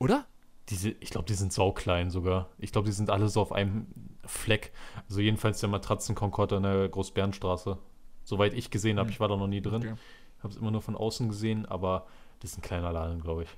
Oder? 0.00 0.26
Diese, 0.70 0.88
ich 0.90 1.10
glaube, 1.10 1.26
die 1.28 1.34
sind 1.34 1.52
sauklein 1.52 2.10
sogar. 2.10 2.48
Ich 2.58 2.72
glaube, 2.72 2.86
die 2.86 2.92
sind 2.92 3.08
alle 3.08 3.28
so 3.28 3.40
auf 3.40 3.52
einem 3.52 3.86
Fleck. 4.24 4.72
Also 5.08 5.20
jedenfalls 5.20 5.60
der 5.60 5.68
Matratzen-Concord 5.68 6.52
an 6.52 6.64
der 6.64 6.88
Großbärenstraße. 6.88 7.78
Soweit 8.24 8.54
ich 8.54 8.72
gesehen 8.72 8.98
habe, 8.98 9.06
Hm. 9.08 9.12
ich 9.12 9.20
war 9.20 9.28
da 9.28 9.36
noch 9.36 9.46
nie 9.46 9.62
drin. 9.62 9.82
Okay. 9.82 9.94
Habe 10.42 10.52
es 10.52 10.58
immer 10.58 10.72
nur 10.72 10.82
von 10.82 10.96
außen 10.96 11.28
gesehen, 11.28 11.64
aber 11.64 12.06
das 12.40 12.50
ist 12.52 12.58
ein 12.58 12.62
kleiner 12.62 12.90
Laden, 12.92 13.20
glaube 13.22 13.44
ich. 13.44 13.48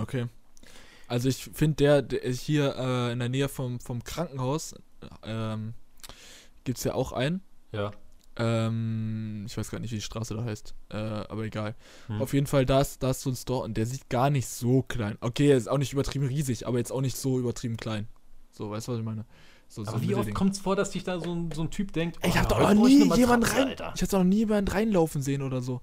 Okay. 0.00 0.26
Also 1.08 1.28
ich 1.28 1.44
finde 1.52 1.76
der, 1.76 2.02
der 2.02 2.22
ist 2.22 2.40
hier 2.40 2.74
äh, 2.76 3.12
in 3.12 3.18
der 3.20 3.28
Nähe 3.28 3.48
vom, 3.48 3.78
vom 3.80 4.02
Krankenhaus 4.02 4.74
ähm, 5.22 5.74
gibt 6.64 6.78
es 6.78 6.84
ja 6.84 6.94
auch 6.94 7.12
einen. 7.12 7.42
Ja. 7.72 7.92
Ähm, 8.38 9.44
ich 9.46 9.56
weiß 9.56 9.70
gar 9.70 9.78
nicht, 9.78 9.92
wie 9.92 9.96
die 9.96 10.02
Straße 10.02 10.34
da 10.34 10.44
heißt. 10.44 10.74
Äh, 10.90 10.96
aber 10.96 11.44
egal. 11.44 11.74
Hm. 12.08 12.20
Auf 12.20 12.34
jeden 12.34 12.46
Fall, 12.46 12.66
da 12.66 12.80
ist, 12.80 13.02
da 13.02 13.10
ist 13.10 13.22
so 13.22 13.30
ein 13.30 13.36
Store 13.36 13.64
und 13.64 13.76
der 13.76 13.86
sieht 13.86 14.10
gar 14.10 14.30
nicht 14.30 14.48
so 14.48 14.82
klein. 14.82 15.16
Okay, 15.20 15.48
er 15.48 15.56
ist 15.56 15.68
auch 15.68 15.78
nicht 15.78 15.92
übertrieben 15.92 16.26
riesig, 16.26 16.66
aber 16.66 16.78
jetzt 16.78 16.92
auch 16.92 17.00
nicht 17.00 17.16
so 17.16 17.38
übertrieben 17.38 17.76
klein. 17.76 18.08
So, 18.52 18.70
weißt 18.70 18.88
du, 18.88 18.92
was 18.92 18.98
ich 18.98 19.04
meine? 19.04 19.24
So, 19.68 19.84
so 19.84 19.90
Aber 19.90 19.98
ein 19.98 20.08
wie 20.08 20.14
oft 20.14 20.34
kommt 20.34 20.52
es 20.52 20.60
vor, 20.60 20.76
dass 20.76 20.92
sich 20.92 21.02
da 21.02 21.18
so 21.18 21.34
ein, 21.34 21.50
so 21.52 21.62
ein 21.62 21.70
Typ 21.70 21.92
denkt, 21.92 22.18
Ey, 22.20 22.30
ich 22.30 22.36
oh, 22.36 22.38
hab 22.38 22.48
doch 22.48 22.60
noch 22.60 22.74
nie 22.74 23.16
jemanden 23.16 23.46
rein. 23.46 23.68
Alter. 23.68 23.92
Ich 23.96 24.02
hab 24.02 24.08
doch 24.10 24.18
noch 24.18 24.24
nie 24.24 24.36
jemanden 24.36 24.70
reinlaufen 24.70 25.22
sehen 25.22 25.42
oder 25.42 25.60
so. 25.60 25.80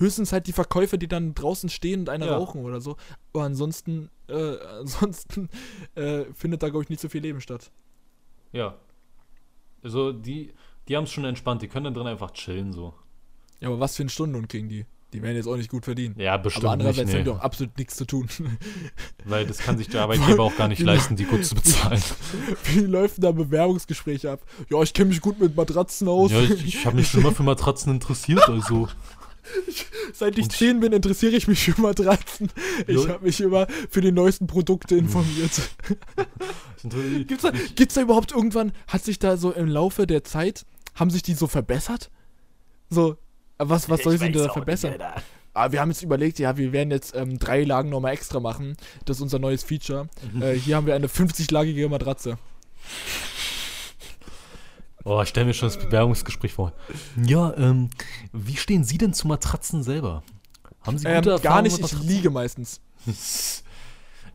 Höchstens 0.00 0.32
halt 0.32 0.46
die 0.46 0.52
Verkäufer, 0.52 0.96
die 0.96 1.08
dann 1.08 1.34
draußen 1.34 1.68
stehen 1.68 2.00
und 2.00 2.08
einer 2.08 2.26
Ja. 2.26 2.36
rauchen 2.36 2.64
oder 2.64 2.80
so. 2.80 2.96
Aber 3.32 3.44
ansonsten, 3.44 4.10
äh, 4.28 4.56
ansonsten 4.80 5.48
äh, 5.94 6.24
findet 6.34 6.62
da, 6.62 6.70
glaube 6.70 6.82
ich, 6.84 6.88
nicht 6.88 7.00
so 7.00 7.08
viel 7.08 7.20
Leben 7.22 7.40
statt. 7.40 7.70
Ja. 8.52 8.74
Also 9.82 10.12
die, 10.12 10.52
die 10.88 10.96
haben 10.96 11.04
es 11.04 11.10
schon 11.12 11.24
entspannt. 11.24 11.62
Die 11.62 11.68
können 11.68 11.84
dann 11.84 11.94
drin 11.94 12.06
einfach 12.06 12.32
chillen 12.32 12.72
so. 12.72 12.94
Ja, 13.60 13.68
aber 13.68 13.78
was 13.78 13.96
für 13.96 14.02
eine 14.02 14.10
Stunde 14.10 14.38
und 14.38 14.48
kriegen 14.48 14.68
die? 14.68 14.86
Die 15.12 15.22
werden 15.22 15.34
jetzt 15.34 15.48
auch 15.48 15.56
nicht 15.56 15.70
gut 15.70 15.84
verdienen. 15.84 16.14
Ja, 16.18 16.36
bestimmt 16.36 16.66
aber 16.66 16.72
andererseits 16.74 17.08
nicht, 17.08 17.16
haben 17.16 17.24
die 17.24 17.30
nee. 17.30 17.36
auch 17.36 17.40
absolut 17.40 17.76
nichts 17.76 17.96
zu 17.96 18.04
tun. 18.06 18.28
Weil 19.24 19.44
das 19.44 19.58
kann 19.58 19.76
sich 19.76 19.88
der 19.88 20.02
Arbeitgeber 20.02 20.44
auch 20.44 20.56
gar 20.56 20.68
nicht 20.68 20.80
leisten, 20.80 21.16
die 21.16 21.24
gut 21.24 21.44
zu 21.44 21.54
bezahlen. 21.56 22.00
Wie 22.64 22.80
läuft 22.80 23.22
da 23.22 23.32
Bewerbungsgespräche 23.32 24.30
ab? 24.30 24.40
Ja, 24.70 24.80
ich 24.82 24.94
kenne 24.94 25.08
mich 25.08 25.20
gut 25.20 25.40
mit 25.40 25.56
Matratzen 25.56 26.06
aus. 26.08 26.30
ja, 26.30 26.40
ich, 26.40 26.64
ich 26.64 26.86
habe 26.86 26.96
mich 26.96 27.08
schon 27.08 27.20
immer 27.20 27.32
für 27.32 27.42
Matratzen 27.42 27.92
interessiert, 27.92 28.48
also. 28.48 28.88
Seit 30.12 30.38
ich 30.38 30.44
Und- 30.44 30.52
10 30.52 30.80
bin, 30.80 30.92
interessiere 30.92 31.36
ich 31.36 31.48
mich 31.48 31.64
für 31.64 31.80
Matratzen. 31.80 32.50
Ich 32.86 33.08
habe 33.08 33.24
mich 33.24 33.40
immer 33.40 33.66
für 33.88 34.00
die 34.00 34.12
neuesten 34.12 34.46
Produkte 34.46 34.96
informiert. 34.96 35.50
Gibt's 37.26 37.42
da, 37.42 37.52
gibt's 37.74 37.94
da 37.94 38.00
überhaupt 38.00 38.32
irgendwann, 38.32 38.72
hat 38.86 39.04
sich 39.04 39.18
da 39.18 39.36
so 39.36 39.52
im 39.52 39.68
Laufe 39.68 40.06
der 40.06 40.24
Zeit, 40.24 40.64
haben 40.94 41.10
sich 41.10 41.22
die 41.22 41.34
so 41.34 41.46
verbessert? 41.46 42.10
So, 42.88 43.16
was, 43.58 43.90
was 43.90 44.02
soll 44.02 44.12
sich 44.12 44.20
denn 44.22 44.32
da 44.32 44.50
verbessern? 44.50 44.94
Ah, 45.52 45.72
wir 45.72 45.80
haben 45.80 45.90
jetzt 45.90 46.02
überlegt, 46.02 46.38
ja, 46.38 46.56
wir 46.56 46.72
werden 46.72 46.90
jetzt 46.90 47.14
ähm, 47.14 47.38
drei 47.38 47.64
Lagen 47.64 47.90
nochmal 47.90 48.12
extra 48.14 48.40
machen. 48.40 48.76
Das 49.04 49.18
ist 49.18 49.22
unser 49.22 49.38
neues 49.38 49.62
Feature. 49.62 50.08
Äh, 50.40 50.52
hier 50.54 50.76
haben 50.76 50.86
wir 50.86 50.94
eine 50.94 51.08
50-lagige 51.08 51.88
Matratze. 51.88 52.38
Oh, 55.04 55.20
ich 55.22 55.28
stelle 55.30 55.46
mir 55.46 55.54
schon 55.54 55.68
das 55.68 55.78
Bewerbungsgespräch 55.78 56.52
vor. 56.52 56.72
Ja, 57.24 57.54
ähm, 57.56 57.90
wie 58.32 58.56
stehen 58.56 58.84
Sie 58.84 58.98
denn 58.98 59.14
zu 59.14 59.26
Matratzen 59.28 59.82
selber? 59.82 60.22
Haben 60.82 60.98
Sie 60.98 61.04
gute 61.04 61.16
Ähm, 61.16 61.24
gar 61.24 61.34
Erfahrungen 61.34 61.62
nicht, 61.64 61.72
mit 61.78 61.86
ich 61.86 61.92
Matratzen? 61.92 62.08
liege 62.08 62.30
meistens. 62.30 62.80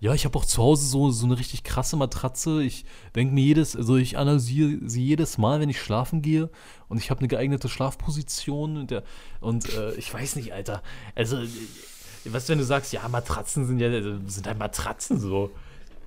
Ja, 0.01 0.13
ich 0.13 0.25
habe 0.25 0.37
auch 0.37 0.45
zu 0.45 0.61
Hause 0.61 0.85
so, 0.85 1.09
so 1.09 1.25
eine 1.25 1.39
richtig 1.39 1.63
krasse 1.63 1.95
Matratze. 1.95 2.61
Ich 2.61 2.85
denke 3.15 3.33
mir 3.33 3.43
jedes, 3.43 3.77
also 3.77 3.95
ich 3.95 4.17
analysiere 4.17 4.77
sie 4.87 5.01
jedes 5.03 5.37
Mal, 5.37 5.61
wenn 5.61 5.69
ich 5.69 5.81
schlafen 5.81 6.21
gehe. 6.21 6.49
Und 6.89 6.97
ich 6.97 7.09
habe 7.09 7.19
eine 7.21 7.29
geeignete 7.29 7.69
Schlafposition. 7.69 8.75
Und, 8.77 8.91
der, 8.91 9.03
und 9.39 9.73
äh, 9.73 9.93
ich 9.93 10.13
weiß 10.13 10.35
nicht, 10.35 10.51
Alter. 10.53 10.83
Also, 11.15 11.37
äh, 11.37 11.47
was, 12.25 12.49
wenn 12.49 12.57
du 12.57 12.65
sagst, 12.65 12.91
ja, 12.91 13.07
Matratzen 13.07 13.65
sind 13.65 13.79
ja 13.79 13.87
äh, 13.87 14.19
sind 14.27 14.45
halt 14.45 14.59
Matratzen 14.59 15.17
so. 15.19 15.49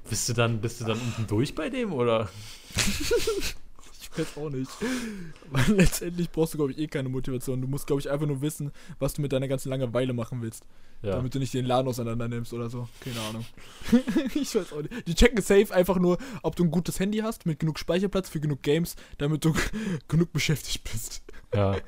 Bist 0.09 0.29
du 0.29 0.35
dann, 0.35 0.61
bist 0.61 0.81
du 0.81 0.85
dann 0.85 1.01
unten 1.01 1.27
durch 1.27 1.55
bei 1.55 1.71
dem 1.71 1.93
oder? 1.93 2.29
Ich 4.13 4.19
weiß 4.19 4.37
auch 4.39 4.51
nicht. 4.51 4.71
Weil 5.51 5.77
letztendlich 5.77 6.31
brauchst 6.31 6.55
du, 6.55 6.59
glaube 6.59 6.73
ich, 6.73 6.79
eh 6.79 6.87
keine 6.87 7.09
Motivation. 7.09 7.61
Du 7.61 7.69
musst, 7.69 7.87
glaube 7.87 8.01
ich, 8.01 8.11
einfach 8.11 8.27
nur 8.27 8.41
wissen, 8.41 8.73
was 8.99 9.15
du 9.15 9.23
mit 9.23 9.33
deiner 9.33 9.49
ganzen 9.49 9.69
Langeweile 9.69 10.13
machen 10.13 10.43
willst. 10.43 10.65
Ja. 11.03 11.13
Damit 11.13 11.35
du 11.35 11.39
nicht 11.39 11.55
den 11.55 11.65
Laden 11.65 11.87
auseinander 11.89 12.27
nimmst 12.27 12.53
oder 12.53 12.69
so. 12.71 12.89
Keine 13.01 13.21
Ahnung. 13.21 13.45
ich 14.35 14.55
weiß 14.55 14.73
auch 14.73 14.83
nicht. 14.83 15.07
Die 15.07 15.15
checken 15.15 15.41
safe 15.41 15.73
einfach 15.73 15.99
nur, 15.99 16.19
ob 16.43 16.57
du 16.57 16.65
ein 16.65 16.71
gutes 16.71 16.99
Handy 16.99 17.19
hast, 17.19 17.47
mit 17.47 17.61
genug 17.61 17.79
Speicherplatz 17.79 18.29
für 18.29 18.41
genug 18.41 18.63
Games, 18.63 18.97
damit 19.19 19.45
du 19.45 19.55
genug 20.09 20.33
beschäftigt 20.33 20.83
bist. 20.91 21.23
Ja. 21.55 21.75
ja 21.75 21.81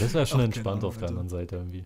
das 0.00 0.14
wäre 0.14 0.26
schon 0.26 0.40
Ach, 0.40 0.44
entspannt 0.44 0.78
Ahnung, 0.78 0.88
auf 0.88 0.98
der 0.98 1.08
anderen 1.08 1.28
Seite 1.28 1.56
irgendwie. 1.56 1.84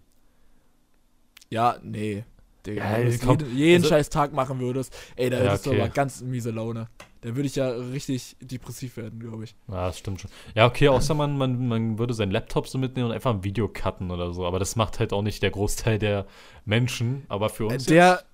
Ja, 1.50 1.76
nee. 1.82 2.24
Digga, 2.64 2.82
Ja, 2.82 2.98
wenn 2.98 3.38
du 3.38 3.44
jeden, 3.44 3.56
jeden 3.56 3.82
also- 3.82 3.88
scheiß 3.94 4.08
Tag 4.08 4.32
machen 4.32 4.58
würdest, 4.60 4.96
ey, 5.16 5.28
da 5.28 5.36
Ja, 5.38 5.50
hättest 5.50 5.66
okay. 5.66 5.76
du 5.76 5.82
aber 5.82 5.92
ganz 5.92 6.22
miese 6.22 6.50
Laune. 6.50 6.88
Da 7.22 7.36
würde 7.36 7.46
ich 7.46 7.54
ja 7.54 7.68
richtig 7.70 8.36
depressiv 8.40 8.96
werden, 8.96 9.20
glaube 9.20 9.44
ich. 9.44 9.54
Ja, 9.68 9.86
das 9.86 9.98
stimmt 9.98 10.20
schon. 10.20 10.30
Ja, 10.56 10.66
okay, 10.66 10.88
außer 10.88 11.14
man, 11.14 11.38
man, 11.38 11.68
man 11.68 11.96
würde 11.98 12.14
seinen 12.14 12.32
Laptop 12.32 12.66
so 12.66 12.78
mitnehmen 12.78 13.06
und 13.06 13.12
einfach 13.12 13.32
ein 13.32 13.44
Video 13.44 13.68
cutten 13.68 14.10
oder 14.10 14.34
so. 14.34 14.44
Aber 14.44 14.58
das 14.58 14.74
macht 14.74 14.98
halt 14.98 15.12
auch 15.12 15.22
nicht 15.22 15.40
der 15.40 15.52
Großteil 15.52 16.00
der 16.00 16.26
Menschen. 16.64 17.24
Aber 17.28 17.48
für 17.48 17.66
uns. 17.66 17.86
Der. 17.86 18.24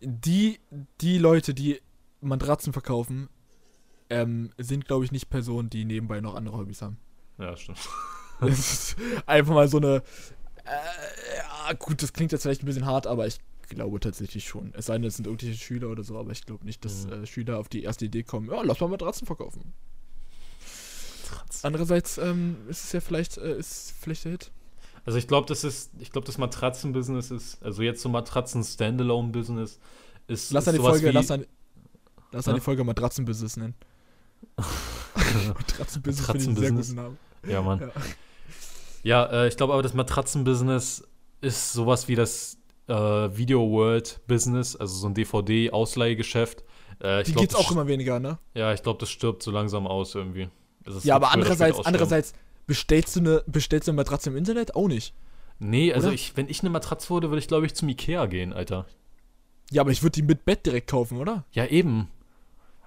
die, 0.00 0.58
die 1.00 1.18
Leute, 1.18 1.54
die 1.54 1.80
Matratzen 2.20 2.72
verkaufen, 2.72 3.28
ähm, 4.10 4.50
sind, 4.58 4.86
glaube 4.86 5.04
ich, 5.04 5.12
nicht 5.12 5.30
Personen, 5.30 5.70
die 5.70 5.84
nebenbei 5.84 6.20
noch 6.20 6.34
andere 6.34 6.58
Hobbys 6.58 6.82
haben. 6.82 6.98
Ja, 7.38 7.56
stimmt. 7.56 7.78
Das 8.40 8.58
ist 8.58 8.96
einfach 9.26 9.52
mal 9.52 9.68
so 9.68 9.76
eine. 9.76 9.96
Äh, 10.64 11.68
ja, 11.68 11.74
gut, 11.74 12.02
das 12.02 12.14
klingt 12.14 12.32
jetzt 12.32 12.40
vielleicht 12.40 12.62
ein 12.62 12.66
bisschen 12.66 12.86
hart, 12.86 13.06
aber 13.06 13.26
ich 13.26 13.38
glaube 13.70 13.98
tatsächlich 14.00 14.44
schon. 14.46 14.72
Es 14.76 14.86
sei 14.86 14.94
denn, 14.94 15.04
es 15.04 15.16
sind 15.16 15.26
irgendwelche 15.26 15.56
Schüler 15.58 15.88
oder 15.88 16.02
so, 16.04 16.18
aber 16.18 16.30
ich 16.32 16.44
glaube 16.44 16.64
nicht, 16.66 16.84
dass 16.84 17.06
Mhm. 17.06 17.12
äh, 17.12 17.26
Schüler 17.26 17.58
auf 17.58 17.68
die 17.70 17.82
erste 17.82 18.04
Idee 18.04 18.22
kommen, 18.22 18.50
ja, 18.50 18.60
lass 18.62 18.78
mal 18.80 18.88
Matratzen 18.88 19.26
verkaufen. 19.26 19.72
Matratzen. 21.30 21.60
Andererseits 21.66 22.18
ähm, 22.18 22.56
ist 22.68 22.84
es 22.84 22.92
ja 22.92 23.00
vielleicht, 23.00 23.38
äh, 23.38 23.56
ist 23.58 23.94
vielleicht 23.98 24.24
der 24.24 24.32
Hit. 24.32 24.50
Also 25.06 25.18
ich 25.18 25.26
glaube, 25.26 25.46
das 25.46 25.64
ist, 25.64 25.90
ich 25.98 26.10
glaube, 26.12 26.26
das 26.26 26.36
Matratzenbusiness 26.36 27.30
ist, 27.30 27.62
also 27.62 27.82
jetzt 27.82 28.02
so 28.02 28.08
Matratzen-Standalone-Business 28.10 29.78
ist. 30.26 30.52
Lass 30.52 30.64
ist 30.64 30.68
an 30.68 30.74
die 30.74 30.80
Folge, 30.80 31.10
lass 31.10 31.30
an, 31.30 31.46
lass 32.32 32.46
an 32.48 32.54
die 32.56 32.60
Folge 32.60 32.84
Matratzenbusiness 32.84 33.56
nennen. 33.56 33.74
Matratzenbusiness 35.48 36.28
einen 36.28 36.56
sehr 36.56 36.72
guten 36.72 36.94
Namen. 36.94 37.18
Ja, 37.48 37.62
Mann. 37.62 37.80
Ja. 37.80 37.92
Ja, 39.02 39.24
äh, 39.44 39.48
ich 39.48 39.56
glaube 39.56 39.72
aber, 39.72 39.82
das 39.82 39.94
Matratzenbusiness 39.94 41.02
ist 41.40 41.72
sowas 41.72 42.06
wie 42.08 42.14
das 42.16 42.58
äh, 42.90 43.36
Video 43.36 43.70
World 43.70 44.20
Business, 44.26 44.76
also 44.76 44.94
so 44.94 45.06
ein 45.06 45.14
DVD-Ausleihgeschäft. 45.14 46.64
Äh, 47.02 47.22
ich 47.22 47.28
Die 47.28 47.34
geht's 47.34 47.54
das 47.54 47.64
auch 47.64 47.70
immer 47.70 47.86
weniger, 47.86 48.18
ne? 48.20 48.38
Ja, 48.54 48.74
ich 48.74 48.82
glaube, 48.82 48.98
das 48.98 49.10
stirbt 49.10 49.42
so 49.42 49.50
langsam 49.50 49.86
aus 49.86 50.14
irgendwie. 50.14 50.48
Es 50.84 51.04
Ja, 51.04 51.16
aber 51.16 51.32
andererseits, 51.32 51.78
andererseits 51.84 52.34
bestellst 52.66 53.16
du 53.16 53.20
eine, 53.20 53.44
bestellst 53.46 53.88
du 53.88 53.92
eine 53.92 53.96
Matratze 53.96 54.30
im 54.30 54.36
Internet? 54.36 54.74
Auch 54.74 54.88
nicht. 54.88 55.14
Nee, 55.58 55.92
also 55.92 56.10
ich, 56.10 56.36
wenn 56.36 56.48
ich 56.48 56.60
eine 56.60 56.70
Matratze 56.70 57.10
würde, 57.10 57.30
würde 57.30 57.38
ich 57.38 57.48
glaube 57.48 57.66
ich 57.66 57.74
zum 57.74 57.88
Ikea 57.88 58.26
gehen, 58.26 58.52
Alter. 58.52 58.86
Ja, 59.70 59.82
aber 59.82 59.90
ich 59.90 60.02
würde 60.02 60.14
die 60.14 60.22
mit 60.22 60.44
Bett 60.44 60.66
direkt 60.66 60.90
kaufen, 60.90 61.18
oder? 61.18 61.44
Ja, 61.52 61.66
eben. 61.66 62.08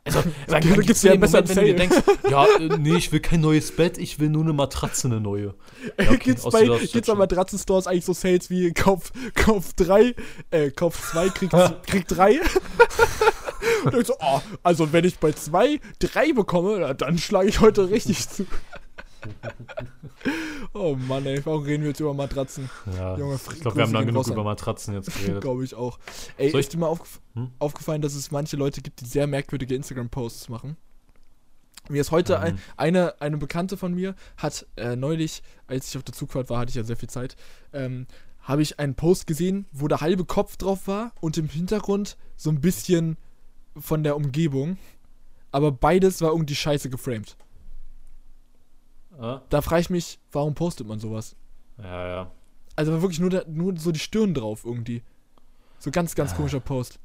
Also, 0.05 0.23
Da 0.47 0.59
gibt's 0.59 1.03
ja 1.03 1.11
einen 1.11 1.21
besseren 1.21 1.47
wenn 1.47 1.55
du 1.55 1.63
dir 1.65 1.75
denkst, 1.75 1.97
ja, 2.29 2.45
äh, 2.45 2.77
nee, 2.77 2.97
ich 2.97 3.11
will 3.11 3.19
kein 3.19 3.41
neues 3.41 3.71
Bett, 3.71 3.97
ich 3.97 4.19
will 4.19 4.29
nur 4.29 4.43
eine 4.43 4.53
Matratze, 4.53 5.07
eine 5.07 5.21
neue. 5.21 5.55
Ja, 5.97 6.09
okay, 6.09 6.17
gibt's 6.17 6.43
bei, 6.43 6.65
gibt's 6.65 7.07
bei. 7.07 7.15
Matratzenstores 7.15 7.87
eigentlich 7.87 8.05
so 8.05 8.13
Sales 8.13 8.49
wie 8.49 8.73
Kauf, 8.73 9.11
Kauf 9.35 9.73
3, 9.73 10.15
äh, 10.51 10.71
Kauf 10.71 11.01
2, 11.11 11.29
krieg, 11.29 11.51
krieg 11.87 12.07
3? 12.07 12.39
Und 13.85 13.95
ich 13.95 14.07
so, 14.07 14.15
oh, 14.19 14.41
also 14.61 14.91
wenn 14.91 15.05
ich 15.05 15.19
bei 15.19 15.31
2 15.31 15.79
3 15.99 16.33
bekomme, 16.33 16.95
dann 16.95 17.17
schlage 17.17 17.49
ich 17.49 17.59
heute 17.59 17.89
richtig 17.89 18.27
zu. 18.29 18.45
oh 20.73 20.95
Mann, 20.95 21.25
ey, 21.25 21.45
warum 21.45 21.63
reden 21.63 21.83
wir 21.83 21.89
jetzt 21.89 21.99
über 21.99 22.13
Matratzen? 22.13 22.69
Ja, 22.95 23.17
Junge, 23.17 23.35
ich 23.35 23.59
glaube, 23.61 23.77
wir 23.77 23.83
haben 23.83 23.91
Grüße 23.91 23.93
lang 23.93 24.05
gehen 24.05 24.13
genug 24.13 24.27
über 24.27 24.43
Matratzen 24.43 24.93
jetzt 24.93 25.13
geredet. 25.19 25.41
Glaube 25.41 25.63
ich 25.63 25.75
auch. 25.75 25.99
Ey, 26.37 26.51
Soll 26.51 26.59
ich- 26.59 26.67
ist 26.67 26.73
dir 26.73 26.77
mal 26.79 26.87
aufgef 26.87 27.19
Hm? 27.35 27.49
aufgefallen, 27.59 28.01
dass 28.01 28.13
es 28.15 28.29
manche 28.31 28.57
Leute 28.57 28.81
gibt, 28.81 29.01
die 29.01 29.05
sehr 29.05 29.25
merkwürdige 29.27 29.73
Instagram-Posts 29.75 30.49
machen? 30.49 30.77
Mir 31.89 31.99
ist 32.01 32.11
heute 32.11 32.39
ein, 32.39 32.53
Ähm. 32.53 32.59
eine, 32.77 33.21
eine 33.21 33.37
Bekannte 33.37 33.75
von 33.75 33.93
mir 33.93 34.15
hat 34.37 34.65
äh, 34.77 34.95
neulich, 34.95 35.41
als 35.67 35.89
ich 35.89 35.97
auf 35.97 36.03
der 36.03 36.13
Zugfahrt 36.13 36.49
war, 36.49 36.59
hatte 36.59 36.69
ich 36.69 36.75
ja 36.75 36.83
sehr 36.83 36.95
viel 36.95 37.09
Zeit, 37.09 37.35
ähm, 37.73 38.07
habe 38.41 38.61
ich 38.61 38.79
einen 38.79 38.95
Post 38.95 39.25
gesehen, 39.27 39.65
wo 39.71 39.87
der 39.87 40.01
halbe 40.01 40.25
Kopf 40.25 40.57
drauf 40.57 40.87
war 40.87 41.11
und 41.21 41.37
im 41.37 41.49
Hintergrund 41.49 42.17
so 42.35 42.49
ein 42.51 42.61
bisschen 42.61 43.17
von 43.75 44.03
der 44.03 44.15
Umgebung. 44.15 44.77
Aber 45.51 45.71
beides 45.71 46.21
war 46.21 46.31
irgendwie 46.31 46.55
scheiße 46.55 46.89
geframed. 46.89 47.35
Ah? 49.19 49.41
Da 49.49 49.61
frage 49.61 49.81
ich 49.81 49.89
mich, 49.89 50.19
warum 50.31 50.55
postet 50.55 50.87
man 50.87 50.99
sowas? 50.99 51.35
Ja, 51.77 52.07
ja. 52.07 52.31
Also 52.75 52.91
wirklich 53.01 53.19
nur, 53.19 53.29
der, 53.29 53.45
nur 53.47 53.77
so 53.77 53.91
die 53.91 53.99
Stirn 53.99 54.33
drauf 54.33 54.63
irgendwie. 54.65 55.03
So 55.79 55.91
ganz, 55.91 56.15
ganz 56.15 56.33
Ah. 56.33 56.35
komischer 56.35 56.59
Post. 56.59 56.99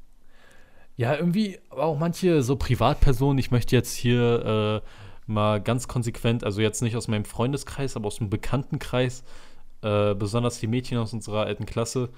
Ja, 0.97 1.15
irgendwie 1.15 1.59
auch 1.71 1.99
manche 1.99 2.43
so 2.43 2.57
Privatpersonen, 2.57 3.39
ich 3.39 3.51
möchte 3.51 3.77
jetzt 3.77 3.95
hier 3.95 4.83
äh, 4.85 4.89
mal 5.31 5.61
ganz 5.61 5.87
konsequent, 5.87 6.43
also 6.45 6.61
jetzt 6.61 6.83
nicht 6.83 6.97
aus 6.97 7.07
meinem 7.07 7.25
Freundeskreis, 7.25 7.95
aber 7.97 8.07
aus 8.09 8.17
dem 8.17 8.31
Bekanntenkreis, 8.31 9.23
äh, 9.83 10.15
besonders 10.15 10.59
die 10.59 10.67
Mädchen 10.67 10.99
aus 10.99 11.13
unserer 11.13 11.45
alten 11.45 11.67
Klasse, 11.67 12.09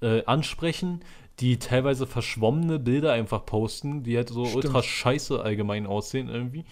äh, 0.00 0.24
ansprechen, 0.24 1.00
die 1.40 1.58
teilweise 1.58 2.06
verschwommene 2.06 2.78
Bilder 2.78 3.12
einfach 3.12 3.44
posten, 3.44 4.02
die 4.02 4.16
halt 4.16 4.30
so 4.30 4.44
Stimmt. 4.46 4.64
ultra 4.64 4.82
scheiße 4.82 5.42
allgemein 5.42 5.86
aussehen 5.86 6.28
irgendwie. 6.28 6.64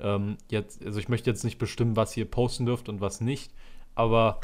Ähm, 0.00 0.36
jetzt, 0.48 0.84
also 0.84 0.98
ich 0.98 1.08
möchte 1.08 1.30
jetzt 1.30 1.44
nicht 1.44 1.58
bestimmen, 1.58 1.96
was 1.96 2.16
ihr 2.16 2.24
posten 2.24 2.66
dürft 2.66 2.88
und 2.88 3.00
was 3.00 3.20
nicht, 3.20 3.52
aber 3.94 4.40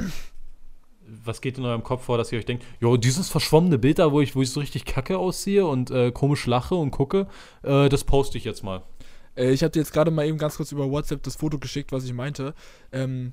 was 1.06 1.40
geht 1.40 1.58
in 1.58 1.64
eurem 1.64 1.82
Kopf 1.82 2.04
vor, 2.04 2.18
dass 2.18 2.32
ihr 2.32 2.38
euch 2.38 2.46
denkt, 2.46 2.64
jo, 2.80 2.96
dieses 2.96 3.28
verschwommene 3.28 3.78
Bild 3.78 3.98
da, 3.98 4.12
wo 4.12 4.20
ich, 4.20 4.34
wo 4.34 4.42
ich 4.42 4.50
so 4.50 4.60
richtig 4.60 4.84
kacke 4.84 5.18
aussehe 5.18 5.66
und 5.66 5.90
äh, 5.90 6.12
komisch 6.12 6.46
lache 6.46 6.74
und 6.74 6.90
gucke, 6.90 7.26
äh, 7.62 7.88
das 7.88 8.04
poste 8.04 8.38
ich 8.38 8.44
jetzt 8.44 8.62
mal. 8.62 8.82
Äh, 9.36 9.52
ich 9.52 9.62
habe 9.62 9.70
dir 9.70 9.80
jetzt 9.80 9.92
gerade 9.92 10.10
mal 10.10 10.26
eben 10.26 10.38
ganz 10.38 10.56
kurz 10.56 10.72
über 10.72 10.90
WhatsApp 10.90 11.22
das 11.22 11.36
Foto 11.36 11.58
geschickt, 11.58 11.92
was 11.92 12.04
ich 12.04 12.12
meinte. 12.12 12.54
Ähm, 12.92 13.32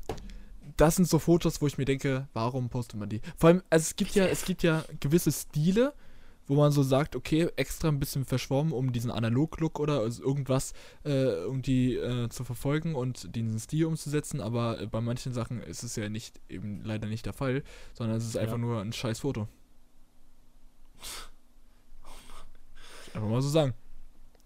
das 0.78 0.96
sind 0.96 1.08
so 1.08 1.20
Fotos, 1.20 1.62
wo 1.62 1.68
ich 1.68 1.78
mir 1.78 1.86
denke, 1.86 2.28
warum 2.34 2.70
postet 2.70 3.00
man 3.00 3.10
die? 3.10 3.22
Vor 3.38 3.50
allem, 3.50 3.64
also 3.70 3.84
es 3.84 3.96
gibt 3.96 4.16
ja, 4.16 4.26
es 4.26 4.46
gibt 4.46 4.64
ja 4.64 4.84
gewisse 5.00 5.32
Stile, 5.32 5.94
wo 6.52 6.56
man 6.58 6.74
so 6.74 6.84
sagt, 6.84 7.16
okay, 7.16 7.48
extra 7.56 7.88
ein 7.88 7.98
bisschen 7.98 8.26
verschwommen, 8.26 8.74
um 8.74 8.92
diesen 8.92 9.10
Analog-Look 9.10 9.80
oder 9.80 10.02
also 10.02 10.22
irgendwas, 10.22 10.74
äh, 11.06 11.46
um 11.46 11.62
die 11.62 11.96
äh, 11.96 12.28
zu 12.28 12.44
verfolgen 12.44 12.94
und 12.94 13.34
diesen 13.38 13.58
Stil 13.58 13.86
umzusetzen, 13.86 14.42
aber 14.42 14.82
äh, 14.82 14.86
bei 14.86 15.00
manchen 15.00 15.32
Sachen 15.32 15.62
ist 15.64 15.82
es 15.84 15.96
ja 15.96 16.10
nicht 16.10 16.42
eben 16.50 16.84
leider 16.84 17.08
nicht 17.08 17.26
der 17.26 17.32
Fall, 17.32 17.64
sondern 17.94 18.18
es 18.18 18.26
ist 18.26 18.36
einfach 18.36 18.58
Ja. 18.58 18.58
nur 18.58 18.82
ein 18.82 18.92
scheiß 18.92 19.20
Foto. 19.20 19.48
Einfach 23.14 23.30
mal 23.30 23.42
so 23.42 23.48
sagen. 23.48 23.74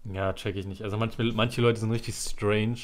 Ja, 0.04 0.32
check 0.32 0.54
ich 0.54 0.66
nicht. 0.66 0.82
Also 0.82 0.96
manche, 0.96 1.20
manche 1.32 1.60
Leute 1.60 1.80
sind 1.80 1.90
richtig 1.90 2.14
strange 2.14 2.78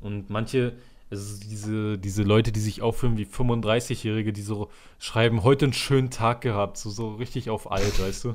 und 0.00 0.30
manche, 0.30 0.76
also 1.10 1.38
diese, 1.40 1.96
diese 1.96 2.24
Leute, 2.24 2.50
die 2.50 2.60
sich 2.60 2.82
aufführen 2.82 3.16
wie 3.18 3.24
35-Jährige, 3.24 4.32
die 4.32 4.42
so 4.42 4.68
schreiben, 4.98 5.44
heute 5.44 5.66
einen 5.66 5.72
schönen 5.74 6.10
Tag 6.10 6.40
gehabt, 6.40 6.76
so, 6.76 6.90
so 6.90 7.14
richtig 7.14 7.50
auf 7.50 7.70
alt, 7.70 8.00
weißt 8.00 8.24
du? 8.24 8.34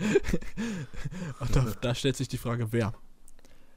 Und 1.40 1.56
da, 1.56 1.66
da 1.80 1.94
stellt 1.94 2.16
sich 2.16 2.28
die 2.28 2.38
Frage, 2.38 2.72
wer? 2.72 2.92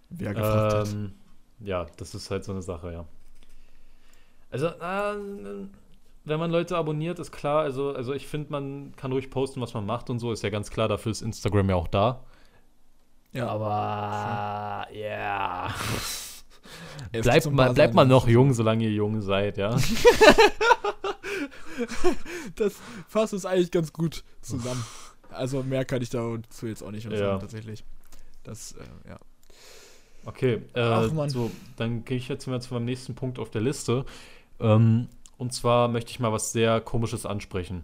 Wer 0.10 0.34
gefragt 0.34 0.74
hat. 0.74 0.94
Ähm, 0.94 1.14
ja, 1.60 1.86
das 1.98 2.16
ist 2.16 2.32
halt 2.32 2.44
so 2.44 2.52
eine 2.52 2.62
Sache, 2.62 2.92
ja. 2.92 3.06
Also, 4.50 4.68
äh, 4.68 5.16
wenn 6.26 6.40
man 6.40 6.52
Leute 6.52 6.78
abonniert, 6.78 7.20
ist 7.20 7.32
klar, 7.32 7.64
also, 7.64 7.94
also 7.94 8.14
ich 8.14 8.28
finde, 8.28 8.52
man 8.52 8.94
kann 8.96 9.12
ruhig 9.12 9.30
posten, 9.30 9.60
was 9.62 9.74
man 9.74 9.86
macht 9.86 10.10
und 10.10 10.20
so, 10.20 10.32
ist 10.32 10.44
ja 10.44 10.50
ganz 10.50 10.70
klar, 10.70 10.88
dafür 10.88 11.12
ist 11.12 11.22
Instagram 11.22 11.70
ja 11.70 11.76
auch 11.76 11.88
da. 11.88 12.24
Ja, 13.32 13.48
Aber, 13.48 14.88
ja. 14.94 15.74
Gibt 17.12 17.24
Bleibt 17.24 17.52
mal, 17.52 17.74
bleibt 17.74 17.94
mal 17.94 18.04
Sachen, 18.04 18.10
noch 18.10 18.28
jung, 18.28 18.54
solange 18.54 18.86
ihr 18.86 18.92
jung 18.92 19.22
seid, 19.22 19.58
ja. 19.58 19.76
Das 22.56 22.76
fasst 23.08 23.34
es 23.34 23.46
eigentlich 23.46 23.72
ganz 23.72 23.92
gut 23.92 24.24
zusammen. 24.42 24.86
Also 25.34 25.64
mehr 25.64 25.86
kann 25.86 26.02
ich 26.02 26.10
dazu 26.10 26.68
jetzt 26.68 26.84
auch 26.84 26.92
nicht 26.92 27.06
Ja. 27.06 27.16
sagen, 27.18 27.42
tatsächlich. 27.42 27.84
Das, 28.44 28.74
äh, 28.74 29.10
ja. 29.10 29.20
Okay, 30.26 30.62
äh, 30.74 30.82
Ach, 30.82 31.30
so, 31.30 31.52
dann 31.76 32.06
gehe 32.06 32.18
ich 32.18 32.28
jetzt 32.30 32.48
mal 32.48 32.62
zu 32.62 32.74
meinem 32.74 32.86
nächsten 32.86 33.16
Punkt 33.16 33.40
auf 33.40 33.50
der 33.50 33.62
Liste. 33.62 34.06
Ähm, 34.60 35.10
und 35.38 35.54
zwar 35.54 35.88
möchte 35.90 36.12
ich 36.12 36.20
mal 36.20 36.32
was 36.32 36.52
sehr 36.54 36.80
Komisches 36.80 37.26
ansprechen. 37.26 37.84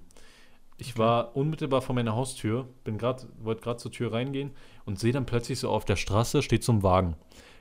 Ich 0.78 0.92
Okay. 0.92 1.00
war 1.00 1.36
unmittelbar 1.36 1.82
vor 1.82 1.94
meiner 1.96 2.16
Haustür, 2.16 2.66
bin 2.86 2.98
grad, 2.98 3.28
wollte 3.42 3.62
gerade 3.62 3.78
zur 3.78 3.92
Tür 3.92 4.14
reingehen 4.14 4.52
und 4.86 5.00
sehe 5.00 5.12
dann 5.12 5.26
plötzlich 5.26 5.60
so 5.60 5.70
auf 5.70 5.84
der 5.84 5.98
Straße 5.98 6.42
steht 6.42 6.64
so 6.64 6.72
ein 6.72 6.84
Wagen. 6.84 7.16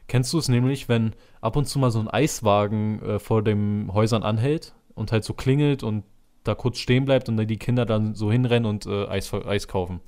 Kennst 0.07 0.33
du 0.33 0.39
es 0.39 0.49
nämlich, 0.49 0.89
wenn 0.89 1.15
ab 1.41 1.57
und 1.57 1.67
zu 1.67 1.79
mal 1.81 1.91
so 1.91 1.99
ein 1.99 2.09
Eiswagen 2.09 3.03
äh, 3.03 3.19
vor 3.19 3.43
den 3.43 3.93
Häusern 3.93 4.23
anhält 4.23 4.75
und 4.95 5.11
halt 5.11 5.25
so 5.25 5.35
klingelt 5.35 5.83
und 5.83 6.05
da 6.45 6.55
kurz 6.55 6.79
stehen 6.79 7.05
bleibt 7.05 7.29
und 7.29 7.37
dann 7.37 7.47
die 7.47 7.59
Kinder 7.59 7.87
dann 7.87 8.15
so 8.15 8.31
hinrennen 8.31 8.69
und 8.69 8.87
äh, 8.87 9.07
Eis, 9.07 9.33
Eis 9.33 9.69
kaufen? 9.69 10.01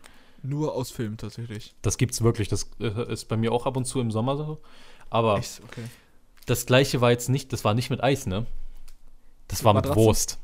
Nur 0.43 0.75
aus 0.75 0.91
Film 0.91 1.17
tatsächlich. 1.17 1.75
Das 1.83 1.99
gibt's 1.99 2.23
wirklich. 2.23 2.49
Das 2.49 2.71
äh, 2.81 3.13
ist 3.13 3.29
bei 3.29 3.37
mir 3.37 3.53
auch 3.53 3.67
ab 3.67 3.77
und 3.77 3.85
zu 3.85 4.01
im 4.01 4.11
Sommer 4.11 4.37
so. 4.37 4.59
Aber 5.11 5.39
Echt? 5.39 5.61
Okay. 5.65 5.85
das 6.47 6.67
gleiche 6.67 7.01
war 7.01 7.11
jetzt 7.11 7.29
nicht, 7.29 7.53
das 7.53 7.65
war 7.65 7.75
nicht 7.75 7.91
mit 7.91 8.03
Eis, 8.03 8.27
ne? 8.27 8.47
Das 9.49 9.65
war 9.65 9.75
mit 9.75 9.85
Matratzen? 9.85 10.05
Wurst. 10.05 10.39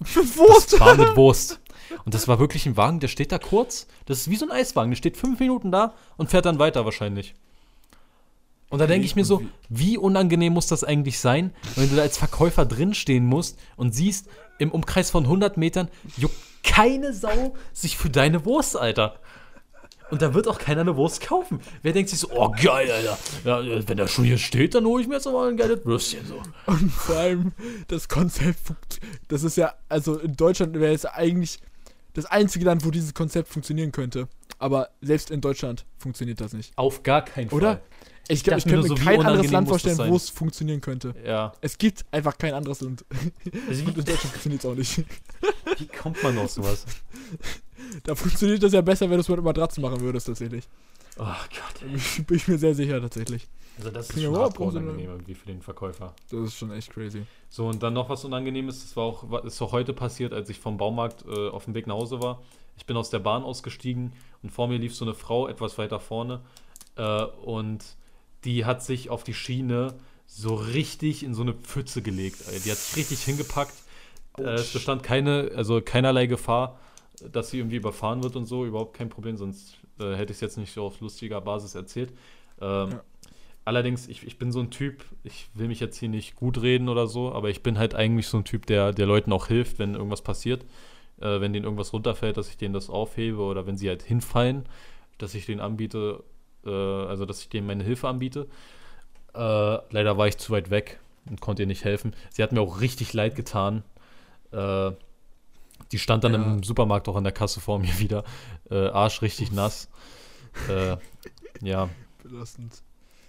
Wurst! 0.36 0.72
Das 0.74 0.80
war 0.80 0.96
mit 0.96 1.16
Wurst. 1.16 1.60
Und 2.04 2.14
das 2.14 2.28
war 2.28 2.38
wirklich 2.38 2.66
ein 2.66 2.76
Wagen, 2.76 3.00
der 3.00 3.08
steht 3.08 3.32
da 3.32 3.38
kurz. 3.38 3.86
Das 4.06 4.18
ist 4.18 4.30
wie 4.30 4.36
so 4.36 4.46
ein 4.46 4.52
Eiswagen. 4.52 4.90
Der 4.90 4.96
steht 4.96 5.16
fünf 5.16 5.40
Minuten 5.40 5.70
da 5.70 5.94
und 6.16 6.30
fährt 6.30 6.44
dann 6.44 6.58
weiter 6.58 6.84
wahrscheinlich. 6.84 7.34
Und 8.70 8.80
da 8.80 8.86
denke 8.86 9.06
ich 9.06 9.16
mir 9.16 9.24
so, 9.24 9.42
wie 9.70 9.96
unangenehm 9.96 10.52
muss 10.52 10.66
das 10.66 10.84
eigentlich 10.84 11.18
sein, 11.18 11.54
wenn 11.76 11.88
du 11.88 11.96
da 11.96 12.02
als 12.02 12.18
Verkäufer 12.18 12.66
drinstehen 12.66 13.24
musst 13.24 13.58
und 13.76 13.94
siehst, 13.94 14.28
im 14.58 14.70
Umkreis 14.70 15.10
von 15.10 15.24
100 15.24 15.56
Metern 15.56 15.88
juckt 16.16 16.36
keine 16.62 17.12
Sau 17.12 17.54
sich 17.72 17.96
für 17.96 18.10
deine 18.10 18.44
Wurst, 18.44 18.76
Alter. 18.76 19.18
Und 20.10 20.22
da 20.22 20.32
wird 20.32 20.48
auch 20.48 20.58
keiner 20.58 20.80
eine 20.80 20.96
Wurst 20.96 21.20
kaufen. 21.20 21.60
Wer 21.82 21.92
denkt 21.92 22.10
sich 22.10 22.18
so, 22.18 22.30
oh 22.30 22.50
geil, 22.50 22.90
Alter. 22.90 23.18
Ja, 23.44 23.88
wenn 23.88 23.96
der 23.96 24.08
schon 24.08 24.24
hier 24.24 24.38
steht, 24.38 24.74
dann 24.74 24.86
hole 24.86 25.02
ich 25.02 25.08
mir 25.08 25.16
jetzt 25.16 25.26
mal 25.26 25.48
ein 25.48 25.56
geiles 25.56 25.84
Würstchen 25.84 26.26
so. 26.26 26.40
Und 26.66 26.90
vor 26.90 27.16
allem 27.16 27.52
das 27.88 28.08
Konzept, 28.08 28.72
das 29.28 29.42
ist 29.42 29.56
ja, 29.56 29.74
also 29.88 30.18
in 30.18 30.34
Deutschland 30.34 30.74
wäre 30.74 30.94
es 30.94 31.04
eigentlich, 31.04 31.58
das 32.14 32.24
einzige 32.26 32.64
Land, 32.64 32.84
wo 32.84 32.90
dieses 32.90 33.14
Konzept 33.14 33.48
funktionieren 33.48 33.92
könnte. 33.92 34.28
Aber 34.58 34.88
selbst 35.00 35.30
in 35.30 35.40
Deutschland 35.40 35.84
funktioniert 35.98 36.40
das 36.40 36.52
nicht. 36.52 36.72
Auf 36.76 37.02
gar 37.02 37.24
keinen 37.24 37.50
Fall. 37.50 37.58
Oder? 37.58 37.80
Ich, 38.30 38.44
glaub, 38.44 38.58
ich 38.58 38.64
dachte 38.64 38.76
mir 38.76 38.82
könnte 38.82 38.92
mir 38.92 38.98
so, 38.98 39.04
kein 39.04 39.26
anderes 39.26 39.50
Land 39.50 39.68
vorstellen, 39.68 39.98
wo 40.10 40.16
es 40.16 40.28
funktionieren 40.30 40.80
könnte. 40.80 41.14
Ja. 41.24 41.52
Es 41.60 41.78
gibt 41.78 42.04
einfach 42.10 42.36
kein 42.36 42.54
anderes 42.54 42.80
Land. 42.82 43.04
Also 43.10 43.22
Und 43.68 43.68
in 43.70 43.86
wie, 43.86 43.92
Deutschland 43.92 44.18
funktioniert 44.20 44.64
es 44.64 44.70
auch 44.70 44.74
nicht. 44.74 45.04
wie 45.78 45.86
kommt 45.86 46.22
man 46.22 46.38
auf 46.38 46.50
sowas? 46.50 46.84
Da 48.04 48.14
funktioniert 48.14 48.62
das 48.62 48.72
ja 48.74 48.80
besser, 48.82 49.08
wenn 49.08 49.16
du 49.16 49.20
es 49.22 49.28
mit 49.28 49.42
Matratzen 49.42 49.80
machen 49.82 50.00
würdest, 50.00 50.26
tatsächlich. 50.26 50.64
Oh 51.18 51.22
Gott. 51.24 51.80
Bin 51.80 51.96
ich- 51.96 52.30
ich 52.30 52.48
mir 52.48 52.58
sehr 52.58 52.74
sicher, 52.74 53.00
tatsächlich. 53.00 53.46
Also 53.78 53.90
das 53.90 54.10
ist 54.10 54.16
Ja, 54.16 54.24
schon 54.24 54.36
hardcore 54.36 54.70
Bronze- 54.72 54.78
unangenehm 54.80 55.10
irgendwie 55.12 55.34
für 55.34 55.46
den 55.46 55.62
Verkäufer. 55.62 56.12
Das 56.30 56.40
ist 56.40 56.54
schon 56.58 56.70
echt 56.72 56.90
crazy. 56.90 57.22
So, 57.48 57.66
und 57.68 57.82
dann 57.82 57.94
noch 57.94 58.08
was 58.10 58.24
Unangenehmes, 58.24 58.82
das 58.82 58.96
war 58.96 59.04
auch, 59.04 59.44
ist 59.44 59.62
auch 59.62 59.72
heute 59.72 59.94
passiert, 59.94 60.32
als 60.34 60.50
ich 60.50 60.58
vom 60.60 60.76
Baumarkt 60.76 61.24
äh, 61.26 61.48
auf 61.48 61.64
dem 61.64 61.74
Weg 61.74 61.86
nach 61.86 61.94
Hause 61.94 62.20
war. 62.20 62.42
Ich 62.76 62.84
bin 62.84 62.96
aus 62.96 63.08
der 63.10 63.20
Bahn 63.20 63.42
ausgestiegen 63.42 64.12
und 64.42 64.50
vor 64.50 64.68
mir 64.68 64.78
lief 64.78 64.94
so 64.94 65.04
eine 65.04 65.14
Frau 65.14 65.48
etwas 65.48 65.78
weiter 65.78 65.98
vorne 65.98 66.40
äh, 66.96 67.22
und 67.44 67.84
die 68.48 68.64
hat 68.64 68.82
sich 68.82 69.10
auf 69.10 69.24
die 69.24 69.34
Schiene 69.34 69.94
so 70.24 70.54
richtig 70.54 71.22
in 71.22 71.34
so 71.34 71.42
eine 71.42 71.52
Pfütze 71.52 72.00
gelegt. 72.00 72.42
Ey. 72.50 72.58
Die 72.60 72.70
hat 72.70 72.78
sich 72.78 72.96
richtig 72.96 73.20
hingepackt. 73.20 73.74
Äh, 74.38 74.54
es 74.54 74.72
bestand 74.72 75.02
keine, 75.02 75.50
also 75.54 75.82
keinerlei 75.82 76.24
Gefahr, 76.26 76.80
dass 77.30 77.50
sie 77.50 77.58
irgendwie 77.58 77.76
überfahren 77.76 78.22
wird 78.22 78.36
und 78.36 78.46
so, 78.46 78.64
überhaupt 78.64 78.96
kein 78.96 79.10
Problem, 79.10 79.36
sonst 79.36 79.76
äh, 80.00 80.14
hätte 80.14 80.32
ich 80.32 80.38
es 80.38 80.40
jetzt 80.40 80.56
nicht 80.56 80.72
so 80.72 80.84
auf 80.84 80.98
lustiger 81.00 81.42
Basis 81.42 81.74
erzählt. 81.74 82.12
Ähm, 82.60 82.92
Ja. 82.92 83.02
Allerdings, 83.66 84.08
ich, 84.08 84.26
ich 84.26 84.38
bin 84.38 84.50
so 84.50 84.60
ein 84.60 84.70
Typ, 84.70 85.04
ich 85.24 85.50
will 85.52 85.68
mich 85.68 85.78
jetzt 85.78 85.98
hier 85.98 86.08
nicht 86.08 86.36
gut 86.36 86.62
reden 86.62 86.88
oder 86.88 87.06
so, 87.06 87.32
aber 87.32 87.50
ich 87.50 87.62
bin 87.62 87.78
halt 87.78 87.94
eigentlich 87.94 88.26
so 88.28 88.38
ein 88.38 88.44
Typ, 88.44 88.64
der, 88.64 88.94
der 88.94 89.04
Leuten 89.04 89.30
auch 89.30 89.48
hilft, 89.48 89.78
wenn 89.78 89.92
irgendwas 89.92 90.22
passiert. 90.22 90.64
Äh, 91.20 91.42
wenn 91.42 91.52
denen 91.52 91.64
irgendwas 91.64 91.92
runterfällt, 91.92 92.38
dass 92.38 92.48
ich 92.48 92.56
denen 92.56 92.72
das 92.72 92.88
aufhebe 92.88 93.42
oder 93.42 93.66
wenn 93.66 93.76
sie 93.76 93.90
halt 93.90 94.02
hinfallen, 94.02 94.64
dass 95.18 95.34
ich 95.34 95.44
denen 95.44 95.60
anbiete, 95.60 96.24
äh, 96.64 96.70
also 96.70 97.24
dass 97.26 97.40
ich 97.40 97.48
denen 97.48 97.66
meine 97.66 97.84
Hilfe 97.84 98.08
anbiete. 98.08 98.48
Äh, 99.34 99.38
leider 99.38 100.16
war 100.18 100.26
ich 100.28 100.38
zu 100.38 100.52
weit 100.52 100.70
weg 100.70 100.98
und 101.28 101.40
konnte 101.40 101.62
ihr 101.62 101.66
nicht 101.66 101.84
helfen. 101.84 102.14
Sie 102.30 102.42
hat 102.42 102.52
mir 102.52 102.60
auch 102.60 102.80
richtig 102.80 103.12
leid 103.12 103.34
getan. 103.36 103.82
Äh, 104.52 104.92
die 105.92 105.98
stand 105.98 106.24
dann 106.24 106.34
Ja. 106.34 106.42
im 106.42 106.62
Supermarkt 106.62 107.08
auch 107.08 107.16
an 107.16 107.24
der 107.24 107.32
Kasse 107.32 107.60
vor 107.60 107.78
mir 107.78 107.98
wieder. 107.98 108.24
Äh, 108.70 108.88
Arsch 108.88 109.22
richtig 109.22 109.52
nass. 109.52 109.88
Äh, 110.68 110.96
ja, 111.60 111.88
Belastend. 112.22 112.82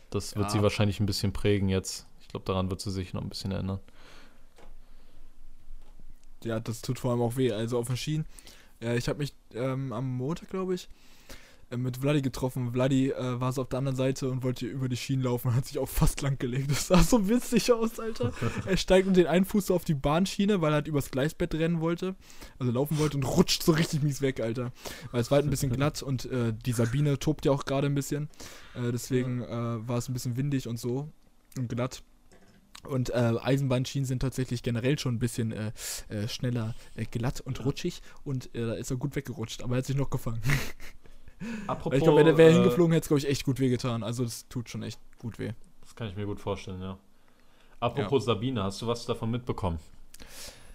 das 0.10 0.36
wird 0.36 0.48
Ja. 0.48 0.50
sie 0.52 0.64
wahrscheinlich 0.64 1.00
ein 1.00 1.06
bisschen 1.06 1.32
prägen 1.34 1.70
jetzt. 1.70 2.08
Ich 2.22 2.28
glaube, 2.28 2.46
daran 2.46 2.70
wird 2.70 2.82
sie 2.82 2.92
sich 2.92 3.14
noch 3.14 3.22
ein 3.22 3.30
bisschen 3.30 3.52
erinnern. 3.52 3.80
Ja, 6.44 6.60
das 6.60 6.82
tut 6.82 7.00
vor 7.00 7.12
allem 7.12 7.22
auch 7.22 7.36
weh. 7.38 7.52
Also 7.52 7.78
auf 7.78 7.88
den 7.88 7.98
Schienen. 7.98 8.26
Äh, 8.82 8.98
ich 8.98 9.08
habe 9.10 9.20
mich 9.20 9.34
ähm, 9.54 9.92
am 9.94 10.10
Montag, 10.16 10.50
glaube 10.50 10.74
ich, 10.76 10.88
mit 11.78 11.98
Vladi 11.98 12.22
getroffen. 12.22 12.72
Vladi 12.74 13.12
äh, 13.12 13.40
war 13.40 13.52
so 13.52 13.62
auf 13.62 13.70
der 13.70 13.80
anderen 13.80 13.96
Seite 13.96 14.30
und 14.30 14.44
wollte 14.44 14.66
über 14.66 14.90
die 14.90 14.98
Schienen 14.98 15.24
laufen 15.24 15.50
und 15.50 15.56
hat 15.56 15.66
sich 15.66 15.78
auch 15.78 15.90
fast 15.90 16.22
lang 16.22 16.38
gelegt. 16.38 16.72
Das 16.72 16.88
sah 16.88 17.04
so 17.04 17.30
witzig 17.30 17.72
aus, 17.72 18.00
Alter. 18.00 18.34
er 18.66 18.78
steigt 18.78 19.08
mit 19.08 19.18
den 19.18 19.28
einen 19.28 19.46
Fuß 19.46 19.68
so 19.68 19.76
auf 19.76 19.86
die 19.86 19.94
Bahnschiene, 19.94 20.62
weil 20.62 20.72
er 20.72 20.76
halt 20.76 20.88
übers 20.88 21.12
Gleisbett 21.12 21.54
rennen 21.56 21.82
wollte. 21.82 22.16
Also 22.58 22.72
laufen 22.72 22.98
wollte 22.98 23.18
und 23.18 23.24
rutscht 23.24 23.64
so 23.64 23.72
richtig 23.74 24.02
mies 24.02 24.22
weg, 24.22 24.40
Alter. 24.40 24.72
Weil 25.12 25.22
es 25.22 25.32
war 25.32 25.38
halt 25.38 25.46
ein 25.46 25.52
bisschen 25.52 25.72
glatt 25.72 26.02
und 26.02 26.26
äh, 26.26 26.54
die 26.54 26.74
Sabine 26.74 27.20
tobt 27.20 27.46
ja 27.46 27.52
auch 27.52 27.66
gerade 27.66 27.88
ein 27.88 27.96
bisschen. 27.96 28.30
Äh, 28.76 28.92
deswegen 28.92 29.44
äh, 29.44 29.88
war 29.88 29.98
es 29.98 30.10
ein 30.10 30.14
bisschen 30.14 30.38
windig 30.38 30.68
und 30.68 30.80
so 30.80 31.10
und 31.58 31.70
glatt. 31.70 32.04
Und 32.88 33.10
äh, 33.10 33.34
Eisenbahnschienen 33.42 34.06
sind 34.06 34.22
tatsächlich 34.22 34.64
generell 34.64 34.98
schon 34.98 35.16
ein 35.16 35.20
bisschen 35.20 35.52
äh, 35.52 35.72
äh, 36.08 36.30
schneller 36.30 36.76
äh, 36.96 37.04
glatt 37.04 37.42
und 37.42 37.66
rutschig 37.66 38.02
und 38.24 38.56
äh, 38.56 38.66
da 38.66 38.74
ist 38.74 38.90
er 38.90 38.96
gut 38.96 39.18
weggerutscht, 39.18 39.64
aber 39.64 39.76
er 39.76 39.80
hat 39.80 39.86
sich 39.86 39.98
noch 39.98 40.10
gefangen. 40.10 40.42
Apropos, 41.68 41.98
ich 41.98 42.04
glaube, 42.04 42.20
wenn 42.20 42.28
er 42.28 42.38
wäre 42.38 42.52
äh, 42.52 42.54
hingeflogen, 42.54 42.94
hätte 42.94 43.04
es, 43.04 43.08
glaube 43.08 43.20
ich, 43.20 43.28
echt 43.28 43.44
gut 43.46 43.60
wehgetan. 43.60 44.04
Also 44.04 44.24
das 44.24 44.48
tut 44.50 44.70
schon 44.70 44.84
echt 44.84 45.00
gut 45.18 45.40
weh. 45.40 45.52
Das 45.82 45.96
kann 45.96 46.08
ich 46.08 46.16
mir 46.16 46.26
gut 46.26 46.40
vorstellen, 46.40 46.82
ja. 46.82 46.98
Apropos 47.80 48.26
Sabine, 48.26 48.64
hast 48.64 48.82
du 48.82 48.88
was 48.88 49.06
davon 49.06 49.32
mitbekommen? 49.32 49.80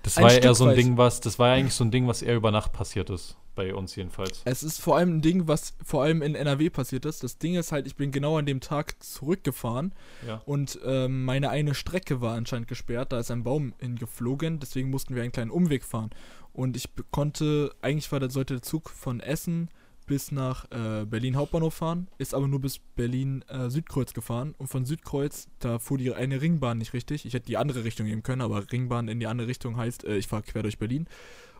Das 0.02 0.18
Ein 0.18 0.24
war 0.24 0.32
ja 0.32 0.38
eher 0.38 0.54
so 0.54 0.66
ein. 0.66 0.76
Ding, 0.76 0.96
was, 0.96 1.20
das 1.20 1.38
war 1.38 1.48
ja 1.48 1.54
eigentlich 1.54 1.74
so 1.74 1.84
ein 1.84 1.90
Ding, 1.90 2.06
was 2.06 2.22
eher 2.22 2.36
über 2.36 2.50
Nacht 2.50 2.72
passiert 2.72 3.10
ist. 3.10 3.36
Bei 3.54 3.72
uns 3.72 3.94
jedenfalls. 3.94 4.42
Es 4.46 4.64
ist 4.64 4.80
vor 4.80 4.96
allem 4.96 5.18
ein 5.18 5.22
Ding, 5.22 5.46
was 5.46 5.74
vor 5.84 6.02
allem 6.02 6.22
in 6.22 6.34
NRW 6.34 6.70
passiert 6.70 7.04
ist. 7.04 7.22
Das 7.22 7.38
Ding 7.38 7.54
ist 7.54 7.70
halt, 7.70 7.86
ich 7.86 7.94
bin 7.94 8.10
genau 8.10 8.36
an 8.36 8.46
dem 8.46 8.60
Tag 8.60 9.00
zurückgefahren 9.00 9.92
Ja. 10.26 10.42
und 10.44 10.80
ähm, 10.84 11.24
meine 11.24 11.50
eine 11.50 11.74
Strecke 11.74 12.20
war 12.20 12.34
anscheinend 12.34 12.66
gesperrt. 12.66 13.12
Da 13.12 13.20
ist 13.20 13.30
ein 13.30 13.44
Baum 13.44 13.72
hingeflogen, 13.78 14.58
deswegen 14.58 14.90
mussten 14.90 15.14
wir 15.14 15.22
einen 15.22 15.30
kleinen 15.30 15.52
Umweg 15.52 15.84
fahren. 15.84 16.10
Und 16.52 16.76
ich 16.76 16.88
konnte, 17.12 17.70
eigentlich 17.80 18.10
war 18.10 18.18
der, 18.18 18.30
sollte 18.30 18.54
der 18.54 18.62
Zug 18.62 18.90
von 18.90 19.20
Essen 19.20 19.68
bis 20.06 20.32
nach 20.32 20.70
äh, 20.70 21.04
Berlin 21.06 21.36
Hauptbahnhof 21.36 21.74
fahren, 21.74 22.08
ist 22.18 22.34
aber 22.34 22.46
nur 22.48 22.60
bis 22.60 22.78
Berlin 22.78 23.42
äh, 23.48 23.70
Südkreuz 23.70 24.12
gefahren. 24.14 24.54
Und 24.58 24.66
von 24.68 24.84
Südkreuz, 24.84 25.48
da 25.58 25.78
fuhr 25.78 25.98
die 25.98 26.12
eine 26.12 26.40
Ringbahn 26.40 26.78
nicht 26.78 26.92
richtig. 26.92 27.24
Ich 27.26 27.34
hätte 27.34 27.46
die 27.46 27.56
andere 27.56 27.84
Richtung 27.84 28.06
nehmen 28.06 28.22
können, 28.22 28.42
aber 28.42 28.70
Ringbahn 28.70 29.08
in 29.08 29.20
die 29.20 29.26
andere 29.26 29.48
Richtung 29.48 29.76
heißt, 29.76 30.04
äh, 30.04 30.16
ich 30.16 30.26
fahre 30.28 30.42
quer 30.42 30.62
durch 30.62 30.78
Berlin. 30.78 31.06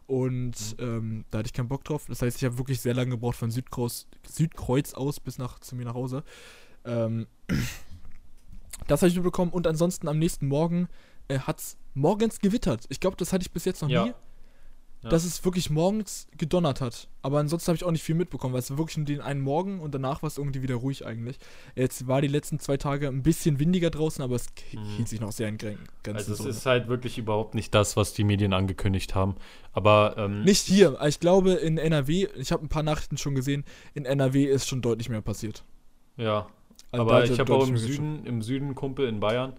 Und 0.07 0.77
ähm, 0.81 1.25
da 1.31 1.39
hatte 1.39 1.47
ich 1.47 1.53
keinen 1.55 1.69
Bock 1.69 1.83
drauf. 1.85 2.05
Das 2.09 2.21
heißt, 2.21 2.37
ich 2.37 2.45
habe 2.45 2.59
wirklich 2.59 2.81
sehr 2.81 2.93
lange 2.95 3.13
gebraucht 3.13 3.37
von 3.37 3.51
Südkreuz, 3.51 4.07
Südkreuz 4.29 4.93
aus 4.95 5.19
bis 5.19 5.39
nach, 5.39 5.59
zu 5.61 5.77
mir 5.77 5.85
nach 5.87 5.95
Hause. 5.95 6.25
Ähm, 6.85 7.27
das 8.87 9.01
habe 9.01 9.09
ich 9.09 9.15
mitbekommen. 9.15 9.51
Und 9.51 9.67
ansonsten 9.67 10.09
am 10.09 10.19
nächsten 10.19 10.47
Morgen 10.49 10.89
äh, 11.29 11.39
hat 11.39 11.61
es 11.61 11.77
morgens 11.95 12.41
gewittert. 12.41 12.85
Ich 12.91 13.01
glaube, 13.01 13.17
das 13.17 13.33
hatte 13.33 13.43
ich 13.43 13.51
bis 13.51 13.65
jetzt 13.65 13.81
noch 13.83 13.89
Ja. 13.89 14.07
nie. 14.07 14.13
Ja. 15.05 15.11
Dass 15.11 15.25
es 15.25 15.45
wirklich 15.45 15.69
morgens 15.69 16.27
gedonnert 16.39 16.81
hat. 16.81 17.09
Aber 17.21 17.39
ansonsten 17.39 17.69
habe 17.69 17.77
ich 17.77 17.85
auch 17.85 17.91
nicht 17.91 18.03
viel 18.03 18.15
mitbekommen, 18.15 18.55
weil 18.55 18.61
es 18.61 18.77
wirklich 18.77 18.97
nur 18.97 19.05
den 19.07 19.21
einen 19.21 19.43
Morgen 19.43 19.79
und 19.81 19.95
danach 19.95 20.23
war 20.23 20.29
es 20.29 20.39
irgendwie 20.39 20.63
wieder 20.63 20.77
ruhig 20.77 21.05
eigentlich. 21.05 21.39
Jetzt 21.77 22.07
war 22.07 22.23
die 22.23 22.29
letzten 22.29 22.59
zwei 22.59 22.79
Tage 22.79 23.09
ein 23.09 23.23
bisschen 23.23 23.61
windiger 23.61 23.91
draußen, 23.91 24.25
aber 24.25 24.37
es 24.37 24.47
Mhm. 24.73 24.79
hielt 24.97 25.09
sich 25.09 25.21
noch 25.21 25.31
sehr 25.33 25.49
in 25.49 25.59
Gren- 25.59 25.79
Grenzen. 26.03 26.33
Also 26.33 26.49
es 26.49 26.57
ist 26.57 26.65
halt 26.67 26.89
wirklich 26.89 27.19
überhaupt 27.19 27.55
nicht 27.55 27.75
das, 27.75 27.97
was 27.99 28.15
die 28.15 28.25
Medien 28.25 28.55
angekündigt 28.55 29.15
haben. 29.15 29.37
Aber 29.73 30.15
ähm, 30.17 30.43
Nicht 30.43 30.63
hier. 30.67 30.99
Ich 31.07 31.21
glaube 31.21 31.53
in 31.53 31.77
NRW, 31.77 32.29
ich 32.37 32.51
habe 32.51 32.65
ein 32.65 32.69
paar 32.69 32.83
Nachrichten 32.83 33.19
schon 33.19 33.35
gesehen, 33.35 33.65
in 33.93 34.07
NRW 34.07 34.45
ist 34.45 34.67
schon 34.67 34.81
deutlich 34.81 35.09
mehr 35.11 35.21
passiert. 35.23 35.65
ja. 36.17 36.47
Also 36.91 37.03
Aber 37.03 37.25
ich 37.25 37.41
habe 37.41 37.53
auch 37.53 37.67
im 37.67 37.77
Süden, 37.77 38.25
im 38.25 38.41
Süden 38.41 38.75
Kumpel 38.77 39.09
in 39.09 39.19
Bayern 39.19 39.53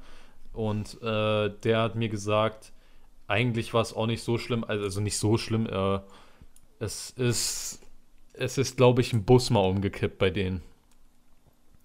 und 0.54 1.02
äh, 1.02 1.50
der 1.64 1.82
hat 1.82 1.96
mir 1.96 2.08
gesagt, 2.08 2.72
eigentlich 3.28 3.73
war 3.73 3.82
es 3.82 3.93
auch 3.93 4.07
nicht 4.07 4.23
so 4.23 4.38
schlimm, 4.38 4.63
also 4.63 5.01
nicht 5.01 5.17
so 5.17 5.38
schlimm. 5.38 5.67
Äh, 5.67 5.99
es 6.80 7.09
ist, 7.11 7.80
es 8.34 8.57
ist, 8.57 8.78
glaube 8.78 9.01
ich, 9.01 9.13
ein 9.13 9.23
Bus 9.23 9.49
mal 9.49 9.61
umgekippt 9.61 10.17
bei 10.17 10.30
denen. 10.30 10.61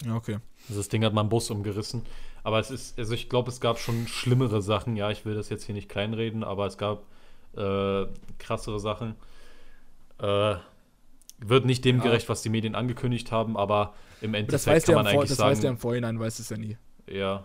Ja, 0.04 0.16
okay. 0.16 0.38
Also 0.68 0.80
das 0.80 0.88
Ding 0.88 1.04
hat 1.04 1.12
mal 1.12 1.22
einen 1.22 1.30
Bus 1.30 1.50
umgerissen. 1.50 2.02
Aber 2.42 2.58
es 2.58 2.70
ist, 2.70 2.98
also 2.98 3.12
ich 3.14 3.28
glaube, 3.28 3.50
es 3.50 3.60
gab 3.60 3.78
schon 3.78 4.06
schlimmere 4.08 4.62
Sachen. 4.62 4.96
Ja, 4.96 5.10
ich 5.10 5.24
will 5.26 5.34
das 5.34 5.48
jetzt 5.50 5.64
hier 5.64 5.74
nicht 5.74 5.88
kleinreden, 5.88 6.42
aber 6.44 6.66
es 6.66 6.78
gab 6.78 7.04
äh, 7.56 8.06
krassere 8.38 8.80
Sachen. 8.80 9.14
Äh, 10.18 10.56
wird 11.38 11.64
nicht 11.64 11.84
dem 11.84 12.00
Ja. 12.00 12.02
gerecht, 12.02 12.28
was 12.28 12.42
die 12.42 12.48
Medien 12.50 12.74
angekündigt 12.74 13.32
haben, 13.32 13.56
aber 13.56 13.94
im 14.20 14.34
Aber 14.34 14.52
das 14.52 14.66
Endeffekt 14.66 14.66
weiß 14.66 14.86
kann 14.86 14.94
man 14.94 15.06
im 15.06 15.08
Vor 15.08 15.22
eigentlich 15.22 15.28
das 15.28 15.38
weiß 15.38 15.60
der 15.60 15.70
sagen, 15.70 15.74
im 15.74 15.78
Vorhinein, 15.78 16.18
weiß 16.20 16.38
es 16.38 16.48
ja 16.50 16.56
nie. 16.58 16.76
ja. 17.06 17.44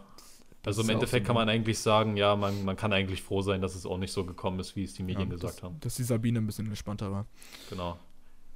Also 0.66 0.82
im 0.82 0.88
ja 0.88 0.94
Endeffekt 0.96 1.26
kann 1.28 1.36
ein 1.36 1.42
man 1.46 1.50
eigentlich 1.50 1.80
sagen, 1.80 2.18
ja, 2.18 2.36
man, 2.36 2.64
man 2.66 2.76
kann 2.76 2.92
eigentlich 2.94 3.22
froh 3.22 3.42
sein, 3.42 3.62
dass 3.62 3.76
es 3.76 3.86
auch 3.86 3.98
nicht 3.98 4.12
so 4.12 4.26
gekommen 4.26 4.60
ist, 4.60 4.76
wie 4.76 4.84
es 4.84 4.94
die 4.94 5.04
Medien 5.04 5.30
Ja, 5.30 5.36
gesagt 5.36 5.56
dass, 5.58 5.64
haben. 5.64 5.80
Dass 5.80 5.96
die 5.96 6.04
Sabine 6.04 6.40
ein 6.40 6.46
bisschen 6.48 6.68
entspannter 6.68 7.12
war. 7.12 7.26
Genau. 7.70 7.98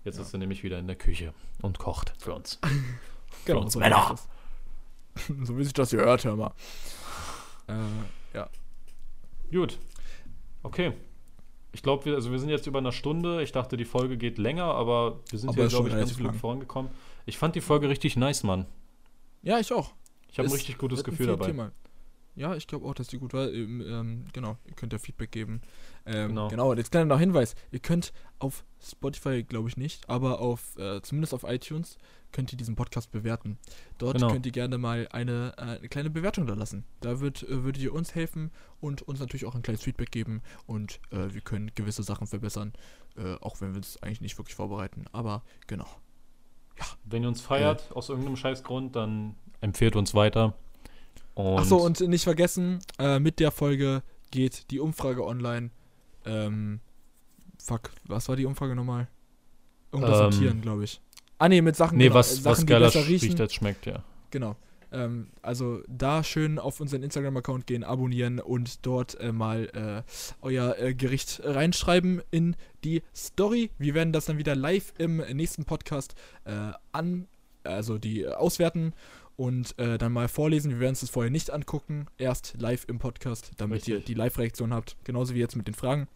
Jetzt 0.04 0.16
Ja. 0.16 0.22
ist 0.24 0.32
sie 0.32 0.38
nämlich 0.38 0.64
wieder 0.64 0.80
in 0.80 0.88
der 0.88 0.96
Küche 0.96 1.34
und 1.62 1.78
kocht 1.80 2.14
für 2.20 2.34
uns. 2.34 2.60
Genau, 3.46 3.62
uns 3.62 3.74
so 3.74 3.80
Männer. 3.80 4.16
so 5.44 5.58
wie 5.58 5.64
sich 5.64 5.72
das 5.74 5.92
gehört, 5.92 6.24
hör 6.26 6.36
mal. 6.36 6.52
Äh, 7.68 7.74
ja. 8.34 8.50
Gut. 9.52 9.78
Okay. 10.64 10.94
Ich 11.72 11.84
glaube, 11.84 12.06
wir, 12.06 12.16
also 12.16 12.32
wir 12.32 12.40
sind 12.40 12.50
jetzt 12.50 12.66
über 12.68 12.80
eine 12.80 12.92
Stunde. 12.92 13.44
Ich 13.44 13.52
dachte, 13.52 13.78
die 13.78 13.86
Folge 13.86 14.18
geht 14.18 14.40
länger, 14.40 14.66
aber 14.66 15.20
wir 15.30 15.38
sind 15.40 15.50
Aber 15.50 15.70
schon 15.70 15.86
glaube 15.86 15.90
ich, 15.90 15.96
ganz 15.96 16.18
gut 16.18 16.36
vorangekommen. 16.36 16.92
Ich 17.28 17.38
fand 17.38 17.56
die 17.56 17.62
Folge 17.62 17.88
richtig 17.90 18.16
nice, 18.18 18.44
Mann. 18.44 18.66
ja, 19.44 19.60
ich 19.60 19.72
auch. 19.72 19.92
Ich 20.32 20.40
habe 20.40 20.50
ein 20.50 20.54
richtig 20.54 20.78
gutes 20.78 21.04
Gefühl 21.04 21.28
dabei. 21.28 21.48
Thema. 21.48 21.72
Ja, 22.40 22.56
ich 22.56 22.68
glaube 22.68 22.86
auch, 22.88 22.94
dass 22.94 23.07
die 23.07 23.18
gut 23.18 23.34
war. 23.34 23.52
Ähm, 23.52 23.82
ähm, 23.86 24.26
genau, 24.32 24.57
ihr 24.66 24.74
könnt 24.74 24.94
ja 24.94 24.99
Feedback 24.99 25.30
geben. 25.30 25.61
Ähm, 26.06 26.30
Genau. 26.30 26.48
genau. 26.48 26.72
und 26.72 26.78
jetzt 26.78 26.90
kleiner 26.90 27.06
noch 27.07 27.20
Hinweis. 27.20 27.53
Ihr 27.70 27.80
könnt 27.80 28.14
auf 28.40 28.64
Spotify, 28.82 29.44
glaube 29.44 29.68
ich 29.68 29.76
nicht, 29.76 30.10
aber 30.10 30.40
auf, 30.40 30.78
äh, 30.78 31.02
zumindest 31.02 31.34
auf 31.34 31.44
iTunes, 31.44 31.98
könnt 32.32 32.53
ihr 32.53 32.57
diesen 32.57 32.78
Podcast 32.78 33.11
bewerten. 33.11 33.57
Dort 33.98 34.16
Genau. 34.16 34.32
könnt 34.32 34.45
ihr 34.45 34.53
gerne 34.53 34.78
mal 34.78 35.10
eine, 35.11 35.52
äh, 35.57 35.61
eine 35.61 35.90
kleine 35.90 36.10
Bewertung 36.10 36.48
da 36.48 36.53
lassen. 36.53 36.86
Da 37.02 37.20
wird, 37.20 37.44
äh, 37.44 37.66
würdet 37.66 37.84
ihr 37.84 37.91
uns 37.94 38.16
helfen 38.16 38.52
und 38.80 39.02
uns 39.02 39.20
natürlich 39.20 39.45
auch 39.45 39.56
ein 39.56 39.61
kleines 39.61 39.84
Feedback 39.84 40.10
geben 40.10 40.41
und 40.66 41.02
äh, 41.11 41.34
wir 41.34 41.41
können 41.41 41.72
gewisse 41.76 42.03
Sachen 42.03 42.26
verbessern, 42.26 42.72
äh, 43.18 43.36
auch 43.41 43.60
wenn 43.60 43.74
wir 43.74 43.82
es 43.82 44.02
eigentlich 44.02 44.22
nicht 44.22 44.38
wirklich 44.38 44.56
vorbereiten. 44.56 45.03
Aber 45.11 45.44
genau. 45.68 45.88
Wenn 47.03 47.24
ihr 47.24 47.28
uns 47.28 47.41
feiert, 47.41 47.91
aus 47.94 48.07
irgendeinem 48.07 48.38
Scheißgrund, 48.38 48.95
dann 48.95 49.36
empfehlt 49.60 49.98
uns 49.98 50.14
weiter. 50.14 50.53
Und 51.40 51.60
Achso, 51.60 51.78
und 51.78 52.02
nicht 52.02 52.24
vergessen, 52.26 52.80
äh, 52.99 53.18
mit 53.20 53.40
der 53.40 53.52
Folge 53.52 54.03
geht 54.30 54.70
die 54.72 54.80
Umfrage 54.80 55.26
online. 55.26 55.70
Ähm, 56.26 56.82
fuck, 57.57 57.91
was 58.06 58.28
war 58.28 58.36
die 58.36 58.45
Umfrage 58.45 58.76
nochmal? 58.76 59.07
Irgendwas 59.94 60.20
Ähm, 60.20 60.26
mit 60.26 60.38
Tieren, 60.38 60.61
glaube 60.61 60.84
ich. 60.84 61.02
Ah, 61.38 61.48
nee, 61.48 61.61
mit 61.61 61.78
Sachen, 61.78 61.98
Nee, 61.98 62.06
genau, 62.06 62.16
was, 62.16 62.36
Sachen, 62.36 62.45
was 62.45 62.60
die 62.60 62.66
geiler 62.66 62.88
besser 62.88 63.07
riechen. 63.07 63.30
riecht 63.30 63.40
als 63.41 63.53
schmeckt, 63.53 63.86
ja. 63.86 64.03
Genau. 64.32 64.57
Ähm, 64.91 65.30
also 65.41 65.82
da 65.88 66.26
schön 66.26 66.60
auf 66.60 66.82
unseren 66.82 67.03
Instagram-Account 67.03 67.66
gehen, 67.68 67.86
abonnieren 67.86 68.40
und 68.41 68.86
dort 68.86 69.18
äh, 69.22 69.32
mal 69.32 69.70
äh, 70.06 70.11
euer 70.41 70.78
äh, 70.78 70.94
Gericht 70.94 71.41
reinschreiben 71.45 72.22
in 72.32 72.57
die 72.84 73.02
Story. 73.16 73.72
Wir 73.78 73.94
werden 73.94 74.11
das 74.11 74.26
dann 74.26 74.38
wieder 74.38 74.57
live 74.57 74.94
im 74.98 75.18
nächsten 75.18 75.64
Podcast 75.64 76.16
äh, 76.44 76.72
an, 76.91 77.28
also 77.64 77.98
die 77.98 78.24
äh, 78.24 78.34
auswerten 78.34 78.94
und 79.40 79.80
äh, 79.80 79.98
dann 79.98 80.11
mal 80.11 80.28
vorlesen. 80.28 80.70
Wir 80.70 80.82
werden 80.82 80.90
uns 80.90 80.99
das 80.99 81.10
vorher 81.10 81.32
nicht 81.32 81.49
angucken, 81.49 82.07
erst 82.18 82.56
live 82.60 82.84
im 82.90 82.99
Podcast, 82.99 83.52
damit 83.56 83.88
ihr 83.88 83.95
Richtig. 83.95 84.07
die 84.07 84.14
Live-Reaktion 84.14 84.74
habt. 84.74 84.98
Genauso 85.06 85.34
wie 85.34 85.40
jetzt 85.40 85.56
mit 85.56 85.66
den 85.66 85.76
Fragen. 85.76 86.10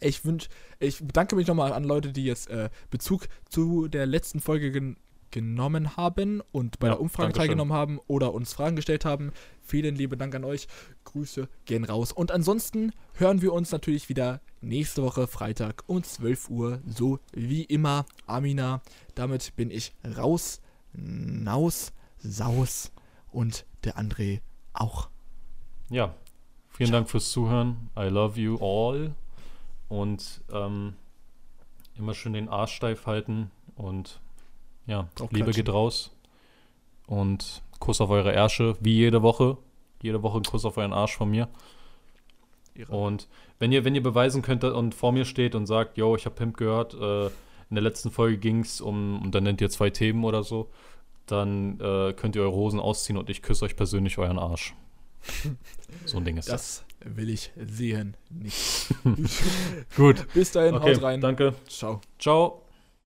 Ich 0.00 0.26
wünsch, 0.26 0.48
ich 0.78 0.98
bedanke 0.98 1.34
mich 1.34 1.46
nochmal 1.46 1.72
an 1.72 1.82
Leute, 1.82 2.12
die 2.12 2.26
jetzt 2.26 2.50
äh, 2.50 2.68
Bezug 2.90 3.26
zu 3.48 3.88
der 3.88 4.04
letzten 4.04 4.40
Folge 4.40 4.70
gen 4.70 4.96
genommen 5.30 5.96
haben 5.96 6.42
und 6.52 6.78
bei 6.78 6.88
Ja, 6.88 6.92
der 6.92 7.00
Umfrage 7.00 7.32
teilgenommen 7.32 7.72
haben 7.72 7.98
oder 8.06 8.34
uns 8.34 8.52
Fragen 8.52 8.76
gestellt 8.76 9.06
haben. 9.06 9.32
Vielen 9.62 9.96
lieben 9.96 10.18
Dank 10.18 10.34
an 10.34 10.44
euch. 10.44 10.68
Grüße 11.04 11.48
gehen 11.64 11.84
raus. 11.84 12.12
Und 12.12 12.30
ansonsten 12.32 12.92
hören 13.14 13.40
wir 13.40 13.54
uns 13.54 13.72
natürlich 13.72 14.10
wieder 14.10 14.42
nächste 14.60 15.02
Woche 15.02 15.26
Freitag 15.26 15.84
um 15.86 16.02
12 16.02 16.50
Uhr, 16.50 16.82
so 16.84 17.18
wie 17.32 17.64
immer. 17.64 18.04
Amina, 18.26 18.82
damit 19.14 19.56
bin 19.56 19.70
ich 19.70 19.94
raus, 20.18 20.60
naus, 20.92 21.94
saus 22.22 22.92
und 23.30 23.66
der 23.84 23.98
André 23.98 24.40
auch. 24.72 25.08
Ja, 25.90 26.14
vielen 26.70 26.92
Dank 26.92 27.10
fürs 27.10 27.30
Zuhören. 27.30 27.90
I 27.98 28.04
love 28.04 28.40
you 28.40 28.56
all. 28.58 29.14
Und 29.88 30.40
ähm, 30.52 30.94
immer 31.96 32.14
schön 32.14 32.32
den 32.32 32.48
Arsch 32.48 32.74
steif 32.74 33.06
halten. 33.06 33.50
Und 33.76 34.20
ja, 34.86 35.08
Drauf 35.14 35.30
Liebe 35.32 35.46
klatschen. 35.46 35.64
geht 35.64 35.74
raus. 35.74 36.10
Und 37.06 37.62
Kuss 37.78 38.00
auf 38.00 38.10
eure 38.10 38.32
Ärsche, 38.32 38.76
wie 38.80 38.94
jede 38.94 39.22
Woche. 39.22 39.58
Jede 40.00 40.22
Woche 40.22 40.38
ein 40.38 40.44
Kuss 40.44 40.64
auf 40.64 40.76
euren 40.76 40.92
Arsch 40.92 41.16
von 41.16 41.30
mir. 41.30 41.48
Und 42.88 43.28
wenn 43.58 43.70
ihr, 43.70 43.84
wenn 43.84 43.94
ihr 43.94 44.02
beweisen 44.02 44.40
könnt 44.40 44.64
und 44.64 44.94
vor 44.94 45.12
mir 45.12 45.24
steht 45.24 45.54
und 45.54 45.66
sagt, 45.66 45.98
yo, 45.98 46.16
ich 46.16 46.24
habe 46.24 46.34
Pimp 46.36 46.56
gehört, 46.56 46.94
äh, 46.94 47.26
in 47.26 47.76
der 47.76 47.82
letzten 47.82 48.10
Folge 48.10 48.38
ging 48.38 48.60
es 48.60 48.80
um, 48.80 49.20
und 49.22 49.34
dann 49.34 49.44
nennt 49.44 49.60
ihr 49.60 49.70
zwei 49.70 49.90
Themen 49.90 50.24
oder 50.24 50.42
so, 50.42 50.70
dann 51.26 51.78
äh, 51.80 52.12
könnt 52.12 52.36
ihr 52.36 52.42
eure 52.42 52.52
Hosen 52.52 52.80
ausziehen 52.80 53.16
und 53.16 53.30
ich 53.30 53.42
küsse 53.42 53.64
euch 53.64 53.76
persönlich 53.76 54.18
euren 54.18 54.38
Arsch. 54.38 54.74
so 56.04 56.18
ein 56.18 56.24
Ding 56.24 56.36
ist 56.36 56.48
das. 56.48 56.84
Das 57.00 57.16
will 57.16 57.30
ich 57.30 57.52
sehen. 57.56 58.16
Nicht. 58.30 58.88
Gut. 59.96 60.26
Bis 60.34 60.52
dahin, 60.52 60.74
Okay, 60.76 60.94
haut 60.94 61.02
rein. 61.02 61.20
danke. 61.20 61.54
Ciao. 61.68 62.00
Ciao. 62.18 62.62